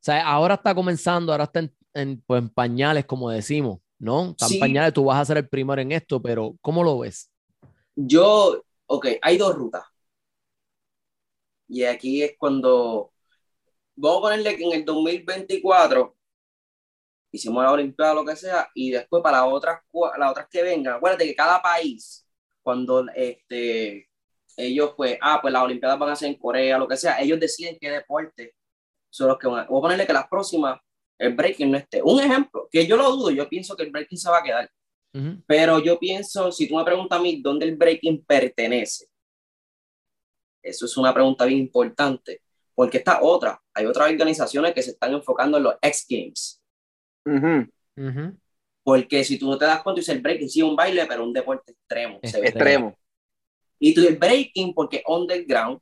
sea, 0.00 0.26
ahora 0.26 0.54
está 0.54 0.74
comenzando, 0.74 1.32
ahora 1.32 1.44
está 1.44 1.68
en, 1.94 2.22
pues, 2.26 2.42
en 2.42 2.48
pañales, 2.50 3.04
como 3.04 3.30
decimos, 3.30 3.80
¿no? 3.98 4.30
Está 4.30 4.46
en 4.46 4.60
pañales, 4.60 4.94
tú 4.94 5.04
vas 5.04 5.20
a 5.20 5.24
ser 5.24 5.38
el 5.38 5.48
primero 5.48 5.80
en 5.80 5.92
esto, 5.92 6.22
pero 6.22 6.56
¿cómo 6.60 6.84
lo 6.84 7.00
ves? 7.00 7.30
Yo, 7.96 8.62
ok, 8.86 9.06
hay 9.20 9.36
dos 9.36 9.56
rutas. 9.56 9.84
Y 11.66 11.84
aquí 11.84 12.22
es 12.22 12.34
cuando, 12.38 13.12
vamos 13.96 14.18
a 14.18 14.22
ponerle 14.22 14.56
que 14.56 14.64
en 14.64 14.72
el 14.72 14.84
2024 14.84 16.16
hicimos 17.30 17.62
la 17.62 17.72
Olimpiada, 17.72 18.14
lo 18.14 18.24
que 18.24 18.36
sea, 18.36 18.70
y 18.74 18.90
después 18.90 19.22
para 19.22 19.42
las 19.42 19.52
otras, 19.52 19.80
las 20.18 20.30
otras 20.30 20.48
que 20.48 20.62
vengan, 20.62 20.94
acuérdate 20.94 21.26
que 21.26 21.34
cada 21.34 21.60
país, 21.60 22.26
cuando 22.62 23.06
este, 23.14 24.07
ellos, 24.58 24.92
pues, 24.96 25.16
ah, 25.22 25.38
pues 25.40 25.52
las 25.52 25.62
Olimpiadas 25.62 25.98
van 25.98 26.10
a 26.10 26.16
ser 26.16 26.28
en 26.28 26.34
Corea, 26.34 26.78
lo 26.78 26.88
que 26.88 26.96
sea, 26.96 27.20
ellos 27.20 27.38
deciden 27.38 27.78
qué 27.80 27.90
deporte 27.90 28.54
son 29.08 29.28
los 29.28 29.38
que 29.38 29.46
van 29.46 29.60
a... 29.60 29.68
Voy 29.68 29.78
a 29.78 29.82
ponerle 29.82 30.06
que 30.06 30.12
las 30.12 30.28
próximas, 30.28 30.78
el 31.18 31.34
breaking 31.34 31.70
no 31.70 31.78
esté. 31.78 32.02
Un 32.02 32.20
ejemplo, 32.20 32.68
que 32.70 32.86
yo 32.86 32.96
lo 32.96 33.10
dudo, 33.10 33.30
yo 33.30 33.48
pienso 33.48 33.76
que 33.76 33.84
el 33.84 33.90
breaking 33.90 34.18
se 34.18 34.30
va 34.30 34.38
a 34.38 34.42
quedar. 34.42 34.70
Pero 35.46 35.80
yo 35.80 35.98
pienso, 35.98 36.52
si 36.52 36.68
tú 36.68 36.76
me 36.76 36.84
preguntas 36.84 37.18
a 37.18 37.22
mí 37.22 37.40
dónde 37.42 37.66
el 37.66 37.76
breaking 37.76 38.24
pertenece, 38.24 39.06
eso 40.62 40.84
es 40.84 40.96
una 40.96 41.12
pregunta 41.12 41.44
bien 41.44 41.60
importante, 41.60 42.42
porque 42.74 42.98
está 42.98 43.20
otra, 43.22 43.60
hay 43.74 43.86
otras 43.86 44.10
organizaciones 44.10 44.74
que 44.74 44.82
se 44.82 44.90
están 44.90 45.12
enfocando 45.12 45.56
en 45.56 45.64
los 45.64 45.74
X 45.82 46.06
Games. 46.08 46.62
Porque 48.84 49.24
si 49.24 49.38
tú 49.38 49.50
no 49.50 49.58
te 49.58 49.64
das 49.64 49.82
cuenta, 49.82 49.98
dice 49.98 50.12
el 50.12 50.20
breaking, 50.20 50.48
sí, 50.48 50.62
un 50.62 50.76
baile, 50.76 51.06
pero 51.06 51.24
un 51.24 51.32
deporte 51.32 51.72
extremo. 51.72 52.20
Se 52.22 52.40
ve 52.40 52.48
extremo. 52.48 52.96
Y 53.78 53.94
tú 53.94 54.06
el 54.06 54.16
breaking, 54.16 54.74
porque 54.74 55.02
underground, 55.06 55.80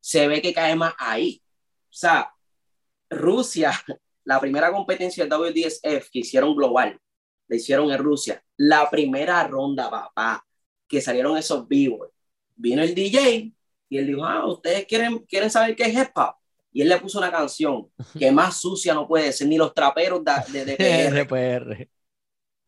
se 0.00 0.26
ve 0.26 0.40
que 0.40 0.54
cae 0.54 0.74
más 0.74 0.94
ahí. 0.98 1.42
O 1.84 1.92
sea, 1.92 2.32
Rusia, 3.10 3.72
la 4.24 4.40
primera 4.40 4.72
competencia 4.72 5.24
del 5.24 5.32
WDSF 5.32 6.10
que 6.10 6.20
hicieron 6.20 6.54
global, 6.54 6.98
la 7.48 7.56
hicieron 7.56 7.90
en 7.90 7.98
Rusia. 7.98 8.42
La 8.56 8.88
primera 8.88 9.46
ronda, 9.46 9.90
papá, 9.90 10.46
que 10.88 11.00
salieron 11.00 11.36
esos 11.36 11.66
vivos. 11.68 12.08
Vino 12.56 12.82
el 12.82 12.94
DJ 12.94 13.52
y 13.88 13.98
él 13.98 14.06
dijo, 14.06 14.24
ah, 14.24 14.46
ustedes 14.46 14.86
quieren, 14.86 15.18
quieren 15.20 15.50
saber 15.50 15.74
qué 15.74 15.84
es 15.84 15.94
hip 15.94 16.10
hop. 16.14 16.34
Y 16.72 16.82
él 16.82 16.88
le 16.88 17.00
puso 17.00 17.18
una 17.18 17.32
canción 17.32 17.90
que 18.18 18.30
más 18.32 18.60
sucia 18.60 18.94
no 18.94 19.08
puede 19.08 19.32
ser, 19.32 19.48
ni 19.48 19.58
los 19.58 19.74
traperos 19.74 20.22
de, 20.24 20.64
de, 20.64 21.24
PR. 21.26 21.88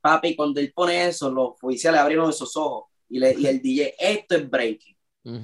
Papi, 0.01 0.35
cuando 0.35 0.59
él 0.59 0.73
pone 0.75 1.07
eso, 1.07 1.31
los 1.31 1.53
oficiales 1.63 2.01
abrieron 2.01 2.29
esos 2.29 2.57
ojos 2.57 2.92
y, 3.13 3.19
le, 3.19 3.35
y 3.39 3.47
el 3.47 3.61
DJ, 3.61 3.95
esto 3.99 4.37
es 4.37 4.49
breaking. 4.49 4.97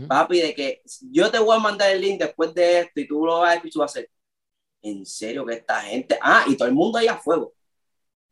Papi, 0.08 0.40
de 0.40 0.54
que 0.54 0.82
yo 1.12 1.30
te 1.30 1.38
voy 1.38 1.54
a 1.54 1.60
mandar 1.60 1.90
el 1.90 2.00
link 2.00 2.18
después 2.18 2.52
de 2.54 2.80
esto 2.80 2.98
y 2.98 3.06
tú 3.06 3.24
lo 3.24 3.40
vas 3.40 3.50
a 3.50 3.54
escuchar, 3.54 3.72
tú 3.72 3.78
vas 3.80 3.94
a 3.94 3.98
hacer, 3.98 4.10
en 4.82 5.06
serio 5.06 5.44
que 5.44 5.54
esta 5.54 5.82
gente, 5.82 6.18
ah, 6.20 6.44
y 6.48 6.56
todo 6.56 6.66
el 6.66 6.74
mundo 6.74 6.98
ahí 6.98 7.06
a 7.06 7.16
fuego, 7.16 7.52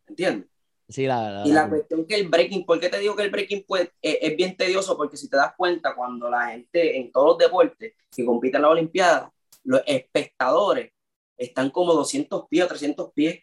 ¿entiendes? 0.06 0.48
Sí, 0.88 1.06
la, 1.06 1.42
y 1.44 1.52
la 1.52 1.68
cuestión 1.68 2.06
que 2.06 2.14
el 2.14 2.28
breaking, 2.28 2.64
¿por 2.64 2.80
qué 2.80 2.88
te 2.88 2.98
digo 2.98 3.14
que 3.14 3.24
el 3.24 3.30
breaking 3.30 3.64
pues, 3.68 3.90
es, 4.00 4.36
bien 4.36 4.56
tedioso? 4.56 4.96
Porque 4.96 5.18
si 5.18 5.28
te 5.28 5.36
das 5.36 5.52
cuenta, 5.56 5.94
cuando 5.94 6.30
la 6.30 6.48
gente 6.48 6.96
en 6.96 7.12
todos 7.12 7.26
los 7.26 7.38
deportes 7.38 7.92
que 8.10 8.24
compiten 8.24 8.56
en 8.56 8.62
la 8.62 8.68
Olimpiada, 8.70 9.32
los 9.64 9.82
espectadores 9.86 10.92
están 11.36 11.70
como 11.70 11.92
200 11.92 12.48
pies 12.48 12.64
o 12.64 12.68
300 12.68 13.12
pies 13.12 13.40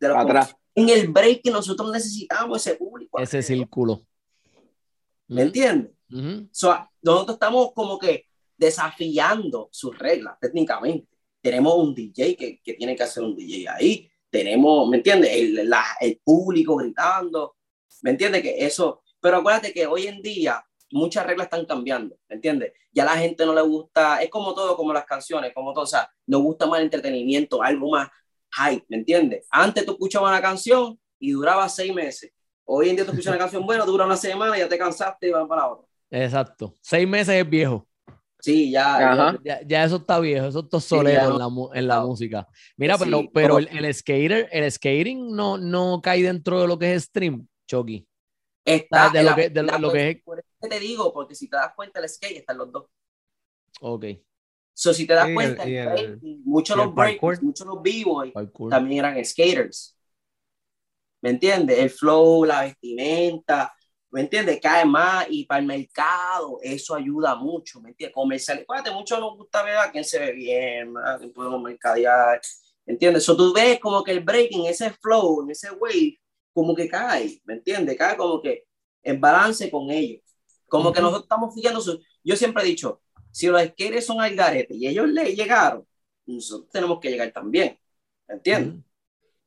de 0.00 0.08
los 0.08 0.16
atrás. 0.16 0.56
En 0.74 0.88
el 0.88 1.08
breaking 1.08 1.52
nosotros 1.52 1.92
necesitamos 1.92 2.66
ese 2.66 2.76
público. 2.76 3.18
Ese 3.18 3.42
círculo. 3.42 4.02
¿Me 5.28 5.42
entiendes? 5.42 5.92
nosotros 7.02 7.34
estamos 7.34 7.72
como 7.72 7.98
que 7.98 8.26
desafiando 8.56 9.68
sus 9.72 9.98
reglas 9.98 10.38
técnicamente. 10.40 11.08
Tenemos 11.40 11.74
un 11.76 11.94
DJ 11.94 12.36
que, 12.36 12.60
que 12.62 12.74
tiene 12.74 12.94
que 12.94 13.02
hacer 13.02 13.22
un 13.22 13.34
DJ 13.34 13.68
ahí 13.68 14.10
tenemos, 14.34 14.88
¿me 14.88 14.96
entiendes? 14.96 15.30
El, 15.32 15.72
el 16.00 16.20
público 16.24 16.74
gritando, 16.74 17.54
¿me 18.02 18.10
entiendes? 18.10 18.42
Que 18.42 18.66
eso, 18.66 19.04
pero 19.20 19.36
acuérdate 19.36 19.72
que 19.72 19.86
hoy 19.86 20.08
en 20.08 20.20
día 20.22 20.60
muchas 20.90 21.24
reglas 21.24 21.46
están 21.46 21.64
cambiando, 21.64 22.18
¿me 22.28 22.34
entiendes? 22.34 22.72
Ya 22.90 23.04
a 23.04 23.14
la 23.14 23.16
gente 23.16 23.46
no 23.46 23.54
le 23.54 23.62
gusta, 23.62 24.20
es 24.20 24.30
como 24.30 24.52
todo, 24.52 24.76
como 24.76 24.92
las 24.92 25.04
canciones, 25.04 25.52
como 25.54 25.72
todo, 25.72 25.84
o 25.84 25.86
sea, 25.86 26.10
nos 26.26 26.42
gusta 26.42 26.66
más 26.66 26.80
el 26.80 26.86
entretenimiento, 26.86 27.62
algo 27.62 27.90
más 27.90 28.08
hype, 28.56 28.84
¿me 28.88 28.96
entiendes? 28.96 29.46
Antes 29.50 29.86
tú 29.86 29.92
escuchabas 29.92 30.30
una 30.30 30.42
canción 30.42 30.98
y 31.20 31.30
duraba 31.30 31.68
seis 31.68 31.94
meses. 31.94 32.32
Hoy 32.64 32.88
en 32.88 32.96
día 32.96 33.04
tú 33.04 33.10
escuchas 33.10 33.32
una 33.32 33.38
canción 33.38 33.66
buena, 33.66 33.84
dura 33.84 34.06
una 34.06 34.16
semana, 34.16 34.56
ya 34.56 34.68
te 34.68 34.78
cansaste 34.78 35.28
y 35.28 35.30
van 35.30 35.46
para 35.46 35.68
otra. 35.68 35.86
Exacto. 36.10 36.74
Seis 36.80 37.06
meses 37.06 37.34
es 37.34 37.48
viejo. 37.48 37.86
Sí, 38.40 38.70
ya, 38.70 39.38
ya, 39.66 39.84
eso 39.84 39.96
está 39.96 40.20
viejo, 40.20 40.46
eso 40.46 40.68
está 40.70 40.96
en, 40.98 41.38
la, 41.38 41.48
en 41.72 41.88
la 41.88 42.00
música. 42.04 42.46
Mira, 42.76 42.98
pero, 42.98 43.22
pero 43.32 43.58
el, 43.58 43.68
el, 43.68 43.94
skater, 43.94 44.50
el 44.52 44.70
skating 44.70 45.34
no, 45.34 45.56
no 45.56 46.02
cae 46.02 46.22
dentro 46.22 46.60
de 46.60 46.68
lo 46.68 46.78
que 46.78 46.94
es 46.94 47.04
stream, 47.04 47.48
Chucky. 47.66 48.06
Está 48.62 49.08
de, 49.08 49.22
lo, 49.22 49.34
que, 49.34 49.48
de 49.48 49.62
lo, 49.62 49.90
que 49.90 50.10
es. 50.10 50.22
Por 50.22 50.38
eso 50.38 50.68
te 50.68 50.78
digo, 50.78 51.12
porque 51.12 51.34
si 51.34 51.48
te 51.48 51.56
das 51.56 51.72
cuenta, 51.74 52.00
el 52.00 52.08
skate 52.08 52.36
están 52.36 52.58
los 52.58 52.70
dos. 52.70 52.84
Ok. 53.80 54.04
So, 54.74 54.92
si 54.92 55.06
te 55.06 55.14
das 55.14 55.30
cuenta, 55.32 55.64
muchos 56.44 56.76
los 56.76 56.94
breakers, 56.94 57.42
muchos 57.42 57.66
los 57.66 57.80
b 57.80 58.04
también 58.68 59.04
eran 59.04 59.24
skaters. 59.24 59.96
¿Me 61.24 61.30
entiendes? 61.30 61.78
El 61.78 61.88
flow, 61.88 62.44
la 62.44 62.64
vestimenta, 62.64 63.74
¿me 64.10 64.20
entiendes? 64.20 64.60
Cae 64.60 64.84
más 64.84 65.24
y 65.30 65.46
para 65.46 65.60
el 65.60 65.66
mercado 65.66 66.58
eso 66.60 66.94
ayuda 66.94 67.34
mucho, 67.34 67.80
¿me 67.80 67.88
entiendes? 67.88 68.14
Comercial, 68.14 68.58
acuérdate, 68.58 68.90
mucho 68.90 69.18
nos 69.18 69.34
gusta 69.38 69.62
ver 69.62 69.78
a 69.78 69.90
quién 69.90 70.04
se 70.04 70.18
ve 70.18 70.32
bien, 70.32 70.94
a 71.02 71.16
quién 71.16 71.32
podemos 71.32 71.62
mercadear, 71.62 72.42
¿me 72.84 72.92
entiendes? 72.92 73.22
Eso 73.22 73.34
tú 73.34 73.54
ves 73.54 73.80
como 73.80 74.04
que 74.04 74.10
el 74.10 74.20
breaking, 74.20 74.66
ese 74.66 74.90
flow, 74.90 75.42
en 75.42 75.52
ese 75.52 75.70
wave, 75.70 76.20
como 76.52 76.74
que 76.74 76.90
cae, 76.90 77.40
¿me 77.46 77.54
entiendes? 77.54 77.96
Cae 77.96 78.18
como 78.18 78.42
que 78.42 78.66
en 79.02 79.18
balance 79.18 79.70
con 79.70 79.90
ellos. 79.90 80.20
Como 80.68 80.92
que 80.92 81.00
nosotros 81.00 81.22
estamos 81.22 81.54
fijando, 81.54 81.80
yo 82.22 82.36
siempre 82.36 82.64
he 82.64 82.66
dicho, 82.66 83.00
si 83.30 83.46
los 83.46 83.62
skaters 83.62 84.04
son 84.04 84.20
al 84.20 84.36
garete 84.36 84.74
y 84.74 84.86
ellos 84.88 85.08
le 85.08 85.34
llegaron, 85.34 85.86
nosotros 86.26 86.68
tenemos 86.70 87.00
que 87.00 87.08
llegar 87.08 87.32
también, 87.32 87.78
¿me 88.28 88.34
entiendes? 88.34 88.84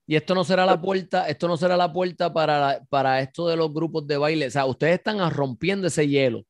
Y 0.09 0.15
esto 0.15 0.33
no 0.33 0.45
será 0.45 0.65
la 0.65 0.81
puerta, 0.81 1.27
esto 1.27 1.49
no 1.49 1.57
será 1.57 1.75
la 1.75 1.91
puerta 1.91 2.31
para, 2.31 2.81
para 2.89 3.19
esto 3.19 3.45
de 3.49 3.57
los 3.57 3.73
grupos 3.73 4.07
de 4.07 4.15
baile. 4.15 4.47
O 4.47 4.51
sea, 4.51 4.65
ustedes 4.65 4.93
están 4.95 5.29
rompiendo 5.31 5.87
ese 5.87 6.07
hielo, 6.07 6.45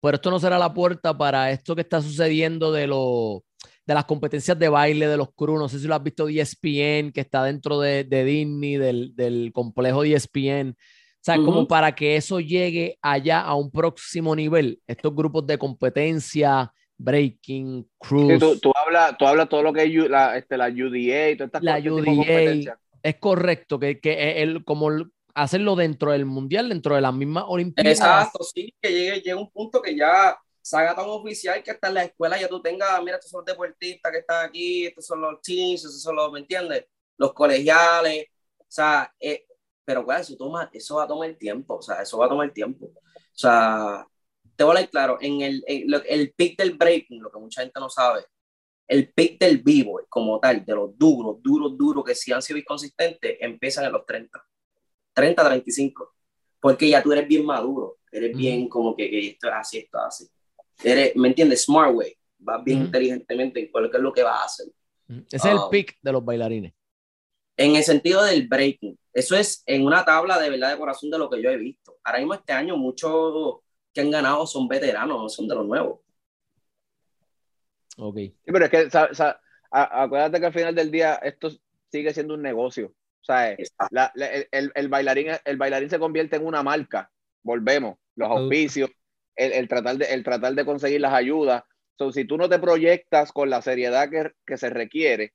pero 0.00 0.16
esto 0.16 0.28
no 0.28 0.40
será 0.40 0.58
la 0.58 0.74
puerta 0.74 1.16
para 1.16 1.52
esto 1.52 1.76
que 1.76 1.82
está 1.82 2.02
sucediendo 2.02 2.72
de, 2.72 2.88
lo, 2.88 3.44
de 3.86 3.94
las 3.94 4.06
competencias 4.06 4.58
de 4.58 4.68
baile 4.68 5.06
de 5.06 5.16
los 5.16 5.28
crew. 5.36 5.56
No 5.56 5.68
sé 5.68 5.78
si 5.78 5.86
lo 5.86 5.94
has 5.94 6.02
visto 6.02 6.26
de 6.26 6.40
ESPN, 6.40 7.12
que 7.12 7.20
está 7.20 7.44
dentro 7.44 7.78
de, 7.78 8.02
de 8.02 8.24
Disney, 8.24 8.76
del, 8.76 9.14
del 9.14 9.52
complejo 9.52 10.02
de 10.02 10.14
ESPN. 10.14 10.70
O 10.70 11.26
sea, 11.26 11.36
como 11.36 11.66
para 11.66 11.92
que 11.94 12.16
eso 12.16 12.40
llegue 12.40 12.98
allá 13.02 13.40
a 13.40 13.54
un 13.54 13.70
próximo 13.70 14.34
nivel, 14.34 14.80
estos 14.86 15.14
grupos 15.14 15.46
de 15.46 15.58
competencia, 15.58 16.72
breaking, 16.98 17.86
cruise. 17.98 18.38
tú, 18.38 18.58
tú, 18.58 18.72
hablas 18.74 19.16
tú 19.18 19.26
habla 19.26 19.46
todo 19.46 19.62
lo 19.62 19.72
que 19.72 19.84
es 19.84 20.10
la, 20.10 20.36
este, 20.36 20.56
la 20.56 20.68
UDA 20.68 21.30
y 21.30 21.36
todas 21.36 21.48
estas 21.48 21.62
la 21.62 21.78
UDA, 21.78 22.78
es 23.02 23.16
correcto 23.16 23.78
que, 23.78 24.00
que 24.00 24.42
el, 24.42 24.64
como 24.64 24.90
hacerlo 25.34 25.76
dentro 25.76 26.12
del 26.12 26.24
mundial, 26.24 26.68
dentro 26.68 26.94
de 26.94 27.00
la 27.00 27.12
misma 27.12 27.46
Olimpiadas. 27.46 27.98
Exacto, 27.98 28.42
sí, 28.42 28.74
que 28.80 28.90
llegue, 28.90 29.16
llegue 29.16 29.34
un 29.34 29.50
punto 29.50 29.82
que 29.82 29.96
ya 29.96 30.38
se 30.62 30.76
haga 30.76 30.96
tan 30.96 31.04
oficial 31.08 31.62
que 31.62 31.70
hasta 31.70 31.88
en 31.88 31.94
la 31.94 32.04
escuela 32.04 32.40
ya 32.40 32.48
tú 32.48 32.60
tengas, 32.60 33.00
mira, 33.02 33.16
estos 33.16 33.30
son 33.30 33.38
los 33.40 33.46
deportistas 33.46 34.10
que 34.10 34.18
están 34.18 34.46
aquí, 34.46 34.86
estos 34.86 35.06
son 35.06 35.20
los 35.20 35.40
teams, 35.40 35.84
estos 35.84 36.02
son 36.02 36.16
los, 36.16 36.32
¿me 36.32 36.40
entiendes? 36.40 36.86
Los 37.18 37.32
colegiales, 37.34 38.26
o 38.58 38.64
sea, 38.66 39.14
eh, 39.20 39.46
pero 39.84 40.02
bueno, 40.02 40.20
eso, 40.20 40.36
toma, 40.36 40.68
eso 40.72 40.96
va 40.96 41.04
a 41.04 41.06
tomar 41.06 41.32
tiempo, 41.34 41.76
o 41.76 41.82
sea, 41.82 42.02
eso 42.02 42.18
va 42.18 42.26
a 42.26 42.28
tomar 42.28 42.50
tiempo. 42.52 42.86
O 42.86 43.38
sea, 43.38 44.04
te 44.56 44.64
voy 44.64 44.72
a 44.72 44.78
decir 44.78 44.90
claro, 44.90 45.18
en 45.20 45.42
el, 45.42 45.62
en 45.68 45.92
el 46.08 46.32
pick 46.32 46.58
del 46.58 46.76
breaking, 46.76 47.22
lo 47.22 47.30
que 47.30 47.38
mucha 47.38 47.60
gente 47.60 47.78
no 47.78 47.88
sabe, 47.88 48.24
el 48.88 49.12
pick 49.12 49.38
del 49.38 49.58
vivo 49.58 50.00
como 50.08 50.38
tal, 50.38 50.64
de 50.64 50.74
los 50.74 50.96
duros, 50.96 51.42
duros, 51.42 51.76
duros, 51.76 52.04
que 52.04 52.14
si 52.14 52.32
han 52.32 52.42
sido 52.42 52.58
inconsistentes, 52.58 53.36
empiezan 53.40 53.84
en 53.86 53.92
los 53.92 54.06
30, 54.06 54.44
30, 55.12 55.44
35, 55.44 56.14
porque 56.60 56.88
ya 56.88 57.02
tú 57.02 57.12
eres 57.12 57.26
bien 57.26 57.44
maduro, 57.44 57.98
eres 58.10 58.36
bien 58.36 58.68
como 58.68 58.96
que, 58.96 59.28
esto 59.28 59.48
es 59.48 59.54
así, 59.54 59.78
esto 59.78 59.98
es 59.98 60.04
así. 60.04 60.26
Eres, 60.84 61.16
¿me 61.16 61.28
entiendes? 61.28 61.64
Smart 61.64 61.94
way, 61.94 62.14
vas 62.38 62.62
bien 62.62 62.82
inteligentemente 62.82 63.60
en 63.60 63.70
cuál 63.70 63.86
es 63.86 64.00
lo 64.00 64.12
que 64.12 64.22
vas 64.22 64.40
a 64.40 64.44
hacer. 64.44 64.66
Ese 65.08 65.36
es 65.36 65.44
el 65.44 65.58
ah. 65.58 65.68
pick 65.70 65.96
de 66.02 66.12
los 66.12 66.24
bailarines. 66.24 66.72
En 67.56 67.74
el 67.74 67.82
sentido 67.82 68.22
del 68.22 68.46
breaking, 68.46 68.98
eso 69.12 69.34
es 69.34 69.62
en 69.66 69.84
una 69.86 70.04
tabla 70.04 70.38
de 70.38 70.50
verdad 70.50 70.72
de 70.72 70.78
corazón 70.78 71.10
de 71.10 71.18
lo 71.18 71.30
que 71.30 71.42
yo 71.42 71.48
he 71.48 71.56
visto. 71.56 71.96
Ahora 72.04 72.18
mismo 72.18 72.34
este 72.34 72.52
año 72.52 72.76
muchos 72.76 73.60
que 73.92 74.02
han 74.02 74.10
ganado 74.10 74.46
son 74.46 74.68
veteranos, 74.68 75.18
no 75.18 75.28
son 75.30 75.48
de 75.48 75.54
los 75.54 75.66
nuevos. 75.66 76.00
Ok. 77.96 78.16
Sí, 78.16 78.52
pero 78.52 78.64
es 78.66 78.70
que, 78.70 78.88
acuérdate 79.70 80.40
que 80.40 80.46
al 80.46 80.52
final 80.52 80.74
del 80.74 80.90
día 80.90 81.14
esto 81.16 81.50
sigue 81.90 82.12
siendo 82.14 82.34
un 82.34 82.42
negocio. 82.42 82.88
O 82.88 83.24
sea, 83.26 83.52
Exacto. 83.52 83.86
la- 83.90 84.12
la- 84.14 84.26
el, 84.28 84.48
el- 84.52 84.72
el 84.74 84.88
bailarín, 84.88 85.28
el 85.44 85.56
bailarín 85.56 85.90
se 85.90 85.98
convierte 85.98 86.36
en 86.36 86.46
una 86.46 86.62
marca. 86.62 87.10
Volvemos, 87.42 87.98
los 88.14 88.28
auspicios, 88.30 88.90
el, 89.34 89.52
el 89.52 89.68
tratar, 89.68 89.96
de, 89.98 90.06
el 90.06 90.22
tratar 90.24 90.54
de 90.54 90.64
conseguir 90.64 91.00
las 91.00 91.12
ayudas. 91.12 91.64
So, 91.98 92.12
si 92.12 92.24
tú 92.24 92.36
no 92.36 92.48
te 92.48 92.58
proyectas 92.58 93.32
con 93.32 93.50
la 93.50 93.62
seriedad 93.62 94.10
que, 94.10 94.32
que 94.46 94.56
se 94.56 94.70
requiere, 94.70 95.32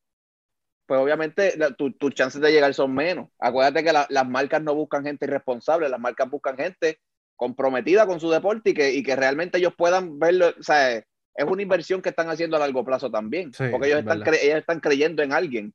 pues 0.85 0.99
obviamente 0.99 1.57
la- 1.57 1.71
tu- 1.71 1.93
tus 1.93 2.13
chances 2.13 2.41
de 2.41 2.51
llegar 2.51 2.73
son 2.73 2.93
menos. 2.93 3.29
Acuérdate 3.39 3.83
que 3.83 3.93
la- 3.93 4.07
las 4.09 4.27
marcas 4.27 4.61
no 4.61 4.75
buscan 4.75 5.03
gente 5.05 5.25
irresponsable, 5.25 5.89
las 5.89 5.99
marcas 5.99 6.29
buscan 6.29 6.57
gente 6.57 6.99
comprometida 7.35 8.05
con 8.07 8.19
su 8.19 8.29
deporte 8.29 8.71
y 8.71 8.73
que, 8.73 8.91
y 8.93 9.03
que 9.03 9.15
realmente 9.15 9.57
ellos 9.57 9.73
puedan 9.77 10.19
verlo. 10.19 10.53
O 10.59 10.63
sea, 10.63 11.03
es 11.35 11.45
una 11.45 11.61
inversión 11.61 12.01
que 12.01 12.09
están 12.09 12.29
haciendo 12.29 12.57
a 12.57 12.59
largo 12.59 12.83
plazo 12.85 13.09
también, 13.11 13.57
Sí, 13.57 13.63
porque 13.69 13.87
ellos 13.87 13.99
es 13.99 14.05
están, 14.07 14.21
ellos 14.27 14.57
están 14.59 14.79
creyendo 14.79 15.23
en 15.23 15.33
alguien. 15.33 15.73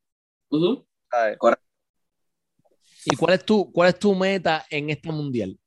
¿Y 3.05 3.17
cuál 3.17 3.35
es 3.35 3.45
tu, 3.45 3.71
cuál 3.73 3.91
es 3.91 3.99
tu 3.99 4.15
meta 4.15 4.67
en 4.71 4.91
este 4.91 5.11
mundial? 5.13 5.59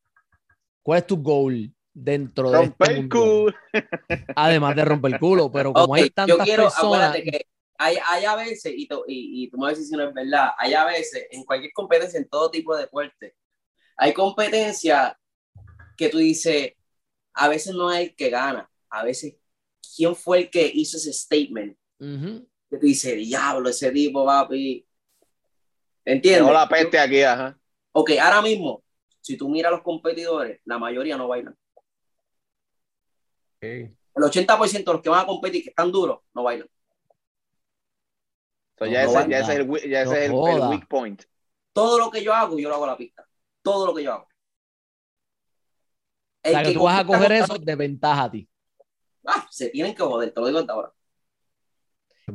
¿Cuál 0.84 1.00
es 1.00 1.08
tu 1.08 1.18
goal 1.22 1.74
dentro 1.94 2.54
de 2.54 2.64
Romper 2.64 2.66
este 2.66 2.90
el 2.92 3.08
mundial? 3.08 3.08
culo. 3.08 3.54
Además 4.36 4.76
de 4.76 4.86
romper 4.86 5.12
el 5.14 5.20
culo, 5.20 5.52
pero 5.52 5.76
como 5.76 5.94
Ok, 5.94 5.96
hay 5.96 6.10
yo 6.26 6.38
tantas 6.38 6.40
quiero, 6.42 6.70
personas, 6.70 7.20
que 7.24 7.48
hay, 7.78 7.98
hay 8.08 8.26
a 8.26 8.36
veces, 8.36 8.74
y, 8.76 8.88
tú- 8.88 9.04
y, 9.08 9.46
y 9.46 9.50
tú 9.50 9.58
me 9.58 9.64
vas 9.66 9.74
a 9.74 9.76
decir 9.78 9.88
si 9.88 9.96
no 9.96 10.08
es 10.08 10.14
verdad, 10.14 10.50
hay 10.58 10.74
a 10.74 10.86
veces 10.86 11.28
en 11.32 11.44
cualquier 11.46 11.72
competencia, 11.74 12.20
en 12.20 12.28
todo 12.30 12.52
tipo 12.52 12.76
de 12.76 12.84
deporte, 12.84 13.36
hay 13.98 14.14
competencias 14.14 15.14
que 15.98 16.10
tú 16.10 16.20
dices, 16.20 16.74
a 17.36 17.50
veces 17.50 17.76
no 17.76 17.90
hay 17.90 18.06
el 18.08 18.16
que 18.16 18.30
gana, 18.32 18.70
a 18.92 19.04
veces, 19.06 19.36
¿quién 19.96 20.16
fue 20.16 20.40
el 20.40 20.50
que 20.50 20.70
hizo 20.74 20.98
ese 20.98 21.14
statement? 21.14 21.78
Que 22.00 22.78
tú 22.78 22.86
dices, 22.86 23.16
diablo, 23.16 23.70
ese 23.70 23.92
tipo, 23.92 24.26
papi. 24.26 24.86
¿Entiendes? 26.06 26.42
Dejó 26.42 26.54
la 26.54 26.68
peste 26.70 26.98
aquí, 27.00 27.22
ajá. 27.22 27.58
Ok, 27.92 28.12
ahora 28.22 28.42
mismo, 28.42 28.84
si 29.22 29.36
tú 29.38 29.50
miras 29.50 29.72
a 29.72 29.76
los 29.76 29.84
competidores, 29.84 30.62
la 30.66 30.78
mayoría 30.80 31.18
no 31.18 31.28
bailan. 31.28 31.54
Ok. 33.56 33.64
El 33.64 34.24
80% 34.24 34.92
de 34.92 34.94
los 34.94 35.02
que 35.02 35.10
van 35.10 35.24
a 35.24 35.28
competir, 35.28 35.64
que 35.64 35.70
están 35.70 35.92
duros, 35.92 36.20
no 36.34 36.44
bailan. 36.44 36.68
So, 38.78 38.86
No, 38.86 38.92
ya, 38.92 39.04
no 39.04 39.10
ese, 39.10 39.18
banda. 39.20 39.30
ya 39.30 39.40
ese 39.44 39.54
es, 39.54 39.60
el, 39.60 39.90
ya 39.90 40.02
ese 40.02 40.30
No 40.30 40.48
es 40.48 40.56
el- 40.56 40.70
weak 40.70 40.88
point. 40.88 41.24
Todo 41.74 42.00
lo 42.00 42.10
que 42.10 42.24
yo 42.24 42.34
hago, 42.34 42.58
yo 42.58 42.70
lo 42.70 42.76
hago 42.76 42.86
a 42.86 42.90
la 42.90 42.98
pista. 42.98 43.28
Todo 43.62 43.86
lo 43.88 43.94
que 43.94 44.04
yo 44.04 44.14
hago. 44.14 44.24
O 44.24 44.28
El 46.44 46.52
sea, 46.54 46.64
que 46.64 46.72
tú 46.74 46.84
vas 46.84 47.00
a 47.00 47.06
coger 47.06 47.32
eso 47.34 47.58
de 47.58 47.76
ventaja 47.76 48.24
a 48.24 48.32
ti. 48.32 48.48
Ah, 49.30 49.48
se 49.50 49.70
tienen 49.70 49.96
que 49.96 50.04
joder, 50.04 50.32
te 50.32 50.40
lo 50.40 50.48
digo 50.48 50.60
hasta 50.60 50.74
ahora. 50.74 50.94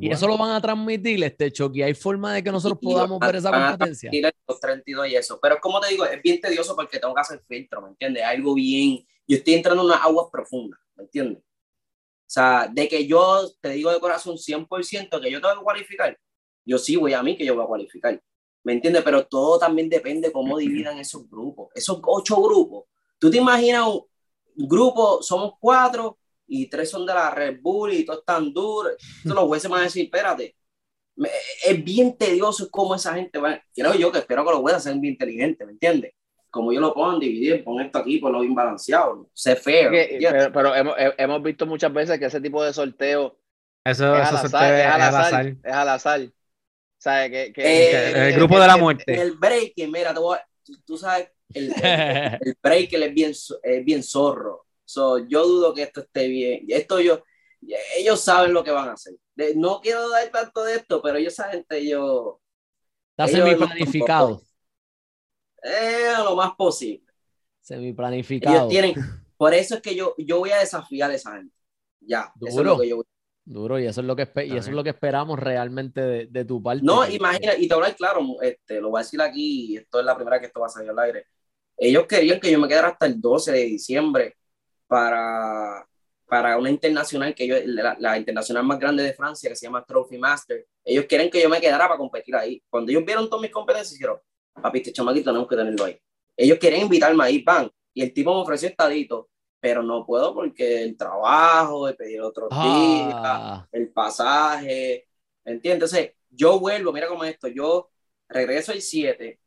Y 0.00 0.10
eso 0.10 0.26
lo 0.26 0.36
van 0.36 0.50
a 0.50 0.60
transmitir, 0.60 1.22
este 1.22 1.52
Chucky. 1.52 1.82
¿Hay 1.82 1.94
forma 1.94 2.34
de 2.34 2.42
que 2.42 2.50
nosotros 2.50 2.78
Y 2.80 2.86
podamos 2.86 3.18
ver 3.20 3.36
esa 3.36 3.50
competencia? 3.50 4.10
Los 4.46 4.60
32 4.60 5.08
y 5.08 5.16
eso. 5.16 5.38
Pero 5.40 5.58
como 5.60 5.80
te 5.80 5.88
digo, 5.88 6.04
es 6.04 6.20
bien 6.22 6.40
tedioso 6.40 6.74
porque 6.74 6.98
tengo 6.98 7.14
que 7.14 7.20
hacer 7.20 7.42
filtro, 7.46 7.82
¿me 7.82 7.88
entiendes? 7.88 8.24
Algo 8.24 8.54
bien. 8.54 9.06
Yo 9.26 9.36
estoy 9.36 9.54
entrando 9.54 9.82
en 9.82 9.88
unas 9.88 10.02
aguas 10.02 10.26
profundas, 10.30 10.80
¿me 10.96 11.04
entiendes? 11.04 11.42
O 11.42 12.30
sea, 12.34 12.68
de 12.70 12.88
que 12.88 13.06
yo 13.06 13.48
te 13.60 13.70
digo 13.70 13.92
de 13.92 14.00
corazón 14.00 14.36
100% 14.36 15.20
que 15.20 15.30
yo 15.30 15.40
tengo 15.40 15.54
que 15.54 15.62
cualificar, 15.62 16.18
yo 16.64 16.78
sí 16.78 16.96
voy 16.96 17.12
a 17.12 17.22
mí 17.22 17.36
que 17.36 17.44
yo 17.44 17.54
voy 17.54 17.64
a 17.64 17.68
cualificar. 17.68 18.20
¿Me 18.62 18.72
entiendes? 18.72 19.02
Pero 19.02 19.26
todo 19.26 19.58
también 19.58 19.88
depende 19.88 20.32
cómo 20.32 20.56
dividan 20.56 20.98
esos 20.98 21.28
grupos. 21.28 21.68
Esos 21.74 22.00
ocho 22.02 22.40
grupos. 22.42 22.84
¿Tú 23.18 23.30
te 23.30 23.36
imaginas 23.36 23.88
un 23.88 24.68
grupo, 24.68 25.22
somos 25.22 25.54
cuatro 25.60 26.18
y 26.62 26.66
tres 26.68 26.90
son 26.90 27.04
de 27.06 27.14
la 27.14 27.30
Red 27.30 27.58
Bull 27.60 27.92
y 27.92 28.04
todos 28.04 28.20
están 28.20 28.52
duros? 28.52 28.92
Entonces 28.98 29.34
los 29.34 29.44
jueces 29.44 29.70
van 29.70 29.80
a 29.80 29.84
decir, 29.84 30.04
espérate, 30.04 30.56
me- 31.16 31.28
es 31.66 31.84
bien 31.84 32.16
tedioso 32.16 32.68
cómo 32.70 32.94
esa 32.94 33.14
gente 33.14 33.38
va. 33.38 33.60
Creo 33.74 33.94
yo 33.94 34.10
que 34.12 34.18
espero 34.18 34.44
que 34.44 34.50
los 34.50 34.60
jueces 34.60 34.82
sean 34.82 35.00
bien 35.00 35.14
inteligentes, 35.14 35.66
¿me 35.66 35.72
entiendes? 35.72 36.12
Como 36.50 36.72
yo 36.72 36.80
lo 36.80 36.94
pongo, 36.94 37.18
dividir, 37.18 37.64
pon 37.64 37.80
esto 37.80 37.98
aquí, 37.98 38.18
ponlo 38.18 38.40
bien 38.40 38.54
balanceado, 38.54 39.28
sé 39.32 39.56
fair. 39.56 39.90
Que- 39.90 40.18
pero 40.30 40.52
pero 40.52 40.74
hemos, 40.74 40.94
he- 40.98 41.14
hemos 41.18 41.42
visto 41.42 41.66
muchas 41.66 41.92
veces 41.92 42.18
que 42.18 42.26
ese 42.26 42.40
tipo 42.40 42.62
de 42.64 42.72
sorteo 42.72 43.38
Eso, 43.84 44.14
es 44.16 44.22
eso 44.28 44.36
al 44.38 44.46
azar, 44.46 44.74
es 44.74 44.86
al 44.86 44.90
es 44.90 44.94
al 44.94 45.02
azar, 45.02 45.24
azar. 45.26 45.46
es 45.46 45.72
al 45.72 45.88
azar. 45.88 46.20
¿Sabes? 46.98 47.30
Que, 47.30 47.52
que- 47.52 47.62
Eh, 47.62 48.12
que- 48.14 48.28
el 48.28 48.34
grupo 48.36 48.60
de 48.60 48.66
la 48.66 48.74
en- 48.74 48.80
muerte. 48.80 49.14
En 49.14 49.20
el 49.20 49.32
breaking, 49.32 49.90
mira, 49.92 50.14
tú, 50.14 50.30
tú 50.86 50.96
sabes, 50.96 51.28
el, 51.52 51.70
el, 51.70 52.38
el 52.40 52.56
breaking 52.62 53.02
es 53.02 53.14
bien, 53.14 53.30
es 53.62 53.84
bien 53.84 54.02
zorro. 54.02 54.63
So, 54.84 55.18
yo 55.18 55.46
dudo 55.46 55.74
que 55.74 55.82
esto 55.82 56.00
esté 56.00 56.28
bien. 56.28 56.64
Esto 56.68 57.00
yo, 57.00 57.22
ellos 57.96 58.20
saben 58.20 58.52
lo 58.52 58.62
que 58.64 58.70
van 58.70 58.88
a 58.90 58.92
hacer. 58.92 59.14
De- 59.34 59.54
no 59.56 59.80
quiero 59.80 60.08
dar 60.08 60.28
tanto 60.30 60.64
de 60.64 60.76
esto, 60.76 61.00
pero 61.02 61.18
ellos 61.18 61.34
yo, 61.36 62.40
Está 63.16 63.24
ellos 63.24 63.30
semi 63.30 63.50
no- 63.52 63.66
planificado. 63.66 64.42
eh, 65.62 66.12
lo 66.22 66.36
más 66.36 66.54
posible. 66.54 67.04
Semi 67.60 67.86
Ellos 67.86 67.96
planificado. 67.96 68.68
tienen, 68.68 68.94
por 69.36 69.54
eso 69.54 69.76
es 69.76 69.80
que 69.82 69.94
yo, 69.94 70.14
yo 70.18 70.38
voy 70.38 70.50
a 70.50 70.58
desafiar 70.58 71.10
a 71.10 71.14
esa 71.14 71.36
gente. 71.36 71.54
Ya, 72.00 72.32
eso 72.36 72.48
es 72.48 72.54
Duro. 72.54 72.70
lo 72.74 72.78
que 72.80 72.88
yo 72.88 72.96
voy 72.96 73.04
Duro, 73.46 73.78
y 73.78 73.86
eso 73.86 74.00
es 74.00 74.06
lo 74.06 74.16
que, 74.16 74.22
y 74.46 74.56
eso 74.56 74.70
es 74.70 74.74
lo 74.74 74.82
que 74.82 74.90
esperamos 74.90 75.38
realmente 75.38 76.00
de, 76.00 76.26
de 76.26 76.44
tu 76.46 76.62
parte. 76.62 76.82
No, 76.82 77.06
imagina, 77.06 77.54
y 77.56 77.68
te 77.68 77.74
voy 77.74 77.86
a 77.86 77.94
claro, 77.94 78.20
este, 78.40 78.80
lo 78.80 78.88
voy 78.90 79.00
a 79.00 79.02
decir 79.04 79.20
aquí, 79.20 79.72
y 79.72 79.76
esto 79.76 80.00
es 80.00 80.06
la 80.06 80.14
primera 80.16 80.40
que 80.40 80.46
esto 80.46 80.60
va 80.60 80.66
a 80.66 80.70
salir 80.70 80.90
al 80.90 80.98
aire. 81.00 81.26
Ellos 81.76 82.06
querían 82.06 82.40
que 82.40 82.50
yo 82.50 82.58
me 82.58 82.68
quedara 82.68 82.88
hasta 82.88 83.04
el 83.04 83.20
12 83.20 83.52
de 83.52 83.64
diciembre 83.64 84.36
para, 84.94 85.84
para 86.24 86.56
una 86.56 86.70
internacional, 86.70 87.34
que 87.34 87.48
yo, 87.48 87.56
la, 87.64 87.96
la 87.98 88.16
internacional 88.16 88.62
más 88.62 88.78
grande 88.78 89.02
de 89.02 89.12
Francia, 89.12 89.50
que 89.50 89.56
se 89.56 89.66
llama 89.66 89.84
Trophy 89.84 90.18
Master. 90.18 90.64
Ellos 90.84 91.06
quieren 91.08 91.28
que 91.28 91.42
yo 91.42 91.48
me 91.48 91.60
quedara 91.60 91.88
para 91.88 91.98
competir 91.98 92.36
ahí. 92.36 92.62
Cuando 92.70 92.92
ellos 92.92 93.04
vieron 93.04 93.28
todas 93.28 93.42
mis 93.42 93.50
competencias, 93.50 93.94
dijeron, 93.94 94.20
papi, 94.62 94.78
este 94.78 94.92
chamaquito 94.92 95.32
tenemos 95.32 95.48
que 95.48 95.56
tenerlo 95.56 95.84
ahí. 95.84 95.98
Ellos 96.36 96.60
querían 96.60 96.82
invitarme 96.82 97.24
ahí, 97.24 97.42
van. 97.42 97.68
Y 97.92 98.02
el 98.02 98.14
tipo 98.14 98.32
me 98.32 98.42
ofreció 98.42 98.68
estadito, 98.68 99.28
pero 99.58 99.82
no 99.82 100.06
puedo 100.06 100.32
porque 100.32 100.84
el 100.84 100.96
trabajo, 100.96 101.88
de 101.88 101.94
pedir 101.94 102.20
días 102.20 102.30
Ah, 102.52 103.66
el 103.72 103.88
pasaje, 103.88 105.08
¿entiendes? 105.44 105.92
Entonces, 105.92 106.12
yo 106.30 106.60
vuelvo, 106.60 106.92
mira 106.92 107.08
cómo 107.08 107.24
es 107.24 107.32
esto, 107.32 107.48
yo 107.48 107.90
regreso 108.28 108.70
el 108.70 108.80
7, 108.80 109.40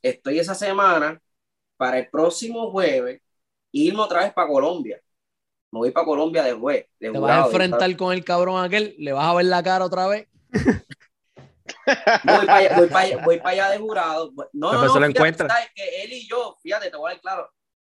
estoy 0.00 0.38
esa 0.38 0.54
semana 0.54 1.20
para 1.76 1.98
el 1.98 2.08
próximo 2.08 2.70
jueves 2.70 3.20
irme 3.84 4.00
otra 4.00 4.20
vez 4.20 4.32
para 4.32 4.48
Colombia. 4.48 5.00
Me 5.70 5.78
voy 5.78 5.90
para 5.90 6.06
Colombia 6.06 6.42
de 6.42 6.52
juez. 6.52 6.86
De 6.98 7.10
te 7.10 7.18
vas 7.18 7.44
a 7.44 7.46
enfrentar 7.46 7.96
con 7.96 8.12
el 8.12 8.24
cabrón 8.24 8.64
aquel, 8.64 8.94
le 8.98 9.12
vas 9.12 9.26
a 9.26 9.34
ver 9.34 9.46
la 9.46 9.62
cara 9.62 9.84
otra 9.84 10.06
vez. 10.06 10.28
Voy 12.24 12.46
para 12.46 12.56
allá, 12.56 12.76
voy 12.76 12.88
para 12.88 13.00
allá, 13.00 13.24
voy 13.24 13.38
para 13.38 13.50
allá 13.50 13.70
de 13.70 13.78
jurado. 13.78 14.32
No, 14.52 14.72
no, 14.72 14.72
no, 14.72 14.80
se 14.80 14.86
lo 14.86 14.92
fíjate, 14.94 15.06
encuentra. 15.06 15.48
sabes 15.48 15.68
que 15.74 16.02
él 16.02 16.12
y 16.12 16.28
yo, 16.28 16.56
fíjate, 16.62 16.90
te 16.90 16.96
voy 16.96 17.10
a 17.10 17.14
dar 17.14 17.20
claro, 17.20 17.50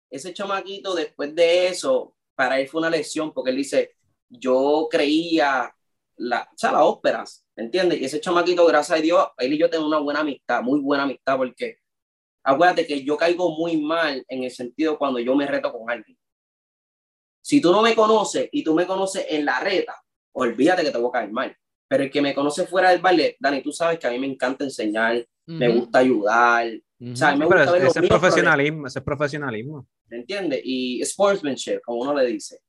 ese 0.09 0.33
chamaquito 0.33 0.95
después 0.95 1.33
de 1.36 1.67
eso, 1.67 2.15
para 2.36 2.59
él 2.59 2.67
fue 2.67 2.79
una 2.79 2.89
lección, 2.89 3.33
porque 3.33 3.51
él 3.51 3.57
dice, 3.57 3.95
yo 4.29 4.88
creía, 4.89 5.73
la, 6.17 6.43
o 6.43 6.57
sea, 6.57 6.71
las 6.71 6.81
óperas, 6.81 7.45
¿entiendes? 7.55 7.99
Y 8.01 8.05
ese 8.05 8.19
chamaquito, 8.19 8.65
gracias 8.65 8.99
a 8.99 9.01
Dios, 9.01 9.27
él 9.38 9.53
y 9.53 9.57
yo 9.57 9.69
tenemos 9.69 9.89
una 9.89 9.99
buena 9.99 10.21
amistad, 10.21 10.61
muy 10.61 10.79
buena 10.79 11.03
amistad, 11.03 11.38
porque 11.38 11.79
acuérdate 12.45 12.87
que 12.87 13.03
yo 13.03 13.17
caigo 13.17 13.51
muy 13.57 13.77
mal 13.81 14.23
en 14.29 14.43
el 14.45 14.51
sentido 14.51 14.97
cuando 14.97 15.19
yo 15.19 15.35
me 15.35 15.47
reto 15.47 15.71
con 15.73 15.89
alguien. 15.89 16.17
Si 17.41 17.61
tú 17.61 17.71
no 17.71 17.81
me 17.81 17.95
conoces 17.95 18.49
y 18.51 18.63
tú 18.63 18.73
me 18.73 18.87
conoces 18.87 19.25
en 19.29 19.45
la 19.45 19.59
reta, 19.59 19.95
olvídate 20.33 20.83
que 20.83 20.91
te 20.91 20.97
voy 20.97 21.09
a 21.09 21.19
caer 21.19 21.31
mal. 21.31 21.55
Pero 21.87 22.03
el 22.03 22.11
que 22.11 22.21
me 22.21 22.33
conoce 22.33 22.65
fuera 22.65 22.89
del 22.89 23.01
baile, 23.01 23.37
Dani, 23.39 23.61
tú 23.61 23.71
sabes 23.71 23.99
que 23.99 24.07
a 24.07 24.11
mí 24.11 24.17
me 24.19 24.27
encanta 24.27 24.63
enseñar, 24.63 25.23
me 25.57 25.67
Ujú, 25.67 25.79
gusta 25.79 25.99
ayudar, 25.99 26.67
ujú. 26.99 27.15
¿sabes? 27.15 27.37
Me 27.37 27.45
Pero 27.45 27.61
gusta 27.61 27.71
ver 27.71 27.81
ese 27.83 27.99
los 27.99 28.05
es 28.05 28.09
profesionalismo, 28.09 28.87
ese 28.87 28.99
es 28.99 29.05
profesionalismo. 29.05 29.87
¿me 30.09 30.17
entiendes? 30.17 30.61
Y 30.63 31.01
sportsmanship, 31.03 31.81
como 31.83 32.01
uno 32.01 32.13
le 32.13 32.25
dice. 32.25 32.59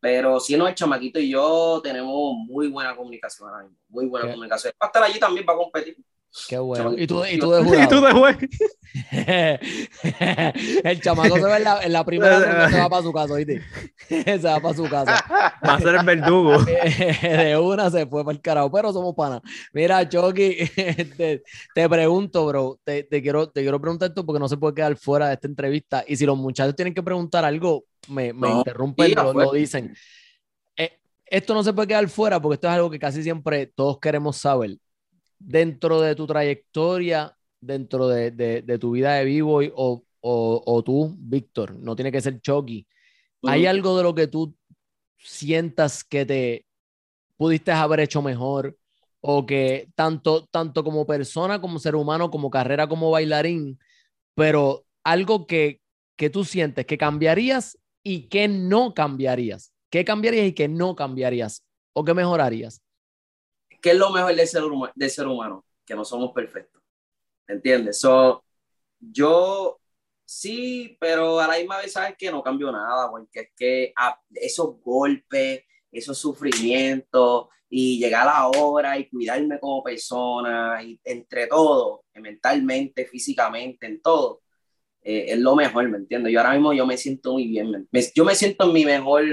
Pero 0.00 0.40
si 0.40 0.56
no, 0.56 0.68
el 0.68 0.74
chamaquito 0.74 1.20
y 1.20 1.30
yo 1.30 1.80
tenemos 1.82 2.34
muy 2.36 2.68
buena 2.68 2.96
comunicación 2.96 3.48
ahora 3.48 3.64
mismo, 3.64 3.78
muy 3.88 4.06
buena 4.06 4.26
¿Qué? 4.26 4.32
comunicación. 4.32 4.72
Va 4.82 4.86
a 4.86 4.88
estar 4.88 5.02
allí 5.04 5.18
también 5.20 5.46
para 5.46 5.58
competir. 5.58 5.96
Qué 6.48 6.58
bueno. 6.58 6.94
Y 6.96 7.06
tú, 7.06 7.24
y 7.26 7.38
tú 7.38 7.50
de 7.50 7.60
Y 7.60 7.64
jurado. 7.64 7.88
tú 7.88 8.00
de 8.00 8.12
juez. 8.18 8.36
el 10.84 11.00
chamaco 11.00 11.36
se 11.36 11.44
ve 11.44 11.56
en 11.56 11.64
la, 11.64 11.82
en 11.82 11.92
la 11.92 12.04
primera 12.04 12.38
ronda, 12.40 12.70
se 12.70 12.78
va 12.78 12.88
para 12.88 13.02
su 13.02 13.12
casa, 13.12 13.34
¿oíste? 13.34 13.62
se 14.08 14.38
va 14.38 14.60
para 14.60 14.74
su 14.74 14.84
casa. 14.84 15.24
Va 15.30 15.74
a 15.74 15.78
ser 15.80 15.94
el 15.94 16.04
verdugo. 16.06 16.58
de 16.62 17.56
una 17.58 17.90
se 17.90 18.06
fue 18.06 18.24
para 18.24 18.34
el 18.36 18.42
carajo, 18.42 18.70
pero 18.70 18.92
somos 18.92 19.14
panas. 19.14 19.40
Mira, 19.72 20.08
Chucky, 20.08 20.56
te, 21.16 21.42
te 21.74 21.88
pregunto, 21.88 22.46
bro, 22.46 22.78
te, 22.84 23.04
te 23.04 23.22
quiero, 23.22 23.48
te 23.50 23.62
quiero 23.62 23.80
preguntar 23.80 24.08
esto 24.10 24.24
porque 24.24 24.40
no 24.40 24.48
se 24.48 24.56
puede 24.56 24.74
quedar 24.74 24.96
fuera 24.96 25.28
de 25.28 25.34
esta 25.34 25.46
entrevista. 25.48 26.04
Y 26.06 26.16
si 26.16 26.26
los 26.26 26.36
muchachos 26.38 26.74
tienen 26.74 26.94
que 26.94 27.02
preguntar 27.02 27.44
algo, 27.44 27.84
me, 28.08 28.32
me 28.32 28.48
No, 28.48 28.58
interrumpen, 28.58 29.06
tira, 29.06 29.22
lo, 29.24 29.32
pues. 29.32 29.46
lo 29.46 29.52
dicen. 29.52 29.94
Eh, 30.76 30.98
esto 31.26 31.54
no 31.54 31.62
se 31.62 31.72
puede 31.72 31.88
quedar 31.88 32.08
fuera 32.08 32.40
porque 32.40 32.54
esto 32.54 32.68
es 32.68 32.74
algo 32.74 32.90
que 32.90 32.98
casi 32.98 33.22
siempre 33.22 33.66
todos 33.66 33.98
queremos 34.00 34.36
saber. 34.36 34.76
Dentro 35.44 36.00
de 36.00 36.14
tu 36.14 36.26
trayectoria, 36.26 37.36
dentro 37.60 38.08
de, 38.08 38.30
de, 38.30 38.62
de 38.62 38.78
tu 38.78 38.92
vida 38.92 39.14
de 39.14 39.24
vivo 39.24 39.62
y- 39.62 39.72
o, 39.74 40.04
o, 40.20 40.62
o 40.66 40.82
tú, 40.84 41.14
Víctor, 41.18 41.74
no 41.78 41.96
tiene 41.96 42.12
que 42.12 42.20
ser 42.20 42.40
Chucky. 42.40 42.86
¿Hay 43.44 43.66
algo 43.66 43.96
de 43.96 44.04
lo 44.04 44.14
que 44.14 44.28
tú 44.28 44.54
sientas 45.18 46.04
que 46.04 46.26
te 46.26 46.66
pudiste 47.36 47.72
haber 47.72 48.00
hecho 48.00 48.22
mejor 48.22 48.76
o 49.20 49.46
que 49.46 49.88
tanto, 49.94 50.46
tanto 50.46 50.84
como 50.84 51.06
persona, 51.06 51.60
como 51.60 51.78
ser 51.78 51.94
humano, 51.96 52.30
como 52.30 52.50
carrera, 52.50 52.88
como 52.88 53.10
bailarín, 53.10 53.78
pero 54.34 54.86
algo 55.04 55.46
que, 55.46 55.80
que 56.16 56.30
tú 56.30 56.44
sientes 56.44 56.86
que 56.86 56.98
cambiarías 56.98 57.78
y 58.04 58.28
que 58.28 58.48
no 58.48 58.94
cambiarías. 58.94 59.72
¿Qué 59.90 60.04
cambiarías 60.04 60.46
y 60.48 60.52
qué 60.54 60.68
no 60.68 60.96
cambiarías? 60.96 61.64
¿O 61.94 62.04
qué 62.04 62.14
mejorarías? 62.14 62.82
¿Qué 63.82 63.90
es 63.92 63.98
lo 63.98 64.10
mejor 64.10 64.34
del 64.36 64.48
ser, 64.48 64.62
huma- 64.64 64.92
del 64.94 65.10
ser 65.10 65.26
humano? 65.28 65.66
Que 65.86 65.94
no 65.96 66.04
somos 66.04 66.32
perfectos. 66.32 66.82
¿Entiendes? 67.48 68.00
So, 68.00 68.44
yo 69.00 69.78
sí, 70.24 70.96
pero 71.00 71.40
a 71.40 71.48
la 71.48 71.58
misma 71.58 71.78
vez 71.78 71.92
sabes 71.92 72.16
que 72.18 72.30
no 72.30 72.42
cambio 72.42 72.72
nada, 72.72 73.10
porque 73.10 73.40
es 73.40 73.48
que 73.56 73.92
ah, 73.96 74.18
esos 74.34 74.80
golpes, 74.82 75.64
esos 75.92 76.18
sufrimientos 76.18 77.48
y 77.68 77.98
llegar 77.98 78.22
a 78.28 78.32
la 78.32 78.48
hora 78.48 78.98
y 78.98 79.08
cuidarme 79.08 79.58
como 79.60 79.82
persona, 79.82 80.82
y 80.82 81.00
entre 81.04 81.46
todo, 81.48 82.04
mentalmente, 82.14 83.06
físicamente, 83.06 83.86
en 83.86 84.00
todo, 84.02 84.42
eh, 85.02 85.26
es 85.30 85.38
lo 85.40 85.56
mejor, 85.56 85.88
¿me 85.88 85.98
entiendes? 85.98 86.32
Yo 86.32 86.40
ahora 86.40 86.52
mismo 86.54 86.72
yo 86.74 86.86
me 86.86 86.96
siento 86.98 87.32
muy 87.34 87.46
bien, 87.48 87.70
me- 87.90 88.02
yo 88.14 88.24
me 88.24 88.34
siento 88.36 88.66
en 88.66 88.72
mi 88.74 88.84
mejor 88.84 89.24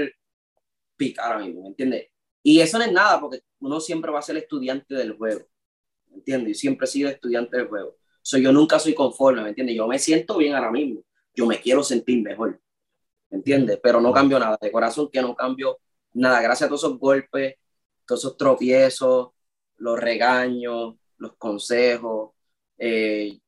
pick 0.96 1.18
ahora 1.18 1.38
mismo, 1.40 1.62
¿me 1.62 1.68
entiendes? 1.68 2.08
Y 2.42 2.60
eso 2.60 2.78
no 2.78 2.84
es 2.84 2.92
nada, 2.92 3.20
porque 3.20 3.40
uno 3.60 3.80
siempre 3.80 4.10
va 4.10 4.18
a 4.18 4.22
ser 4.22 4.36
estudiante 4.36 4.94
del 4.94 5.16
juego, 5.16 5.46
¿me 6.08 6.16
entiendes? 6.16 6.56
Yo 6.56 6.60
siempre 6.60 6.86
he 6.86 6.88
sido 6.88 7.08
estudiante 7.10 7.56
del 7.56 7.68
juego. 7.68 7.96
So, 8.22 8.38
yo 8.38 8.52
nunca 8.52 8.78
soy 8.78 8.94
conforme, 8.94 9.42
¿me 9.42 9.50
entiendes? 9.50 9.76
Yo 9.76 9.86
me 9.88 9.98
siento 9.98 10.36
bien 10.38 10.54
ahora 10.54 10.70
mismo, 10.70 11.02
yo 11.34 11.46
me 11.46 11.60
quiero 11.60 11.82
sentir 11.82 12.22
mejor, 12.22 12.60
¿me 13.30 13.38
entiendes? 13.38 13.78
Pero 13.82 14.00
no 14.00 14.12
cambio 14.12 14.38
nada, 14.38 14.58
de 14.60 14.72
corazón 14.72 15.08
que 15.12 15.22
no 15.22 15.34
cambio 15.34 15.78
nada, 16.12 16.42
gracias 16.42 16.66
a 16.66 16.68
todos 16.68 16.84
esos 16.84 16.98
golpes, 16.98 17.56
todos 18.06 18.20
esos 18.22 18.36
tropiezos, 18.36 19.30
los 19.78 19.98
regaños, 19.98 20.96
los 21.18 21.36
consejos. 21.36 22.32
eh, 22.78 23.38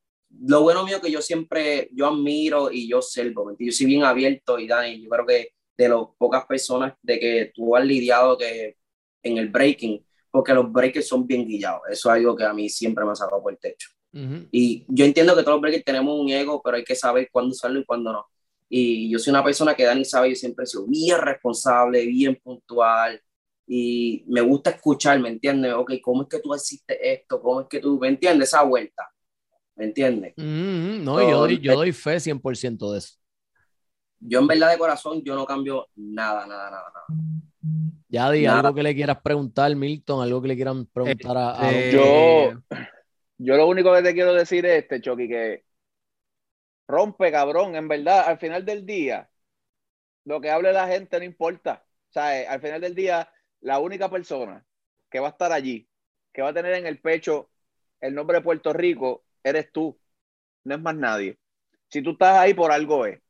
lo 0.41 0.63
bueno 0.63 0.85
mío 0.85 1.01
que 1.01 1.11
yo 1.11 1.21
siempre, 1.21 1.91
yo 1.93 2.07
admiro 2.07 2.71
y 2.73 2.89
yo 2.89 2.99
observo, 2.99 3.45
¿me 3.45 3.53
entiendes? 3.53 3.77
Yo 3.77 3.79
soy 3.79 3.87
bien 3.87 4.05
abierto 4.05 4.59
y 4.59 4.67
Dani, 4.67 5.03
yo 5.03 5.11
creo 5.11 5.27
que 5.27 5.49
de 5.77 5.89
las 5.89 6.01
pocas 6.19 6.47
personas 6.47 6.95
de 7.03 7.19
que 7.19 7.53
tú 7.55 7.77
has 7.77 7.85
lidiado 7.85 8.39
que 8.39 8.77
en 9.23 9.39
el 9.39 9.49
breaking, 9.49 10.05
porque 10.31 10.55
los 10.55 10.71
breakers 10.71 11.09
son 11.09 11.27
bien 11.27 11.47
guillados, 11.47 11.83
eso 11.91 12.11
es 12.11 12.17
algo 12.17 12.35
que 12.37 12.45
a 12.45 12.53
mí 12.53 12.69
siempre 12.69 13.05
me 13.05 13.13
ha 13.13 13.15
sacado 13.15 13.43
por 13.43 13.53
el 13.53 13.59
techo. 13.59 13.91
Ujú. 14.13 14.47
Y 14.51 14.85
yo 14.89 15.05
entiendo 15.05 15.35
que 15.35 15.43
todos 15.43 15.55
los 15.55 15.63
breakers 15.63 15.85
tenemos 15.85 16.19
un 16.19 16.29
ego, 16.31 16.61
pero 16.63 16.77
hay 16.77 16.85
que 16.85 16.95
saber 16.95 17.29
cuándo 17.31 17.51
usarlo 17.53 17.81
y 17.81 17.85
cuándo 17.85 18.13
no. 18.13 18.27
Y 18.69 19.11
yo 19.11 19.19
soy 19.19 19.33
una 19.33 19.45
persona 19.45 19.75
que 19.75 19.85
Dani 19.85 20.03
sabe, 20.03 20.31
yo 20.31 20.35
siempre 20.35 20.65
he 20.65 20.67
sido 20.67 20.87
bien 20.87 21.19
responsable, 21.19 22.07
bien 22.07 22.41
puntual. 22.43 23.21
Y 23.67 24.25
me 24.29 24.41
gusta 24.41 24.71
escuchar, 24.71 25.21
¿me 25.21 25.29
entiendes? 25.29 25.75
Ok, 25.75 25.93
¿cómo 26.03 26.23
es 26.23 26.29
que 26.29 26.39
tú 26.41 26.55
hiciste 26.55 27.13
esto? 27.13 27.41
¿Cómo 27.41 27.61
es 27.61 27.67
que 27.69 27.81
tú, 27.81 27.99
¿me 27.99 28.09
entiendes? 28.09 28.49
Esa 28.49 28.63
vuelta, 28.63 29.11
¿me 29.77 29.85
entiendes? 29.85 30.33
No, 30.37 31.21
yo 31.21 31.39
doy, 31.41 31.61
yo 31.61 31.75
doy 31.75 31.93
fe 31.93 32.19
100% 32.19 32.93
de 32.93 32.99
eso. 32.99 33.17
Yo 34.19 34.39
en 34.39 34.47
verdad 34.47 34.71
de 34.71 34.79
corazón, 34.79 35.23
yo 35.23 35.35
no 35.35 35.45
cambio 35.45 35.89
nada, 35.97 36.47
nada, 36.47 36.71
nada, 36.71 36.93
nada. 36.95 37.21
Ya 38.09 38.31
di 38.31 38.43
Nada. 38.43 38.61
algo 38.61 38.75
que 38.75 38.83
le 38.83 38.95
quieras 38.95 39.21
preguntar, 39.23 39.75
Milton, 39.77 40.23
algo 40.23 40.43
que 40.43 40.49
le 40.49 40.57
quieran 40.57 40.87
preguntar 40.87 41.37
a, 41.37 41.61
a 41.61 41.71
Este, 41.71 41.97
Yo, 41.97 42.53
yo 43.39 43.57
lo 43.57 43.69
único 43.69 43.95
que 43.95 44.03
te 44.03 44.15
quiero 44.15 44.35
decir 44.35 44.67
es 44.67 44.83
este, 44.83 45.01
Chucky, 45.01 45.29
que 45.29 45.65
rompe, 46.89 47.31
cabrón, 47.31 47.77
en 47.77 47.89
verdad, 47.89 48.25
al 48.27 48.39
final 48.39 48.65
del 48.65 48.85
día, 48.85 49.31
lo 50.25 50.41
que 50.41 50.51
hable 50.51 50.73
la 50.73 50.89
gente 50.89 51.19
no 51.19 51.25
importa. 51.25 51.85
O 52.11 52.13
sea, 52.13 52.41
eh, 52.41 52.47
al 52.47 52.61
final 52.61 52.81
del 52.81 52.95
día, 52.95 53.33
la 53.61 53.79
única 53.79 54.11
persona 54.11 54.65
que 55.09 55.21
va 55.21 55.29
a 55.29 55.31
estar 55.31 55.53
allí, 55.53 55.89
que 56.33 56.43
va 56.43 56.49
a 56.49 56.55
tener 56.55 56.75
en 56.75 56.87
el 56.87 57.01
pecho 57.01 57.51
el 58.01 58.15
nombre 58.15 58.39
de 58.39 58.45
Puerto 58.45 58.73
Rico, 58.73 59.25
eres 59.43 59.71
tú, 59.73 59.99
no 60.65 60.75
es 60.75 60.81
más 60.81 60.97
nadie. 60.97 61.39
Si 61.89 62.03
tú 62.03 62.11
estás 62.11 62.39
ahí 62.39 62.55
por 62.55 62.73
algo 62.73 63.07
es. 63.07 63.22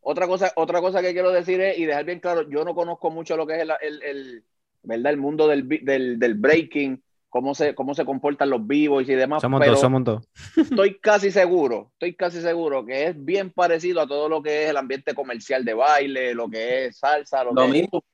Otra 0.00 0.26
cosa, 0.26 0.52
otra 0.56 0.80
cosa 0.80 1.02
que 1.02 1.12
quiero 1.12 1.30
decir 1.30 1.60
es, 1.60 1.78
y 1.78 1.84
dejar 1.84 2.04
bien 2.04 2.20
claro, 2.20 2.48
yo 2.48 2.64
no 2.64 2.74
conozco 2.74 3.10
mucho 3.10 3.36
lo 3.36 3.46
que 3.46 3.56
es 3.56 3.62
el, 3.62 3.70
el, 3.80 4.02
el- 4.02 4.44
¿verdad? 4.82 5.12
el 5.12 5.18
mundo 5.18 5.48
del, 5.48 5.68
del, 5.82 6.18
del 6.18 6.34
breaking, 6.34 7.02
cómo 7.28 7.54
se, 7.54 7.74
cómo 7.74 7.94
se 7.94 8.04
comportan 8.04 8.50
los 8.50 8.66
vivos 8.66 9.08
y 9.08 9.14
demás, 9.14 9.42
Somos 9.42 9.60
pero 9.60 9.72
dos, 9.72 9.80
somos 9.80 10.04
dos. 10.04 10.28
estoy 10.56 10.98
casi 11.00 11.30
seguro, 11.30 11.90
estoy 11.94 12.14
casi 12.14 12.40
seguro 12.40 12.84
que 12.86 13.06
es 13.06 13.24
bien 13.24 13.50
parecido 13.50 14.00
a 14.00 14.06
todo 14.06 14.28
lo 14.28 14.42
que 14.42 14.64
es 14.64 14.70
el 14.70 14.76
ambiente 14.76 15.14
comercial 15.14 15.64
de 15.64 15.74
baile, 15.74 16.34
lo 16.34 16.48
que 16.48 16.86
es 16.86 16.98
salsa, 16.98 17.42
lo, 17.44 17.52
Lo 17.52 17.62
que 17.62 17.78
es- 17.78 17.82
mismo. 17.82 18.04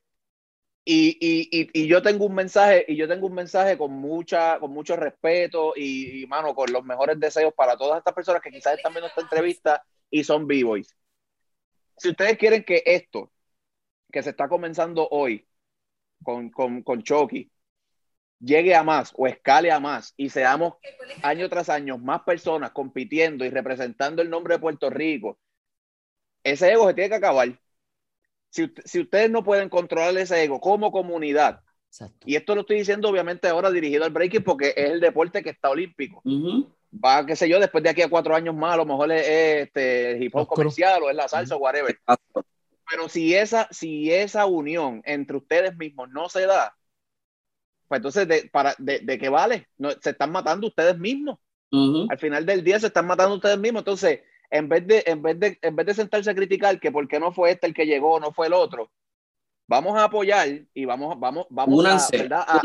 y, 0.85 1.17
y, 1.21 1.61
y, 1.61 1.83
y 1.83 1.87
yo 1.87 2.01
tengo 2.01 2.25
un 2.25 2.35
mensaje, 2.35 2.85
y 2.87 2.95
yo 2.97 3.07
tengo 3.07 3.27
un 3.27 3.33
mensaje 3.33 3.77
con 3.77 3.91
mucha, 3.93 4.59
con 4.59 4.71
mucho 4.71 4.95
respeto 4.95 5.73
y, 5.75 6.23
y, 6.23 6.27
mano, 6.27 6.53
con 6.53 6.71
los 6.73 6.83
mejores 6.83 7.19
deseos 7.19 7.53
para 7.53 7.77
todas 7.77 7.99
estas 7.99 8.13
personas 8.13 8.41
que 8.41 8.51
quizás 8.51 8.75
están 8.75 8.93
viendo 8.93 9.07
esta 9.07 9.21
entrevista 9.21 9.83
y 10.09 10.23
son 10.23 10.45
B-Boys. 10.47 10.93
Si 12.03 12.09
ustedes 12.09 12.37
quieren 12.37 12.65
que 12.65 12.83
esto, 12.85 13.31
que 14.11 14.21
se 14.21 14.31
está 14.31 14.49
comenzando 14.49 15.07
hoy 15.09 15.47
con, 16.21 16.49
con, 16.49 16.83
con 16.83 17.01
Chucky, 17.01 17.49
llegue 18.39 18.75
a 18.75 18.83
más 18.83 19.13
o 19.15 19.25
escale 19.25 19.71
a 19.71 19.79
más 19.79 20.13
y 20.17 20.29
seamos 20.29 20.73
año 21.21 21.47
tras 21.47 21.69
año 21.69 21.97
más 21.97 22.23
personas 22.23 22.71
compitiendo 22.71 23.45
y 23.45 23.49
representando 23.49 24.21
el 24.21 24.29
nombre 24.29 24.55
de 24.55 24.59
Puerto 24.59 24.89
Rico, 24.89 25.39
ese 26.43 26.73
ego 26.73 26.89
se 26.89 26.93
tiene 26.93 27.09
que 27.09 27.15
acabar. 27.15 27.57
Si, 28.49 28.69
si 28.83 28.99
ustedes 28.99 29.31
no 29.31 29.45
pueden 29.45 29.69
controlar 29.69 30.17
ese 30.17 30.43
ego 30.43 30.59
como 30.59 30.91
comunidad, 30.91 31.61
Exacto. 31.87 32.27
y 32.27 32.35
esto 32.35 32.53
lo 32.53 32.61
estoy 32.61 32.79
diciendo 32.79 33.07
obviamente 33.07 33.47
ahora 33.47 33.71
dirigido 33.71 34.03
al 34.03 34.11
breaking 34.11 34.43
porque 34.43 34.73
es 34.75 34.91
el 34.91 34.99
deporte 34.99 35.41
que 35.41 35.51
está 35.51 35.69
olímpico. 35.69 36.21
Va, 36.93 37.25
qué 37.25 37.35
sé 37.35 37.49
yo, 37.49 37.59
después 37.59 37.83
de 37.83 37.89
aquí 37.89 38.01
a 38.01 38.09
cuatro 38.09 38.35
años 38.35 38.55
más, 38.55 38.73
a 38.73 38.77
lo 38.77 38.85
mejor 38.85 39.11
es, 39.11 39.21
es, 39.21 39.67
este, 39.67 40.11
el 40.11 40.23
hip 40.23 40.35
hop 40.35 40.47
comercial 40.47 41.01
o 41.03 41.09
es 41.09 41.15
la 41.15 41.27
salsa 41.27 41.55
o 41.55 41.59
whatever. 41.59 41.97
Pero 42.89 43.09
si 43.09 43.33
esa, 43.33 43.67
si 43.71 44.11
esa 44.11 44.45
unión 44.45 45.01
entre 45.05 45.37
ustedes 45.37 45.75
mismos 45.75 46.09
no 46.09 46.29
se 46.29 46.45
da, 46.45 46.75
pues 47.87 47.99
entonces, 47.99 48.27
¿de, 48.27 48.49
para, 48.51 48.75
de, 48.77 48.99
de 48.99 49.17
qué 49.17 49.29
vale? 49.29 49.67
No, 49.77 49.91
se 49.91 50.11
están 50.11 50.31
matando 50.31 50.67
ustedes 50.67 50.97
mismos. 50.97 51.39
Al 52.09 52.19
final 52.19 52.45
del 52.45 52.63
día 52.63 52.79
se 52.79 52.87
están 52.87 53.07
matando 53.07 53.35
ustedes 53.35 53.57
mismos. 53.57 53.79
Entonces, 53.81 54.21
en 54.51 54.69
vez 54.69 54.85
de, 54.85 55.03
en 55.07 55.23
vez 55.23 55.39
de, 55.39 55.57
en 55.59 55.75
vez 55.75 55.87
de 55.87 55.93
sentarse 55.95 56.29
a 56.29 56.35
criticar 56.35 56.79
que 56.79 56.91
por 56.91 57.07
qué 57.07 57.19
no 57.19 57.31
fue 57.31 57.51
este 57.51 57.65
el 57.65 57.73
que 57.73 57.87
llegó, 57.87 58.19
no 58.19 58.31
fue 58.31 58.45
el 58.45 58.53
otro, 58.53 58.91
vamos 59.67 59.97
a 59.97 60.03
apoyar 60.03 60.47
y 60.73 60.85
vamos, 60.85 61.19
vamos, 61.19 61.47
vamos 61.49 61.85
a. 61.85 62.07
¿verdad? 62.15 62.45
a, 62.47 62.61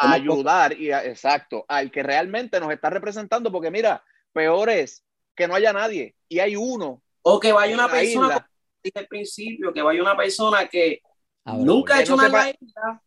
a 0.00 0.12
ayudar 0.12 0.72
y 0.78 0.90
a- 0.92 1.04
exacto 1.04 1.64
al 1.68 1.90
que 1.90 2.02
realmente 2.02 2.60
nos 2.60 2.70
está 2.70 2.90
representando, 2.90 3.50
porque 3.50 3.70
mira, 3.70 4.04
peor 4.32 4.68
es 4.70 5.04
que 5.34 5.48
no 5.48 5.54
haya 5.54 5.72
nadie 5.72 6.14
y 6.28 6.38
hay 6.40 6.56
uno 6.56 7.02
O 7.22 7.40
que 7.40 7.52
vaya 7.52 7.74
una 7.74 7.88
persona, 7.90 8.26
isla. 8.26 8.34
como 8.40 8.48
dije 8.82 8.98
al 8.98 9.06
principio, 9.08 9.72
que 9.72 9.82
vaya 9.82 10.02
una 10.02 10.16
persona 10.16 10.66
que 10.68 11.00
Abre, 11.44 11.64
nunca 11.64 11.94
ha 11.94 11.96
que 11.98 12.02
hecho 12.04 12.16
no 12.16 12.22
una 12.26 12.28
sepa- 12.28 12.56
isla 12.60 13.02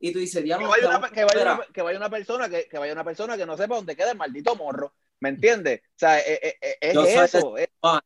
y 0.00 0.12
tú 0.12 0.18
dices, 0.18 0.40
que 0.40 0.44
diablo, 0.44 0.68
vaya, 0.68 0.82
¿qué 0.82 0.88
una, 0.96 1.10
que, 1.10 1.24
vaya 1.24 1.42
una- 1.54 1.66
que 1.72 1.82
vaya 1.82 1.98
una 1.98 2.10
persona 2.10 2.48
que, 2.48 2.68
que 2.68 2.78
vaya 2.78 2.92
una 2.92 3.04
persona 3.04 3.36
que 3.36 3.46
no 3.46 3.56
sepa 3.56 3.76
dónde 3.76 3.96
queda 3.96 4.10
el 4.10 4.18
maldito 4.18 4.54
morro, 4.56 4.92
¿me 5.20 5.28
entiendes? 5.30 5.80
O 5.80 5.92
sea, 5.98 6.18
eh, 6.18 6.40
eh, 6.42 6.56
eh, 6.60 6.76
es, 6.80 6.94
Yo 6.94 7.04
soy 7.04 7.12
eso, 7.24 7.56
es- 7.58 7.68
Ah. 7.82 8.00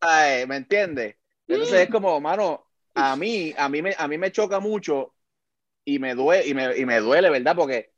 Ay, 0.00 0.46
¿me 0.46 0.56
entiendes? 0.56 1.16
Entonces 1.46 1.80
es 1.80 1.90
como, 1.90 2.20
mano, 2.20 2.66
a 2.94 3.16
mí, 3.16 3.54
a 3.56 3.68
mí 3.68 3.82
me, 3.82 3.94
a 3.96 4.06
mí 4.06 4.18
me 4.18 4.30
choca 4.32 4.60
mucho 4.60 5.14
y 5.94 5.98
me 5.98 6.14
duele, 6.14 6.46
y 6.46 6.54
me, 6.54 6.76
y 6.76 6.84
me 6.84 7.00
duele, 7.00 7.30
¿verdad? 7.30 7.56
Porque 7.56 7.92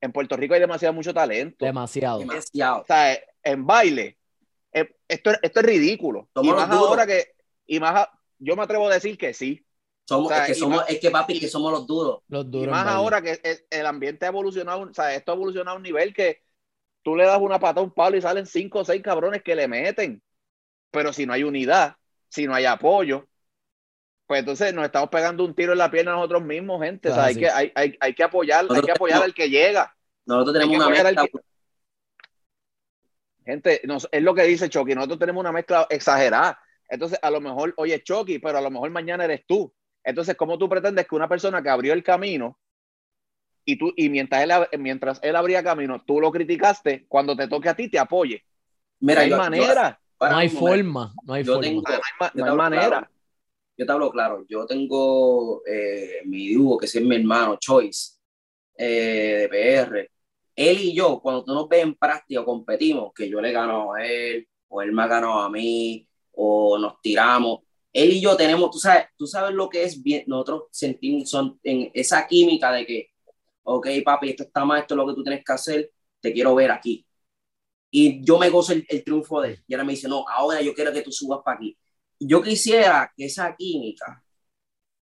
en 0.00 0.12
Puerto 0.12 0.36
Rico 0.36 0.54
hay 0.54 0.60
demasiado 0.60 0.94
mucho 0.94 1.12
talento. 1.12 1.64
Demasiado. 1.64 2.20
demasiado. 2.20 2.80
O 2.82 2.86
sea, 2.86 3.18
en 3.42 3.66
baile, 3.66 4.16
eh, 4.72 4.96
esto, 5.06 5.30
es- 5.32 5.38
esto 5.42 5.60
es 5.60 5.66
ridículo. 5.66 6.28
Somos 6.34 6.46
y 6.46 6.50
los 6.50 6.60
más 6.60 6.70
duros. 6.70 6.88
ahora 6.88 7.06
que, 7.06 7.32
y 7.66 7.80
más, 7.80 7.96
a- 7.96 8.20
yo 8.38 8.56
me 8.56 8.62
atrevo 8.62 8.88
a 8.88 8.94
decir 8.94 9.18
que 9.18 9.34
sí. 9.34 9.62
Somos, 10.06 10.26
O 10.32 10.34
sea, 10.34 10.44
es 10.44 10.46
que 10.46 10.52
y 10.52 10.54
somos, 10.60 10.78
más- 10.78 10.88
es 10.90 11.00
que 11.00 11.10
papi, 11.10 11.38
que 11.38 11.48
somos 11.48 11.70
los 11.70 11.86
duros. 11.86 12.20
Los 12.28 12.46
Y 12.46 12.48
duros. 12.50 12.70
más 12.70 12.80
en 12.80 12.86
baile. 12.86 12.98
ahora 12.98 13.20
que 13.22 13.40
el, 13.42 13.58
el 13.68 13.86
ambiente 13.86 14.24
ha 14.24 14.28
evolucionado, 14.28 14.80
o 14.80 14.94
sea, 14.94 15.14
esto 15.14 15.32
ha 15.32 15.34
evolucionado 15.34 15.74
a 15.74 15.76
un 15.76 15.82
nivel 15.82 16.14
que 16.14 16.42
tú 17.02 17.14
le 17.14 17.24
das 17.26 17.38
una 17.40 17.58
pata 17.58 17.80
a 17.80 17.82
un 17.82 17.92
palo 17.92 18.16
y 18.16 18.22
salen 18.22 18.46
cinco 18.46 18.78
o 18.80 18.84
seis 18.86 19.02
cabrones 19.02 19.42
que 19.42 19.54
le 19.54 19.68
meten. 19.68 20.22
Pero 20.90 21.12
si 21.12 21.26
no 21.26 21.34
hay 21.34 21.42
unidad, 21.44 21.96
si 22.30 22.46
no 22.46 22.54
hay 22.54 22.64
apoyo, 22.64 23.27
pues 24.28 24.40
entonces 24.40 24.72
nos 24.74 24.84
estamos 24.84 25.08
pegando 25.08 25.42
un 25.42 25.54
tiro 25.54 25.72
en 25.72 25.78
la 25.78 25.90
pierna 25.90 26.12
nosotros 26.12 26.42
mismos, 26.44 26.82
gente. 26.82 27.08
O 27.08 27.14
sea, 27.14 27.22
Ah, 27.24 27.26
hay, 27.26 27.34
que, 27.36 27.48
hay, 27.48 27.72
hay, 27.74 27.96
hay 27.98 28.14
que 28.14 28.22
apoyar, 28.22 28.66
hay 28.70 28.82
que 28.82 28.92
apoyar 28.92 29.16
tenemos- 29.20 29.24
al 29.24 29.34
que 29.34 29.48
llega. 29.50 29.96
Nosotros 30.26 30.52
tenemos 30.54 30.76
una 30.76 30.88
mezcla. 30.90 31.24
que- 31.26 31.30
Gente, 33.44 33.80
nos- 33.84 34.08
es 34.12 34.22
lo 34.22 34.34
que 34.34 34.42
dice 34.42 34.68
Chucky, 34.68 34.94
nosotros 34.94 35.18
tenemos 35.18 35.40
una 35.40 35.52
mezcla 35.52 35.86
exagerada. 35.88 36.60
Entonces, 36.88 37.18
a 37.22 37.30
lo 37.30 37.40
mejor, 37.40 37.72
oye, 37.78 38.02
Chucky, 38.02 38.38
pero 38.38 38.58
a 38.58 38.60
lo 38.60 38.70
mejor 38.70 38.90
mañana 38.90 39.24
eres 39.24 39.44
tú. 39.46 39.72
Entonces, 40.04 40.36
¿cómo 40.36 40.58
tú 40.58 40.68
pretendes 40.68 41.06
que 41.06 41.14
una 41.14 41.28
persona 41.28 41.62
que 41.62 41.70
abrió 41.70 41.92
el 41.94 42.02
camino 42.02 42.58
y 43.64 43.76
tú, 43.76 43.92
y 43.96 44.08
mientras 44.10 44.42
él, 44.42 44.50
mientras 44.78 45.18
él 45.22 45.36
abría 45.36 45.62
camino, 45.62 46.02
tú 46.06 46.20
lo 46.20 46.30
criticaste, 46.30 47.06
cuando 47.08 47.34
te 47.36 47.48
toque 47.48 47.68
a 47.70 47.74
ti, 47.74 47.88
te 47.88 47.98
apoye? 47.98 48.44
Mira, 49.00 49.20
no 49.20 49.24
hay 49.24 49.30
yo- 49.30 49.36
manera, 49.38 50.00
No 50.20 50.36
hay 50.36 50.48
forma. 50.48 51.14
No 51.24 51.32
hay 51.34 51.44
yo 51.44 51.52
forma. 51.54 51.68
tengo- 51.68 51.82
no 51.82 51.94
hay, 51.94 52.00
ma- 52.20 52.26
yo 52.26 52.30
no 52.32 52.32
te 52.34 52.42
hay 52.42 52.48
hablo 52.50 52.56
manera. 52.62 52.88
claro. 52.88 53.08
Yo 53.78 53.86
te 53.86 53.92
hablo 53.92 54.10
claro. 54.10 54.44
Yo 54.48 54.66
tengo 54.66 55.62
eh, 55.66 56.22
mi 56.26 56.52
dúo, 56.54 56.78
que 56.78 56.86
es 56.86 56.96
mi 57.02 57.16
hermano, 57.16 57.58
Choice. 57.60 58.14
eh, 58.76 59.48
de 59.50 59.50
PR, 59.50 60.10
él 60.56 60.78
y 60.80 60.94
yo, 60.94 61.20
cuando 61.20 61.44
tú 61.44 61.54
nos 61.54 61.68
ves 61.68 61.82
en 61.84 61.94
práctica, 61.96 62.44
competimos, 62.44 63.12
que 63.14 63.28
yo 63.30 63.40
le 63.40 63.52
gano 63.52 63.94
a 63.94 64.06
él, 64.06 64.48
o 64.68 64.82
él 64.82 64.92
me 64.92 65.02
ha 65.02 65.08
ganado 65.08 65.40
a 65.40 65.50
mí, 65.50 66.06
o 66.32 66.78
nos 66.78 67.00
tiramos, 67.02 67.60
él 67.92 68.12
y 68.12 68.20
yo 68.20 68.36
tenemos, 68.36 68.70
tú 68.70 68.78
sabes, 68.78 69.06
tú 69.16 69.26
sabes 69.26 69.54
lo 69.54 69.68
que 69.68 69.84
es 69.84 70.02
bien, 70.02 70.24
nosotros 70.28 70.64
sentimos 70.72 71.30
son, 71.30 71.58
en 71.64 71.90
esa 71.94 72.26
química 72.26 72.72
de 72.72 72.86
que, 72.86 73.08
ok, 73.64 73.88
papi, 74.04 74.30
esto 74.30 74.44
está 74.44 74.64
mal, 74.64 74.80
esto 74.82 74.94
es 74.94 74.98
lo 74.98 75.06
que 75.08 75.14
tú 75.14 75.22
tienes 75.24 75.44
que 75.44 75.52
hacer, 75.52 75.92
te 76.20 76.32
quiero 76.32 76.54
ver 76.54 76.70
aquí. 76.72 77.06
Y 77.90 78.24
yo 78.24 78.38
me 78.38 78.50
gozo 78.50 78.72
el, 78.72 78.84
el 78.88 79.04
triunfo 79.04 79.40
de 79.40 79.50
él. 79.50 79.64
Y 79.66 79.74
ahora 79.74 79.84
me 79.84 79.92
dice, 79.92 80.08
no, 80.08 80.24
ahora 80.28 80.60
yo 80.62 80.74
quiero 80.74 80.92
que 80.92 81.02
tú 81.02 81.12
subas 81.12 81.40
para 81.44 81.56
aquí. 81.56 81.76
Yo 82.20 82.42
quisiera 82.42 83.12
que 83.16 83.26
esa 83.26 83.54
química 83.54 84.22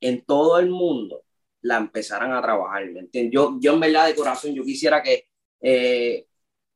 en 0.02 0.24
todo 0.26 0.60
el 0.60 0.70
mundo 0.70 1.24
la 1.62 1.78
empezaran 1.78 2.32
a 2.34 2.42
trabajar, 2.42 2.86
¿me 2.92 3.02
entiendes? 3.02 3.34
Yo, 3.34 3.58
yo 3.60 3.74
en 3.74 3.80
verdad 3.80 4.08
de 4.08 4.16
corazón, 4.16 4.54
yo 4.54 4.64
quisiera 4.64 5.02
que 5.02 5.28
eh, 5.62 6.28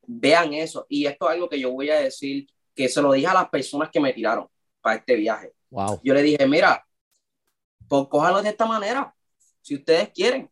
vean 0.08 0.54
eso. 0.54 0.86
Y 0.90 1.06
esto 1.06 1.28
es 1.30 1.36
algo 1.36 1.50
que 1.50 1.60
yo 1.60 1.72
voy 1.72 1.90
a 1.90 2.00
decir, 2.00 2.48
que 2.74 2.90
se 2.90 3.02
lo 3.02 3.12
dije 3.12 3.28
a 3.28 3.34
las 3.34 3.50
personas 3.50 3.90
que 3.92 4.00
me 4.00 4.14
tiraron 4.14 4.48
para 4.82 4.98
este 4.98 5.16
viaje. 5.16 5.54
Wow. 5.70 6.00
Yo 6.04 6.14
le 6.14 6.24
dije, 6.24 6.48
mira, 6.48 6.84
pues 7.88 8.08
cójalo 8.10 8.42
de 8.42 8.50
esta 8.50 8.66
manera, 8.66 9.14
si 9.62 9.76
ustedes 9.76 10.10
quieren. 10.10 10.50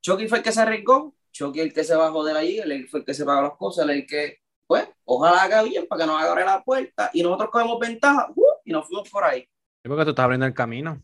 Chucky 0.00 0.26
fue 0.28 0.38
el 0.38 0.44
que 0.44 0.52
se 0.52 0.60
arriesgó, 0.60 1.14
Chucky 1.32 1.60
el 1.60 1.72
que 1.72 1.84
se 1.84 1.94
bajó 1.94 2.24
de 2.24 2.36
allí, 2.36 2.58
él 2.58 2.88
fue 2.88 3.00
el 3.00 3.06
que 3.06 3.14
se 3.14 3.24
pagó 3.24 3.42
las 3.42 3.56
cosas, 3.56 3.88
el 3.88 4.06
que, 4.06 4.38
pues, 4.68 4.86
ojalá 5.04 5.42
haga 5.42 5.62
bien 5.62 5.86
para 5.86 6.02
que 6.02 6.06
nos 6.06 6.22
abra 6.22 6.44
la 6.44 6.62
puerta 6.62 7.10
y 7.14 7.22
nosotros 7.22 7.48
cogemos 7.50 7.78
ventaja 7.80 8.30
uh, 8.36 8.44
y 8.64 8.70
nos 8.70 8.86
fuimos 8.86 9.08
por 9.08 9.24
ahí. 9.24 9.40
Es 9.40 9.88
porque 9.88 10.04
tú 10.04 10.10
estás 10.10 10.24
abriendo 10.24 10.44
el 10.44 10.52
camino. 10.52 11.00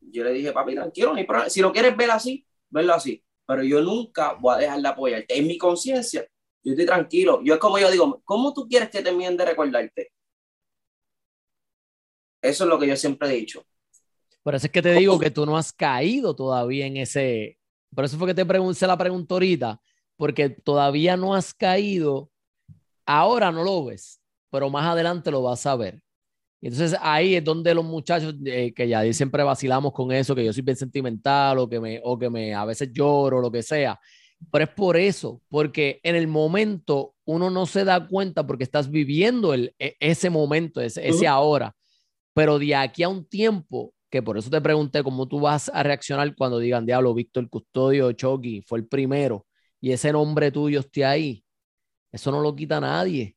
Yo 0.00 0.24
le 0.24 0.32
dije, 0.32 0.52
papi, 0.52 0.74
tranquilo, 0.74 1.12
ni 1.14 1.24
problema. 1.24 1.50
si 1.50 1.60
lo 1.60 1.70
quieres 1.70 1.94
ver 1.96 2.10
así, 2.10 2.46
verlo 2.70 2.94
así, 2.94 3.22
pero 3.46 3.62
yo 3.62 3.82
nunca 3.82 4.32
voy 4.40 4.54
a 4.54 4.58
dejar 4.58 4.80
de 4.80 4.88
apoyarte. 4.88 5.38
En 5.38 5.46
mi 5.46 5.58
conciencia, 5.58 6.26
yo 6.62 6.72
estoy 6.72 6.86
tranquilo. 6.86 7.42
Yo 7.44 7.54
es 7.54 7.60
como 7.60 7.78
yo 7.78 7.90
digo, 7.90 8.22
¿cómo 8.24 8.54
tú 8.54 8.66
quieres 8.66 8.88
que 8.88 9.02
terminen 9.02 9.36
de 9.36 9.44
recordarte? 9.44 10.12
Eso 12.40 12.64
es 12.64 12.70
lo 12.70 12.78
que 12.78 12.86
yo 12.86 12.96
siempre 12.96 13.28
he 13.28 13.32
dicho. 13.32 13.66
Por 14.42 14.54
eso 14.54 14.66
es 14.66 14.72
que 14.72 14.82
te 14.82 14.92
digo 14.92 15.18
que 15.18 15.30
tú 15.30 15.44
no 15.44 15.58
has 15.58 15.72
caído 15.72 16.34
todavía 16.34 16.86
en 16.86 16.96
ese. 16.96 17.58
Por 17.94 18.06
eso 18.06 18.16
fue 18.16 18.28
que 18.28 18.34
te 18.34 18.46
pregunté 18.46 18.86
la 18.86 18.96
pregunta 18.96 19.34
ahorita, 19.34 19.80
porque 20.16 20.48
todavía 20.48 21.18
no 21.18 21.34
has 21.34 21.52
caído. 21.52 22.30
Ahora 23.06 23.52
no 23.52 23.64
lo 23.64 23.84
ves, 23.86 24.20
pero 24.50 24.70
más 24.70 24.86
adelante 24.86 25.30
lo 25.30 25.42
vas 25.42 25.66
a 25.66 25.76
ver. 25.76 26.00
Entonces 26.60 26.98
ahí 27.02 27.34
es 27.34 27.44
donde 27.44 27.74
los 27.74 27.84
muchachos, 27.84 28.34
eh, 28.46 28.72
que 28.74 28.88
ya 28.88 29.12
siempre 29.12 29.42
vacilamos 29.42 29.92
con 29.92 30.10
eso, 30.12 30.34
que 30.34 30.44
yo 30.44 30.52
soy 30.52 30.62
bien 30.62 30.76
sentimental 30.76 31.58
o 31.58 31.68
que 31.68 31.78
me, 31.78 32.00
o 32.02 32.18
que 32.18 32.30
me 32.30 32.54
a 32.54 32.64
veces 32.64 32.90
lloro, 32.92 33.40
lo 33.40 33.50
que 33.52 33.62
sea. 33.62 34.00
Pero 34.50 34.64
es 34.64 34.70
por 34.70 34.96
eso, 34.96 35.42
porque 35.48 36.00
en 36.02 36.16
el 36.16 36.26
momento 36.26 37.14
uno 37.26 37.50
no 37.50 37.66
se 37.66 37.84
da 37.84 38.06
cuenta 38.08 38.46
porque 38.46 38.64
estás 38.64 38.90
viviendo 38.90 39.52
el, 39.54 39.74
e, 39.78 39.96
ese 40.00 40.30
momento, 40.30 40.80
ese, 40.80 41.06
ese 41.06 41.26
ahora. 41.26 41.74
Pero 42.34 42.58
de 42.58 42.74
aquí 42.74 43.02
a 43.02 43.08
un 43.10 43.26
tiempo, 43.26 43.92
que 44.10 44.22
por 44.22 44.38
eso 44.38 44.50
te 44.50 44.60
pregunté 44.60 45.02
cómo 45.02 45.28
tú 45.28 45.40
vas 45.40 45.70
a 45.74 45.82
reaccionar 45.82 46.34
cuando 46.36 46.58
digan, 46.58 46.86
diablo, 46.86 47.14
Víctor 47.14 47.48
Custodio 47.50 48.12
Chucky 48.12 48.62
fue 48.62 48.78
el 48.78 48.86
primero 48.86 49.46
y 49.80 49.92
ese 49.92 50.12
nombre 50.12 50.50
tuyo 50.50 50.80
esté 50.80 51.04
ahí. 51.04 51.43
Eso 52.14 52.30
no 52.30 52.40
lo 52.40 52.54
quita 52.54 52.80
nadie. 52.80 53.36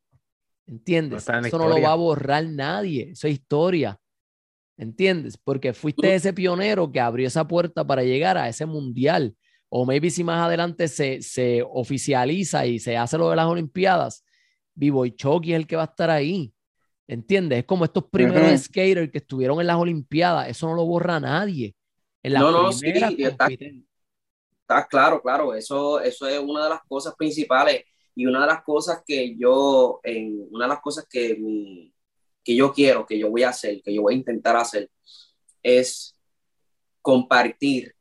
¿Entiendes? 0.67 1.27
No 1.27 1.39
Eso 1.39 1.57
no 1.57 1.67
lo 1.67 1.81
va 1.81 1.93
a 1.93 1.95
borrar 1.95 2.45
nadie. 2.45 3.09
Esa 3.11 3.27
historia. 3.27 3.99
¿Entiendes? 4.77 5.35
Porque 5.35 5.73
fuiste 5.73 6.13
ese 6.13 6.31
pionero 6.31 6.91
que 6.91 6.99
abrió 6.99 7.27
esa 7.27 7.47
puerta 7.47 7.87
para 7.87 8.03
llegar 8.03 8.37
a 8.37 8.47
ese 8.47 8.67
mundial. 8.67 9.35
O 9.69 9.83
maybe 9.83 10.11
si 10.11 10.23
más 10.23 10.45
adelante 10.45 10.87
se, 10.87 11.23
se 11.23 11.63
oficializa 11.67 12.67
y 12.67 12.77
se 12.77 12.95
hace 12.95 13.17
lo 13.17 13.31
de 13.31 13.35
las 13.35 13.47
Olimpiadas, 13.47 14.23
Vivo 14.75 15.07
y 15.07 15.15
Chucky 15.15 15.53
es 15.53 15.59
el 15.59 15.65
que 15.65 15.75
va 15.75 15.81
a 15.81 15.85
estar 15.85 16.11
ahí. 16.11 16.53
¿Entiendes? 17.07 17.57
Es 17.59 17.65
como 17.65 17.83
estos 17.83 18.03
primeros 18.11 18.47
Ujú. 18.47 18.57
skaters 18.59 19.11
que 19.11 19.17
estuvieron 19.17 19.59
en 19.59 19.65
las 19.65 19.77
Olimpiadas. 19.77 20.49
Eso 20.49 20.67
no 20.67 20.75
lo 20.75 20.85
borra 20.85 21.19
nadie. 21.19 21.75
En 22.21 22.33
las 22.33 22.43
No, 22.43 22.51
no, 22.51 22.71
sí, 22.71 22.85
Está 22.85 23.47
claro, 24.87 25.19
claro, 25.19 25.55
eso, 25.55 25.99
eso 25.99 26.27
es 26.27 26.39
una 26.39 26.65
de 26.65 26.69
las 26.71 26.81
cosas 26.87 27.15
principales 27.15 27.81
y 28.17 28.25
una 28.25 28.41
de 28.41 28.47
las 28.47 28.63
cosas 28.63 29.03
que 29.05 29.37
yo, 29.37 29.99
en, 30.01 30.47
una 30.49 30.65
de 30.65 30.69
las 30.69 30.81
cosas 30.81 31.05
que, 31.07 31.35
mi, 31.35 31.93
que 32.43 32.55
yo 32.55 32.73
quiero, 32.73 33.05
que 33.05 33.19
yo 33.19 33.29
voy 33.29 33.43
a 33.43 33.49
hacer, 33.49 33.79
que 33.83 33.93
yo 33.93 34.01
voy 34.01 34.15
a 34.15 34.17
intentar 34.17 34.55
hacer, 34.55 34.89
es 35.61 36.19
compartir 36.99 37.93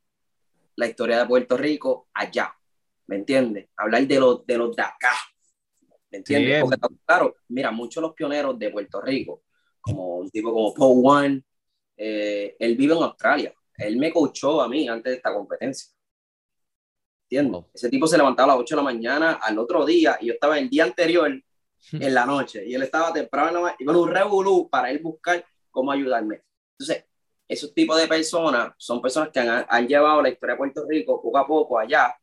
la 0.74 0.86
historia 0.86 1.18
de 1.18 1.26
Puerto 1.26 1.58
Rico 1.58 2.08
allá, 2.14 2.50
¿me 3.08 3.16
entiendes? 3.16 3.68
Hablar 3.76 4.06
de 4.06 4.18
los, 4.18 4.46
de 4.46 4.56
los 4.56 4.74
de 4.74 4.82
acá, 4.84 5.12
¿me 6.10 6.16
entiendes? 6.16 6.62
Porque 6.62 6.78
claro, 7.04 7.36
mira, 7.48 7.70
muchos 7.70 8.00
de 8.00 8.06
los 8.08 8.16
pioneros 8.16 8.58
de 8.58 8.70
Puerto 8.70 9.02
Rico, 9.02 9.42
como 9.82 10.16
un 10.16 10.30
tipo 10.30 10.50
como 10.50 10.72
Paul 10.72 11.02
One, 11.04 11.42
eh, 11.94 12.56
él 12.58 12.74
vive 12.74 12.94
en 12.94 13.02
Australia, 13.02 13.54
él 13.76 13.98
me 13.98 14.10
coachó 14.10 14.62
a 14.62 14.68
mí 14.68 14.88
antes 14.88 15.10
de 15.10 15.16
esta 15.18 15.34
competencia. 15.34 15.94
¿Entiendes? 17.28 17.52
Wow. 17.52 17.70
Ese 17.74 17.90
tipo 17.90 18.06
se 18.06 18.16
levantaba 18.16 18.52
a 18.52 18.56
las 18.56 18.62
8 18.62 18.76
de 18.76 18.82
la 18.82 18.84
mañana 18.84 19.32
al 19.42 19.58
otro 19.58 19.84
día 19.84 20.16
y 20.20 20.26
yo 20.26 20.34
estaba 20.34 20.58
el 20.58 20.68
día 20.70 20.84
anterior 20.84 21.30
en 21.92 22.14
la 22.14 22.24
noche 22.26 22.64
y 22.66 22.74
él 22.74 22.82
estaba 22.82 23.12
temprano 23.12 23.48
en 23.48 23.54
la 23.54 23.60
ma- 23.60 23.76
y 23.78 23.84
con 23.84 23.96
un 23.96 24.08
revolú 24.08 24.68
para 24.70 24.90
él 24.90 25.00
buscar 25.00 25.44
cómo 25.70 25.90
ayudarme. 25.92 26.42
Entonces, 26.78 27.04
esos 27.48 27.72
tipos 27.74 27.96
de 28.00 28.06
personas 28.08 28.72
son 28.76 29.00
personas 29.00 29.30
que 29.30 29.40
han, 29.40 29.64
han 29.68 29.86
llevado 29.88 30.22
la 30.22 30.28
historia 30.30 30.54
de 30.54 30.58
Puerto 30.58 30.84
Rico 30.88 31.20
poco 31.22 31.38
a 31.38 31.46
poco 31.46 31.78
allá, 31.78 32.14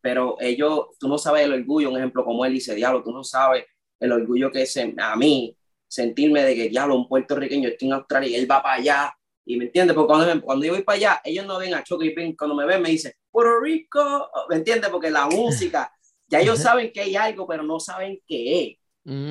pero 0.00 0.36
ellos, 0.40 0.86
tú 0.98 1.08
no 1.08 1.18
sabes 1.18 1.44
el 1.44 1.52
orgullo, 1.52 1.90
un 1.90 1.98
ejemplo 1.98 2.24
como 2.24 2.44
él 2.46 2.52
dice, 2.54 2.74
diablo, 2.74 3.02
tú 3.02 3.12
no 3.12 3.22
sabes 3.24 3.64
el 3.98 4.12
orgullo 4.12 4.50
que 4.50 4.62
es 4.62 4.76
en- 4.76 4.98
a 5.00 5.14
mí 5.16 5.54
sentirme 5.86 6.42
de 6.44 6.54
que, 6.54 6.68
diablo, 6.68 6.94
un 6.96 7.08
puertorriqueño 7.08 7.68
está 7.68 7.84
en 7.84 7.92
Australia 7.94 8.28
y 8.30 8.34
él 8.36 8.50
va 8.50 8.62
para 8.62 8.76
allá. 8.76 9.14
Y 9.44 9.56
me 9.56 9.64
entiendes, 9.66 9.94
porque 9.94 10.08
cuando, 10.12 10.42
cuando 10.44 10.66
yo 10.66 10.72
voy 10.72 10.82
para 10.82 10.96
allá, 10.96 11.20
ellos 11.24 11.46
no 11.46 11.58
ven 11.58 11.74
a 11.74 11.82
y 11.88 12.10
Pink, 12.10 12.38
cuando 12.38 12.54
me 12.54 12.66
ven 12.66 12.82
me 12.82 12.90
dicen, 12.90 13.12
Puerto 13.30 13.60
Rico, 13.60 14.30
¿me 14.48 14.56
entiendes? 14.56 14.90
Porque 14.90 15.10
la 15.10 15.26
música, 15.30 15.92
ya 16.28 16.40
ellos 16.40 16.60
saben 16.60 16.92
que 16.92 17.00
hay 17.00 17.16
algo, 17.16 17.46
pero 17.46 17.62
no 17.62 17.80
saben 17.80 18.20
qué 18.26 18.64
es. 18.64 18.78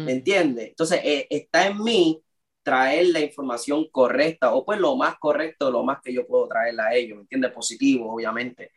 ¿Me 0.03 0.13
Ujú. 0.13 0.13
entiendes? 0.13 0.69
Entonces, 0.69 1.01
eh, 1.03 1.27
está 1.29 1.67
en 1.67 1.83
mí 1.83 2.23
traer 2.63 3.07
la 3.07 3.19
información 3.21 3.87
correcta, 3.91 4.53
o 4.53 4.65
pues 4.65 4.79
lo 4.79 4.95
más 4.95 5.15
correcto, 5.19 5.71
lo 5.71 5.83
más 5.83 5.99
que 6.03 6.13
yo 6.13 6.25
puedo 6.27 6.47
traerle 6.47 6.81
a 6.81 6.93
ellos, 6.95 7.17
¿me 7.17 7.21
entiendes? 7.23 7.51
Positivo, 7.51 8.13
obviamente. 8.13 8.71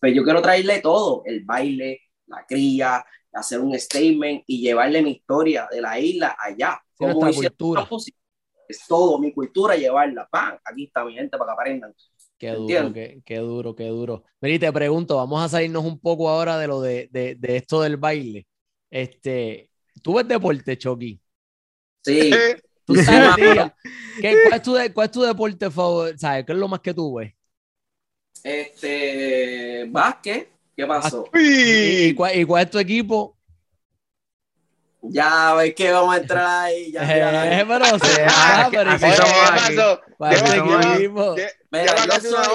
Pero 0.00 0.14
yo 0.14 0.24
quiero 0.24 0.42
traerle 0.42 0.80
todo, 0.80 1.22
el 1.26 1.44
baile, 1.44 2.00
la 2.26 2.44
cría, 2.46 3.04
hacer 3.32 3.60
un 3.60 3.78
statement 3.78 4.44
y 4.46 4.60
llevarle 4.60 5.02
mi 5.02 5.12
historia 5.12 5.68
de 5.70 5.80
la 5.80 5.98
isla 6.00 6.36
allá. 6.38 6.80
Sí, 6.94 7.04
Como 7.04 7.28
hicieron 7.28 7.56
cultura. 7.58 7.92
Es 8.68 8.86
todo, 8.86 9.18
mi 9.18 9.32
cultura, 9.32 9.76
llevarla. 9.76 10.26
¡Pam! 10.30 10.58
Aquí 10.64 10.84
está 10.84 11.04
mi 11.04 11.14
gente 11.14 11.36
para 11.38 11.52
que 11.54 11.60
aprendan. 11.60 11.94
Qué 12.38 12.50
duro, 12.50 12.92
qué, 12.92 13.22
qué 13.24 13.38
duro, 13.38 13.74
qué 13.74 13.84
duro. 13.88 14.24
Mira, 14.40 14.54
y 14.56 14.58
te 14.58 14.72
pregunto, 14.72 15.16
vamos 15.16 15.42
a 15.42 15.48
salirnos 15.48 15.84
un 15.84 15.98
poco 15.98 16.28
ahora 16.28 16.58
de 16.58 16.66
lo 16.66 16.80
de, 16.82 17.08
de, 17.10 17.34
de 17.36 17.56
esto 17.56 17.80
del 17.80 17.96
baile. 17.96 18.46
Este, 18.90 19.70
¿tú 20.02 20.14
ves 20.14 20.28
deporte, 20.28 20.76
Chucky? 20.76 21.18
Sí. 22.02 22.46
¿Tú 22.84 22.96
sabes, 22.96 23.34
tía, 23.34 23.74
¿qué- 24.20 24.40
cuál, 24.40 24.56
es 24.56 24.62
tu, 24.62 24.72
cuál 24.94 25.06
es 25.06 25.10
tu 25.12 25.22
deporte 25.22 25.70
favorito? 25.70 26.18
¿Sabes? 26.18 26.44
¿Qué 26.46 26.52
es 26.52 26.58
lo 26.58 26.68
más 26.68 26.80
que 26.80 26.94
tú 26.94 27.14
ves? 27.14 27.32
Este, 28.42 29.84
básquet, 29.90 30.48
¿qué 30.76 30.86
pasó? 30.86 31.24
¿Y, 31.32 32.08
y 32.08 32.14
cuál, 32.14 32.38
y 32.38 32.44
cuál 32.44 32.64
es 32.64 32.70
tu 32.70 32.78
equipo? 32.78 33.35
Ya 35.08 35.54
ves 35.54 35.74
que 35.74 35.92
vamos 35.92 36.14
a 36.14 36.18
entrar 36.18 36.46
ahí. 36.64 36.92
Ya, 36.92 37.02
Eh, 37.60 37.64
pero, 37.66 37.84
sí, 37.84 38.20
Ah, 38.28 38.62
ah, 38.64 38.68
pero 38.70 38.90
así 38.90 39.04
¿y 39.04 39.08
Oye, 39.08 39.16
qué- 39.16 39.16
somos 39.16 40.86
¿qué 40.86 40.92
aquí. 40.92 41.02
Lleva 41.72 42.06
casi 42.06 42.28
una, 42.28 42.38
hora 42.40 42.48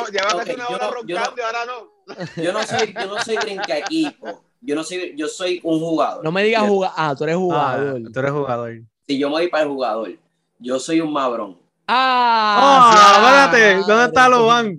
no- 0.58 0.74
yo 0.74 0.78
no- 0.80 0.92
roncando 0.92 1.34
y 1.38 1.42
ahora 1.42 1.60
no. 1.66 1.92
Yo 2.44 2.52
no 2.52 2.64
soy, 2.64 2.94
yo 2.94 3.06
no 3.08 3.24
soy 3.24 3.38
brinca 3.38 3.78
equipo. 3.78 4.44
Yo 4.60 4.76
no 4.76 4.84
soy, 4.84 5.14
yo 5.16 5.28
soy 5.28 5.60
un 5.64 5.80
jugador. 5.80 6.24
No 6.24 6.32
me 6.32 6.44
digas 6.44 6.64
jugar. 6.68 6.92
Ah, 6.96 7.16
tú 7.18 7.24
eres 7.24 7.36
Ah, 7.36 7.40
jugador. 7.40 8.02
tú 8.14 8.20
eres 8.20 8.32
jugador. 8.32 8.74
Si 9.08 9.18
yo 9.18 9.28
me 9.30 9.34
voy 9.36 9.48
para 9.50 9.64
el 9.64 9.70
jugador, 9.70 10.12
yo 10.60 10.80
soy 10.80 11.00
un 11.02 11.14
mabrón. 11.14 11.58
Ah, 11.88 12.58
Ah, 12.62 13.50
sí, 13.52 13.58
espérate, 13.58 13.88
¿dónde 13.88 14.06
está 14.06 14.30
Loban? 14.30 14.78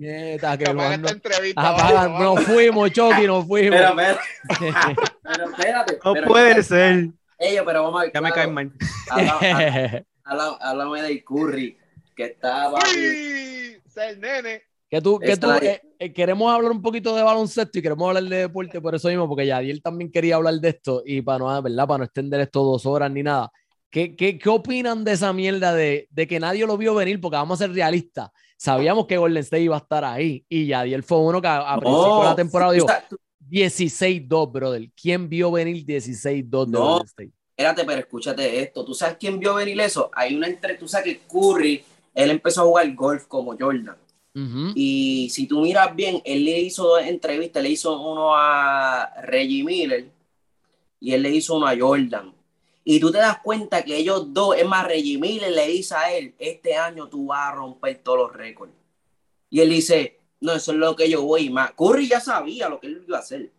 no- 1.93 2.09
vamos. 2.09 2.21
nos 2.37 2.45
fuimos, 2.45 2.91
Chucky, 2.91 3.27
nos 3.27 3.45
fuimos. 3.47 3.79
Pero, 3.79 3.95
pero, 3.95 4.17
pero 5.23 5.49
espérate. 5.49 5.99
No 6.03 6.13
pero- 6.13 6.27
puede 6.27 6.63
ser. 6.63 7.07
Ellos, 7.43 7.63
pero 7.65 7.83
vamos 7.83 7.99
a 7.99 8.03
ver. 8.03 8.13
Ya 8.13 8.21
me 8.21 8.31
caen 8.31 8.53
mal. 8.53 8.71
Háblame 10.23 11.01
del 11.01 11.23
Curry, 11.23 11.77
que 12.15 12.25
está. 12.25 12.71
Uy, 12.71 13.81
ser 13.85 14.17
nene. 14.17 14.61
Que 14.89 15.01
tú, 15.01 15.19
que 15.19 15.35
tú, 15.35 15.51
eh, 15.51 15.81
eh, 15.97 16.13
queremos 16.13 16.53
hablar 16.53 16.71
un 16.71 16.81
poquito 16.81 17.15
de 17.15 17.23
baloncesto 17.23 17.79
y 17.79 17.81
queremos 17.81 18.07
hablar 18.07 18.23
de 18.23 18.37
deporte 18.37 18.79
por 18.79 18.93
eso 18.93 19.07
mismo, 19.07 19.27
porque 19.27 19.47
Yadiel 19.47 19.81
también 19.81 20.11
quería 20.11 20.35
hablar 20.35 20.53
de 20.53 20.69
esto 20.69 21.01
y 21.03 21.21
para 21.23 21.39
no, 21.39 21.61
¿verdad? 21.63 21.87
Para 21.87 21.97
no 21.97 22.03
extender 22.03 22.39
esto 22.41 22.63
dos 22.63 22.85
horas 22.85 23.11
ni 23.11 23.23
nada. 23.23 23.51
¿Qué, 23.89 24.15
qué, 24.15 24.37
qué 24.37 24.49
opinan 24.49 25.03
de 25.03 25.13
esa 25.13 25.33
mierda 25.33 25.73
de, 25.73 26.07
de 26.11 26.27
que 26.27 26.39
nadie 26.39 26.65
lo 26.67 26.77
vio 26.77 26.93
venir? 26.93 27.19
Porque 27.19 27.37
vamos 27.37 27.59
a 27.59 27.65
ser 27.65 27.73
realistas. 27.73 28.29
Sabíamos 28.55 29.07
que 29.07 29.17
Golden 29.17 29.41
State 29.41 29.63
iba 29.63 29.75
a 29.75 29.79
estar 29.79 30.05
ahí 30.05 30.45
y 30.47 30.67
Yadiel 30.67 31.01
fue 31.01 31.17
uno 31.19 31.41
que 31.41 31.47
a, 31.47 31.73
a 31.73 31.79
principio 31.79 32.19
de 32.19 32.25
la 32.25 32.35
temporada 32.35 32.71
dijo, 32.71 32.87
16-2, 33.53 34.51
brother. 34.51 34.89
¿Quién 34.99 35.29
vio 35.29 35.51
venir 35.51 35.85
16-2 35.85 36.65
de 36.65 36.71
No. 36.71 37.03
State? 37.03 37.31
Espérate, 37.55 37.85
pero 37.85 37.99
escúchate 37.99 38.61
esto. 38.61 38.83
¿Tú 38.83 38.95
sabes 38.95 39.17
quién 39.19 39.39
vio 39.39 39.53
venir 39.53 39.79
eso? 39.79 40.09
Hay 40.13 40.33
una 40.35 40.47
entre, 40.47 40.73
tú 40.75 40.87
sabes 40.87 41.05
que 41.05 41.19
Curry, 41.27 41.83
él 42.15 42.31
empezó 42.31 42.61
a 42.61 42.65
jugar 42.65 42.95
golf 42.95 43.25
como 43.27 43.55
Jordan. 43.55 43.95
Y 44.73 45.29
si 45.29 45.45
tú 45.45 45.61
miras 45.61 45.95
bien, 45.95 46.19
él 46.25 46.43
le 46.43 46.59
hizo 46.61 46.85
dos 46.85 47.03
entrevistas, 47.03 47.61
le 47.61 47.69
hizo 47.69 48.01
uno 48.01 48.35
a 48.35 49.13
Reggie 49.21 49.63
Miller 49.63 50.07
y 50.99 51.13
él 51.13 51.21
le 51.21 51.29
hizo 51.29 51.55
uno 51.55 51.67
a 51.67 51.77
Jordan. 51.77 52.33
Y 52.83 52.99
tú 52.99 53.11
te 53.11 53.19
das 53.19 53.37
cuenta 53.43 53.83
que 53.83 53.95
ellos 53.95 54.33
dos, 54.33 54.57
es 54.57 54.65
más, 54.65 54.87
Reggie 54.87 55.19
Miller 55.19 55.51
le 55.51 55.67
dice 55.67 55.93
a 55.93 56.11
él, 56.11 56.33
este 56.39 56.75
año 56.75 57.07
tú 57.07 57.27
vas 57.27 57.49
a 57.49 57.55
romper 57.55 58.01
todos 58.03 58.17
los 58.17 58.33
récords. 58.33 58.73
Y 59.51 59.59
él 59.59 59.69
dice, 59.69 60.17
no, 60.43 60.53
eso 60.53 60.71
es 60.71 60.77
lo 60.77 60.95
que 60.95 61.09
yo 61.09 61.23
voy 61.23 61.49
más. 61.49 61.71
Curry 61.71 62.07
ya 62.07 62.19
sabía 62.19 62.69
lo 62.69 62.79
que 62.79 62.87
él 62.87 63.03
iba 63.07 63.17
a 63.17 63.21
hacer, 63.21 63.51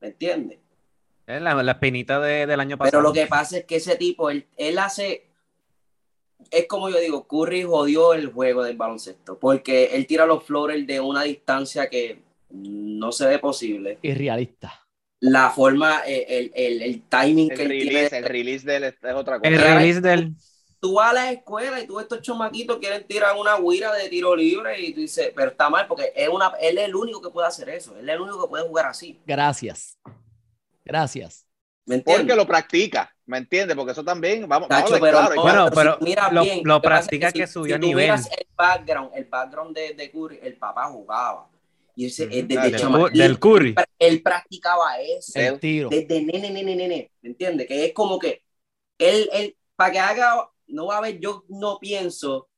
¿me 0.00 0.08
entiendes? 0.08 0.58
Es 1.26 1.40
la, 1.40 1.54
la 1.62 1.72
espinita 1.72 2.20
de- 2.20 2.46
del 2.46 2.60
año 2.60 2.76
Pero 2.76 2.84
pasado. 2.90 3.02
lo 3.02 3.12
que 3.12 3.26
pasa 3.26 3.58
es 3.58 3.64
que 3.64 3.76
ese 3.76 3.96
tipo, 3.96 4.28
él, 4.28 4.46
él 4.56 4.78
hace, 4.78 5.24
es 6.50 6.66
como 6.66 6.90
yo 6.90 6.98
digo, 6.98 7.26
Curry 7.28 7.62
jodió 7.62 8.12
el 8.14 8.26
juego 8.32 8.64
del 8.64 8.76
baloncesto, 8.76 9.38
porque 9.38 9.86
él 9.92 10.06
tira 10.06 10.26
los 10.26 10.42
flores 10.44 10.86
de 10.86 11.00
una 11.00 11.22
distancia 11.22 11.88
que 11.88 12.18
no 12.50 13.12
se 13.12 13.26
ve 13.26 13.38
posible. 13.38 13.98
Irrealista. 14.02 14.78
La 15.20 15.50
forma, 15.50 16.02
eh, 16.04 16.26
el, 16.28 16.50
el, 16.54 16.82
el 16.82 17.02
timing 17.02 17.52
El 17.52 17.56
que 17.56 17.62
él 17.62 17.68
tiene. 17.70 18.06
el 18.06 18.24
release 18.24 18.66
de 18.66 18.76
él 18.76 18.84
es 18.84 18.94
otra 19.14 19.36
El 19.40 19.54
cosa. 19.54 19.74
release 19.78 20.00
del. 20.00 20.34
Tú 20.82 20.94
vas 20.94 21.10
a 21.10 21.12
la 21.12 21.30
escuela 21.30 21.78
y 21.80 21.86
tú 21.86 22.00
estos 22.00 22.20
chomaquitos 22.22 22.78
quieren 22.78 23.06
tirar 23.06 23.36
una 23.36 23.54
huira 23.56 23.92
de 23.94 24.08
tiro 24.08 24.34
libre 24.34 24.80
y 24.80 24.92
tú 24.92 24.98
dices, 25.00 25.30
pero 25.32 25.52
está 25.52 25.70
mal 25.70 25.86
porque 25.86 26.12
es 26.16 26.28
una, 26.28 26.48
él 26.60 26.76
es 26.76 26.86
el 26.86 26.96
único 26.96 27.22
que 27.22 27.30
puede 27.30 27.46
hacer 27.46 27.68
eso, 27.68 27.96
él 27.96 28.08
es 28.08 28.14
el 28.16 28.20
único 28.20 28.42
que 28.42 28.48
puede 28.48 28.66
jugar 28.66 28.86
así. 28.86 29.20
Gracias. 29.24 29.96
Gracias. 30.84 31.46
¿Me 31.86 31.96
entiendes? 31.96 32.24
Porque 32.26 32.36
lo 32.36 32.46
practica, 32.46 33.14
¿me 33.26 33.38
entiendes? 33.38 33.76
Porque 33.76 33.92
eso 33.92 34.04
también, 34.04 34.48
vamos, 34.48 34.68
vamos 34.68 34.84
Tacho, 34.90 34.96
a 34.96 34.98
ver 35.00 35.12
pero 35.14 35.18
claro. 35.18 35.34
no, 35.36 35.42
Bueno, 35.42 35.68
si 35.68 35.74
pero 35.76 35.98
tú 35.98 36.04
miras 36.04 36.32
lo- 36.32 36.42
bien, 36.42 36.60
lo 36.64 36.80
que 36.80 36.88
practica 36.88 37.32
que 37.32 37.46
si- 37.46 37.52
subió 37.52 37.76
si 37.76 37.80
nivel. 37.80 38.04
miras 38.04 38.26
el 38.32 38.46
background, 38.56 39.10
el 39.14 39.24
background 39.26 39.76
de, 39.76 39.94
de 39.94 40.10
Curry, 40.10 40.40
el 40.42 40.56
papá 40.56 40.86
jugaba. 40.86 41.48
Y 41.94 42.06
ese, 42.06 42.24
Ujú. 42.26 42.34
eh, 42.34 42.42
desde 42.44 42.60
Ah, 42.60 42.64
del 42.64 42.76
chama- 42.80 42.98
Cu- 42.98 43.16
del 43.18 43.38
Curry. 43.38 43.74
Él, 43.76 43.84
él 43.98 44.22
practicaba 44.22 45.00
eso. 45.00 45.32
El 45.38 45.60
tiro. 45.60 45.88
Desde 45.90 46.22
nene, 46.22 46.50
nene, 46.50 46.74
nene. 46.74 47.10
¿Me 47.20 47.28
entiendes? 47.30 47.66
Que 47.68 47.84
es 47.86 47.92
como 47.92 48.18
que 48.18 48.42
él, 48.98 49.28
él, 49.32 49.56
para 49.76 49.92
que 49.92 49.98
haga, 49.98 50.48
no 50.66 50.86
va 50.86 50.96
a 50.96 50.98
haber, 50.98 51.18
yo 51.18 51.44
no 51.48 51.78
pienso 51.78 52.48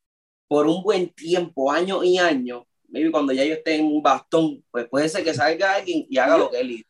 por 0.49 0.67
un 0.67 0.83
buen 0.83 1.11
tiempo, 1.11 1.71
años 1.71 2.05
y 2.05 2.19
años, 2.19 2.65
maybe 2.89 3.11
cuando 3.11 3.33
ya 3.33 3.45
yo 3.45 3.55
esté 3.55 3.77
en 3.77 3.87
un 3.87 4.03
bastón, 4.03 4.65
pues 4.71 4.89
puede 4.89 5.09
ser 5.09 5.25
que 5.25 5.35
salga 5.35 5.75
alguien 5.75 6.07
y 6.09 6.19
haga 6.19 6.39
lo 6.39 6.51
que 6.51 6.61
él 6.61 6.71
hizo. 6.71 6.89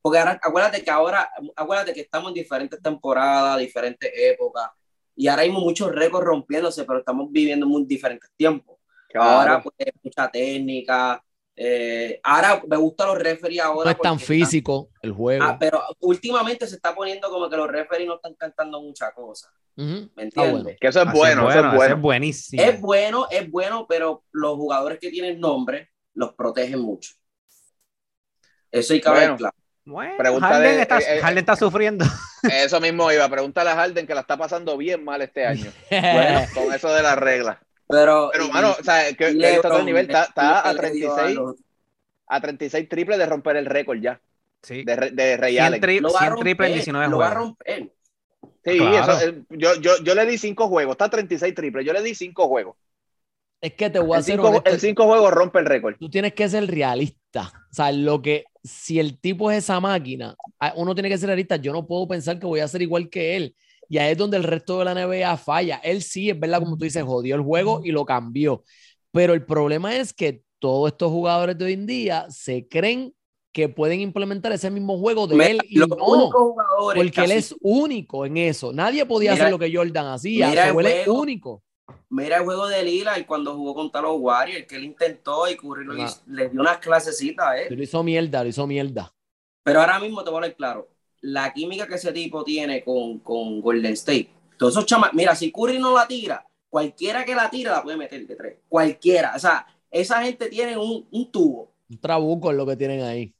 Porque 0.00 0.18
ahora, 0.18 0.38
acuérdate 0.42 0.84
que 0.84 0.90
ahora, 0.90 1.28
acuérdate 1.56 1.92
que 1.92 2.02
estamos 2.02 2.28
en 2.28 2.34
diferentes 2.34 2.80
temporadas, 2.80 3.58
diferentes 3.58 4.10
épocas, 4.14 4.70
y 5.16 5.26
ahora 5.26 5.42
hay 5.42 5.50
muchos 5.50 5.90
récords 5.92 6.24
rompiéndose, 6.24 6.84
pero 6.84 7.00
estamos 7.00 7.26
viviendo 7.32 7.66
muy 7.66 7.84
diferentes 7.84 8.30
tiempos. 8.36 8.78
Claro. 9.08 9.30
Ahora, 9.30 9.62
pues, 9.62 9.74
mucha 10.02 10.30
técnica. 10.30 11.22
Eh, 11.60 12.20
ahora 12.22 12.62
me 12.68 12.76
gustan 12.76 13.08
los 13.08 13.18
referees 13.18 13.60
ahora. 13.60 13.86
No 13.86 13.90
es 13.90 14.00
tan 14.00 14.20
físico 14.20 14.90
el 15.02 15.12
juego. 15.12 15.42
Ah, 15.44 15.56
pero 15.58 15.82
últimamente 16.00 16.66
se 16.68 16.76
está 16.76 16.94
poniendo 16.94 17.28
como 17.28 17.50
que 17.50 17.56
los 17.56 17.66
referees 17.68 18.06
no 18.06 18.14
están 18.14 18.34
cantando 18.34 18.80
mucha 18.80 19.10
cosa. 19.12 19.50
Ujú. 19.76 19.86
¿Me 20.14 20.22
Ah, 20.22 20.22
entiendes? 20.22 20.52
bueno. 20.62 20.78
Que 20.80 20.86
eso 20.86 21.02
es 21.02 21.12
bueno, 21.12 21.50
eso 21.50 21.58
es 21.66 21.74
bueno. 21.74 21.94
es 21.96 22.00
buenísimo. 22.00 22.62
Es 22.62 22.80
bueno, 22.80 23.26
es 23.30 23.50
bueno, 23.50 23.86
pero 23.88 24.22
los 24.30 24.54
jugadores 24.56 24.98
que 25.00 25.10
tienen 25.10 25.40
nombre 25.40 25.90
los 26.14 26.32
protegen 26.34 26.78
mucho. 26.80 27.12
Eso 28.70 28.92
hay 28.94 29.00
que 29.00 29.08
Bueno. 29.08 29.26
ver 29.32 29.36
claro. 29.36 29.54
Bueno, 29.84 30.14
Pregunta 30.18 30.48
Harden, 30.48 30.76
de- 30.76 30.82
está, 30.82 30.98
eh, 30.98 31.04
eh, 31.16 31.20
Harden 31.22 31.38
está 31.38 31.56
sufriendo. 31.56 32.04
Eso 32.52 32.78
mismo 32.80 33.10
iba 33.10 33.24
a 33.24 33.28
preguntarle 33.30 33.70
a 33.70 33.74
Harden 33.76 34.06
que 34.06 34.14
la 34.14 34.20
está 34.20 34.36
pasando 34.36 34.76
bien 34.76 35.02
mal 35.02 35.22
este 35.22 35.46
año. 35.46 35.72
Bueno. 35.90 36.40
con 36.54 36.72
eso 36.74 36.92
de 36.92 37.02
las 37.02 37.16
reglas. 37.16 37.56
Pero, 37.88 38.30
Pero, 38.32 38.46
y- 38.46 38.50
mano, 38.50 38.74
o 38.78 38.82
sea, 38.84 39.08
que, 39.08 39.14
que 39.16 39.54
está 39.54 39.68
a 39.68 39.72
otro 39.72 39.82
nivel, 39.84 40.06
está, 40.06 40.24
está 40.24 40.60
a 40.60 40.72
le- 40.72 40.82
le 40.82 40.90
dio 40.92 41.08
36, 41.14 41.36
los- 41.36 41.56
a 42.26 42.40
36 42.40 42.88
triples 42.88 43.18
de 43.18 43.26
romper 43.26 43.56
el 43.56 43.66
récord 43.66 43.98
ya, 44.00 44.20
Sí. 44.62 44.84
de, 44.84 45.10
de 45.12 45.36
Ray 45.36 45.54
100, 45.54 45.64
Allen. 45.64 45.80
tri- 45.80 46.00
Lo 46.00 46.12
va 46.12 46.20
a 46.20 46.22
100 46.26 46.36
triple 46.40 46.66
en 46.66 46.72
romper, 46.72 46.74
19 46.74 47.08
lo 47.08 47.18
va 47.18 47.26
a 47.26 47.30
juegos. 47.30 47.46
romper. 47.48 47.92
Sí, 48.64 48.76
Claro. 48.78 49.12
eso, 49.14 49.28
eh, 49.28 49.42
yo, 49.50 49.74
yo, 49.80 49.92
yo 50.02 50.14
le 50.14 50.26
di 50.26 50.36
5 50.36 50.68
juegos, 50.68 50.92
está 50.92 51.06
a 51.06 51.10
36 51.10 51.54
triples, 51.54 51.86
yo 51.86 51.92
le 51.94 52.02
di 52.02 52.14
5 52.14 52.46
juegos. 52.48 52.76
Es 53.60 53.72
que 53.72 53.88
te 53.90 53.98
voy 53.98 54.12
a 54.12 54.16
En 54.16 54.20
hacer 54.20 54.34
5 54.34 54.48
honesto. 54.48 55.04
juegos 55.06 55.32
rompe 55.32 55.58
el 55.58 55.64
récord. 55.66 55.96
Tú 55.98 56.08
tienes 56.10 56.34
que 56.34 56.48
ser 56.48 56.66
realista. 56.66 57.50
O 57.70 57.74
sea, 57.74 57.90
lo 57.90 58.20
que, 58.22 58.44
si 58.62 59.00
el 59.00 59.18
tipo 59.18 59.50
es 59.50 59.58
esa 59.64 59.80
máquina, 59.80 60.36
a- 60.60 60.74
uno 60.76 60.94
tiene 60.94 61.08
que 61.08 61.18
ser 61.18 61.28
realista. 61.28 61.56
Yo 61.56 61.72
no 61.72 61.86
puedo 61.86 62.06
pensar 62.06 62.38
que 62.38 62.46
voy 62.46 62.60
a 62.60 62.68
ser 62.68 62.82
igual 62.82 63.08
que 63.08 63.36
él. 63.36 63.56
Y 63.88 63.98
ahí 63.98 64.12
es 64.12 64.18
donde 64.18 64.36
el 64.36 64.44
resto 64.44 64.78
de 64.78 64.84
la 64.84 64.92
NBA 64.92 65.36
falla. 65.38 65.76
Él 65.82 66.02
sí, 66.02 66.28
es 66.30 66.38
verdad, 66.38 66.58
como 66.60 66.76
tú 66.76 66.84
dices, 66.84 67.02
jodió 67.02 67.34
el 67.36 67.42
juego 67.42 67.80
y 67.84 67.90
lo 67.90 68.04
cambió. 68.04 68.62
Pero 69.12 69.32
el 69.34 69.44
problema 69.44 69.96
es 69.96 70.12
que 70.12 70.42
todos 70.58 70.92
estos 70.92 71.10
jugadores 71.10 71.56
de 71.56 71.64
hoy 71.64 71.72
en 71.72 71.86
día 71.86 72.26
se 72.30 72.68
creen 72.68 73.14
que 73.52 73.68
pueden 73.68 74.00
implementar 74.00 74.52
ese 74.52 74.70
mismo 74.70 74.98
juego 74.98 75.26
de 75.26 75.34
Mira, 75.36 75.48
él 75.50 75.60
y 75.68 75.78
los 75.78 75.88
no. 75.88 75.96
jugadores 75.96 76.96
Porque 76.96 77.00
él 77.02 77.12
casi- 77.12 77.32
es 77.32 77.54
único 77.62 78.26
en 78.26 78.36
eso. 78.36 78.72
Nadie 78.72 79.06
podía 79.06 79.32
Mira- 79.32 79.44
hacer 79.44 79.50
lo 79.52 79.58
que 79.58 79.74
Jordan 79.74 80.06
hacía. 80.08 80.48
mira 80.50 80.68
el 80.68 80.78
él 80.80 80.86
es 80.86 81.08
único. 81.08 81.62
Mira 82.10 82.36
el 82.36 82.44
juego 82.44 82.66
de 82.68 82.82
Lila 82.82 83.18
y 83.18 83.24
cuando 83.24 83.54
jugó 83.56 83.74
contra 83.74 84.02
los 84.02 84.16
Warriors, 84.18 84.66
que 84.66 84.76
él 84.76 84.84
intentó 84.84 85.48
y 85.50 85.56
Curry 85.56 86.02
hizo- 86.04 86.20
le 86.26 86.50
dio 86.50 86.60
unas 86.60 86.78
clasecitas 86.78 87.46
a 87.46 87.58
él. 87.58 87.74
Lo 87.74 87.82
hizo 87.82 88.02
mierda, 88.02 88.42
lo 88.42 88.48
hizo 88.50 88.66
mierda. 88.66 89.12
Pero 89.62 89.80
ahora 89.80 89.98
mismo 89.98 90.22
te 90.22 90.30
voy 90.30 90.36
a 90.36 90.38
hablar 90.38 90.56
claro. 90.56 90.88
La 91.22 91.52
química 91.52 91.86
que 91.86 91.94
ese 91.96 92.12
tipo 92.12 92.44
tiene 92.44 92.82
con, 92.84 93.18
con 93.20 93.60
Golden 93.60 93.92
State. 93.94 94.30
Todos 94.56 94.74
esos 94.74 94.86
chamas. 94.86 95.12
Mira, 95.14 95.34
si 95.34 95.50
Curry 95.52 95.78
no 95.78 95.94
la 95.94 96.06
tira, 96.06 96.44
cualquiera 96.68 97.24
que 97.24 97.34
la 97.34 97.50
tira 97.50 97.72
la 97.72 97.82
puede 97.82 97.96
meter 97.96 98.26
de 98.26 98.36
tres. 98.36 98.56
Cualquiera. 98.68 99.32
O 99.36 99.38
sea, 99.38 99.66
esa 99.90 100.22
gente 100.22 100.48
tiene 100.48 100.76
un, 100.76 101.06
un 101.10 101.30
tubo. 101.32 101.72
Un 101.90 101.98
trabuco 101.98 102.50
es 102.50 102.56
lo 102.56 102.66
que 102.66 102.76
tienen 102.76 103.02
ahí. 103.02 103.34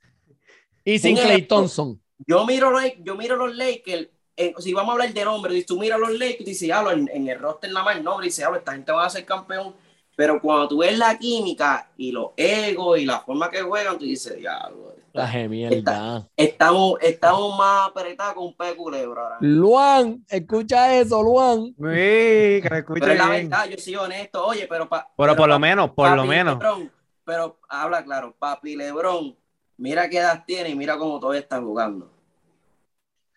Y 0.85 0.99
sin 0.99 1.17
Clay. 1.17 1.43
Thompson. 1.43 2.01
Yo 2.27 2.45
miro, 2.47 2.71
los- 2.71 2.83
yo 3.05 3.15
miro 3.17 3.37
los 3.37 3.55
Lakers. 3.55 4.09
eh, 4.37 4.55
si 4.59 4.73
vamos 4.73 4.91
a 4.91 4.93
hablar 4.95 5.13
de 5.13 5.25
nombre, 5.25 5.53
si 5.55 5.65
tú 5.65 5.79
miras 5.79 5.99
los 6.01 6.13
Lakers, 6.19 6.45
dices, 6.45 6.71
hablo 6.71 6.93
en, 6.93 7.09
en 7.13 7.29
el 7.29 7.39
roster 7.39 7.71
nada 7.73 7.85
más 7.85 8.03
nombre, 8.03 8.27
dices, 8.27 8.45
hablo, 8.45 8.59
esta 8.59 8.73
gente 8.73 8.91
va 8.93 9.05
a 9.07 9.11
ser 9.11 9.25
campeón. 9.25 9.75
Pero 10.17 10.41
cuando 10.41 10.67
tú 10.69 10.79
ves 10.79 10.97
la 10.99 11.17
química 11.19 11.91
y 11.97 12.11
los 12.11 12.31
egos 12.37 12.99
y 12.99 13.05
la 13.05 13.21
forma 13.21 13.51
que 13.51 13.61
juegan, 13.63 13.99
tú 13.99 14.05
dices, 14.05 14.37
diablo. 14.37 14.95
La 15.13 15.27
gemierda. 15.27 16.29
Estamos, 16.37 16.99
estamos 17.01 17.57
más 17.59 17.89
apretados 17.89 18.35
con 18.35 18.45
un 18.45 18.57
pez 18.57 18.69
de 18.71 18.77
culebra 18.77 19.23
ahora. 19.23 19.37
Luan, 19.41 20.25
escucha 20.29 20.95
eso, 20.99 21.23
Luan. 21.23 21.67
Sí, 21.67 21.73
que 21.77 22.69
me 22.71 22.79
escuche 22.79 23.01
Pero 23.01 23.13
es 23.13 23.19
la 23.19 23.29
verdad, 23.29 23.69
yo 23.69 23.79
soy 23.79 23.97
honesto. 23.97 24.47
Oye, 24.47 24.67
pero, 24.69 24.89
pa- 24.89 25.11
Pero 25.17 25.35
por 25.37 25.49
lo 25.49 25.59
menos, 25.59 25.91
por 25.91 26.11
lo 26.15 26.25
menos. 26.25 26.55
Lebrón, 26.59 26.93
pero 27.25 27.59
habla 27.69 28.05
claro, 28.05 28.35
papi 28.39 28.77
Lebrón, 28.77 29.37
mira 29.77 30.09
qué 30.09 30.19
edad 30.19 30.45
tiene 30.47 30.71
y 30.71 30.75
mira 30.75 30.97
cómo 30.99 31.19
todavía 31.19 31.41
está 31.41 31.61
jugando. 31.61 32.13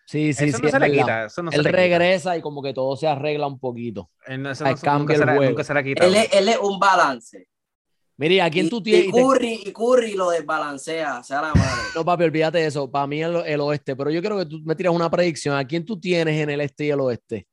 Sí, 0.05 0.33
sí, 0.33 0.45
eso 0.45 0.57
sí. 0.57 0.63
no 0.63 0.69
se 0.69 0.79
le 0.79 0.91
quita. 0.91 1.25
Eso 1.25 1.41
no 1.41 1.51
se 1.51 1.57
Él 1.57 1.63
le 1.63 1.69
quita. 1.69 1.77
regresa 1.81 2.37
y 2.37 2.41
como 2.41 2.61
que 2.61 2.73
todo 2.73 2.97
se 2.97 3.07
arregla 3.07 3.47
un 3.47 3.59
poquito. 3.59 4.09
Él 4.27 4.43
no- 4.43 4.51
eso 4.51 4.65
no 4.65 4.75
se- 4.75 4.89
nunca 4.91 5.13
el 5.13 5.19
se 5.19 5.25
le- 5.25 5.49
nunca 5.49 5.63
se 5.63 5.73
le 5.73 5.79
ha 5.79 5.83
quitado. 5.83 6.09
Él 6.09 6.15
es, 6.15 6.33
él 6.33 6.49
es 6.49 6.57
un 6.57 6.77
balance. 6.79 7.47
Mire, 8.21 8.39
¿a 8.39 8.51
quién 8.51 8.67
y, 8.67 8.69
tú 8.69 8.83
tienes? 8.83 9.07
y 9.07 9.11
Curry, 9.11 9.61
y 9.65 9.71
Curry 9.73 10.13
lo 10.13 10.29
desbalancea, 10.29 11.23
sea 11.23 11.41
la 11.41 11.55
madre. 11.55 11.81
No, 11.95 12.05
papi, 12.05 12.23
olvídate 12.25 12.59
de 12.59 12.67
eso. 12.67 12.87
Para 12.91 13.07
mí 13.07 13.19
el, 13.23 13.35
el 13.47 13.59
oeste. 13.61 13.95
Pero 13.95 14.11
yo 14.11 14.21
quiero 14.21 14.37
que 14.37 14.45
tú 14.45 14.59
me 14.63 14.75
tiras 14.75 14.93
una 14.93 15.09
predicción. 15.09 15.55
¿A 15.57 15.65
quién 15.65 15.83
tú 15.83 15.99
tienes 15.99 16.39
en 16.39 16.51
el 16.51 16.61
este 16.61 16.85
y 16.85 16.89
el 16.91 16.99
oeste? 16.99 17.47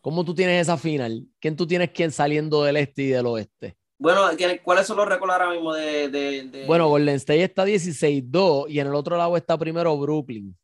¿Cómo 0.00 0.24
tú 0.24 0.34
tienes 0.36 0.62
esa 0.62 0.76
final? 0.76 1.26
¿Quién 1.40 1.56
tú 1.56 1.66
tienes 1.66 1.90
quién 1.90 2.12
saliendo 2.12 2.62
del 2.62 2.76
este 2.76 3.02
y 3.02 3.06
del 3.08 3.26
oeste? 3.26 3.76
Bueno, 3.98 4.20
¿quién- 4.36 4.60
¿cuáles 4.62 4.86
son 4.86 4.98
los 4.98 5.08
récords 5.08 5.32
ahora 5.32 5.50
mismo 5.50 5.72
de, 5.74 6.08
de- 6.08 6.42
de- 6.44 6.66
Bueno, 6.66 6.88
Golden 6.88 7.16
State 7.16 7.42
está 7.42 7.64
16-2 7.64 8.66
y 8.68 8.78
en 8.78 8.86
el 8.86 8.94
otro 8.94 9.16
lado 9.16 9.36
está 9.36 9.58
primero 9.58 9.96
Brooklyn. 9.98 10.54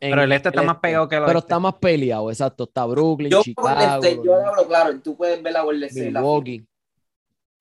En 0.00 0.10
Pero 0.10 0.22
el 0.22 0.32
este 0.32 0.48
está 0.50 0.60
el 0.60 0.66
más 0.66 0.78
pegado 0.78 1.08
que 1.08 1.16
el 1.16 1.22
Pero 1.24 1.38
oeste. 1.38 1.46
está 1.46 1.58
más 1.58 1.74
peleado, 1.74 2.30
exacto. 2.30 2.64
Está 2.64 2.84
Brooklyn, 2.86 3.30
yo, 3.30 3.42
Chicago, 3.42 3.68
Golden 3.68 3.88
State, 3.90 4.20
yo 4.24 4.34
hablo 4.46 4.66
claro, 4.68 5.00
tú 5.00 5.16
puedes 5.16 5.42
ver 5.42 5.52
la 5.52 5.62
Golden 5.62 5.88
State. 5.88 6.10
la- 6.12 6.20
Milwaukee. 6.20 6.64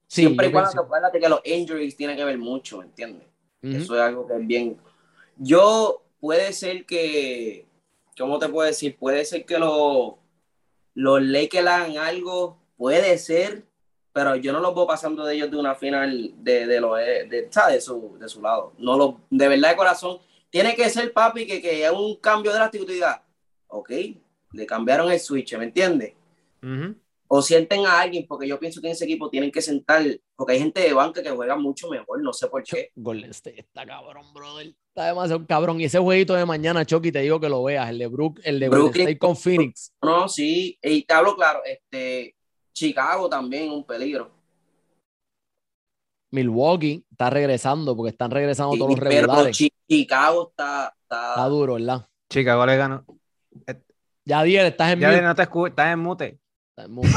Sí, 0.09 0.21
siempre 0.21 0.47
y 0.47 0.51
cuando 0.51 0.81
acuérdate 0.81 1.19
que 1.19 1.27
los 1.29 1.41
injuries 1.43 1.95
tienen 1.97 2.15
que 2.15 2.23
ver 2.23 2.37
mucho, 2.37 2.77
¿me 2.79 2.85
entiendes? 2.85 3.27
Eso 3.61 3.95
es 3.95 4.01
algo 4.01 4.25
que 4.27 4.35
es 4.35 4.47
bien. 4.47 4.77
Yo 5.35 6.03
puede 6.19 6.53
ser 6.53 6.85
que, 6.85 7.65
¿cómo 8.17 8.39
te 8.39 8.47
puedo 8.47 8.65
decir? 8.67 8.95
Puede 8.97 9.25
ser 9.25 9.45
que 9.45 9.57
los, 9.59 10.13
los 10.93 11.21
Lakers 11.21 11.67
hagan 11.67 11.97
algo, 11.97 12.57
puede 12.77 13.17
ser, 13.17 13.65
pero 14.13 14.35
yo 14.37 14.53
no 14.53 14.59
los 14.61 14.73
veo 14.73 14.87
pasando 14.87 15.25
de 15.25 15.35
ellos 15.35 15.51
de 15.51 15.57
una 15.57 15.75
final 15.75 16.31
de, 16.37 16.65
de, 16.67 16.79
lo, 16.79 16.95
de, 16.95 17.47
¿sabes? 17.51 17.75
de, 17.75 17.81
su, 17.81 18.17
de 18.19 18.29
su 18.29 18.41
lado. 18.41 18.71
No 18.77 18.95
lo, 18.97 19.21
de 19.29 19.47
verdad 19.49 19.71
de 19.71 19.75
corazón. 19.75 20.19
Tiene 20.57 20.75
que 20.75 20.89
ser, 20.89 21.13
papi, 21.13 21.45
que, 21.45 21.61
que 21.61 21.85
es 21.85 21.91
un 21.91 22.15
cambio 22.15 22.51
drástico 22.51 22.83
y 22.83 22.87
tú 22.87 22.93
digas, 22.93 23.21
ok, 23.67 23.91
le 24.53 24.65
cambiaron 24.65 25.11
el 25.11 25.19
switch, 25.19 25.55
¿me 25.55 25.65
entiendes? 25.65 26.15
O 27.27 27.43
sienten 27.43 27.85
a 27.85 27.99
alguien, 27.99 28.25
porque 28.27 28.47
yo 28.47 28.59
pienso 28.59 28.81
que 28.81 28.87
en 28.87 28.93
ese 28.93 29.05
equipo 29.05 29.29
tienen 29.29 29.51
que 29.51 29.61
sentar, 29.61 30.03
porque 30.35 30.53
hay 30.53 30.59
gente 30.59 30.81
de 30.81 30.93
banca 30.93 31.21
que 31.21 31.29
juega 31.29 31.55
mucho 31.57 31.89
mejor, 31.89 32.23
no 32.23 32.33
sé 32.33 32.47
por 32.47 32.63
qué. 32.63 32.89
Golden 32.95 33.29
State 33.29 33.59
está 33.59 33.85
cabrón, 33.85 34.33
brother. 34.33 34.73
Está 34.87 35.05
demasiado 35.05 35.45
cabrón. 35.45 35.79
Y 35.79 35.83
ese 35.83 35.99
jueguito 35.99 36.33
de 36.33 36.43
mañana, 36.47 36.83
Chucky, 36.83 37.11
te 37.11 37.19
digo 37.19 37.39
que 37.39 37.49
lo 37.49 37.63
veas, 37.63 37.87
el 37.91 37.99
de 37.99 38.07
Brook, 38.07 38.39
el 38.43 38.59
de 38.59 38.67
Golden 38.67 38.83
Brooklyn. 38.85 39.07
State 39.09 39.19
con 39.19 39.37
Phoenix. 39.37 39.93
No, 40.01 40.27
sí, 40.27 40.79
y 40.81 41.03
te 41.03 41.13
hablo 41.13 41.35
claro, 41.35 41.59
este, 41.65 42.35
Chicago 42.73 43.29
también 43.29 43.69
un 43.69 43.85
peligro. 43.85 44.31
Milwaukee 46.37 47.03
está 47.11 47.29
regresando 47.29 47.95
porque 47.95 48.11
están 48.11 48.31
regresando 48.31 48.75
Y- 48.75 48.79
todos 48.79 48.91
los 48.91 48.99
regulares. 48.99 49.57
Chi- 49.57 49.71
Chicago 49.89 50.49
está, 50.51 50.93
Está 51.03 51.29
está, 51.31 51.45
duro, 51.45 51.73
¿verdad? 51.75 52.05
Chicago 52.29 52.65
le 52.65 52.77
ganó. 52.77 53.05
Ya, 54.25 54.43
Diel, 54.43 54.65
estás 54.67 54.91
en 54.93 54.99
Ya 54.99 55.09
mute. 55.09 55.21
no 55.21 55.35
te 55.35 55.41
escucho, 55.43 55.67
estás 55.67 55.93
en 55.93 55.99
mute. 55.99 56.37
Estás 56.71 56.85
en 56.85 56.91
mute. 56.91 57.09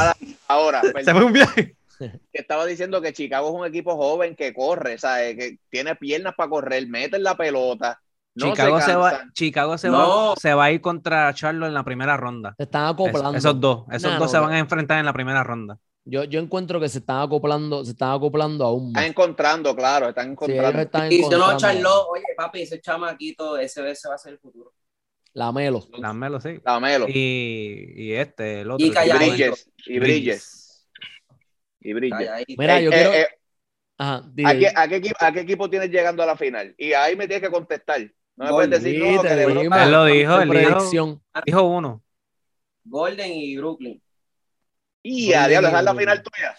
Ahora, 0.48 0.80
Se 1.04 1.12
fue 1.12 1.24
un 1.24 1.32
viaje. 1.32 1.76
que 1.98 2.18
estaba 2.32 2.64
diciendo 2.66 3.00
que 3.02 3.12
Chicago 3.12 3.48
es 3.48 3.54
un 3.54 3.66
equipo 3.66 3.96
joven 3.96 4.34
que 4.36 4.54
corre, 4.54 4.96
¿sabes? 4.98 5.36
Que 5.36 5.58
tiene 5.70 5.96
piernas 5.96 6.34
para 6.36 6.48
correr, 6.48 6.86
mete 6.88 7.16
en 7.16 7.24
la 7.24 7.36
pelota. 7.36 8.00
No 8.36 8.50
Chicago, 8.52 8.78
se 8.80 8.86
se, 8.86 8.96
va. 8.96 9.20
Chicago 9.34 9.76
se, 9.76 9.88
No. 9.88 10.28
va, 10.30 10.36
se 10.36 10.54
va 10.54 10.64
a 10.64 10.70
ir 10.72 10.80
contra 10.80 11.34
Charlotte 11.34 11.66
en 11.68 11.74
la 11.74 11.82
primera 11.84 12.16
ronda. 12.16 12.54
Se 12.56 12.62
están 12.62 12.84
Es- 12.86 12.92
acoplando. 12.92 13.36
esos 13.36 13.60
dos, 13.60 13.84
esos 13.90 14.12
Nah, 14.12 14.18
dos 14.18 14.26
no, 14.26 14.28
se 14.28 14.38
van 14.38 14.52
a 14.52 14.58
enfrentar 14.60 15.00
en 15.00 15.06
la 15.06 15.12
primera 15.12 15.42
ronda. 15.42 15.78
Yo, 16.04 16.24
yo 16.24 16.40
encuentro 16.40 16.80
que 16.80 16.88
se 16.88 16.98
están 16.98 17.20
acoplando, 17.22 17.84
se 17.84 17.92
están 17.92 18.12
acoplando 18.12 18.64
aún 18.64 18.88
Están 18.88 19.02
más. 19.02 19.10
encontrando, 19.10 19.76
claro, 19.76 20.08
están 20.08 20.26
Sí, 20.26 20.32
encontrando. 20.32 20.68
ellos 20.70 20.80
están 20.86 21.12
y 21.12 21.22
si 21.22 21.28
no. 21.28 21.56
Charlotte, 21.56 22.06
oye, 22.10 22.24
papi, 22.36 22.62
ese 22.62 22.80
chamaquito, 22.80 23.56
ese, 23.58 23.88
ese 23.90 24.08
va 24.08 24.14
a 24.14 24.18
ser 24.18 24.32
el 24.32 24.38
futuro. 24.38 24.72
La 25.32 25.52
Melo. 25.52 25.86
Dámelo, 26.00 26.40
sí. 26.40 26.58
Lamelo. 26.64 27.06
Y, 27.08 27.92
y 27.94 28.12
este, 28.14 28.62
el 28.62 28.70
otro. 28.72 28.84
Y. 28.84 28.90
Bridges. 28.90 29.70
Y 29.86 29.98
Bridges. 30.00 30.88
Y 31.80 31.92
Bridges. 31.92 32.30
Mira, 32.58 32.80
yo 32.80 32.90
eh, 32.90 32.92
quiero. 32.94 33.12
eh, 33.12 33.28
Ajá, 33.96 34.24
¿a, 34.46 34.54
qué, 34.58 34.72
a 34.74 34.88
qué 34.88 34.96
equipo, 34.96 35.16
¿A 35.20 35.30
qué 35.32 35.40
equipo 35.40 35.68
tienes 35.70 35.90
llegando 35.90 36.22
a 36.22 36.26
la 36.26 36.36
final? 36.36 36.74
Y 36.78 36.94
ahí 36.94 37.14
me 37.16 37.28
tienes 37.28 37.46
que 37.46 37.52
contestar. 37.54 38.00
No 38.34 38.46
me 38.46 38.50
puedes 38.52 38.70
decir, 38.70 38.98
no, 38.98 39.20
que 39.22 39.28
Él 39.28 39.90
lo 39.92 40.04
dijo, 40.06 40.40
él 40.40 40.50
dijo, 40.50 41.20
dijo 41.44 41.62
uno. 41.64 42.02
Golden 42.84 43.30
y 43.30 43.56
Brooklyn. 43.58 44.02
Y 45.02 45.32
a 45.32 45.48
diablo, 45.48 45.68
esa 45.68 45.78
es 45.78 45.84
la 45.84 45.94
final 45.94 46.22
tuya. 46.22 46.56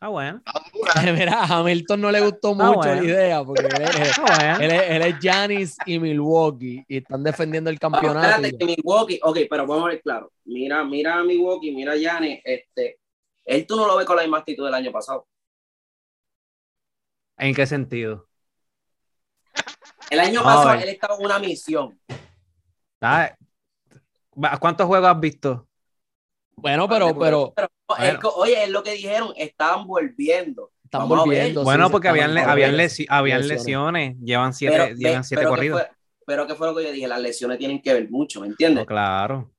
Ah, 0.00 0.08
bueno. 0.08 0.42
Mira, 1.14 1.42
a 1.42 1.58
Hamilton 1.58 2.00
no 2.00 2.10
le 2.12 2.20
gustó 2.20 2.50
Ah, 2.50 2.54
mucho 2.54 2.76
bueno. 2.78 2.94
la 3.02 3.04
idea 3.04 3.44
porque 3.44 3.66
él 3.66 3.82
es, 3.82 4.18
Ah, 4.18 4.22
bueno. 4.36 4.60
él 4.60 4.70
es, 4.70 4.82
él 4.90 5.02
es 5.02 5.18
Giannis 5.20 5.76
y 5.86 5.98
Milwaukee 5.98 6.84
y 6.86 6.96
están 6.98 7.22
defendiendo 7.24 7.68
el 7.70 7.78
campeonato. 7.80 8.26
espérate, 8.28 8.56
que 8.58 8.64
Milwaukee, 8.64 9.20
ok, 9.22 9.38
pero 9.50 9.66
vamos 9.66 9.84
a 9.84 9.88
ver 9.88 10.02
claro. 10.02 10.32
Mira, 10.44 10.84
mira 10.84 11.18
a 11.18 11.24
Milwaukee, 11.24 11.72
mira 11.72 11.92
a 11.92 11.96
Giannis, 11.96 12.40
este, 12.44 12.98
él 13.44 13.66
tú 13.66 13.76
no 13.76 13.86
lo 13.88 13.96
ves 13.96 14.06
con 14.06 14.16
la 14.16 14.22
misma 14.22 14.38
actitud 14.38 14.64
del 14.64 14.74
año 14.74 14.92
pasado. 14.92 15.26
¿En 17.36 17.54
qué 17.54 17.66
sentido? 17.66 18.28
El 20.10 20.20
año 20.20 20.40
A 20.40 20.44
pasado 20.44 20.72
él 20.80 20.88
estaba 20.88 21.16
en 21.16 21.24
una 21.24 21.38
misión. 21.38 22.00
Ah, 23.00 23.32
¿Cuántos 24.60 24.86
juegos 24.86 25.08
has 25.08 25.20
visto? 25.20 25.67
Bueno, 26.60 26.88
pero, 26.88 27.18
pero 27.18 27.52
Pero, 27.54 27.68
Bueno. 27.86 28.04
es 28.04 28.18
que, 28.18 28.26
oye, 28.36 28.64
es 28.64 28.70
lo 28.70 28.82
que 28.82 28.92
dijeron, 28.92 29.32
estaban 29.36 29.86
volviendo. 29.86 30.70
están 30.84 31.02
a 31.02 31.04
volviendo. 31.04 31.62
bueno, 31.64 31.90
porque 31.90 32.08
habían, 32.08 32.36
habían, 32.38 32.74
lesi- 32.76 33.06
habían 33.08 33.46
lesiones. 33.46 34.14
lesiones. 34.14 34.16
Llevan 34.24 34.52
siete, 34.54 34.76
Pero, 34.76 34.96
llevan 34.96 35.24
siete 35.24 35.40
pero, 35.42 35.50
¿qué 35.50 35.56
corridos. 35.56 35.80
fue, 35.80 35.90
pero 36.26 36.46
¿qué 36.46 36.54
fue 36.54 36.66
lo 36.68 36.74
que 36.76 36.84
yo 36.84 36.92
dije? 36.92 37.08
Las 37.08 37.20
lesiones 37.20 37.58
tienen 37.58 37.80
que 37.82 37.92
ver 37.92 38.10
mucho, 38.10 38.40
¿me 38.40 38.46
No, 38.48 38.52
entiendes? 38.52 38.86
claro. 38.86 39.50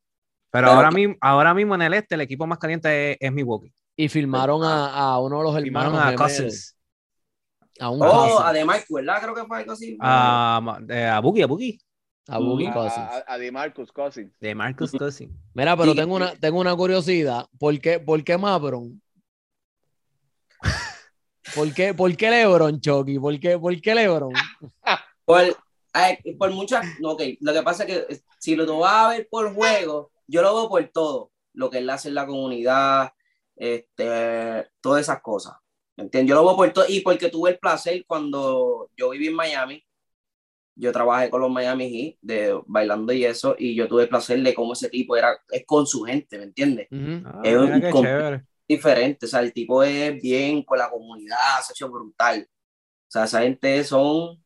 Pero, 0.51 0.65
Pero 0.67 0.71
ahora, 0.71 0.89
que- 0.89 0.95
mismo, 0.95 1.15
ahora 1.21 1.53
mismo 1.53 1.75
en 1.75 1.81
el 1.83 1.93
este, 1.93 2.15
el 2.15 2.21
equipo 2.21 2.47
más 2.47 2.57
caliente 2.57 3.11
es, 3.11 3.17
es 3.19 3.31
Milwaukee. 3.31 3.71
Y 3.95 4.09
firmaron 4.09 4.63
a, 4.63 4.93
a 5.13 5.19
uno 5.19 5.37
de 5.39 5.43
los 5.43 5.61
Firmaron 5.61 5.93
hermanos 5.93 6.13
a 6.13 6.15
Cousins. 6.15 6.75
A 7.79 7.89
un 7.89 8.01
Oh, 8.01 8.09
Cousins, 8.09 8.41
además, 8.43 8.85
¿verdad? 8.89 9.21
Creo 9.21 9.35
que 9.35 9.43
fue 9.45 9.57
algo 9.59 9.71
así. 9.73 9.97
A, 10.01 10.79
eh, 10.89 11.05
a 11.05 11.19
Boogie, 11.19 11.43
a 11.43 11.47
Boogie. 11.47 11.79
A 12.29 12.37
Boogie 12.39 12.67
a- 12.69 12.73
Cousins. 12.73 12.97
a, 12.97 13.23
a 13.33 13.37
DeMarcus 13.37 13.91
Cousins. 13.91 14.31
De 14.39 14.53
Marcus 14.55 14.91
Cousins. 14.99 15.33
Mira, 15.53 15.75
pero 15.75 15.91
Sí. 15.91 15.97
tengo 15.97 16.15
una, 16.15 16.35
tengo 16.35 16.59
una 16.59 16.75
curiosidad. 16.75 17.45
¿Por 17.59 17.79
qué, 17.79 17.99
por 17.99 18.23
qué 18.23 18.37
Mabron? 18.37 19.01
¿Por 21.55 21.73
qué, 21.73 21.93
por 21.93 22.15
qué 22.15 22.29
Lebron, 22.29 22.79
Chucky? 22.79 23.17
¿Por 23.17 23.39
qué, 23.39 23.57
por 23.57 23.81
qué 23.81 23.95
Lebron? 23.95 24.33
Por, 25.25 25.43
ay, 25.93 26.17
por 26.39 26.49
muchas. 26.51 26.83
Ok, 27.03 27.21
lo 27.41 27.53
que 27.53 27.61
pasa 27.61 27.83
es 27.83 27.87
que 28.07 28.13
eh, 28.15 28.21
si 28.39 28.55
lo 28.55 28.79
vas 28.79 28.93
a 28.93 29.09
ver 29.09 29.27
por 29.29 29.53
juego, 29.53 30.11
yo 30.25 30.41
lo 30.41 30.55
veo 30.55 30.69
por 30.69 30.83
todo. 30.87 31.31
Lo 31.53 31.69
que 31.69 31.77
él 31.79 31.89
hace 31.91 32.07
en 32.09 32.15
la 32.15 32.25
comunidad, 32.25 33.11
este, 33.55 34.67
todas 34.81 35.01
esas 35.01 35.21
cosas. 35.21 35.53
¿Me 35.97 36.05
entiendes? 36.05 36.29
Yo 36.29 36.35
lo 36.35 36.45
veo 36.47 36.55
por 36.55 36.73
todo. 36.73 36.85
Y 36.87 37.01
porque 37.01 37.29
tuve 37.29 37.51
el 37.51 37.59
placer 37.59 38.05
cuando 38.07 38.89
yo 38.97 39.11
viví 39.11 39.27
en 39.27 39.35
Miami. 39.35 39.83
Yo 40.81 40.91
trabajé 40.93 41.29
con 41.29 41.41
los 41.41 41.51
Miami 41.51 41.89
Heat, 41.89 42.15
de 42.21 42.57
bailando 42.65 43.11
y 43.11 43.25
eso, 43.25 43.55
y 43.59 43.75
yo 43.75 43.87
tuve 43.89 44.03
el 44.03 44.09
placer 44.09 44.41
de 44.41 44.53
cómo 44.53 44.71
ese 44.73 44.89
tipo 44.89 45.17
era, 45.17 45.37
es 45.51 45.65
con 45.65 45.85
su 45.85 46.03
gente, 46.03 46.37
¿me 46.37 46.45
entiendes? 46.45 46.87
Ujú. 46.89 47.21
Ah, 47.25 47.41
Es 47.43 47.57
un 47.57 47.63
mira 47.65 47.81
qué 47.81 47.89
com- 47.89 48.03
chévere. 48.05 48.45
diferente, 48.67 49.25
o 49.25 49.29
sea, 49.29 49.41
el 49.41 49.51
tipo 49.51 49.83
es 49.83 50.21
bien 50.21 50.63
con 50.63 50.77
la 50.77 50.89
comunidad, 50.89 51.35
se 51.63 51.71
ha 51.71 51.73
hecho 51.73 51.89
brutal. 51.89 52.47
O 52.49 53.11
sea, 53.11 53.25
esa 53.25 53.41
gente 53.41 53.83
son, 53.83 54.01
o 54.05 54.37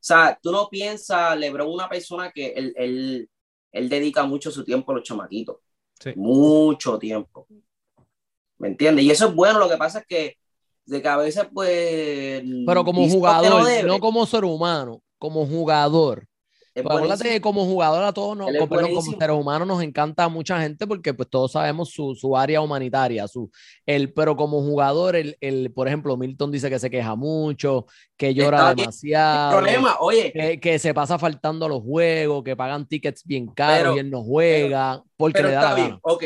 sea, 0.00 0.38
tú 0.42 0.50
no 0.50 0.68
piensas, 0.70 1.36
Lebron, 1.38 1.68
una 1.68 1.88
persona 1.90 2.30
que 2.32 2.52
él, 2.52 2.72
él, 2.76 3.28
él 3.72 3.88
dedica 3.90 4.24
mucho 4.24 4.50
su 4.50 4.64
tiempo 4.64 4.92
a 4.92 4.94
los 4.94 5.04
chamaquitos, 5.04 5.56
Sí. 6.00 6.12
mucho 6.16 6.98
tiempo. 6.98 7.46
¿Me 8.58 8.68
entiendes? 8.68 9.04
Y 9.04 9.10
eso 9.10 9.28
es 9.28 9.34
bueno, 9.34 9.58
lo 9.58 9.68
que 9.68 9.76
pasa 9.76 9.98
es 10.00 10.06
que, 10.06 10.36
de 10.86 11.02
que 11.02 11.08
a 11.08 11.16
veces, 11.16 11.46
pues... 11.52 12.42
Pero 12.66 12.84
como 12.84 13.06
jugador, 13.08 13.62
no 13.82 13.86
no 13.86 13.98
como 14.00 14.24
ser 14.26 14.44
humano, 14.44 15.02
como 15.22 15.46
jugador. 15.46 16.26
Es 16.74 16.82
Pues 16.82 16.96
acuérdate 16.96 17.28
que 17.28 17.40
como 17.40 17.64
jugador 17.64 18.02
a 18.02 18.12
todos 18.12 18.36
nos, 18.36 18.46
como, 18.50 18.68
perdón, 18.68 18.94
como 18.94 19.12
seres 19.18 19.36
humanos 19.36 19.68
nos 19.68 19.82
encanta 19.82 20.24
a 20.24 20.28
mucha 20.28 20.60
gente 20.60 20.84
porque 20.86 21.14
pues 21.14 21.28
todos 21.30 21.52
sabemos 21.52 21.90
su, 21.90 22.16
su 22.16 22.36
área 22.36 22.60
humanitaria, 22.60 23.28
su, 23.28 23.48
el, 23.86 24.12
pero 24.12 24.34
como 24.34 24.60
jugador, 24.62 25.14
el, 25.14 25.36
el, 25.40 25.70
por 25.72 25.86
ejemplo, 25.86 26.16
Milton 26.16 26.50
dice 26.50 26.68
que 26.70 26.78
se 26.80 26.90
queja 26.90 27.14
mucho, 27.14 27.86
que 28.16 28.34
llora 28.34 28.70
Está 28.70 28.74
demasiado, 28.74 29.50
problema, 29.58 29.96
oye, 30.00 30.32
que, 30.32 30.58
que 30.58 30.78
se 30.80 30.92
pasa 30.92 31.18
faltando 31.20 31.66
a 31.66 31.68
los 31.68 31.82
juegos, 31.82 32.42
que 32.42 32.56
pagan 32.56 32.88
tickets 32.88 33.22
bien 33.24 33.46
caros 33.46 33.76
Pero- 33.82 33.96
y 33.96 33.98
él 34.00 34.10
no 34.10 34.24
juega 34.24 35.04
porque 35.16 35.34
pero 35.34 35.48
le 35.50 35.54
da 35.54 35.60
está 35.60 35.70
la 35.70 35.76
bien, 35.76 35.88
gana. 35.90 36.00
ok. 36.02 36.24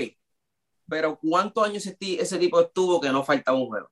Pero 0.89 1.19
¿cuántos 1.21 1.65
años 1.67 1.85
ese, 1.85 1.97
ti- 1.97 2.19
ese 2.19 2.39
tipo 2.39 2.61
estuvo 2.63 2.99
que 3.01 3.11
no 3.11 3.23
faltaba 3.25 3.59
un 3.59 3.67
juego? 3.67 3.89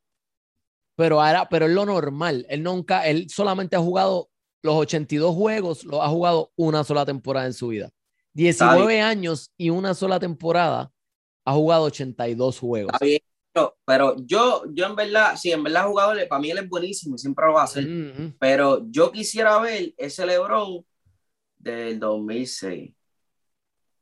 Pero, 0.97 1.24
era, 1.26 1.48
pero 1.48 1.66
es 1.66 1.72
lo 1.72 1.85
normal, 1.85 2.47
él 2.48 2.62
nunca, 2.62 3.05
él 3.09 3.28
solamente 3.28 3.74
ha 3.74 3.81
jugado 3.81 4.28
los 4.64 4.74
82 4.76 5.34
juegos, 5.34 5.84
los 5.84 6.00
ha 6.00 6.08
jugado 6.08 6.50
una 6.56 6.82
sola 6.84 7.04
temporada 7.04 7.44
en 7.46 7.52
su 7.52 7.68
vida. 7.68 7.90
19 8.32 9.00
años 9.02 9.50
y 9.58 9.68
una 9.68 9.92
sola 9.94 10.18
temporada 10.18 10.90
ha 11.44 11.52
jugado 11.52 11.84
82 11.84 12.58
juegos. 12.58 12.92
Está 12.94 13.04
bien, 13.04 13.20
pero, 13.52 13.76
pero 13.84 14.16
yo, 14.24 14.64
yo 14.72 14.86
en 14.86 14.96
verdad, 14.96 15.36
sí, 15.36 15.52
en 15.52 15.62
verdad 15.62 15.86
jugador, 15.86 16.16
para 16.28 16.40
mí 16.40 16.50
él 16.50 16.58
es 16.58 16.68
buenísimo 16.68 17.14
y 17.14 17.18
siempre 17.18 17.46
lo 17.46 17.52
va 17.52 17.60
a 17.60 17.64
hacer. 17.64 17.84
Ujú. 17.86 18.32
Pero 18.40 18.86
yo 18.90 19.12
quisiera 19.12 19.58
ver 19.60 19.92
ese 19.98 20.24
LeBron 20.24 20.82
del 21.58 22.00
2006. 22.00 22.94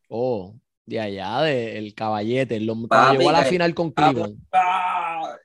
Oh, 0.09 0.55
de 0.87 1.01
allá, 1.01 1.41
del 1.43 1.93
caballete, 1.95 2.61
lo 2.61 2.87
Papi, 2.87 3.17
llegó 3.19 3.31
a 3.31 3.33
la 3.33 3.43
que- 3.43 3.51
final 3.51 3.75
con. 3.75 3.91
Cleveland. 3.91 4.39
Ah, 4.53 5.37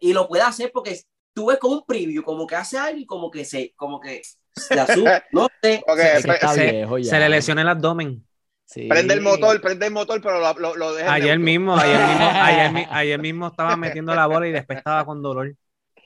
y 0.00 0.12
lo 0.12 0.28
puede 0.28 0.42
hacer 0.42 0.70
porque 0.72 1.00
tú 1.34 1.46
ves 1.46 1.58
como 1.58 1.74
un 1.76 1.84
preview, 1.86 2.22
como 2.22 2.46
que 2.46 2.56
hace 2.56 2.78
algo 2.78 2.98
y 3.00 3.06
como 3.06 3.30
que 3.30 3.44
se, 3.44 3.72
como 3.76 4.00
que 4.00 4.22
se 4.54 4.80
asusta, 4.80 5.24
no 5.32 5.48
sé. 5.62 5.82
Ok, 5.86 5.98
Es 5.98 6.16
que 6.16 6.22
pre- 6.28 6.34
está 6.34 6.48
se- 6.54 7.18
le 7.20 7.28
lesiona 7.28 7.62
el 7.62 7.68
abdomen. 7.68 8.24
Sí. 8.64 8.86
prende 8.86 9.14
el 9.14 9.22
motor, 9.22 9.58
prende 9.62 9.86
el 9.86 9.92
motor, 9.92 10.20
pero 10.20 10.40
lo, 10.40 10.52
lo, 10.58 10.76
lo 10.76 10.94
deja 10.94 11.10
Ayer 11.14 11.38
mismo, 11.38 11.74
ayer 11.74 12.06
mismo, 12.06 12.28
ayer, 12.34 12.72
mi- 12.72 12.86
ayer 12.90 13.18
mismo 13.18 13.46
estaba 13.46 13.76
metiendo 13.76 14.14
la 14.14 14.26
bola 14.26 14.46
y 14.46 14.52
después 14.52 14.76
estaba 14.78 15.06
con 15.06 15.22
dolor. 15.22 15.54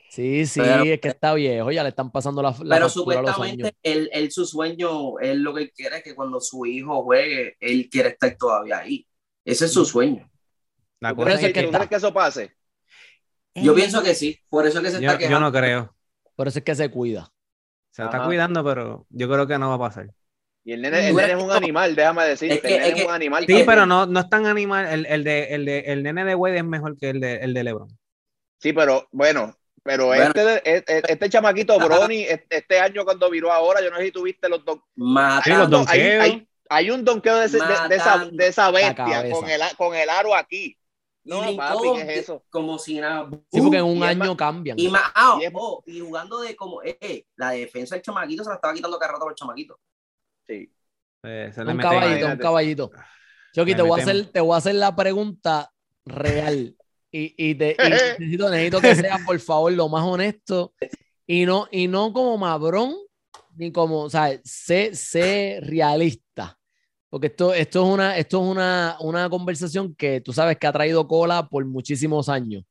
Sí, 0.09 0.45
sí, 0.45 0.61
Pero- 0.61 0.83
es 0.83 1.01
que 1.01 1.07
está 1.09 1.33
viejo, 1.33 1.71
ya 1.71 1.83
le 1.83 1.89
están 1.89 2.11
pasando 2.11 2.41
la, 2.41 2.51
la 2.51 2.55
Pero 2.59 2.75
a 2.75 2.79
los 2.79 2.93
supuestamente 2.93 3.73
él, 3.81 4.09
él 4.13 4.31
su 4.31 4.45
sueño, 4.45 5.17
él 5.19 5.41
lo 5.41 5.53
que 5.55 5.71
quiere 5.71 5.97
es 5.97 6.03
que 6.03 6.13
cuando 6.15 6.39
su 6.39 6.65
hijo 6.67 7.03
juegue, 7.03 7.57
él 7.59 7.89
quiere 7.91 8.09
estar 8.09 8.33
todavía 8.37 8.77
ahí. 8.77 9.05
Ese 9.43 9.65
es 9.65 9.73
su 9.73 9.83
sueño. 9.83 10.29
La 11.01 11.09
¿Tú 11.09 11.15
cosa 11.17 11.25
crees 11.31 11.39
es 11.41 11.47
que, 11.47 11.53
que 11.53 11.59
tú 11.61 11.65
está- 11.65 11.77
crees 11.79 11.89
que 11.89 11.95
eso 11.95 12.13
pase? 12.13 12.51
Yo 13.55 13.75
pienso 13.75 14.01
que 14.03 14.15
sí, 14.15 14.39
por 14.49 14.65
eso 14.65 14.79
es 14.79 14.85
que 14.85 14.91
se 14.91 15.01
yo, 15.01 15.09
está 15.09 15.13
yo 15.13 15.27
quejando. 15.27 15.39
no 15.39 15.51
creo. 15.51 15.95
Por 16.35 16.47
eso 16.47 16.59
es 16.59 16.65
que 16.65 16.75
se 16.75 16.89
cuida. 16.89 17.31
Se 17.91 18.03
está 18.03 18.23
cuidando, 18.25 18.63
pero 18.63 19.05
yo 19.09 19.29
creo 19.29 19.45
que 19.45 19.57
no 19.59 19.69
va 19.69 19.75
a 19.75 19.89
pasar. 19.89 20.07
Y 20.65 20.71
el 20.73 20.81
nene, 20.81 21.09
el 21.09 21.15
nene 21.15 21.33
es 21.33 21.43
un 21.43 21.51
animal, 21.51 21.93
déjame 21.95 22.23
decirte. 22.25 22.55
Es 22.55 22.61
que- 22.61 22.75
el 22.77 22.81
nene 22.81 22.99
es 23.01 23.05
un 23.05 23.11
animal. 23.13 23.41
Sí, 23.45 23.47
cabrón. 23.51 23.65
pero 23.67 23.85
no, 23.85 24.05
no 24.07 24.19
es 24.21 24.29
tan 24.29 24.45
animal. 24.47 24.87
El, 24.87 25.05
el 25.05 25.23
de, 25.23 25.43
el, 25.53 25.65
de, 25.65 25.79
el 25.79 26.03
nene 26.03 26.23
de 26.25 26.35
Wade 26.35 26.57
es 26.57 26.63
mejor 26.63 26.97
que 26.97 27.09
el 27.09 27.19
de, 27.19 27.35
el 27.35 27.53
de 27.53 27.63
LeBron. 27.65 27.89
Sí, 28.59 28.71
pero 28.73 29.07
bueno, 29.11 29.55
pero 29.83 30.05
Bueno. 30.07 30.23
Este, 30.23 30.43
de- 30.45 30.61
este, 30.63 31.11
este 31.11 31.29
chamaquito 31.29 31.77
Brony, 31.77 32.25
este, 32.49 32.79
año 32.79 33.03
cuando 33.03 33.29
viró 33.29 33.51
ahora, 33.51 33.81
yo 33.83 33.91
no 33.91 33.97
sé 33.97 34.05
si 34.05 34.11
tuviste 34.11 34.47
los 34.49 34.63
dos. 34.65 34.77
Sí, 34.77 34.81
los 34.95 35.07
Matando. 35.09 35.67
don- 35.67 35.85
hay, 35.89 35.99
donkeos. 35.99 36.23
hay, 36.23 36.47
Hay 36.69 36.89
un 36.91 37.03
donqueo 37.05 37.35
de, 37.37 37.45
ese- 37.45 37.57
de- 37.59 37.65
de 37.89 37.95
esa, 37.97 38.15
Matando. 38.15 38.37
de 38.37 38.47
esa 38.47 38.71
bestia 38.71 39.21
el, 39.21 39.75
con 39.77 39.93
el 39.95 40.09
aro 40.09 40.33
aquí. 40.33 40.77
No, 41.25 41.49
y 41.49 41.55
papi, 41.55 41.93
¿qué 41.95 42.01
es 42.01 42.19
eso? 42.23 42.43
Como 42.49 42.77
si 42.77 42.99
nada. 42.99 43.29
Sí, 43.51 43.61
porque 43.61 43.77
en 43.77 43.85
un 43.85 43.97
y 43.97 44.03
año 44.03 44.35
cambian. 44.35 44.77
Y, 44.77 44.89
más, 44.89 45.03
ah, 45.15 45.37
Y 45.39 45.45
es- 45.45 45.51
oh, 45.53 45.83
y 45.85 45.99
jugando 45.99 46.39
de 46.41 46.55
como, 46.55 46.83
eh, 46.83 46.97
eh, 46.99 47.25
la 47.35 47.51
defensa 47.51 47.95
del 47.95 48.01
chamaquito 48.01 48.43
se 48.43 48.49
la 48.49 48.55
estaba 48.55 48.73
quitando 48.73 48.99
cada 48.99 49.13
rato 49.13 49.27
al 49.29 49.35
chamaquito. 49.35 49.79
Sí. 50.45 50.71
Eh, 51.23 51.51
se 51.53 51.63
le 51.63 51.71
Un 51.71 51.77
caballito, 51.77 52.27
un 52.27 52.37
caballito. 52.37 52.91
Chucky, 53.55 53.71
Le 53.71 53.75
te 53.77 53.81
voy, 53.83 53.99
a 53.99 54.03
hacer, 54.03 54.25
te 54.31 54.39
voy 54.41 54.53
a 54.53 54.57
hacer 54.57 54.75
la 54.75 54.95
pregunta 54.95 55.71
real. 56.05 56.75
Y, 57.11 57.33
y 57.37 57.55
te, 57.55 57.71
y 57.71 57.77
necesito, 57.89 58.49
necesito 58.49 58.81
que 58.81 58.95
sea, 58.95 59.19
por 59.25 59.39
favor, 59.39 59.71
lo 59.71 59.87
más 59.87 60.03
honesto. 60.03 60.73
Y 61.25 61.45
no, 61.45 61.67
y 61.71 61.87
no 61.87 62.11
como 62.11 62.37
mabrón, 62.37 62.95
ni 63.55 63.71
como, 63.71 64.01
o 64.01 64.09
sea, 64.09 64.37
sé, 64.43 64.93
sé 64.95 65.59
realista. 65.61 66.59
Porque 67.13 67.27
esto, 67.27 67.53
esto 67.53 67.85
es, 67.85 67.93
una, 67.93 68.17
esto 68.17 68.41
es 68.43 68.49
una, 68.49 68.97
una 68.99 69.29
conversación 69.29 69.93
que 69.93 70.19
tú 70.19 70.33
sabes 70.33 70.57
que 70.57 70.65
ha 70.65 70.71
traído 70.71 71.07
cola 71.07 71.47
por 71.47 71.63
muchísimos 71.63 72.27
años. 72.27 72.63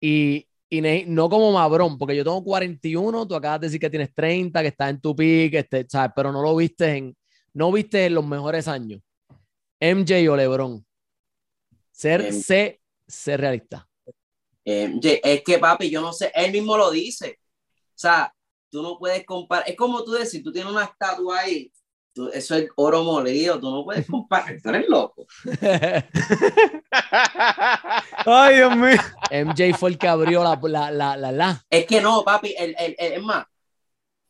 Y, 0.00 0.48
y 0.70 0.80
ne- 0.80 1.04
no 1.06 1.28
como 1.28 1.52
mabrón, 1.52 1.98
porque 1.98 2.16
yo 2.16 2.24
tengo 2.24 2.42
41, 2.42 3.28
tú 3.28 3.34
acabas 3.34 3.60
de 3.60 3.66
decir 3.66 3.78
que 3.78 3.90
tienes 3.90 4.14
30, 4.14 4.62
que 4.62 4.68
estás 4.68 4.88
en 4.88 5.02
tu 5.02 5.14
pick, 5.14 5.52
este, 5.52 5.84
¿sabes? 5.86 6.12
pero 6.16 6.32
no 6.32 6.40
lo 6.40 6.56
viste 6.56 6.96
en, 6.96 7.14
no 7.52 7.70
viste 7.70 8.06
en 8.06 8.14
los 8.14 8.26
mejores 8.26 8.68
años. 8.68 9.02
MJ 9.78 10.30
o 10.30 10.34
LeBron. 10.36 10.86
Ser, 11.92 12.32
sé, 12.32 12.80
ser 13.06 13.38
realista. 13.42 13.86
Ye- 14.64 15.20
es 15.22 15.42
que, 15.42 15.58
papi, 15.58 15.90
yo 15.90 16.00
no 16.00 16.14
sé, 16.14 16.32
él 16.34 16.52
mismo 16.52 16.78
lo 16.78 16.90
dice. 16.90 17.38
O 17.68 17.96
sea, 17.98 18.34
tú 18.70 18.82
no 18.82 18.98
puedes 18.98 19.26
comparar. 19.26 19.68
Es 19.68 19.76
como 19.76 20.02
tú 20.02 20.12
decir, 20.12 20.42
tú 20.42 20.50
tienes 20.50 20.72
una 20.72 20.84
estatua 20.84 21.40
ahí, 21.40 21.70
tú- 22.14 22.30
eso 22.32 22.54
es 22.54 22.68
oro 22.76 23.02
molido, 23.04 23.58
tú 23.60 23.70
no 23.70 23.84
puedes 23.84 24.06
comparar. 24.06 24.56
Tú 24.62 24.68
eres 24.70 24.88
loco. 24.88 25.26
Ay, 28.26 28.56
Dios 28.56 28.76
mío. 28.76 28.96
MJ 29.30 29.76
fue 29.76 29.90
el 29.90 29.98
que 29.98 30.08
abrió 30.08 30.42
la, 30.42 30.58
la, 30.62 30.90
la, 30.90 31.16
la, 31.16 31.32
la. 31.32 31.64
Es 31.68 31.86
que 31.86 32.00
no, 32.00 32.22
papi, 32.24 32.54
el, 32.58 32.74
el- 32.78 32.96
el- 32.98 33.12
es 33.14 33.22
más, 33.22 33.44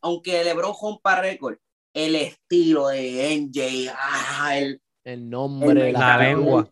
aunque 0.01 0.43
LeBron 0.45 0.75
rompa 0.81 1.21
récord, 1.21 1.57
el 1.93 2.17
estilo 2.17 2.89
de 2.89 3.35
NJ, 3.37 3.93
ah, 3.97 4.59
el, 4.59 4.81
el 5.05 5.31
nombre, 5.31 5.89
El- 5.89 5.93
la, 5.93 5.99
La 6.01 6.19
lengua. 6.19 6.69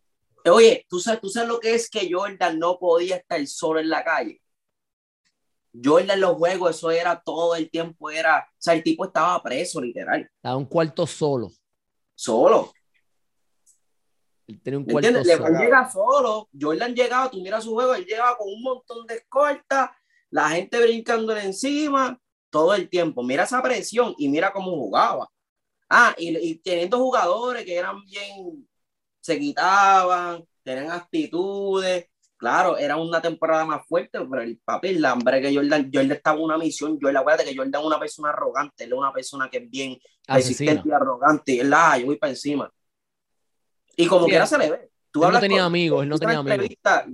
Oye, 0.47 0.85
¿tú 0.89 0.99
sabes, 0.99 1.21
tú 1.21 1.29
sabes 1.29 1.49
lo 1.49 1.61
que 1.61 1.75
es 1.75 1.89
que 1.89 2.09
Jordan 2.11 2.59
no 2.59 2.77
podía 2.79 3.17
estar 3.17 3.47
solo 3.47 3.79
en 3.79 3.89
la 3.89 4.03
calle. 4.03 4.42
Jordan 5.83 6.11
en 6.17 6.21
los 6.21 6.37
juegos, 6.37 6.77
eso 6.77 6.91
era 6.91 7.21
todo 7.25 7.55
el 7.55 7.71
tiempo, 7.71 8.11
era, 8.11 8.47
o 8.51 8.55
sea, 8.59 8.75
el 8.75 8.83
tipo 8.83 9.05
estaba 9.07 9.43
preso, 9.43 9.81
literal, 9.81 10.29
da 10.43 10.57
un 10.57 10.67
cuarto 10.67 11.07
solo. 11.07 11.51
solo. 12.15 12.73
Él 14.47 14.61
tenía 14.63 14.79
un 14.79 14.85
¿Me 14.87 14.93
cuarto 14.93 15.09
entiendes? 15.09 15.33
solo. 15.37 15.49
LeBron 15.49 15.63
llega 15.63 15.91
solo, 15.91 16.49
Jordan 16.61 16.95
llegaba, 16.95 17.31
tú 17.31 17.41
miras 17.41 17.65
su 17.65 17.73
juego, 17.73 17.95
él 17.95 18.05
llegaba 18.05 18.37
con 18.37 18.49
un 18.49 18.63
montón 18.63 19.07
de 19.07 19.15
escoltas, 19.15 19.91
la 20.31 20.49
gente 20.51 20.81
brincándole 20.83 21.45
encima, 21.45 22.19
todo 22.51 22.75
el 22.75 22.89
tiempo. 22.89 23.23
Mira 23.23 23.45
esa 23.45 23.63
presión 23.63 24.15
y 24.19 24.29
mira 24.29 24.53
cómo 24.53 24.73
jugaba. 24.73 25.29
Ah, 25.89 26.15
y, 26.19 26.37
y 26.37 26.55
teniendo 26.57 26.99
jugadores 26.99 27.65
que 27.65 27.75
eran 27.77 28.03
bien, 28.05 28.69
se 29.21 29.39
quitaban, 29.39 30.45
tenían 30.63 30.91
actitudes. 30.91 32.07
Claro, 32.43 32.77
era 32.77 32.97
una 32.97 33.23
temporada 33.23 33.65
más 33.65 33.87
fuerte, 33.87 34.19
pero 34.29 34.43
el 34.43 34.59
papi, 34.59 34.89
el 34.89 35.05
hambre 35.05 35.41
que 35.41 35.55
Jordan, 35.55 35.89
Jordan 35.95 36.11
estaba 36.11 36.37
en 36.39 36.43
una 36.43 36.59
misión, 36.59 36.99
Jordan, 37.01 37.19
acuérdate 37.19 37.49
que 37.49 37.57
Jordan 37.57 37.81
es 37.81 37.87
una 37.87 38.01
persona 38.01 38.31
arrogante, 38.31 38.83
él 38.83 38.91
es 38.93 38.99
una 38.99 39.13
persona 39.13 39.49
que 39.49 39.59
es 39.59 39.71
bien 39.71 39.97
resistente 40.27 40.89
y 40.89 40.91
arrogante, 40.91 41.53
y 41.53 41.61
él, 41.61 41.73
ah, 41.73 41.97
yo 41.97 42.07
voy 42.07 42.17
para 42.17 42.31
encima. 42.31 42.69
Y 43.97 44.09
como 44.09 44.25
Sí, 44.25 44.31
quiera 44.31 44.45
se 44.47 44.59
le 44.59 44.71
ve. 44.73 44.91
Tú 45.13 45.25
Él 45.25 45.33
no 45.35 45.39
tenía 45.39 45.59
con- 45.59 45.67
amigos, 45.67 46.03
él 46.03 46.09
no 46.09 46.19
tenía 46.19 46.39
amigos. 46.39 46.67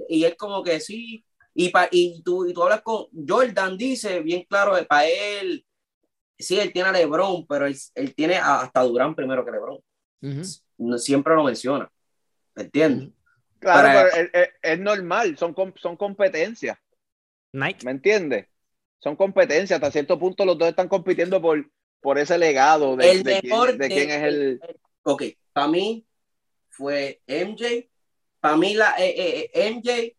Y 0.09 0.25
él 0.25 0.35
como 0.35 0.63
que 0.63 0.81
sí, 0.81 1.23
y, 1.53 1.69
pa- 1.69 1.89
y, 1.91 2.23
tú, 2.23 2.47
y 2.47 2.55
tú 2.55 2.63
hablas 2.63 2.81
con 2.81 3.09
Jordan, 3.29 3.77
dice 3.77 4.21
bien 4.21 4.47
claro, 4.49 4.77
para 4.89 5.07
él, 5.07 5.63
sí, 6.39 6.59
él 6.59 6.73
tiene 6.73 6.89
a 6.89 6.93
Lebron, 6.93 7.47
pero 7.47 7.67
él, 7.67 7.77
él 7.97 8.15
tiene 8.15 8.37
a- 8.37 8.61
hasta 8.63 8.83
Durán 8.83 9.15
primero 9.15 9.45
que 9.45 9.51
Lebron. 9.51 9.79
No, 10.79 10.97
siempre 10.97 11.35
lo 11.35 11.45
menciona. 11.45 11.87
¿Me 12.55 12.63
entiendes? 12.63 13.11
Claro, 13.59 13.89
Para- 13.89 14.11
pero 14.11 14.23
es, 14.25 14.31
es- 14.33 14.55
es 14.63 14.79
normal, 14.79 15.37
son, 15.39 15.55
son 15.77 15.97
competencias, 15.97 16.79
Nike. 17.53 17.85
¿me 17.85 17.91
entiendes? 17.93 18.47
Son 19.01 19.17
competencias, 19.17 19.77
hasta 19.77 19.91
cierto 19.93 20.19
punto 20.19 20.45
los 20.45 20.59
dos 20.59 20.69
están 20.69 20.89
compitiendo 20.89 21.41
por, 21.41 21.69
por 22.01 22.19
ese 22.19 22.37
legado 22.39 22.97
de, 22.97 23.11
el 23.11 23.23
de 23.23 23.41
mejor 23.43 23.67
quién, 23.69 23.79
de 23.79 23.89
quién 23.89 24.11
es 24.11 24.23
el... 24.23 24.61
Ok, 25.03 25.23
para 25.53 25.69
mí 25.69 26.05
fue 26.69 27.21
MJ, 27.27 27.89
para 28.41 28.57
mí 28.57 28.75
la 28.75 28.95
eh, 28.99 29.15
eh, 29.17 29.51
eh, 29.55 29.71
MJ, 29.71 30.17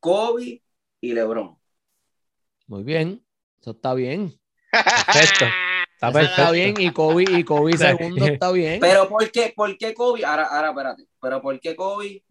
Kobe 0.00 0.62
y 1.00 1.12
LeBron. 1.12 1.56
Muy 2.66 2.82
bien. 2.84 3.24
Eso 3.60 3.72
está 3.72 3.94
bien. 3.94 4.32
Perfecto. 4.72 5.44
Está 5.94 6.08
Eso 6.08 6.12
perfecto. 6.18 6.42
está 6.42 6.50
bien. 6.50 6.74
Y 6.80 6.92
Kobe, 6.92 7.24
y 7.28 7.44
Kobe 7.44 7.72
segundo 7.78 8.26
está 8.26 8.50
bien. 8.50 8.80
Pero 8.80 9.08
¿por 9.08 9.30
qué, 9.30 9.52
por 9.54 9.76
qué 9.78 9.94
Kobe? 9.94 10.24
Ahora, 10.24 10.44
ahora, 10.46 10.70
espérate. 10.70 11.06
Pero 11.20 11.42
¿por 11.42 11.60
qué 11.60 11.76
Kobe? 11.76 12.24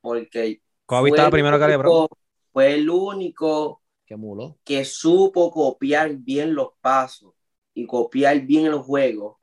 Porque 0.00 0.60
Kobe 0.86 1.00
fue 1.02 1.10
estaba 1.10 1.26
el 1.28 1.32
primero 1.32 1.58
que 1.58 1.66
LeBron. 1.68 1.92
único- 1.96 2.18
Fue 2.52 2.74
el 2.74 2.90
único 2.90 3.82
Qué 4.06 4.16
mulo. 4.16 4.58
que 4.64 4.84
supo 4.84 5.50
copiar 5.50 6.14
bien 6.16 6.54
los 6.54 6.70
pasos 6.80 7.32
y 7.74 7.86
copiar 7.86 8.40
bien 8.40 8.66
el 8.66 8.78
juego 8.78 9.40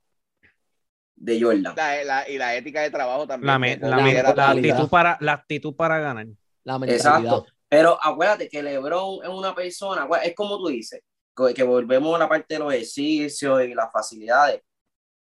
de 1.15 1.41
Jordan. 1.41 1.73
La- 1.75 2.03
la- 2.03 2.29
y 2.29 2.38
la 2.38 2.55
ética 2.55 2.81
de 2.81 2.91
trabajo 2.91 3.25
también. 3.25 3.47
La, 3.47 3.57
me- 3.59 3.77
actitud 4.17 4.89
para, 4.89 5.17
la 5.21 5.34
actitud 5.34 5.75
para 5.75 5.99
ganar. 5.99 6.27
La. 6.63 6.75
Exacto. 6.85 7.45
Pero 7.69 7.97
acuérdate 8.01 8.47
que 8.49 8.61
LeBron 8.63 9.23
es 9.23 9.29
una 9.29 9.53
persona, 9.55 10.07
es 10.23 10.34
como 10.35 10.57
tú 10.57 10.67
dices, 10.67 11.01
que, 11.35 11.53
que 11.53 11.63
volvemos 11.63 12.15
a 12.15 12.19
la 12.19 12.29
parte 12.29 12.53
de 12.55 12.59
los 12.59 12.73
ejercicios 12.73 13.63
y 13.63 13.73
las 13.73 13.91
facilidades. 13.91 14.61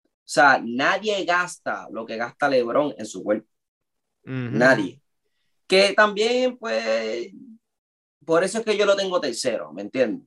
O 0.05 0.33
sea, 0.33 0.61
nadie 0.65 1.25
gasta 1.25 1.89
lo 1.91 2.07
que 2.07 2.17
gasta 2.17 2.49
LeBron 2.49 2.95
en 2.97 3.05
su 3.07 3.23
cuerpo. 3.25 3.49
Nadie. 4.59 5.01
Que 5.71 5.95
también, 5.95 6.59
pues, 6.59 7.33
por 8.25 8.43
eso 8.45 8.59
es 8.59 8.65
que 8.65 8.77
yo 8.77 8.85
lo 8.85 8.97
tengo 8.97 9.21
tercero, 9.21 9.73
¿me 9.73 9.83
entiendes? 9.83 10.27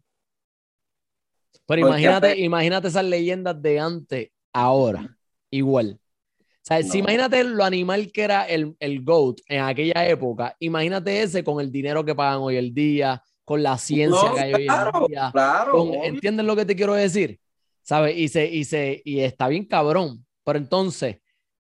Pero 1.66 1.82
Porque, 1.82 2.02
imagínate, 2.02 2.40
imagínate 2.40 2.88
esas 2.88 3.06
leyendas 3.06 3.62
de 3.62 3.80
antes, 3.80 4.30
ahora, 4.52 5.18
igual. 5.50 6.00
O 6.40 6.66
sea, 6.66 6.82
si 6.82 7.00
imagínate 7.00 7.44
lo 7.44 7.64
animal 7.64 8.10
que 8.12 8.22
era 8.22 8.46
el, 8.46 8.76
el 8.80 9.04
GOAT 9.04 9.42
en 9.48 9.62
aquella 9.64 10.08
época, 10.08 10.56
imagínate 10.60 11.22
ese 11.22 11.44
con 11.44 11.60
el 11.60 11.72
dinero 11.72 12.06
que 12.06 12.16
pagan 12.16 12.40
hoy 12.40 12.56
el 12.56 12.74
día, 12.74 13.22
con 13.44 13.62
la 13.62 13.78
ciencia 13.78 14.30
No, 14.30 14.36
que 14.36 14.42
hay 14.42 14.54
hoy 14.54 14.66
claro, 14.66 15.02
en 15.02 15.08
día. 15.08 15.30
claro. 15.34 15.72
con-. 15.74 15.94
¿Entiendes 16.06 16.46
lo 16.46 16.56
que 16.56 16.66
te 16.66 16.76
quiero 16.76 16.94
decir? 16.94 17.40
¿Sabes? 17.82 18.16
Y, 18.18 18.30
se, 18.30 18.46
y, 18.46 18.64
se, 18.64 19.02
y 19.04 19.20
está 19.20 19.50
bien 19.50 19.66
cabrón. 19.66 20.26
Pero 20.46 20.58
entonces, 20.58 21.18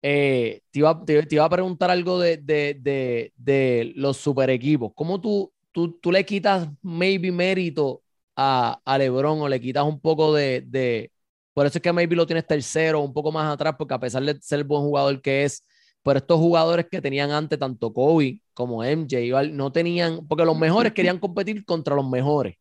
eh, 0.06 0.60
te, 0.70 0.81
iba, 0.81 1.05
te, 1.05 1.22
te 1.24 1.35
iba 1.36 1.44
a 1.47 1.48
preguntar 1.51 1.90
algo 1.90 2.18
de, 2.20 2.36
de, 2.36 2.76
de, 2.81 3.32
de 3.36 3.93
los 3.97 4.18
super 4.18 4.51
equipos. 4.51 4.93
¿Cómo 4.94 5.18
tú, 5.20 5.51
tú, 5.72 5.93
tú 6.01 6.12
le 6.12 6.24
quitas 6.26 6.68
maybe 6.82 7.32
mérito 7.32 8.02
a, 8.36 8.81
a 8.85 8.98
LeBron 8.98 9.40
o 9.40 9.48
le 9.48 9.60
quitas 9.60 9.85
un 9.85 10.01
poco 10.01 10.35
de. 10.35 11.10
Por 11.55 11.66
eso 11.66 11.78
es 11.78 11.82
que 11.82 11.93
maybe 11.93 12.16
lo 12.16 12.26
tienes 12.26 12.47
tercero, 12.47 13.01
un 13.01 13.12
poco 13.14 13.31
más 13.32 13.52
atrás, 13.52 13.74
porque 13.78 13.94
a 13.94 14.01
pesar 14.01 14.22
de 14.24 14.39
ser 14.43 14.59
el 14.60 14.64
buen 14.64 14.82
jugador 14.82 15.22
que 15.22 15.44
es, 15.44 15.64
pero 16.02 16.18
estos 16.18 16.39
jugadores 16.39 16.86
que 16.90 17.01
tenían 17.01 17.31
antes, 17.31 17.59
tanto 17.59 17.93
Kobe 17.93 18.40
como 18.55 18.82
MJ, 18.85 19.48
no 19.52 19.72
tenían, 19.72 20.26
porque 20.26 20.44
los 20.44 20.59
mejores 20.59 20.93
querían 20.93 21.18
competir 21.18 21.64
contra 21.64 21.94
los 21.94 22.09
mejores. 22.09 22.56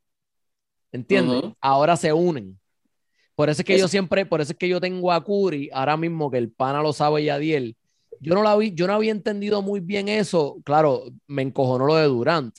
¿Entiendes? 0.91 1.43
Ahora 1.61 1.97
se 1.97 2.13
unen. 2.13 2.59
Por 3.35 3.49
eso 3.49 3.61
es 3.61 3.65
que 3.65 3.77
yo 3.77 3.87
siempre, 3.87 4.25
por 4.25 4.41
eso 4.41 4.51
es 4.51 4.57
que 4.57 4.67
yo 4.69 4.79
tengo 4.79 5.11
a 5.11 5.23
Curry, 5.23 5.69
ahora 5.73 5.97
mismo 5.97 6.29
que 6.29 6.37
el 6.37 6.51
pana 6.51 6.81
lo 6.81 6.93
sabe 6.93 7.23
y 7.23 7.29
Adiel. 7.29 7.75
Yo 8.19 8.35
no 8.35 8.43
la 8.43 8.55
vi, 8.55 8.73
yo 8.73 8.87
no 8.87 8.93
había 8.93 9.11
entendido 9.11 9.61
muy 9.61 9.79
bien 9.79 10.07
eso. 10.07 10.57
Claro, 10.63 11.05
me 11.27 11.41
encojonó 11.41 11.85
lo 11.85 11.95
de 11.95 12.05
Durant, 12.05 12.55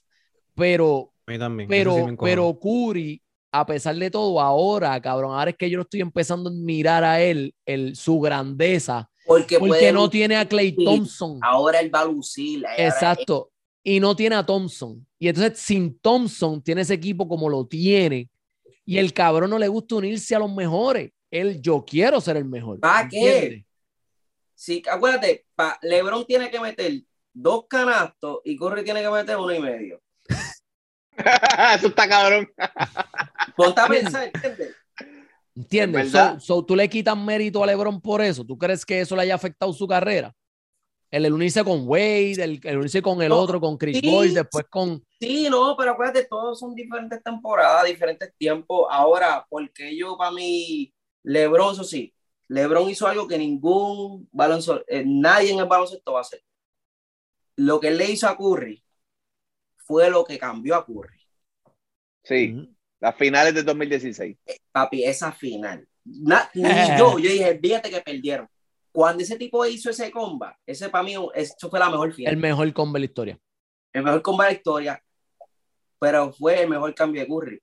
pero, 0.54 1.12
A 1.26 1.32
mí 1.32 1.38
también. 1.38 1.72
eso 1.72 1.94
pero, 1.94 2.08
sí 2.08 2.16
pero 2.20 2.58
Curry, 2.60 3.22
a 3.52 3.64
pesar 3.64 3.94
de 3.96 4.10
todo, 4.10 4.40
ahora, 4.40 5.00
cabrón, 5.00 5.32
ahora 5.32 5.50
es 5.50 5.56
que 5.56 5.70
yo 5.70 5.76
lo 5.76 5.84
estoy 5.84 6.00
empezando 6.00 6.50
a 6.50 6.52
admirar 6.52 7.04
a 7.04 7.22
él, 7.22 7.54
el, 7.64 7.94
su 7.94 8.18
grandeza, 8.18 9.08
Porque, 9.24 9.58
porque 9.58 9.68
puede 9.78 9.92
no 9.92 10.10
tiene 10.10 10.36
a 10.36 10.46
Clay. 10.46 10.74
Thompson. 10.74 11.38
Ahora 11.40 11.80
él 11.80 11.94
va 11.94 12.00
a 12.00 12.04
lucir. 12.04 12.64
Exacto. 12.76 13.50
Y 13.82 14.00
no 14.00 14.16
tiene 14.16 14.34
a 14.34 14.44
Thompson. 14.44 15.06
Y 15.18 15.28
entonces, 15.28 15.58
sin 15.58 15.98
Thompson, 15.98 16.62
tiene 16.62 16.80
ese 16.80 16.94
equipo 16.94 17.28
como 17.28 17.48
lo 17.48 17.64
tiene. 17.66 18.28
Y 18.84 18.98
el 18.98 19.12
cabrón 19.12 19.50
no 19.50 19.58
le 19.58 19.68
gusta 19.68 19.96
unirse 19.96 20.34
a 20.34 20.38
los 20.38 20.52
mejores. 20.52 21.10
Él, 21.30 21.60
yo 21.60 21.84
quiero 21.84 22.20
ser 22.20 22.36
el 22.36 22.44
mejor. 22.44 22.80
¿Pa' 22.80 23.08
qué? 23.08 23.64
Sí, 24.54 24.82
acuérdate, 24.88 25.46
pa- 25.54 25.78
LeBron 25.82 26.24
tiene 26.26 26.50
que 26.50 26.60
meter 26.60 26.92
dos 27.32 27.66
canastos 27.68 28.38
y 28.44 28.56
Curry 28.56 28.84
tiene 28.84 29.02
que 29.02 29.10
meter 29.10 29.36
uno 29.36 29.52
y 29.52 29.60
medio. 29.60 30.00
Eso 31.76 31.88
está 31.88 32.08
cabrón. 32.08 32.48
Ponte 33.56 33.80
a 33.80 33.86
pensar, 33.86 34.30
¿entiendes? 35.54 36.12
So, 36.40 36.64
tú 36.64 36.76
le 36.76 36.88
quitas 36.88 37.16
mérito 37.16 37.62
a 37.62 37.66
LeBron 37.66 38.00
por 38.00 38.20
eso. 38.20 38.44
¿Tú 38.44 38.58
crees 38.58 38.84
que 38.84 39.00
eso 39.00 39.14
le 39.14 39.22
haya 39.22 39.34
afectado 39.34 39.72
su 39.72 39.86
carrera? 39.86 40.34
El, 41.14 41.26
el 41.26 41.32
unirse 41.32 41.62
con 41.62 41.86
Wade, 41.86 42.42
el, 42.42 42.60
el 42.64 42.76
unirse 42.78 43.00
con 43.00 43.22
el 43.22 43.28
No, 43.28 43.38
otro, 43.38 43.60
con 43.60 43.76
Chris 43.76 44.00
sí. 44.00 44.10
Bosh, 44.10 44.32
después 44.32 44.64
con. 44.68 45.04
Sí, 45.20 45.48
no, 45.48 45.76
pero 45.76 45.92
acuérdate, 45.92 46.24
todos 46.24 46.58
son 46.58 46.74
diferentes 46.74 47.22
temporadas, 47.22 47.84
diferentes 47.84 48.34
tiempos. 48.36 48.86
Ahora, 48.90 49.46
porque 49.48 49.96
yo 49.96 50.16
para 50.18 50.32
mí, 50.32 50.92
LeBron, 51.22 51.72
eso 51.72 51.84
sí, 51.84 52.12
LeBron 52.48 52.90
hizo 52.90 53.06
algo 53.06 53.28
que 53.28 53.38
ningún 53.38 54.28
baloncesto, 54.32 54.84
eh, 54.88 55.04
nadie 55.06 55.52
en 55.52 55.60
el 55.60 55.66
baloncesto 55.66 56.12
va 56.12 56.18
a 56.18 56.22
hacer. 56.22 56.42
Lo 57.56 57.78
que 57.78 57.88
él 57.88 57.98
le 57.98 58.10
hizo 58.10 58.26
a 58.28 58.36
Curry 58.36 58.82
fue 59.76 60.10
lo 60.10 60.24
que 60.24 60.36
cambió 60.38 60.74
a 60.74 60.84
Curry. 60.84 61.20
Sí, 62.24 62.74
las 62.98 63.14
finales 63.16 63.54
de 63.54 63.62
2016. 63.62 64.36
Papi, 64.72 65.04
esa 65.04 65.30
final. 65.30 65.86
Na- 66.04 66.50
ni 66.54 66.98
yo, 66.98 67.18
yo 67.18 67.30
dije, 67.30 67.58
fíjate 67.62 67.90
que 67.90 68.00
perdieron. 68.00 68.48
Cuando 68.94 69.24
ese 69.24 69.36
tipo 69.36 69.66
hizo 69.66 69.90
ese 69.90 70.12
comba, 70.12 70.56
ese 70.64 70.88
para 70.88 71.02
mí, 71.02 71.14
eso 71.34 71.68
fue 71.68 71.80
la 71.80 71.90
mejor 71.90 72.12
final. 72.12 72.32
El 72.32 72.38
mejor 72.38 72.72
combo 72.72 72.92
de 72.94 73.00
la 73.00 73.06
historia. 73.06 73.38
el 73.92 74.02
mejor 74.04 74.22
comba 74.22 74.44
de 74.44 74.50
la 74.52 74.56
historia, 74.56 75.04
pero 75.98 76.32
fue 76.32 76.62
el 76.62 76.68
mejor 76.68 76.94
cambio 76.94 77.20
de 77.22 77.26
Curry. 77.26 77.60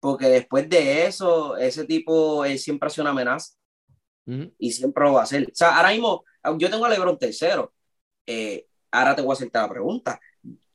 Porque 0.00 0.26
después 0.26 0.66
de 0.68 1.04
eso, 1.06 1.56
ese 1.58 1.84
tipo 1.84 2.44
él 2.46 2.58
siempre 2.58 2.86
ha 2.86 2.90
sido 2.90 3.02
una 3.02 3.10
amenaza 3.10 3.54
Ujú. 4.26 4.52
y 4.58 4.72
siempre 4.72 5.04
lo 5.04 5.12
va 5.14 5.20
a 5.20 5.24
hacer. 5.24 5.44
O 5.44 5.50
sea, 5.54 5.76
ahora 5.76 5.90
mismo, 5.90 6.24
yo 6.58 6.70
tengo 6.70 6.86
a 6.86 6.88
LeBron 6.88 7.18
tercero. 7.18 7.72
Eh, 8.26 8.66
ahora 8.90 9.14
te 9.14 9.20
voy 9.22 9.30
a 9.30 9.34
hacerte 9.34 9.58
la 9.58 9.68
pregunta. 9.68 10.18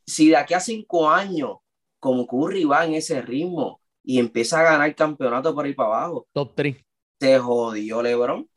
Si 0.05 0.29
de 0.29 0.37
aquí 0.37 0.53
a 0.53 0.59
cinco 0.59 1.09
años, 1.09 1.57
como 1.99 2.27
Curry 2.27 2.63
va 2.65 2.85
en 2.85 2.93
ese 2.93 3.21
ritmo 3.23 3.81
y 4.03 4.19
empieza 4.19 4.59
a 4.59 4.63
ganar 4.63 4.93
campeonato 4.95 5.53
por 5.55 5.65
ahí 5.65 5.73
para 5.73 5.89
abajo, 5.97 6.27
Top 6.31 6.53
3. 6.55 6.77
se 7.19 7.39
jodió 7.39 8.01
LeBron. 8.03 8.47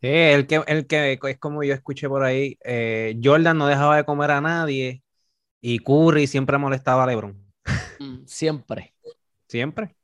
Sí, 0.00 0.06
el 0.08 0.46
que, 0.46 0.62
el 0.66 0.86
que 0.86 1.18
es 1.20 1.38
como 1.38 1.64
yo 1.64 1.74
escuché 1.74 2.08
por 2.08 2.22
ahí, 2.22 2.56
eh, 2.64 3.18
Jordan 3.22 3.58
no 3.58 3.66
dejaba 3.66 3.96
de 3.96 4.04
comer 4.04 4.30
a 4.30 4.40
nadie 4.40 5.02
y 5.60 5.80
Curry 5.80 6.26
siempre 6.26 6.56
molestaba 6.58 7.04
a 7.04 7.06
LeBron. 7.06 7.36
Mm, 7.98 8.24
Siempre. 8.26 8.94
Siempre. 9.48 9.96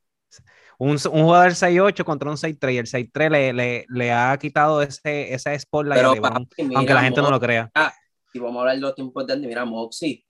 Un, 0.78 0.90
un 0.90 1.22
jugador 1.22 1.54
6-8 1.54 2.04
contra 2.04 2.28
un 2.28 2.36
6-3 2.36 2.72
y 2.72 2.78
el 2.78 2.86
6-3 2.86 3.30
le, 3.30 3.52
le, 3.52 3.86
le 3.88 4.12
ha 4.12 4.36
quitado 4.36 4.82
ese, 4.82 5.32
esa 5.32 5.56
spotlight 5.56 6.00
a 6.00 6.02
Pero 6.02 6.14
LeBron, 6.14 6.46
papi, 6.46 6.64
mira, 6.64 6.78
aunque 6.78 6.94
la 6.94 7.02
gente 7.02 7.22
no 7.22 7.30
lo 7.30 7.38
crea. 7.38 7.70
Si 8.32 8.40
vamos 8.40 8.56
a 8.56 8.60
hablar 8.60 8.74
de 8.74 8.80
los 8.80 8.94
tiempos 8.96 9.26
de 9.26 9.32
antes, 9.32 9.48
mira, 9.48 9.64
Moxie. 9.64 10.26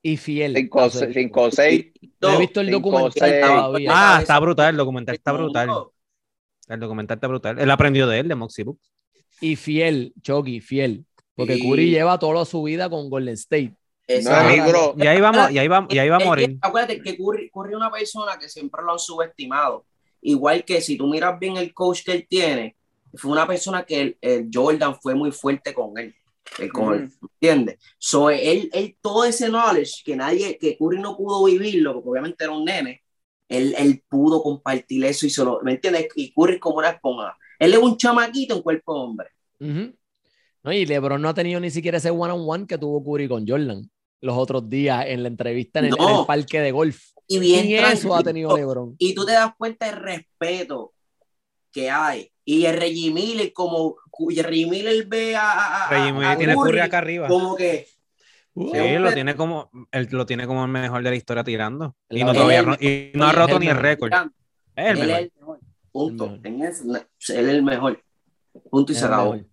Y 0.00 0.16
fiel. 0.16 0.54
5 0.54 0.80
a 0.80 0.90
su 0.90 1.02
equipo. 1.02 1.50
6. 1.50 1.86
No 2.20 2.34
he 2.34 2.38
visto 2.38 2.60
el 2.60 2.70
documental 2.70 3.40
todavía. 3.40 3.90
Ah, 3.92 4.18
está 4.20 4.38
brutal, 4.38 4.70
el 4.70 4.76
documental 4.76 5.16
está 5.16 5.32
brutal. 5.32 5.68
El 6.68 6.80
documental 6.80 7.16
está 7.16 7.28
brutal. 7.28 7.58
Él 7.58 7.70
aprendió 7.70 8.06
de 8.06 8.18
él, 8.20 8.28
de 8.28 8.34
Moxie 8.34 8.64
Book. 8.64 8.80
Y 9.40 9.56
fiel, 9.56 10.12
Chucky, 10.22 10.60
fiel. 10.60 11.04
Porque 11.34 11.56
Sí. 11.56 11.62
Curry 11.68 11.90
lleva 11.90 12.18
toda 12.18 12.44
su 12.44 12.62
vida 12.62 12.88
con 12.88 13.10
Golden 13.10 13.34
State. 13.34 13.74
Y 14.08 14.26
ahí 14.28 14.60
vamos, 15.20 15.50
y 15.50 15.58
ahí 15.58 15.68
va, 15.68 15.86
y 15.90 15.98
ahí 15.98 16.08
va 16.08 16.16
a 16.16 16.20
morir. 16.20 16.56
acuérdate 16.60 17.00
que 17.02 17.16
Curry, 17.16 17.50
Curry 17.50 17.70
es 17.70 17.76
una 17.76 17.90
persona 17.90 18.38
que 18.38 18.48
siempre 18.48 18.82
lo 18.84 18.92
han 18.92 18.98
subestimado. 18.98 19.84
Igual 20.22 20.64
que 20.64 20.80
si 20.80 20.96
tú 20.96 21.06
miras 21.06 21.38
bien 21.38 21.56
el 21.56 21.74
coach 21.74 22.02
que 22.04 22.12
él 22.12 22.26
tiene, 22.28 22.76
fue 23.14 23.30
una 23.32 23.46
persona 23.46 23.84
que 23.84 24.00
el, 24.00 24.18
el 24.20 24.48
Jordan 24.52 24.94
fue 25.00 25.14
muy 25.14 25.30
fuerte 25.32 25.74
con 25.74 25.96
él. 25.98 26.14
el- 26.58 26.72
con 26.72 26.94
él, 26.94 27.10
¿entiendes? 27.40 27.78
So, 27.98 28.30
él, 28.30 28.70
él, 28.72 28.96
todo 29.00 29.24
ese 29.24 29.48
knowledge 29.48 30.02
que 30.04 30.14
nadie, 30.14 30.56
que 30.58 30.76
Curry 30.78 31.00
no 31.00 31.16
pudo 31.16 31.44
vivirlo, 31.44 31.94
porque 31.94 32.08
obviamente 32.08 32.44
era 32.44 32.52
un 32.52 32.64
nene, 32.64 33.02
él, 33.48 33.74
él 33.78 34.02
pudo 34.08 34.42
compartir 34.42 35.04
eso 35.04 35.26
y 35.26 35.30
solo, 35.30 35.60
¿me 35.62 35.72
entiendes? 35.72 36.08
Y 36.16 36.32
Curry 36.32 36.58
como 36.58 36.78
una 36.78 36.90
esponja. 36.90 37.36
Él 37.58 37.72
es 37.72 37.78
un 37.78 37.96
chamaquito 37.96 38.56
en 38.56 38.62
cuerpo 38.62 38.94
de 38.94 39.00
hombre. 39.00 39.28
Ujú. 39.60 39.94
No, 40.64 40.72
y 40.72 40.84
LeBron 40.84 41.22
no 41.22 41.28
ha 41.28 41.34
tenido 41.34 41.60
ni 41.60 41.70
siquiera 41.70 41.98
ese 41.98 42.10
one-on-one 42.10 42.66
que 42.66 42.76
tuvo 42.76 43.02
Curry 43.04 43.28
con 43.28 43.46
Jordan 43.46 43.88
los 44.20 44.36
otros 44.36 44.68
días 44.68 45.04
en 45.06 45.22
la 45.22 45.28
entrevista 45.28 45.78
en 45.78 45.84
el, 45.86 45.90
No. 45.92 46.08
en 46.10 46.20
el 46.20 46.26
parque 46.26 46.60
de 46.60 46.72
golf. 46.72 47.00
Y 47.28 47.38
bien 47.38 47.66
Ni 47.66 47.74
eso 47.74 48.14
ha 48.14 48.22
tenido 48.22 48.56
LeBron. 48.56 48.96
y 48.98 49.14
tú 49.14 49.24
te 49.24 49.32
das 49.32 49.52
cuenta 49.56 49.86
del 49.86 49.96
respeto 49.96 50.92
que 51.72 51.90
hay. 51.90 52.30
Y 52.44 52.64
el 52.64 52.76
Reggie 52.76 53.10
Miller, 53.12 53.52
como 53.52 53.96
y 54.30 54.38
el 54.38 54.44
Reggie 54.44 54.66
Miller 54.66 55.06
ve 55.06 55.36
a, 55.36 55.50
a, 55.52 55.86
a- 55.86 55.90
Reggie 55.90 56.08
a 56.08 56.12
Miller 56.12 56.38
tiene 56.38 56.54
Curry 56.54 56.66
Curry 56.70 56.80
acá 56.80 56.98
arriba. 56.98 57.28
como 57.28 57.54
que 57.56 57.86
Uh, 58.58 58.72
Sí, 58.74 58.96
lo 58.98 59.12
tiene 59.12 59.36
como, 59.36 59.70
él 59.92 60.08
lo 60.10 60.24
tiene 60.24 60.46
como 60.46 60.64
el 60.64 60.70
mejor 60.70 61.02
de 61.02 61.10
la 61.10 61.16
historia 61.16 61.44
tirando. 61.44 61.94
Y 62.08 62.24
no, 62.24 62.32
todavía 62.32 62.64
y 62.80 63.12
ha 63.20 63.32
roto 63.32 63.58
ni 63.58 63.66
el 63.68 63.76
récord. 63.76 64.10
Es 64.74 64.86
el 64.98 64.98
él 64.98 65.06
mejor. 65.06 65.10
es 65.20 65.24
el 65.26 65.32
mejor. 65.40 65.58
Punto. 65.92 66.38
Él 66.42 66.62
es 66.62 66.80
el 67.28 67.62
mejor. 67.62 68.02
Punto 68.70 68.92
y 68.92 68.94
se 68.94 69.04
el 69.06 69.12
acabó. 69.12 69.32
mejor. 69.34 69.46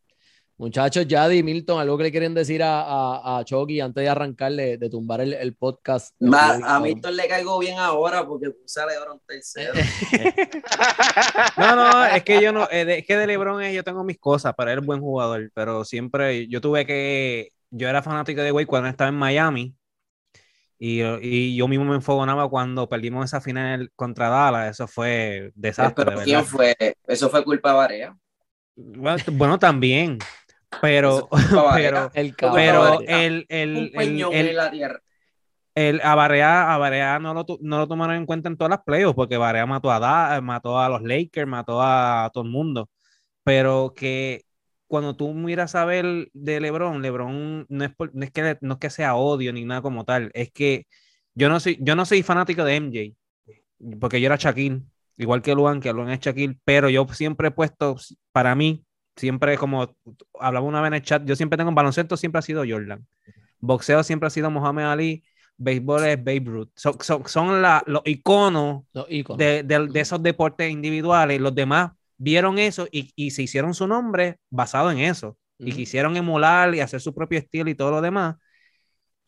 Muchachos, 0.56 1.08
Yadi 1.08 1.40
y 1.40 1.44
Milton, 1.44 1.82
algo 1.82 1.98
que 1.98 2.04
le 2.04 2.12
quieren 2.12 2.34
decir 2.34 2.62
a, 2.64 2.82
a, 2.84 3.40
a 3.40 3.44
Chucky 3.44 3.82
antes 3.82 4.02
de 4.04 4.08
arrancarle, 4.08 4.78
de 4.78 4.90
tumbar 4.90 5.20
el, 5.20 5.34
el 5.34 5.56
podcast. 5.56 6.16
Ma- 6.20 6.60
a 6.64 6.80
Milton 6.80 7.18
le 7.18 7.28
caigo 7.28 7.58
bien 7.60 7.80
ahora 7.80 8.26
porque 8.26 8.52
puse 8.52 8.80
a 8.80 8.86
LeBron 8.86 9.20
tercero. 9.28 9.74
No, 11.58 11.76
no, 11.76 12.06
es 12.06 12.24
que 12.24 12.42
yo 12.42 12.52
no, 12.52 12.68
eh, 12.72 13.00
es 13.00 13.06
que 13.06 13.18
de 13.18 13.28
LeBron 13.28 13.62
es, 13.64 13.74
yo 13.76 13.84
tengo 13.84 14.04
mis 14.04 14.20
cosas, 14.20 14.54
pero 14.58 14.72
él 14.72 14.80
es 14.80 14.86
buen 14.86 15.02
jugador, 15.02 15.52
pero 15.54 15.84
siempre 15.86 16.48
yo 16.48 16.62
tuve 16.62 16.86
que, 16.86 17.50
yo 17.74 17.90
era 17.90 18.02
fanático 18.04 18.42
de 18.42 18.52
Wade 18.52 18.68
cuando 18.68 18.90
estaba 18.90 19.10
en 19.10 19.16
Miami 19.16 19.76
y, 20.80 21.02
y 21.22 21.56
yo 21.56 21.68
mismo 21.68 21.86
me 21.86 21.96
enfogonaba 21.96 22.50
cuando 22.50 22.90
perdimos 22.90 23.26
esa 23.26 23.42
final 23.42 23.92
contra 23.96 24.30
Dallas, 24.30 24.72
eso 24.72 24.88
fue 24.88 25.52
desastre, 25.56 26.06
Pero 26.06 26.22
¿quién 26.22 26.46
fue? 26.46 26.76
Eso 27.08 27.30
fue 27.30 27.44
culpa 27.44 27.70
de 27.72 27.76
Varea. 27.78 28.18
Bueno, 28.76 29.18
bueno, 29.34 29.60
también, 29.60 30.18
pero, 30.82 31.30
pero. 31.74 32.12
El 32.14 32.34
pero 32.40 33.00
el, 33.02 33.46
el, 33.50 33.92
el, 33.96 34.60
el- 35.76 36.02
a 36.04 36.16
Barea, 36.16 36.74
a 36.74 36.78
Barea 36.78 37.20
no, 37.20 37.34
lo, 37.34 37.46
no 37.62 37.78
lo 37.80 37.88
tomaron 37.88 38.16
en 38.16 38.26
cuenta 38.26 38.50
en 38.50 38.58
todas 38.58 38.70
las 38.72 38.84
playoffs 38.84 39.16
porque 39.16 39.38
Barea 39.38 39.66
mató 39.66 39.92
a, 39.92 40.00
Da- 40.00 40.42
mató 40.42 40.80
a 40.80 40.90
los 40.90 41.02
Lakers, 41.02 41.48
mató 41.48 41.82
a, 41.82 42.30
todo 42.34 42.44
el 42.44 42.50
mundo. 42.52 42.90
Pero 43.44 43.94
que 43.96 44.44
cuando 44.88 45.16
tú 45.16 45.34
miras 45.34 45.76
a 45.76 45.86
ver 45.86 46.30
de 46.34 46.60
LeBron, 46.60 47.02
LeBron 47.02 47.66
no 47.70 47.84
es, 47.86 47.96
por- 47.96 48.14
no 48.16 48.24
es, 48.26 48.32
que, 48.32 48.58
no 48.62 48.74
es 48.76 48.80
que 48.80 48.90
sea 48.90 49.16
odio 49.16 49.54
ni 49.54 49.66
nada 49.66 49.82
como 49.82 50.06
tal, 50.06 50.32
es 50.34 50.52
que 50.52 50.88
yo 51.36 51.50
no 51.50 51.60
soy, 51.60 51.78
yo 51.82 51.96
no 51.96 52.06
soy 52.06 52.24
fanático 52.24 52.64
de 52.64 52.76
MJ, 52.76 53.16
porque 54.00 54.22
yo 54.22 54.28
era 54.28 54.36
Shaquille, 54.38 54.84
igual 55.18 55.42
que 55.42 55.56
Luan, 55.56 55.80
que 55.80 55.92
Luan 55.94 56.10
es 56.10 56.20
Shaquille, 56.20 56.58
pero 56.64 56.90
yo 56.90 57.06
siempre 57.14 57.50
he 57.50 57.52
puesto, 57.52 57.96
para 58.32 58.56
mí, 58.56 58.86
siempre 59.16 59.58
como 59.58 59.96
hablaba 60.40 60.66
una 60.66 60.82
vez 60.82 60.88
en 60.90 60.94
el 60.96 61.02
chat, 61.04 61.24
yo 61.26 61.36
siempre 61.36 61.58
tengo 61.58 61.70
un 61.70 61.76
baloncesto, 61.76 62.18
siempre 62.18 62.40
ha 62.40 62.42
sido 62.42 62.64
Jordan. 62.68 63.06
Boxeo 63.60 64.04
siempre 64.04 64.28
ha 64.28 64.30
sido 64.30 64.52
Muhammad 64.52 64.92
Ali, 64.92 65.24
béisbol 65.58 66.06
es 66.06 66.18
Babe 66.18 66.44
Ruth. 66.46 66.70
Son, 66.76 66.96
son, 67.02 67.28
son 67.28 67.62
la- 67.62 67.84
los 67.88 68.02
iconos 68.06 68.84
Los 68.94 69.08
íconos. 69.10 69.40
de, 69.40 69.64
de- 69.64 69.88
de 69.88 70.00
esos 70.02 70.22
deportes 70.22 70.72
individuales. 70.72 71.40
Los 71.42 71.56
demás 71.56 71.92
vieron 72.18 72.60
eso 72.60 72.88
y, 72.92 73.12
y 73.16 73.32
se 73.32 73.44
hicieron 73.44 73.74
su 73.74 73.88
nombre 73.88 74.38
basado 74.50 74.92
en 74.92 75.00
eso. 75.00 75.38
Y 75.60 75.70
Ujú. 75.70 75.78
quisieron 75.78 76.18
emular 76.18 76.74
y 76.76 76.82
hacer 76.82 77.00
su 77.02 77.14
propio 77.14 77.40
estilo 77.40 77.70
y 77.70 77.76
todo 77.76 77.92
lo 77.92 78.02
demás. 78.02 78.36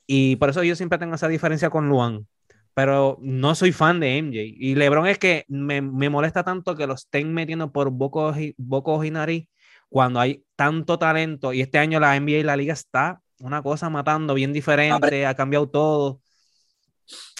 Y 0.07 0.35
por 0.37 0.49
eso 0.49 0.63
yo 0.63 0.75
siempre 0.75 0.99
tengo 0.99 1.15
esa 1.15 1.27
diferencia 1.27 1.69
con 1.69 1.89
Luan. 1.89 2.27
Pero 2.73 3.17
no 3.21 3.55
soy 3.55 3.71
fan 3.71 3.99
de 4.01 4.17
MJ. 4.17 4.41
Y 4.43 4.75
LeBron 4.75 5.07
es 5.07 5.17
que 5.17 5.45
me, 5.47 5.81
me 5.81 6.09
molesta 6.09 6.43
tanto 6.43 6.75
que 6.75 6.87
lo 6.87 6.93
estén 6.93 7.33
metiendo 7.33 7.71
por 7.71 7.89
bocos 7.89 8.37
y, 8.37 8.53
bocos 8.57 9.05
y 9.05 9.11
nariz 9.11 9.47
cuando 9.87 10.19
hay 10.19 10.43
tanto 10.57 10.99
talento. 10.99 11.53
Y 11.53 11.61
este 11.61 11.77
año 11.77 11.99
la 12.01 12.15
NBA 12.17 12.39
y 12.39 12.43
la 12.43 12.57
liga 12.57 12.73
está 12.73 13.21
una 13.39 13.61
cosa 13.61 13.89
matando 13.89 14.33
bien 14.33 14.51
diferente, 14.51 15.25
ha 15.25 15.35
cambiado 15.35 15.69
todo. 15.69 16.21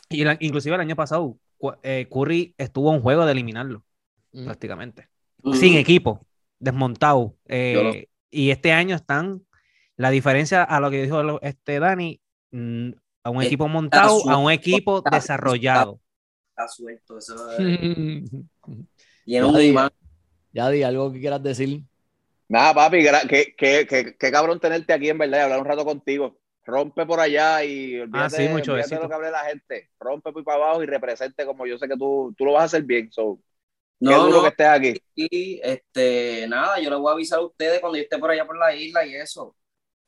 Y 0.10 0.24
la- 0.24 0.38
inclusive 0.40 0.76
el 0.76 0.82
año 0.82 0.96
pasado, 0.96 1.38
eh, 1.84 2.08
Curry 2.10 2.54
estuvo 2.58 2.90
a 2.92 2.94
un 2.94 3.02
juego 3.02 3.26
de 3.26 3.32
eliminarlo, 3.34 3.84
Ujú. 4.32 4.46
prácticamente. 4.46 5.10
Sin 5.52 5.76
equipo, 5.76 6.26
desmontado. 6.60 7.36
eh, 7.48 7.76
lo- 7.84 7.92
Y 8.32 8.52
este 8.52 8.74
año 8.74 8.96
están, 8.96 9.46
la 9.96 10.10
diferencia 10.10 10.64
a 10.64 10.80
lo 10.82 10.92
que 10.92 11.04
dijo 11.04 11.42
este 11.42 11.80
Dani, 11.80 12.20
mm, 12.52 12.90
a 13.24 13.30
un 13.30 13.38
Está 13.38 13.46
equipo 13.48 13.68
montado, 13.70 14.28
a 14.30 14.38
un 14.38 14.52
equipo 14.52 14.98
está 14.98 15.10
desarrollado. 15.12 16.02
Está 16.52 16.68
suelto. 16.68 17.18
Eso 17.18 17.50
es- 17.52 17.76
y 19.26 19.36
en 19.38 19.44
Ya 19.44 19.50
un 19.50 19.62
imán. 19.62 19.90
Yadi, 20.54 20.84
algo 20.84 21.12
que 21.12 21.20
quieras 21.20 21.44
decir. 21.44 21.84
Nada, 22.48 22.74
papi, 22.76 23.04
qué, 23.28 23.56
qué, 23.58 23.88
qué, 23.88 24.16
qué 24.18 24.32
cabrón 24.32 24.60
tenerte 24.60 24.94
aquí 24.94 25.10
en 25.10 25.18
verdad 25.18 25.40
y 25.40 25.42
hablar 25.42 25.60
un 25.62 25.66
rato 25.66 25.84
contigo. 25.84 26.38
Rompe 26.64 27.06
por 27.06 27.20
allá 27.20 27.64
y 27.64 28.00
olvídate, 28.00 28.26
Ah, 28.26 28.30
sí, 28.30 28.48
mucho 28.50 28.74
olvídate 28.74 28.96
lo 29.00 29.08
que 29.08 29.16
hable 29.16 29.32
la 29.32 29.40
gente. 29.46 29.90
Rompe 30.00 30.32
por 30.32 30.44
para 30.44 30.58
abajo 30.64 30.84
y 30.84 30.86
represente 30.86 31.46
como 31.46 31.66
yo 31.66 31.78
sé 31.78 31.88
que 31.88 31.98
tú, 31.98 32.34
tú 32.38 32.46
lo 32.46 32.54
vas 32.54 32.62
a 32.64 32.66
hacer 32.66 32.84
bien. 32.84 33.12
So, 33.12 33.40
qué 34.00 34.06
No, 34.06 34.26
duro 34.26 34.38
no, 34.38 34.42
que 34.44 34.48
estés 34.50 34.68
aquí. 34.68 34.94
y 35.16 35.60
este, 35.64 36.46
nada, 36.48 36.80
yo 36.80 36.90
les 36.90 37.00
voy 37.00 37.10
a 37.10 37.14
avisar 37.14 37.40
a 37.40 37.44
ustedes 37.44 37.80
cuando 37.80 37.98
yo 37.98 38.04
esté 38.04 38.18
por 38.18 38.30
allá 38.32 38.46
por 38.46 38.58
la 38.58 38.76
isla 38.76 39.06
y 39.06 39.16
eso, 39.16 39.56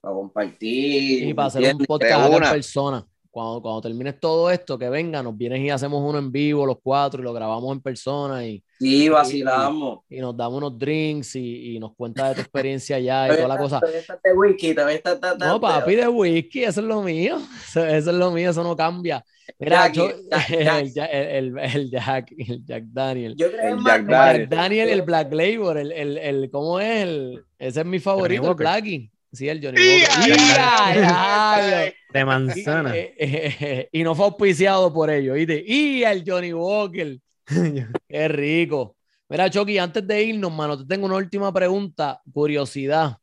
para 0.02 0.14
compartir. 0.16 1.24
Y 1.28 1.34
para 1.34 1.48
hacer 1.48 1.76
un 1.76 1.86
podcast 1.86 2.30
una. 2.34 2.52
persona. 2.52 3.06
cuando, 3.30 3.62
cuando 3.62 3.82
termines 3.82 4.20
todo 4.20 4.50
esto, 4.50 4.78
que 4.80 4.90
venga, 4.90 5.22
nos 5.22 5.38
vienes 5.38 5.60
y 5.60 5.70
hacemos 5.70 6.02
uno 6.04 6.18
en 6.18 6.32
vivo 6.32 6.66
los 6.66 6.78
cuatro 6.82 7.22
y 7.22 7.24
lo 7.24 7.34
grabamos 7.34 7.72
en 7.76 7.82
persona 7.82 8.44
y, 8.46 8.64
Sí, 8.80 9.10
vacilamos. 9.10 10.00
y 10.10 10.20
nos 10.20 10.36
damos 10.38 10.58
unos 10.58 10.78
drinks 10.78 11.36
y, 11.36 11.76
y 11.76 11.80
nos 11.80 11.96
cuentas 11.96 12.30
de 12.30 12.36
tu 12.36 12.42
experiencia 12.42 12.96
allá 12.96 13.28
y 13.32 13.36
toda 13.38 13.48
la 13.48 13.58
cosa. 13.58 13.80
De 14.24 14.34
whisky, 14.34 14.74
todavía 14.74 14.98
está- 14.98 15.14
está- 15.14 15.32
está- 15.34 15.48
No, 15.48 15.60
papi, 15.62 15.96
de 15.96 16.08
whisky, 16.08 16.64
eso 16.64 16.82
es 16.82 16.88
lo 16.88 17.02
mío. 17.02 17.38
Eso, 17.68 17.86
eso 17.86 18.10
es 18.12 18.16
lo 18.18 18.32
mío, 18.32 18.50
eso 18.52 18.64
no 18.64 18.76
cambia. 18.76 19.24
Mira, 19.60 19.88
Jackie, 19.88 20.00
yo- 20.00 20.12
Jack- 20.94 21.10
el, 21.12 21.18
el, 21.18 21.58
el- 21.58 21.60
el 21.60 21.92
Jack, 21.92 22.32
el 22.38 22.66
Jack 22.66 22.84
Daniel. 22.88 23.36
Yo 23.38 23.50
creo 23.52 23.62
que 23.62 23.68
El 23.70 23.84
Jack 23.84 24.06
Daniel. 24.06 24.42
Jack 24.42 24.50
Daniel, 24.60 24.90
el 24.90 25.02
Black 25.04 25.34
Label, 25.34 25.78
el, 25.78 25.92
el, 25.92 26.18
el- 26.18 26.50
¿cómo 26.52 26.80
es? 26.80 27.04
El, 27.04 27.44
ese 27.60 27.80
es 27.82 27.86
mi 27.86 28.00
favorito, 28.00 28.50
el. 28.50 28.56
Blackie. 28.56 29.12
Sí, 29.32 29.48
el 29.50 29.64
Johnny. 29.64 29.80
Walker. 29.82 31.94
De 32.14 32.20
Y, 32.22 32.26
manzana. 32.26 32.96
eh, 32.96 33.14
eh, 33.18 33.56
eh, 33.60 33.90
y 33.92 34.04
no 34.04 34.16
fue 34.16 34.26
auspiciado 34.26 34.92
por 34.94 35.10
ellos, 35.10 35.36
¿viste? 35.36 35.64
Y 35.68 36.04
el 36.04 36.24
Johnny 36.26 36.54
Walker. 36.54 37.18
Qué 38.08 38.28
rico. 38.30 38.96
Mira, 39.30 39.50
Chucky, 39.50 39.78
antes 39.78 40.08
de 40.08 40.24
irnos, 40.24 40.52
mano, 40.54 40.78
te 40.78 40.86
tengo 40.86 41.06
una 41.06 41.18
última 41.18 41.52
pregunta, 41.54 42.22
curiosidad. 42.32 43.18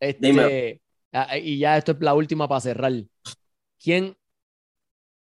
Este, 0.00 0.80
ah, 1.12 1.38
y 1.38 1.58
ya 1.58 1.76
esto 1.78 1.92
es 1.92 1.98
la 2.00 2.14
última 2.14 2.48
para 2.48 2.60
cerrar. 2.60 2.92
¿Quién, 3.82 4.16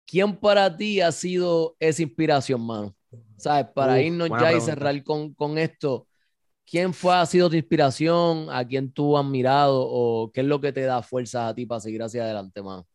¿Quién 0.08 0.38
para 0.38 0.76
ti 0.78 1.02
ha 1.02 1.12
sido 1.14 1.78
esa 1.80 2.04
inspiración, 2.04 2.62
mano? 2.66 2.96
¿Sabes? 3.38 3.68
Para 3.76 4.02
Uf, 4.02 4.02
irnos 4.02 4.32
ya 4.38 4.54
y 4.54 4.62
pregunta. 4.62 4.62
cerrar 4.62 5.04
con, 5.04 5.34
con 5.36 5.60
esto, 5.60 6.08
¿quién 6.66 6.94
fue, 6.94 7.16
ha 7.16 7.26
sido 7.28 7.50
tu 7.50 7.56
inspiración? 7.58 8.50
¿A 8.52 8.66
quién 8.68 8.92
tú 8.94 9.18
has 9.18 9.26
mirado? 9.26 9.82
¿O 9.90 10.32
qué 10.34 10.42
es 10.42 10.48
lo 10.48 10.62
que 10.62 10.74
te 10.74 10.82
da 10.84 11.04
fuerza 11.04 11.48
a 11.50 11.56
ti 11.56 11.66
para 11.68 11.82
seguir 11.82 12.04
hacia 12.04 12.24
adelante, 12.24 12.62
mano? 12.64 12.88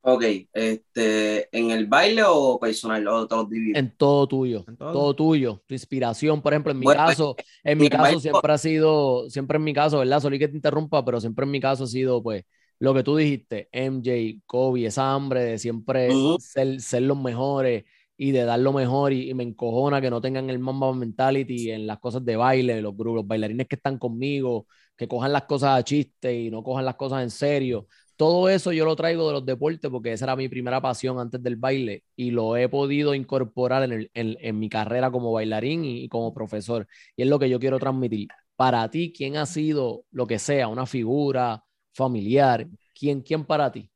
Ok, 0.00 0.22
este, 0.52 1.48
¿en 1.56 1.70
el 1.70 1.86
baile 1.86 2.22
o 2.26 2.58
personal? 2.58 3.06
O. 3.08 3.28
En 3.72 3.96
todo 3.96 4.26
tuyo, 4.26 4.68
En 4.68 4.76
todo. 4.76 4.90
todo 4.90 5.14
tuyo, 5.14 5.62
tu 5.66 5.74
inspiración, 5.74 6.40
por 6.42 6.52
ejemplo, 6.52 6.72
en 6.72 6.78
mi 6.78 6.88
Bueno, 6.88 6.90
caso, 6.90 7.36
en 7.62 7.78
mi 7.78 7.90
caso 7.90 8.18
baile- 8.20 8.20
siempre 8.20 8.52
ha 8.52 8.58
sido, 8.58 9.28
siempre 9.30 9.56
en 9.58 9.64
mi 9.64 9.74
caso, 9.74 9.98
¿verdad? 9.98 10.20
Solí 10.20 10.38
que 10.38 10.48
te 10.48 10.56
interrumpa, 10.56 11.04
pero 11.04 11.20
siempre 11.20 11.44
en 11.44 11.50
mi 11.50 11.60
caso 11.60 11.84
ha 11.84 11.86
sido, 11.86 12.22
pues, 12.22 12.44
lo 12.78 12.94
que 12.94 13.02
tú 13.02 13.16
dijiste, 13.16 13.68
MJ, 13.72 14.42
Kobe, 14.46 14.86
esa 14.86 15.12
hambre 15.14 15.42
de 15.44 15.58
siempre 15.58 16.14
Ujú. 16.14 16.38
ser, 16.38 16.80
ser 16.80 17.02
los 17.02 17.18
mejores 17.18 17.84
y 18.16 18.32
de 18.32 18.44
dar 18.44 18.58
lo 18.60 18.72
mejor 18.72 19.12
y, 19.12 19.30
y 19.30 19.34
me 19.34 19.42
encojona 19.44 20.00
que 20.00 20.10
no 20.10 20.20
tengan 20.20 20.50
el 20.50 20.58
Mamba 20.58 20.92
mentality 20.92 21.70
en 21.70 21.86
las 21.86 21.98
cosas 21.98 22.24
de 22.24 22.36
baile, 22.36 22.80
los 22.82 22.96
grupos, 22.96 23.16
los 23.16 23.26
bailarines 23.26 23.68
que 23.68 23.76
están 23.76 23.98
conmigo, 23.98 24.66
que 24.96 25.06
cojan 25.08 25.32
las 25.32 25.44
cosas 25.44 25.78
a 25.78 25.84
chiste 25.84 26.34
y 26.34 26.50
no 26.50 26.62
cojan 26.62 26.84
las 26.84 26.96
cosas 26.96 27.22
en 27.22 27.30
serio. 27.30 27.86
Todo 28.16 28.48
eso 28.48 28.72
yo 28.72 28.84
lo 28.84 28.96
traigo 28.96 29.28
de 29.28 29.32
los 29.34 29.46
deportes 29.46 29.90
porque 29.90 30.12
esa 30.12 30.24
era 30.24 30.34
mi 30.36 30.48
primera 30.48 30.80
pasión 30.80 31.20
antes 31.20 31.40
del 31.42 31.54
baile 31.56 32.02
y 32.16 32.30
lo 32.32 32.56
he 32.56 32.68
podido 32.68 33.14
incorporar 33.14 33.84
en, 33.84 33.92
el- 33.92 34.10
en- 34.14 34.36
en 34.40 34.58
mi 34.58 34.68
carrera 34.68 35.10
como 35.12 35.32
bailarín 35.32 35.84
y, 35.84 36.02
y 36.04 36.08
como 36.08 36.34
profesor. 36.34 36.86
Y 37.16 37.22
es 37.22 37.28
lo 37.28 37.38
que 37.38 37.48
yo 37.48 37.60
quiero 37.60 37.78
transmitir. 37.78 38.32
Para 38.56 38.90
ti, 38.90 39.12
¿quién 39.16 39.36
ha 39.36 39.46
sido 39.46 40.04
lo 40.10 40.26
que 40.26 40.38
sea, 40.40 40.66
una 40.68 40.84
figura 40.86 41.62
familiar? 42.00 42.66
¿Quién, 42.94 43.20
quién 43.22 43.44
para 43.44 43.70
ti? 43.72 43.90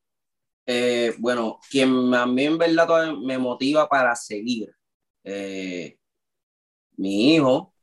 Eh, 0.66 1.15
bueno, 1.19 1.59
quien 1.70 2.15
a 2.15 2.27
mí 2.27 2.45
en 2.45 2.57
verdad 2.59 3.12
me 3.15 3.37
motiva 3.39 3.89
para 3.89 4.15
seguir, 4.16 4.70
eh, 5.24 5.99
mi 6.97 7.35
hijo, 7.35 7.74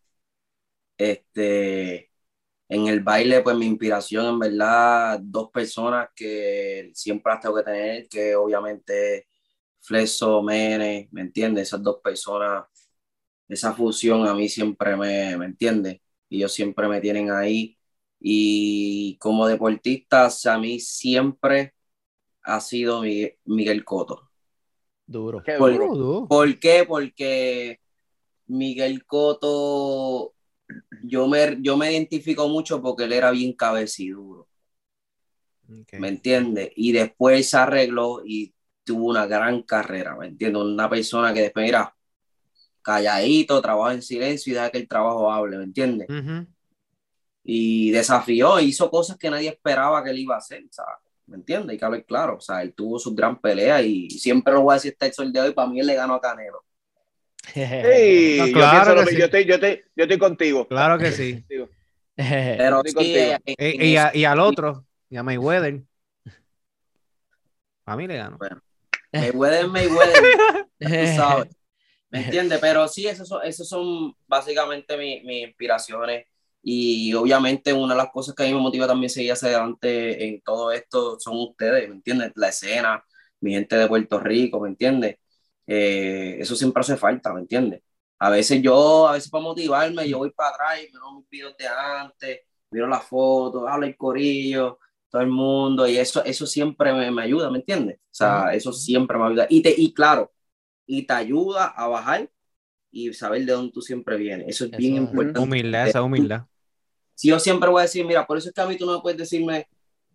este, 0.97 2.11
en 2.69 2.87
el 2.87 3.01
baile, 3.01 3.41
pues 3.43 3.57
mi 3.57 3.67
inspiración 3.67 4.27
en 4.27 4.39
verdad, 4.39 5.19
dos 5.23 5.51
personas 5.51 6.09
que 6.15 6.91
siempre 6.95 7.33
las 7.33 7.41
tengo 7.41 7.57
que 7.57 7.63
tener, 7.63 8.09
que 8.09 8.35
obviamente 8.35 9.27
Fleso, 9.81 10.43
Mene, 10.43 11.09
¿me 11.13 11.21
entiendes? 11.23 11.69
Esas 11.69 11.83
dos 11.83 12.01
personas, 12.03 12.65
esa 13.49 13.73
fusión 13.75 14.27
a 14.27 14.35
mí 14.35 14.49
siempre 14.49 14.97
me, 14.97 15.37
¿me 15.37 15.47
entiendes? 15.47 16.01
Y 16.29 16.37
ellos 16.39 16.53
siempre 16.53 16.89
me 16.89 17.01
tienen 17.01 17.31
ahí. 17.31 17.78
Y 18.19 19.17
como 19.19 19.47
deportistas, 19.47 20.45
a 20.45 20.57
mí 20.59 20.79
siempre 20.79 21.73
ha 22.43 22.61
sido 22.61 23.01
Miguel, 23.03 23.37
Miguel 23.45 23.85
Cotto. 23.85 24.29
Duro. 25.07 25.41
Qué 25.43 25.55
Por- 25.57 25.71
duro. 25.71 26.27
¿Por 26.27 26.59
qué? 26.59 26.85
Porque 26.87 27.79
Miguel 28.47 29.05
Cotto, 29.05 30.35
yo 31.03 31.27
me, 31.27 31.57
yo 31.61 31.77
me 31.77 31.91
identifico 31.93 32.47
mucho 32.49 32.81
porque 32.81 33.05
él 33.05 33.13
era 33.13 33.31
bien 33.31 33.53
cabeciduro, 33.53 34.47
Ok. 35.69 35.93
¿me 35.95 36.09
entiendes? 36.09 36.71
Y 36.75 36.91
después 36.91 37.49
se 37.49 37.57
arregló 37.57 38.21
y 38.25 38.53
tuvo 38.83 39.07
una 39.09 39.25
gran 39.27 39.63
carrera, 39.63 40.15
¿me 40.17 40.27
entiendes? 40.27 40.61
Una 40.63 40.89
persona 40.89 41.33
que 41.33 41.41
después, 41.41 41.65
mira, 41.65 41.95
calladito, 42.81 43.61
trabaja 43.61 43.95
en 43.95 44.03
silencio 44.03 44.51
y 44.53 44.55
deja 44.55 44.71
que 44.71 44.79
el 44.79 44.89
trabajo 44.89 45.31
hable, 45.31 45.57
¿me 45.57 45.65
entiendes? 45.65 46.09
Ujú. 46.09 46.47
Y 47.51 47.89
desafió, 47.89 48.59
hizo 48.59 48.91
cosas 48.91 49.17
que 49.17 49.27
nadie 49.31 49.49
esperaba 49.49 50.03
que 50.03 50.11
él 50.11 50.19
iba 50.19 50.35
a 50.35 50.37
hacer, 50.37 50.63
¿sabes? 50.69 50.97
¿Me 51.25 51.35
entiendes? 51.37 51.71
Hay 51.71 51.77
que 51.79 51.85
hablar 51.85 52.05
claro, 52.05 52.35
o 52.37 52.41
sea, 52.41 52.61
él 52.61 52.73
tuvo 52.75 52.99
su 52.99 53.15
gran 53.15 53.41
pelea 53.41 53.81
y 53.81 54.07
siempre 54.11 54.53
lo 54.53 54.61
voy 54.61 54.73
a 54.73 54.75
decir 54.75 54.91
hasta 54.91 55.07
el 55.07 55.13
sol 55.13 55.33
de 55.33 55.41
hoy, 55.41 55.51
para 55.53 55.67
mí 55.67 55.79
él 55.79 55.87
le 55.87 55.95
ganó 55.95 56.13
a 56.13 56.21
Canelo. 56.21 56.63
Sí, 57.41 57.63
No, 58.37 58.45
yo 58.45 58.53
claro 58.53 58.71
pienso 58.71 58.95
lo 58.95 59.03
que 59.03 59.05
mi- 59.05 59.11
sí. 59.13 59.17
yo, 59.17 59.25
estoy, 59.25 59.45
yo, 59.45 59.53
estoy, 59.55 59.81
yo 59.95 60.03
estoy 60.03 60.17
contigo. 60.19 60.67
Claro 60.67 60.99
que 60.99 61.11
sí. 61.11 61.43
Pero 62.15 62.83
Estoy 62.83 62.91
sí, 62.91 62.95
contigo. 62.95 63.31
en 63.45 63.55
Eh, 63.57 63.75
y, 63.79 63.95
eso- 63.95 64.05
a- 64.07 64.15
y 64.15 64.25
al 64.25 64.39
otro, 64.39 64.85
y 65.09 65.17
a 65.17 65.23
Mayweather. 65.23 65.81
A 67.85 67.95
mí 67.97 68.05
le 68.05 68.17
ganó. 68.17 68.37
Mayweather, 69.11 69.67
Mayweather, 69.67 70.23
tú 70.77 70.85
sabes, 71.15 71.47
¿me 72.11 72.19
entiendes? 72.25 72.59
Pero 72.59 72.87
sí, 72.87 73.07
esos 73.07 73.27
son, 73.27 73.43
esos 73.43 73.67
son 73.67 74.13
básicamente 74.27 74.95
mi- 74.97 75.21
mis 75.23 75.47
inspiraciones 75.47 76.27
y 76.61 77.13
obviamente 77.13 77.73
una 77.73 77.93
de 77.93 77.97
las 78.03 78.11
cosas 78.11 78.35
que 78.35 78.43
a 78.43 78.45
mí 78.47 78.53
me 78.53 78.59
motiva 78.59 78.87
también 78.87 79.09
seguir 79.09 79.31
hacia 79.33 79.49
adelante 79.49 80.27
en 80.27 80.41
todo 80.41 80.71
esto 80.71 81.19
son 81.19 81.37
ustedes, 81.37 81.87
¿me 81.89 81.95
entiendes? 81.95 82.31
La 82.35 82.49
escena, 82.49 83.03
mi 83.41 83.53
gente 83.53 83.75
de 83.77 83.87
Puerto 83.87 84.19
Rico, 84.19 84.59
¿me 84.61 84.69
entiendes? 84.69 85.17
Eh, 85.67 86.37
eso 86.39 86.55
siempre 86.55 86.81
hace 86.81 86.97
falta, 86.97 87.33
¿me 87.33 87.41
entiendes? 87.41 87.81
A 88.19 88.29
veces 88.29 88.61
yo, 88.61 89.07
a 89.07 89.13
veces 89.13 89.29
para 89.29 89.43
motivarme, 89.43 90.07
yo 90.09 90.17
voy 90.19 90.31
para 90.31 90.49
atrás 90.49 90.79
y 90.83 90.87
miro 90.91 91.13
mis 91.17 91.29
videos 91.29 91.55
de 91.57 91.67
antes, 91.67 92.39
miro 92.71 92.87
las 92.87 93.03
fotos, 93.05 93.63
hablo 93.67 93.85
el 93.85 93.95
corillo, 93.95 94.79
todo 95.09 95.21
el 95.21 95.29
mundo, 95.29 95.87
y 95.87 95.97
eso, 95.97 96.23
eso 96.25 96.45
siempre 96.45 96.93
me, 96.93 97.09
me 97.11 97.23
ayuda, 97.23 97.49
¿me 97.49 97.59
entiendes? 97.59 97.97
O 97.97 98.01
sea, 98.11 98.53
eso 98.53 98.73
siempre 98.73 99.17
me 99.17 99.25
ayuda. 99.25 99.47
Y, 99.49 99.61
te, 99.61 99.73
y 99.75 99.93
claro, 99.93 100.31
y 100.85 101.05
te 101.07 101.13
ayuda 101.13 101.67
a 101.67 101.87
bajar 101.87 102.29
y 102.91 103.13
saber 103.13 103.45
de 103.45 103.53
dónde 103.53 103.71
tú 103.73 103.81
siempre 103.81 104.17
vienes. 104.17 104.47
Eso 104.49 104.65
es 104.65 104.71
bien 104.75 104.95
Eso. 104.95 105.03
importante. 105.03 105.39
Humildad, 105.41 105.87
esa 105.87 106.01
humildad. 106.03 106.45
Si 107.19 107.27
yo 107.27 107.37
siempre 107.37 107.69
voy 107.69 107.79
a 107.79 107.81
decir, 107.81 108.05
mira, 108.05 108.25
por 108.25 108.37
eso 108.37 108.47
es 108.47 108.55
que 108.55 108.61
a 108.61 108.65
mí 108.65 108.77
tú 108.77 108.85
no 108.85 108.93
me 108.93 109.01
puedes 109.01 109.17
decirme, 109.19 109.67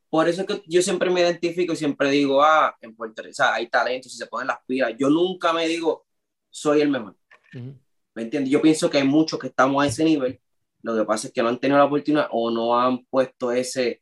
por 0.09 0.26
eso 0.26 0.40
es 0.40 0.47
que 0.47 0.62
yo 0.66 0.81
siempre 0.81 1.10
me 1.10 1.20
identifico 1.20 1.74
y 1.74 1.76
siempre 1.76 2.09
digo, 2.10 2.43
ah, 2.43 2.74
en 2.81 2.97
Puerto 2.97 3.20
Rico, 3.20 3.32
o 3.32 3.35
sea, 3.35 3.52
hay 3.52 3.68
talento, 3.68 4.09
si 4.09 4.16
se 4.16 4.26
ponen 4.26 4.47
las 4.47 4.56
pilas. 4.66 4.94
Yo 4.98 5.10
nunca 5.10 5.52
me 5.52 5.68
digo, 5.68 6.06
soy 6.48 6.81
el 6.81 6.89
mejor. 6.89 7.14
Ujú. 7.55 7.74
¿Me 8.14 8.22
entiendes? 8.22 8.51
Yo 8.51 8.62
pienso 8.62 8.89
que 8.89 8.97
hay 8.97 9.06
muchos 9.06 9.39
que 9.39 9.48
estamos 9.48 9.85
a 9.85 9.86
ese 9.86 10.02
nivel. 10.02 10.40
Lo 10.81 10.97
que 10.97 11.05
pasa 11.05 11.26
es 11.26 11.35
que 11.35 11.43
no 11.43 11.51
han 11.51 11.60
tenido 11.60 11.76
la 11.78 11.85
oportunidad 11.85 12.26
o 12.31 12.51
no 12.51 12.81
han 12.81 13.05
puesto 13.05 13.52
ese, 13.52 14.01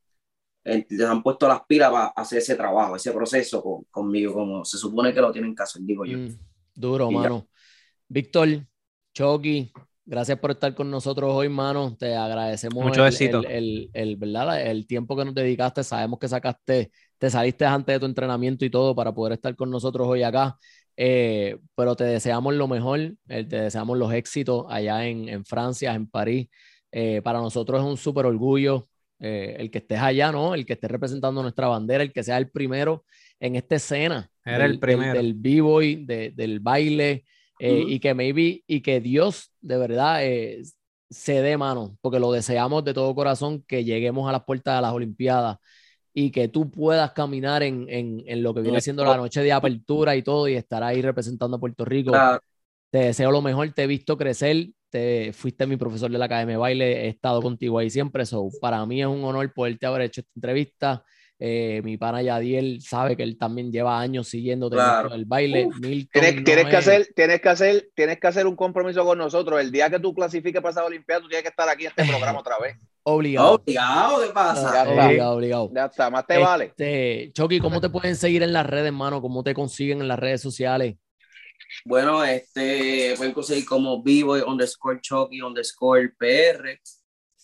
eh, 0.62 0.87
les 0.89 1.09
han 1.09 1.24
puesto 1.24 1.49
las 1.49 1.62
pilas 1.66 1.91
para 1.91 2.07
hacer 2.07 2.39
ese 2.39 2.55
trabajo, 2.55 2.95
ese 2.95 3.11
proceso 3.11 3.61
con- 3.65 3.83
conmigo, 3.91 4.33
como 4.33 4.65
se 4.65 4.79
supone 4.79 5.12
que 5.12 5.20
lo 5.20 5.33
tienen 5.33 5.57
que 5.57 5.62
hacer, 5.65 5.83
digo 5.83 6.05
yo. 6.05 6.19
Mm, 6.19 6.39
duro, 6.73 7.11
Y 7.11 7.15
ya. 7.15 7.19
mano. 7.20 7.49
Víctor, 8.07 8.65
Chucky, 9.12 9.73
gracias 10.05 10.39
por 10.39 10.51
estar 10.53 10.74
con 10.74 10.91
nosotros 10.91 11.33
hoy, 11.33 11.49
mano. 11.49 11.97
Te 11.97 12.15
agradecemos 12.15 12.85
Mucho 12.85 13.07
el, 13.07 13.15
el, 13.16 13.45
el- 13.47 13.91
el, 13.93 14.16
¿verdad? 14.16 14.66
el 14.66 14.87
tiempo 14.87 15.16
que 15.16 15.24
nos 15.24 15.35
dedicaste. 15.35 15.85
Sabemos 15.85 16.19
que 16.19 16.29
sacaste, 16.29 16.91
te 17.19 17.31
saliste 17.31 17.65
antes 17.65 17.95
de 17.95 18.01
tu 18.01 18.07
entrenamiento 18.07 18.65
y 18.65 18.70
todo 18.70 18.95
para 18.95 19.12
poder 19.15 19.35
estar 19.35 19.55
con 19.57 19.70
nosotros 19.70 20.07
hoy 20.09 20.23
acá. 20.23 20.57
Eh, 20.97 21.57
pero 21.74 21.97
te 21.97 22.05
deseamos 22.05 22.55
lo 22.55 22.69
mejor, 22.69 23.01
eh, 23.29 23.45
te 23.45 23.57
deseamos 23.62 23.97
los 23.97 24.12
éxitos 24.12 24.66
allá 24.69 25.07
en, 25.07 25.29
en 25.29 25.45
Francia, 25.45 25.95
en 25.95 26.07
París. 26.07 26.49
Eh, 26.91 27.23
para 27.23 27.41
nosotros 27.41 27.81
es 27.81 27.87
un 27.87 27.97
súper 27.97 28.27
orgullo 28.27 28.89
eh, 29.19 29.57
el 29.59 29.70
que 29.70 29.79
estés 29.79 30.01
allá, 30.01 30.31
¿no? 30.33 30.55
El 30.55 30.66
que 30.66 30.74
estés 30.74 30.91
representando 30.91 31.41
nuestra 31.43 31.69
bandera, 31.69 32.03
el 32.03 32.12
que 32.12 32.23
sea 32.23 32.37
el 32.39 32.51
primero 32.51 33.05
en 33.41 33.57
esta 33.57 33.77
escena. 33.77 34.29
Era 34.45 34.66
el 34.66 34.73
del- 34.73 34.81
primero. 34.81 35.12
Del, 35.15 35.23
del 35.29 35.35
b-boy, 35.35 36.05
de- 36.05 36.33
del 36.33 36.61
baile, 36.61 37.24
eh, 37.62 37.82
Ujú. 37.82 37.90
y 37.90 38.01
que 38.01 38.14
maybe, 38.14 38.64
y 38.66 38.80
que 38.80 39.01
Dios 39.01 39.52
de 39.60 39.76
verdad 39.76 40.24
eh, 40.24 40.62
se 41.10 41.40
dé 41.43 41.56
mano, 41.56 41.97
porque 42.01 42.18
lo 42.18 42.32
deseamos 42.32 42.84
de 42.84 42.93
todo 42.93 43.14
corazón, 43.14 43.62
que 43.68 43.84
lleguemos 43.84 44.28
a 44.28 44.32
las 44.32 44.44
puertas 44.44 44.76
de 44.76 44.82
las 44.82 44.93
Olimpiadas 44.93 45.59
y 46.12 46.30
que 46.30 46.48
tú 46.48 46.70
puedas 46.70 47.12
caminar 47.12 47.62
en, 47.62 47.86
en, 47.89 48.22
en 48.26 48.43
lo 48.43 48.52
que 48.52 48.60
viene 48.62 48.80
siendo 48.80 49.05
la 49.05 49.16
noche 49.16 49.43
de 49.43 49.52
apertura 49.52 50.16
y 50.16 50.22
todo 50.22 50.48
y 50.48 50.55
estar 50.55 50.82
ahí 50.82 51.01
representando 51.01 51.56
a 51.56 51.60
Puerto 51.60 51.84
Rico. 51.84 52.10
Claro. 52.12 52.40
Te 52.90 52.98
deseo 52.98 53.30
lo 53.30 53.40
mejor, 53.40 53.72
te 53.72 53.84
he 53.84 53.86
visto 53.86 54.18
crecer, 54.18 54.68
te 54.90 55.32
fuiste 55.32 55.66
mi 55.66 55.76
profesor 55.76 56.10
de 56.10 56.18
la 56.18 56.26
Academia 56.26 56.55
de 56.55 56.59
Baile, 56.59 57.06
he 57.06 57.09
estado 57.09 57.40
contigo 57.40 57.78
ahí 57.78 57.89
siempre, 57.89 58.26
so, 58.26 58.51
para 58.60 58.84
mí 58.84 59.01
es 59.01 59.06
un 59.06 59.24
honor 59.24 59.51
poderte 59.55 59.86
haber 59.86 60.02
hecho 60.02 60.20
esta 60.20 60.32
entrevista. 60.34 61.05
Eh, 61.44 61.81
mi 61.82 61.97
pana 61.97 62.23
Yadiel 62.23 62.81
sabe 62.82 63.16
que 63.16 63.24
él 63.24 63.36
también 63.36 63.73
lleva 63.73 63.98
años 63.98 64.28
siguiendo 64.28 64.70
Claro. 64.70 65.12
el 65.12 65.24
baile. 65.24 65.66
Milton 65.81 66.44
Tienes, 66.44 66.66
que 66.69 66.77
hacer, 66.77 67.09
tienes 67.16 67.40
que 67.40 67.48
hacer, 67.48 67.89
tienes 67.97 68.20
que 68.20 68.27
hacer 68.28 68.47
un 68.47 68.55
compromiso 68.55 69.05
con 69.05 69.19
nosotros. 69.19 69.60
El 69.60 69.73
día 69.73 69.90
que 69.90 69.98
tú 69.98 70.14
clasifiques 70.14 70.62
para 70.62 70.70
esa 70.70 70.85
Olimpiada, 70.85 71.20
tú 71.20 71.27
tienes 71.28 71.43
que 71.43 71.48
estar 71.48 71.69
aquí 71.69 71.86
en 71.86 71.90
este 71.97 72.05
programa 72.05 72.39
otra 72.39 72.60
vez. 72.60 72.77
obligado. 73.02 73.55
Obligado, 73.55 74.20
¿qué 74.20 74.27
Ya 74.28 74.32
pasa? 74.32 74.69
está. 74.69 75.05
obligado, 75.06 75.32
obligado. 75.35 75.70
Ya 75.74 75.85
está, 75.86 76.10
más 76.10 76.27
te 76.28 76.39
vale. 76.39 76.64
Este, 76.66 77.32
Chucky, 77.32 77.59
¿cómo 77.59 77.81
te 77.81 77.89
pueden 77.90 78.14
seguir 78.14 78.44
en 78.44 78.52
las 78.52 78.64
redes, 78.64 78.86
hermano? 78.86 79.20
¿Cómo 79.20 79.43
te 79.43 79.52
consiguen 79.52 80.01
en 80.01 80.06
las 80.06 80.20
redes 80.20 80.40
sociales? 80.40 80.94
Bueno, 81.85 82.23
este, 82.23 83.14
pueden 83.16 83.32
conseguir 83.32 83.64
como 83.64 84.01
vivo 84.01 84.35
underscore 84.47 85.01
Chucky 85.01 85.43
underscore 85.43 86.10
PR 86.16 86.78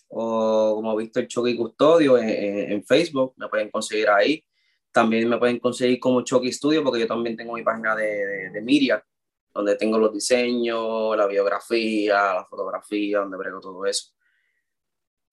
o 0.08 0.74
como 0.76 0.96
Víctor 0.96 1.26
Chucky 1.26 1.56
Custodio 1.56 2.18
en, 2.18 2.84
Facebook, 2.84 3.34
me 3.36 3.48
pueden 3.48 3.70
conseguir 3.70 4.08
ahí. 4.08 4.44
También 4.90 5.28
me 5.28 5.38
pueden 5.38 5.58
conseguir 5.58 6.00
como 6.00 6.22
Chucky 6.22 6.52
Studio 6.52 6.82
porque 6.82 7.00
yo 7.00 7.06
también 7.06 7.36
tengo 7.36 7.54
mi 7.54 7.62
página 7.62 7.94
de, 7.94 8.26
de, 8.26 8.50
de 8.50 8.62
media, 8.62 9.04
donde 9.52 9.76
tengo 9.76 9.98
los 9.98 10.12
diseños, 10.12 11.16
la 11.16 11.26
biografía, 11.26 12.34
la 12.34 12.46
fotografía, 12.48 13.18
donde 13.18 13.36
brego 13.36 13.60
todo 13.60 13.84
eso. 13.86 14.12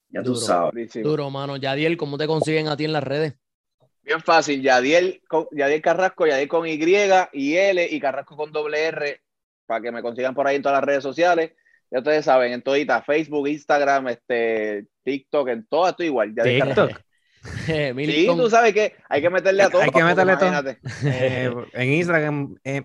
Ya 0.10 0.23
tú 0.23 0.35
sabes. 0.35 0.93
Duro, 1.02 1.30
mano. 1.30 1.57
Yadiel, 1.57 1.97
¿cómo 1.97 2.18
te 2.18 2.27
consiguen 2.27 2.68
a 2.68 2.77
ti 2.77 2.85
en 2.85 2.93
las 2.93 3.03
redes? 3.03 3.35
Bien 4.02 4.22
fácil, 4.22 4.61
Yadiel, 4.61 5.23
con- 5.27 5.47
Yadiel 5.52 5.81
Carrasco, 5.81 6.27
Yadiel 6.27 6.47
con 6.47 6.68
Y 6.68 6.73
y 7.34 7.56
L 7.57 7.88
y 7.89 7.99
Carrasco 7.99 8.38
con 8.38 8.52
doble 8.52 8.85
R, 8.85 9.22
para 9.65 9.81
que 9.81 9.91
me 9.91 10.03
consigan 10.03 10.35
por 10.35 10.45
ahí 10.45 10.57
en 10.57 10.61
todas 10.61 10.77
las 10.77 10.85
redes 10.85 11.02
sociales. 11.02 11.53
Ya 11.91 11.99
ustedes 11.99 12.25
saben, 12.25 12.53
en 12.53 12.61
todita, 12.61 13.01
Facebook, 13.01 13.47
Instagram, 13.47 14.07
este, 14.09 14.85
TikTok, 15.03 15.49
en 15.49 15.65
todo 15.67 15.87
esto 15.87 16.03
igual. 16.03 16.33
Carrasco. 16.33 16.87
TikTok. 16.87 17.01
Eh, 17.67 17.93
Sí, 17.95 18.25
tú 18.25 18.49
sabes 18.49 18.73
que 18.73 18.95
hay 19.07 19.21
que 19.21 19.29
meterle 19.29 19.61
a 19.61 19.69
todo. 19.69 19.83
hay 19.83 19.91
que 19.91 20.03
meterle 20.03 20.35
todo. 20.35 20.47
imagínate. 20.47 20.79
Eh, 21.05 21.53
en 21.73 21.93
Instagram, 21.93 22.55
eh, 22.63 22.81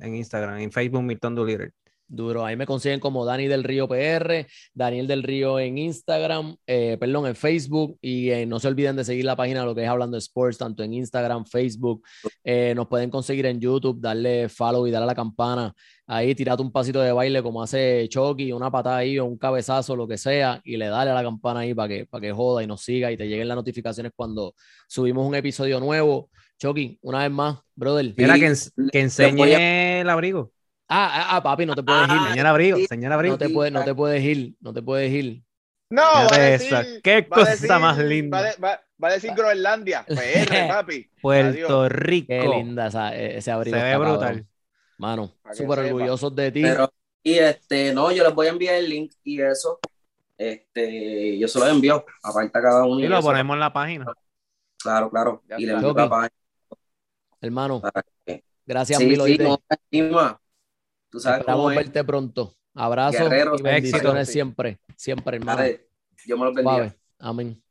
en 0.00 0.14
Instagram, 0.14 0.58
en 0.58 0.72
Facebook 0.72 1.02
Milton 1.02 1.34
Duliter. 1.34 1.72
Duro, 2.10 2.44
ahí 2.46 2.56
me 2.56 2.64
consiguen 2.64 3.00
como 3.00 3.26
Dani 3.26 3.48
del 3.48 3.64
Río 3.64 3.86
PR, 3.86 4.46
Daniel 4.72 5.06
del 5.06 5.22
Río 5.22 5.60
en 5.60 5.76
Instagram, 5.76 6.56
eh, 6.66 6.96
perdón, 6.98 7.26
en 7.26 7.36
Facebook 7.36 7.98
y 8.00 8.30
eh, 8.30 8.46
no 8.46 8.58
se 8.60 8.68
olviden 8.68 8.96
de 8.96 9.04
seguir 9.04 9.26
la 9.26 9.36
página 9.36 9.60
de 9.60 9.66
lo 9.66 9.74
que 9.74 9.82
es 9.82 9.88
Hablando 9.88 10.16
Sports, 10.16 10.56
tanto 10.56 10.82
en 10.82 10.94
Instagram, 10.94 11.44
Facebook, 11.44 12.02
eh, 12.44 12.72
nos 12.74 12.86
pueden 12.88 13.10
conseguir 13.10 13.44
en 13.44 13.60
YouTube, 13.60 14.00
darle 14.00 14.48
follow 14.48 14.86
y 14.86 14.90
darle 14.90 15.04
a 15.04 15.06
la 15.08 15.14
campana, 15.14 15.74
ahí 16.06 16.34
tirate 16.34 16.62
un 16.62 16.72
pasito 16.72 17.00
de 17.02 17.12
baile 17.12 17.42
como 17.42 17.62
hace 17.62 18.06
Chucky, 18.08 18.52
una 18.52 18.70
patada 18.70 18.96
ahí 18.96 19.18
o 19.18 19.26
un 19.26 19.36
cabezazo, 19.36 19.94
lo 19.94 20.08
que 20.08 20.16
sea, 20.16 20.62
y 20.64 20.78
le 20.78 20.86
dale 20.86 21.10
a 21.10 21.14
la 21.14 21.22
campana 21.22 21.60
ahí 21.60 21.74
para 21.74 21.88
que, 21.88 22.06
para 22.06 22.22
que 22.22 22.32
joda 22.32 22.62
y 22.62 22.66
nos 22.66 22.80
siga 22.80 23.12
y 23.12 23.18
te 23.18 23.28
lleguen 23.28 23.48
las 23.48 23.56
notificaciones 23.56 24.12
cuando 24.16 24.54
subimos 24.88 25.26
un 25.26 25.34
episodio 25.34 25.78
nuevo. 25.78 26.30
Chucky, 26.58 26.98
una 27.02 27.20
vez 27.20 27.30
más, 27.30 27.58
brother. 27.76 28.14
Mira, 28.16 28.34
que, 28.40 28.46
ens- 28.48 28.72
enseñe 28.92 30.00
el 30.00 30.08
abrigo. 30.08 30.50
Ah, 30.88 31.10
ah, 31.12 31.36
ah, 31.36 31.42
papi, 31.42 31.66
no 31.66 31.74
te 31.74 31.82
puedes 31.82 32.06
Ah, 32.08 32.14
ir. 32.24 32.30
Señor 32.30 32.46
abrigo, 32.46 32.76
sí. 32.78 32.86
señor 32.86 33.12
abrigo. 33.12 33.34
No 33.34 33.38
te, 33.38 33.48
puedes, 33.50 33.72
no 33.72 33.84
te 33.84 33.94
puedes 33.94 34.22
ir, 34.24 34.54
no 34.60 34.72
te 34.72 34.82
puedes 34.82 35.12
ir. 35.12 35.42
No, 35.90 36.02
va 36.02 36.26
a 36.34 36.38
decir, 36.38 37.00
qué 37.02 37.22
va 37.22 37.26
a 37.36 37.40
cosa 37.40 37.50
decir- 37.52 37.78
más 37.80 37.98
linda. 37.98 38.38
Va, 38.38 38.44
de- 38.44 38.56
va- 38.56 38.80
va 39.02 39.08
a 39.08 39.12
decir 39.12 39.32
Groenlandia, 39.34 40.04
PR, 40.06 40.68
papi. 40.68 41.10
Puerto 41.22 41.80
Adiós. 41.82 41.92
Rico. 41.92 42.26
Qué 42.28 42.48
linda 42.48 42.86
esa- 42.88 43.14
e- 43.16 43.38
ese 43.38 43.50
abrigo. 43.50 43.76
Se 43.76 43.82
ve 43.82 43.88
está 43.92 43.98
brutal. 43.98 44.20
cabrón. 44.20 44.48
Mano, 44.98 45.32
súper 45.52 45.78
orgullosos 45.80 46.34
de 46.34 46.50
ti. 46.52 46.62
Pero, 46.62 46.92
y 47.22 47.34
este, 47.34 47.92
no, 47.94 48.10
yo 48.10 48.24
les 48.24 48.34
voy 48.34 48.46
a 48.48 48.50
enviar 48.50 48.74
el 48.76 48.88
link 48.88 49.12
y 49.24 49.40
eso. 49.40 49.78
Este, 50.36 51.38
yo 51.38 51.48
se 51.48 51.58
los 51.58 51.68
envío, 51.68 52.04
aparte 52.22 52.58
a 52.58 52.62
cada 52.62 52.84
uno. 52.84 53.00
Y 53.00 53.04
y 53.04 53.08
lo 53.08 53.18
eso. 53.18 53.26
ponemos 53.28 53.54
en 53.54 53.60
la 53.60 53.72
página. 53.72 54.06
Claro, 54.78 55.10
claro. 55.10 55.42
Ya 55.48 55.56
y 55.58 55.66
le 55.66 55.72
envío 55.72 55.92
la 55.94 56.08
página. 56.08 56.30
Hermano, 57.40 57.82
gracias 58.66 58.98
Sí, 58.98 59.06
mil. 59.06 59.20
sí, 59.22 59.38
no, 59.38 59.60
encima. 59.90 60.40
Tú 61.10 61.20
sabes 61.20 61.40
Esperamos 61.40 61.62
cómo 61.64 61.70
es. 61.70 61.76
verte 61.76 62.04
pronto. 62.04 62.54
Abrazos 62.74 63.20
Guerreros, 63.20 63.60
y 63.60 63.62
bendiciones 63.64 64.22
éxito. 64.22 64.32
siempre, 64.32 64.80
siempre, 64.96 65.36
hermano. 65.38 65.58
Dale, 65.58 65.88
Dios 66.24 66.38
me 66.38 66.44
los 66.44 66.54
bendiga. 66.54 66.96
Amén. 67.18 67.62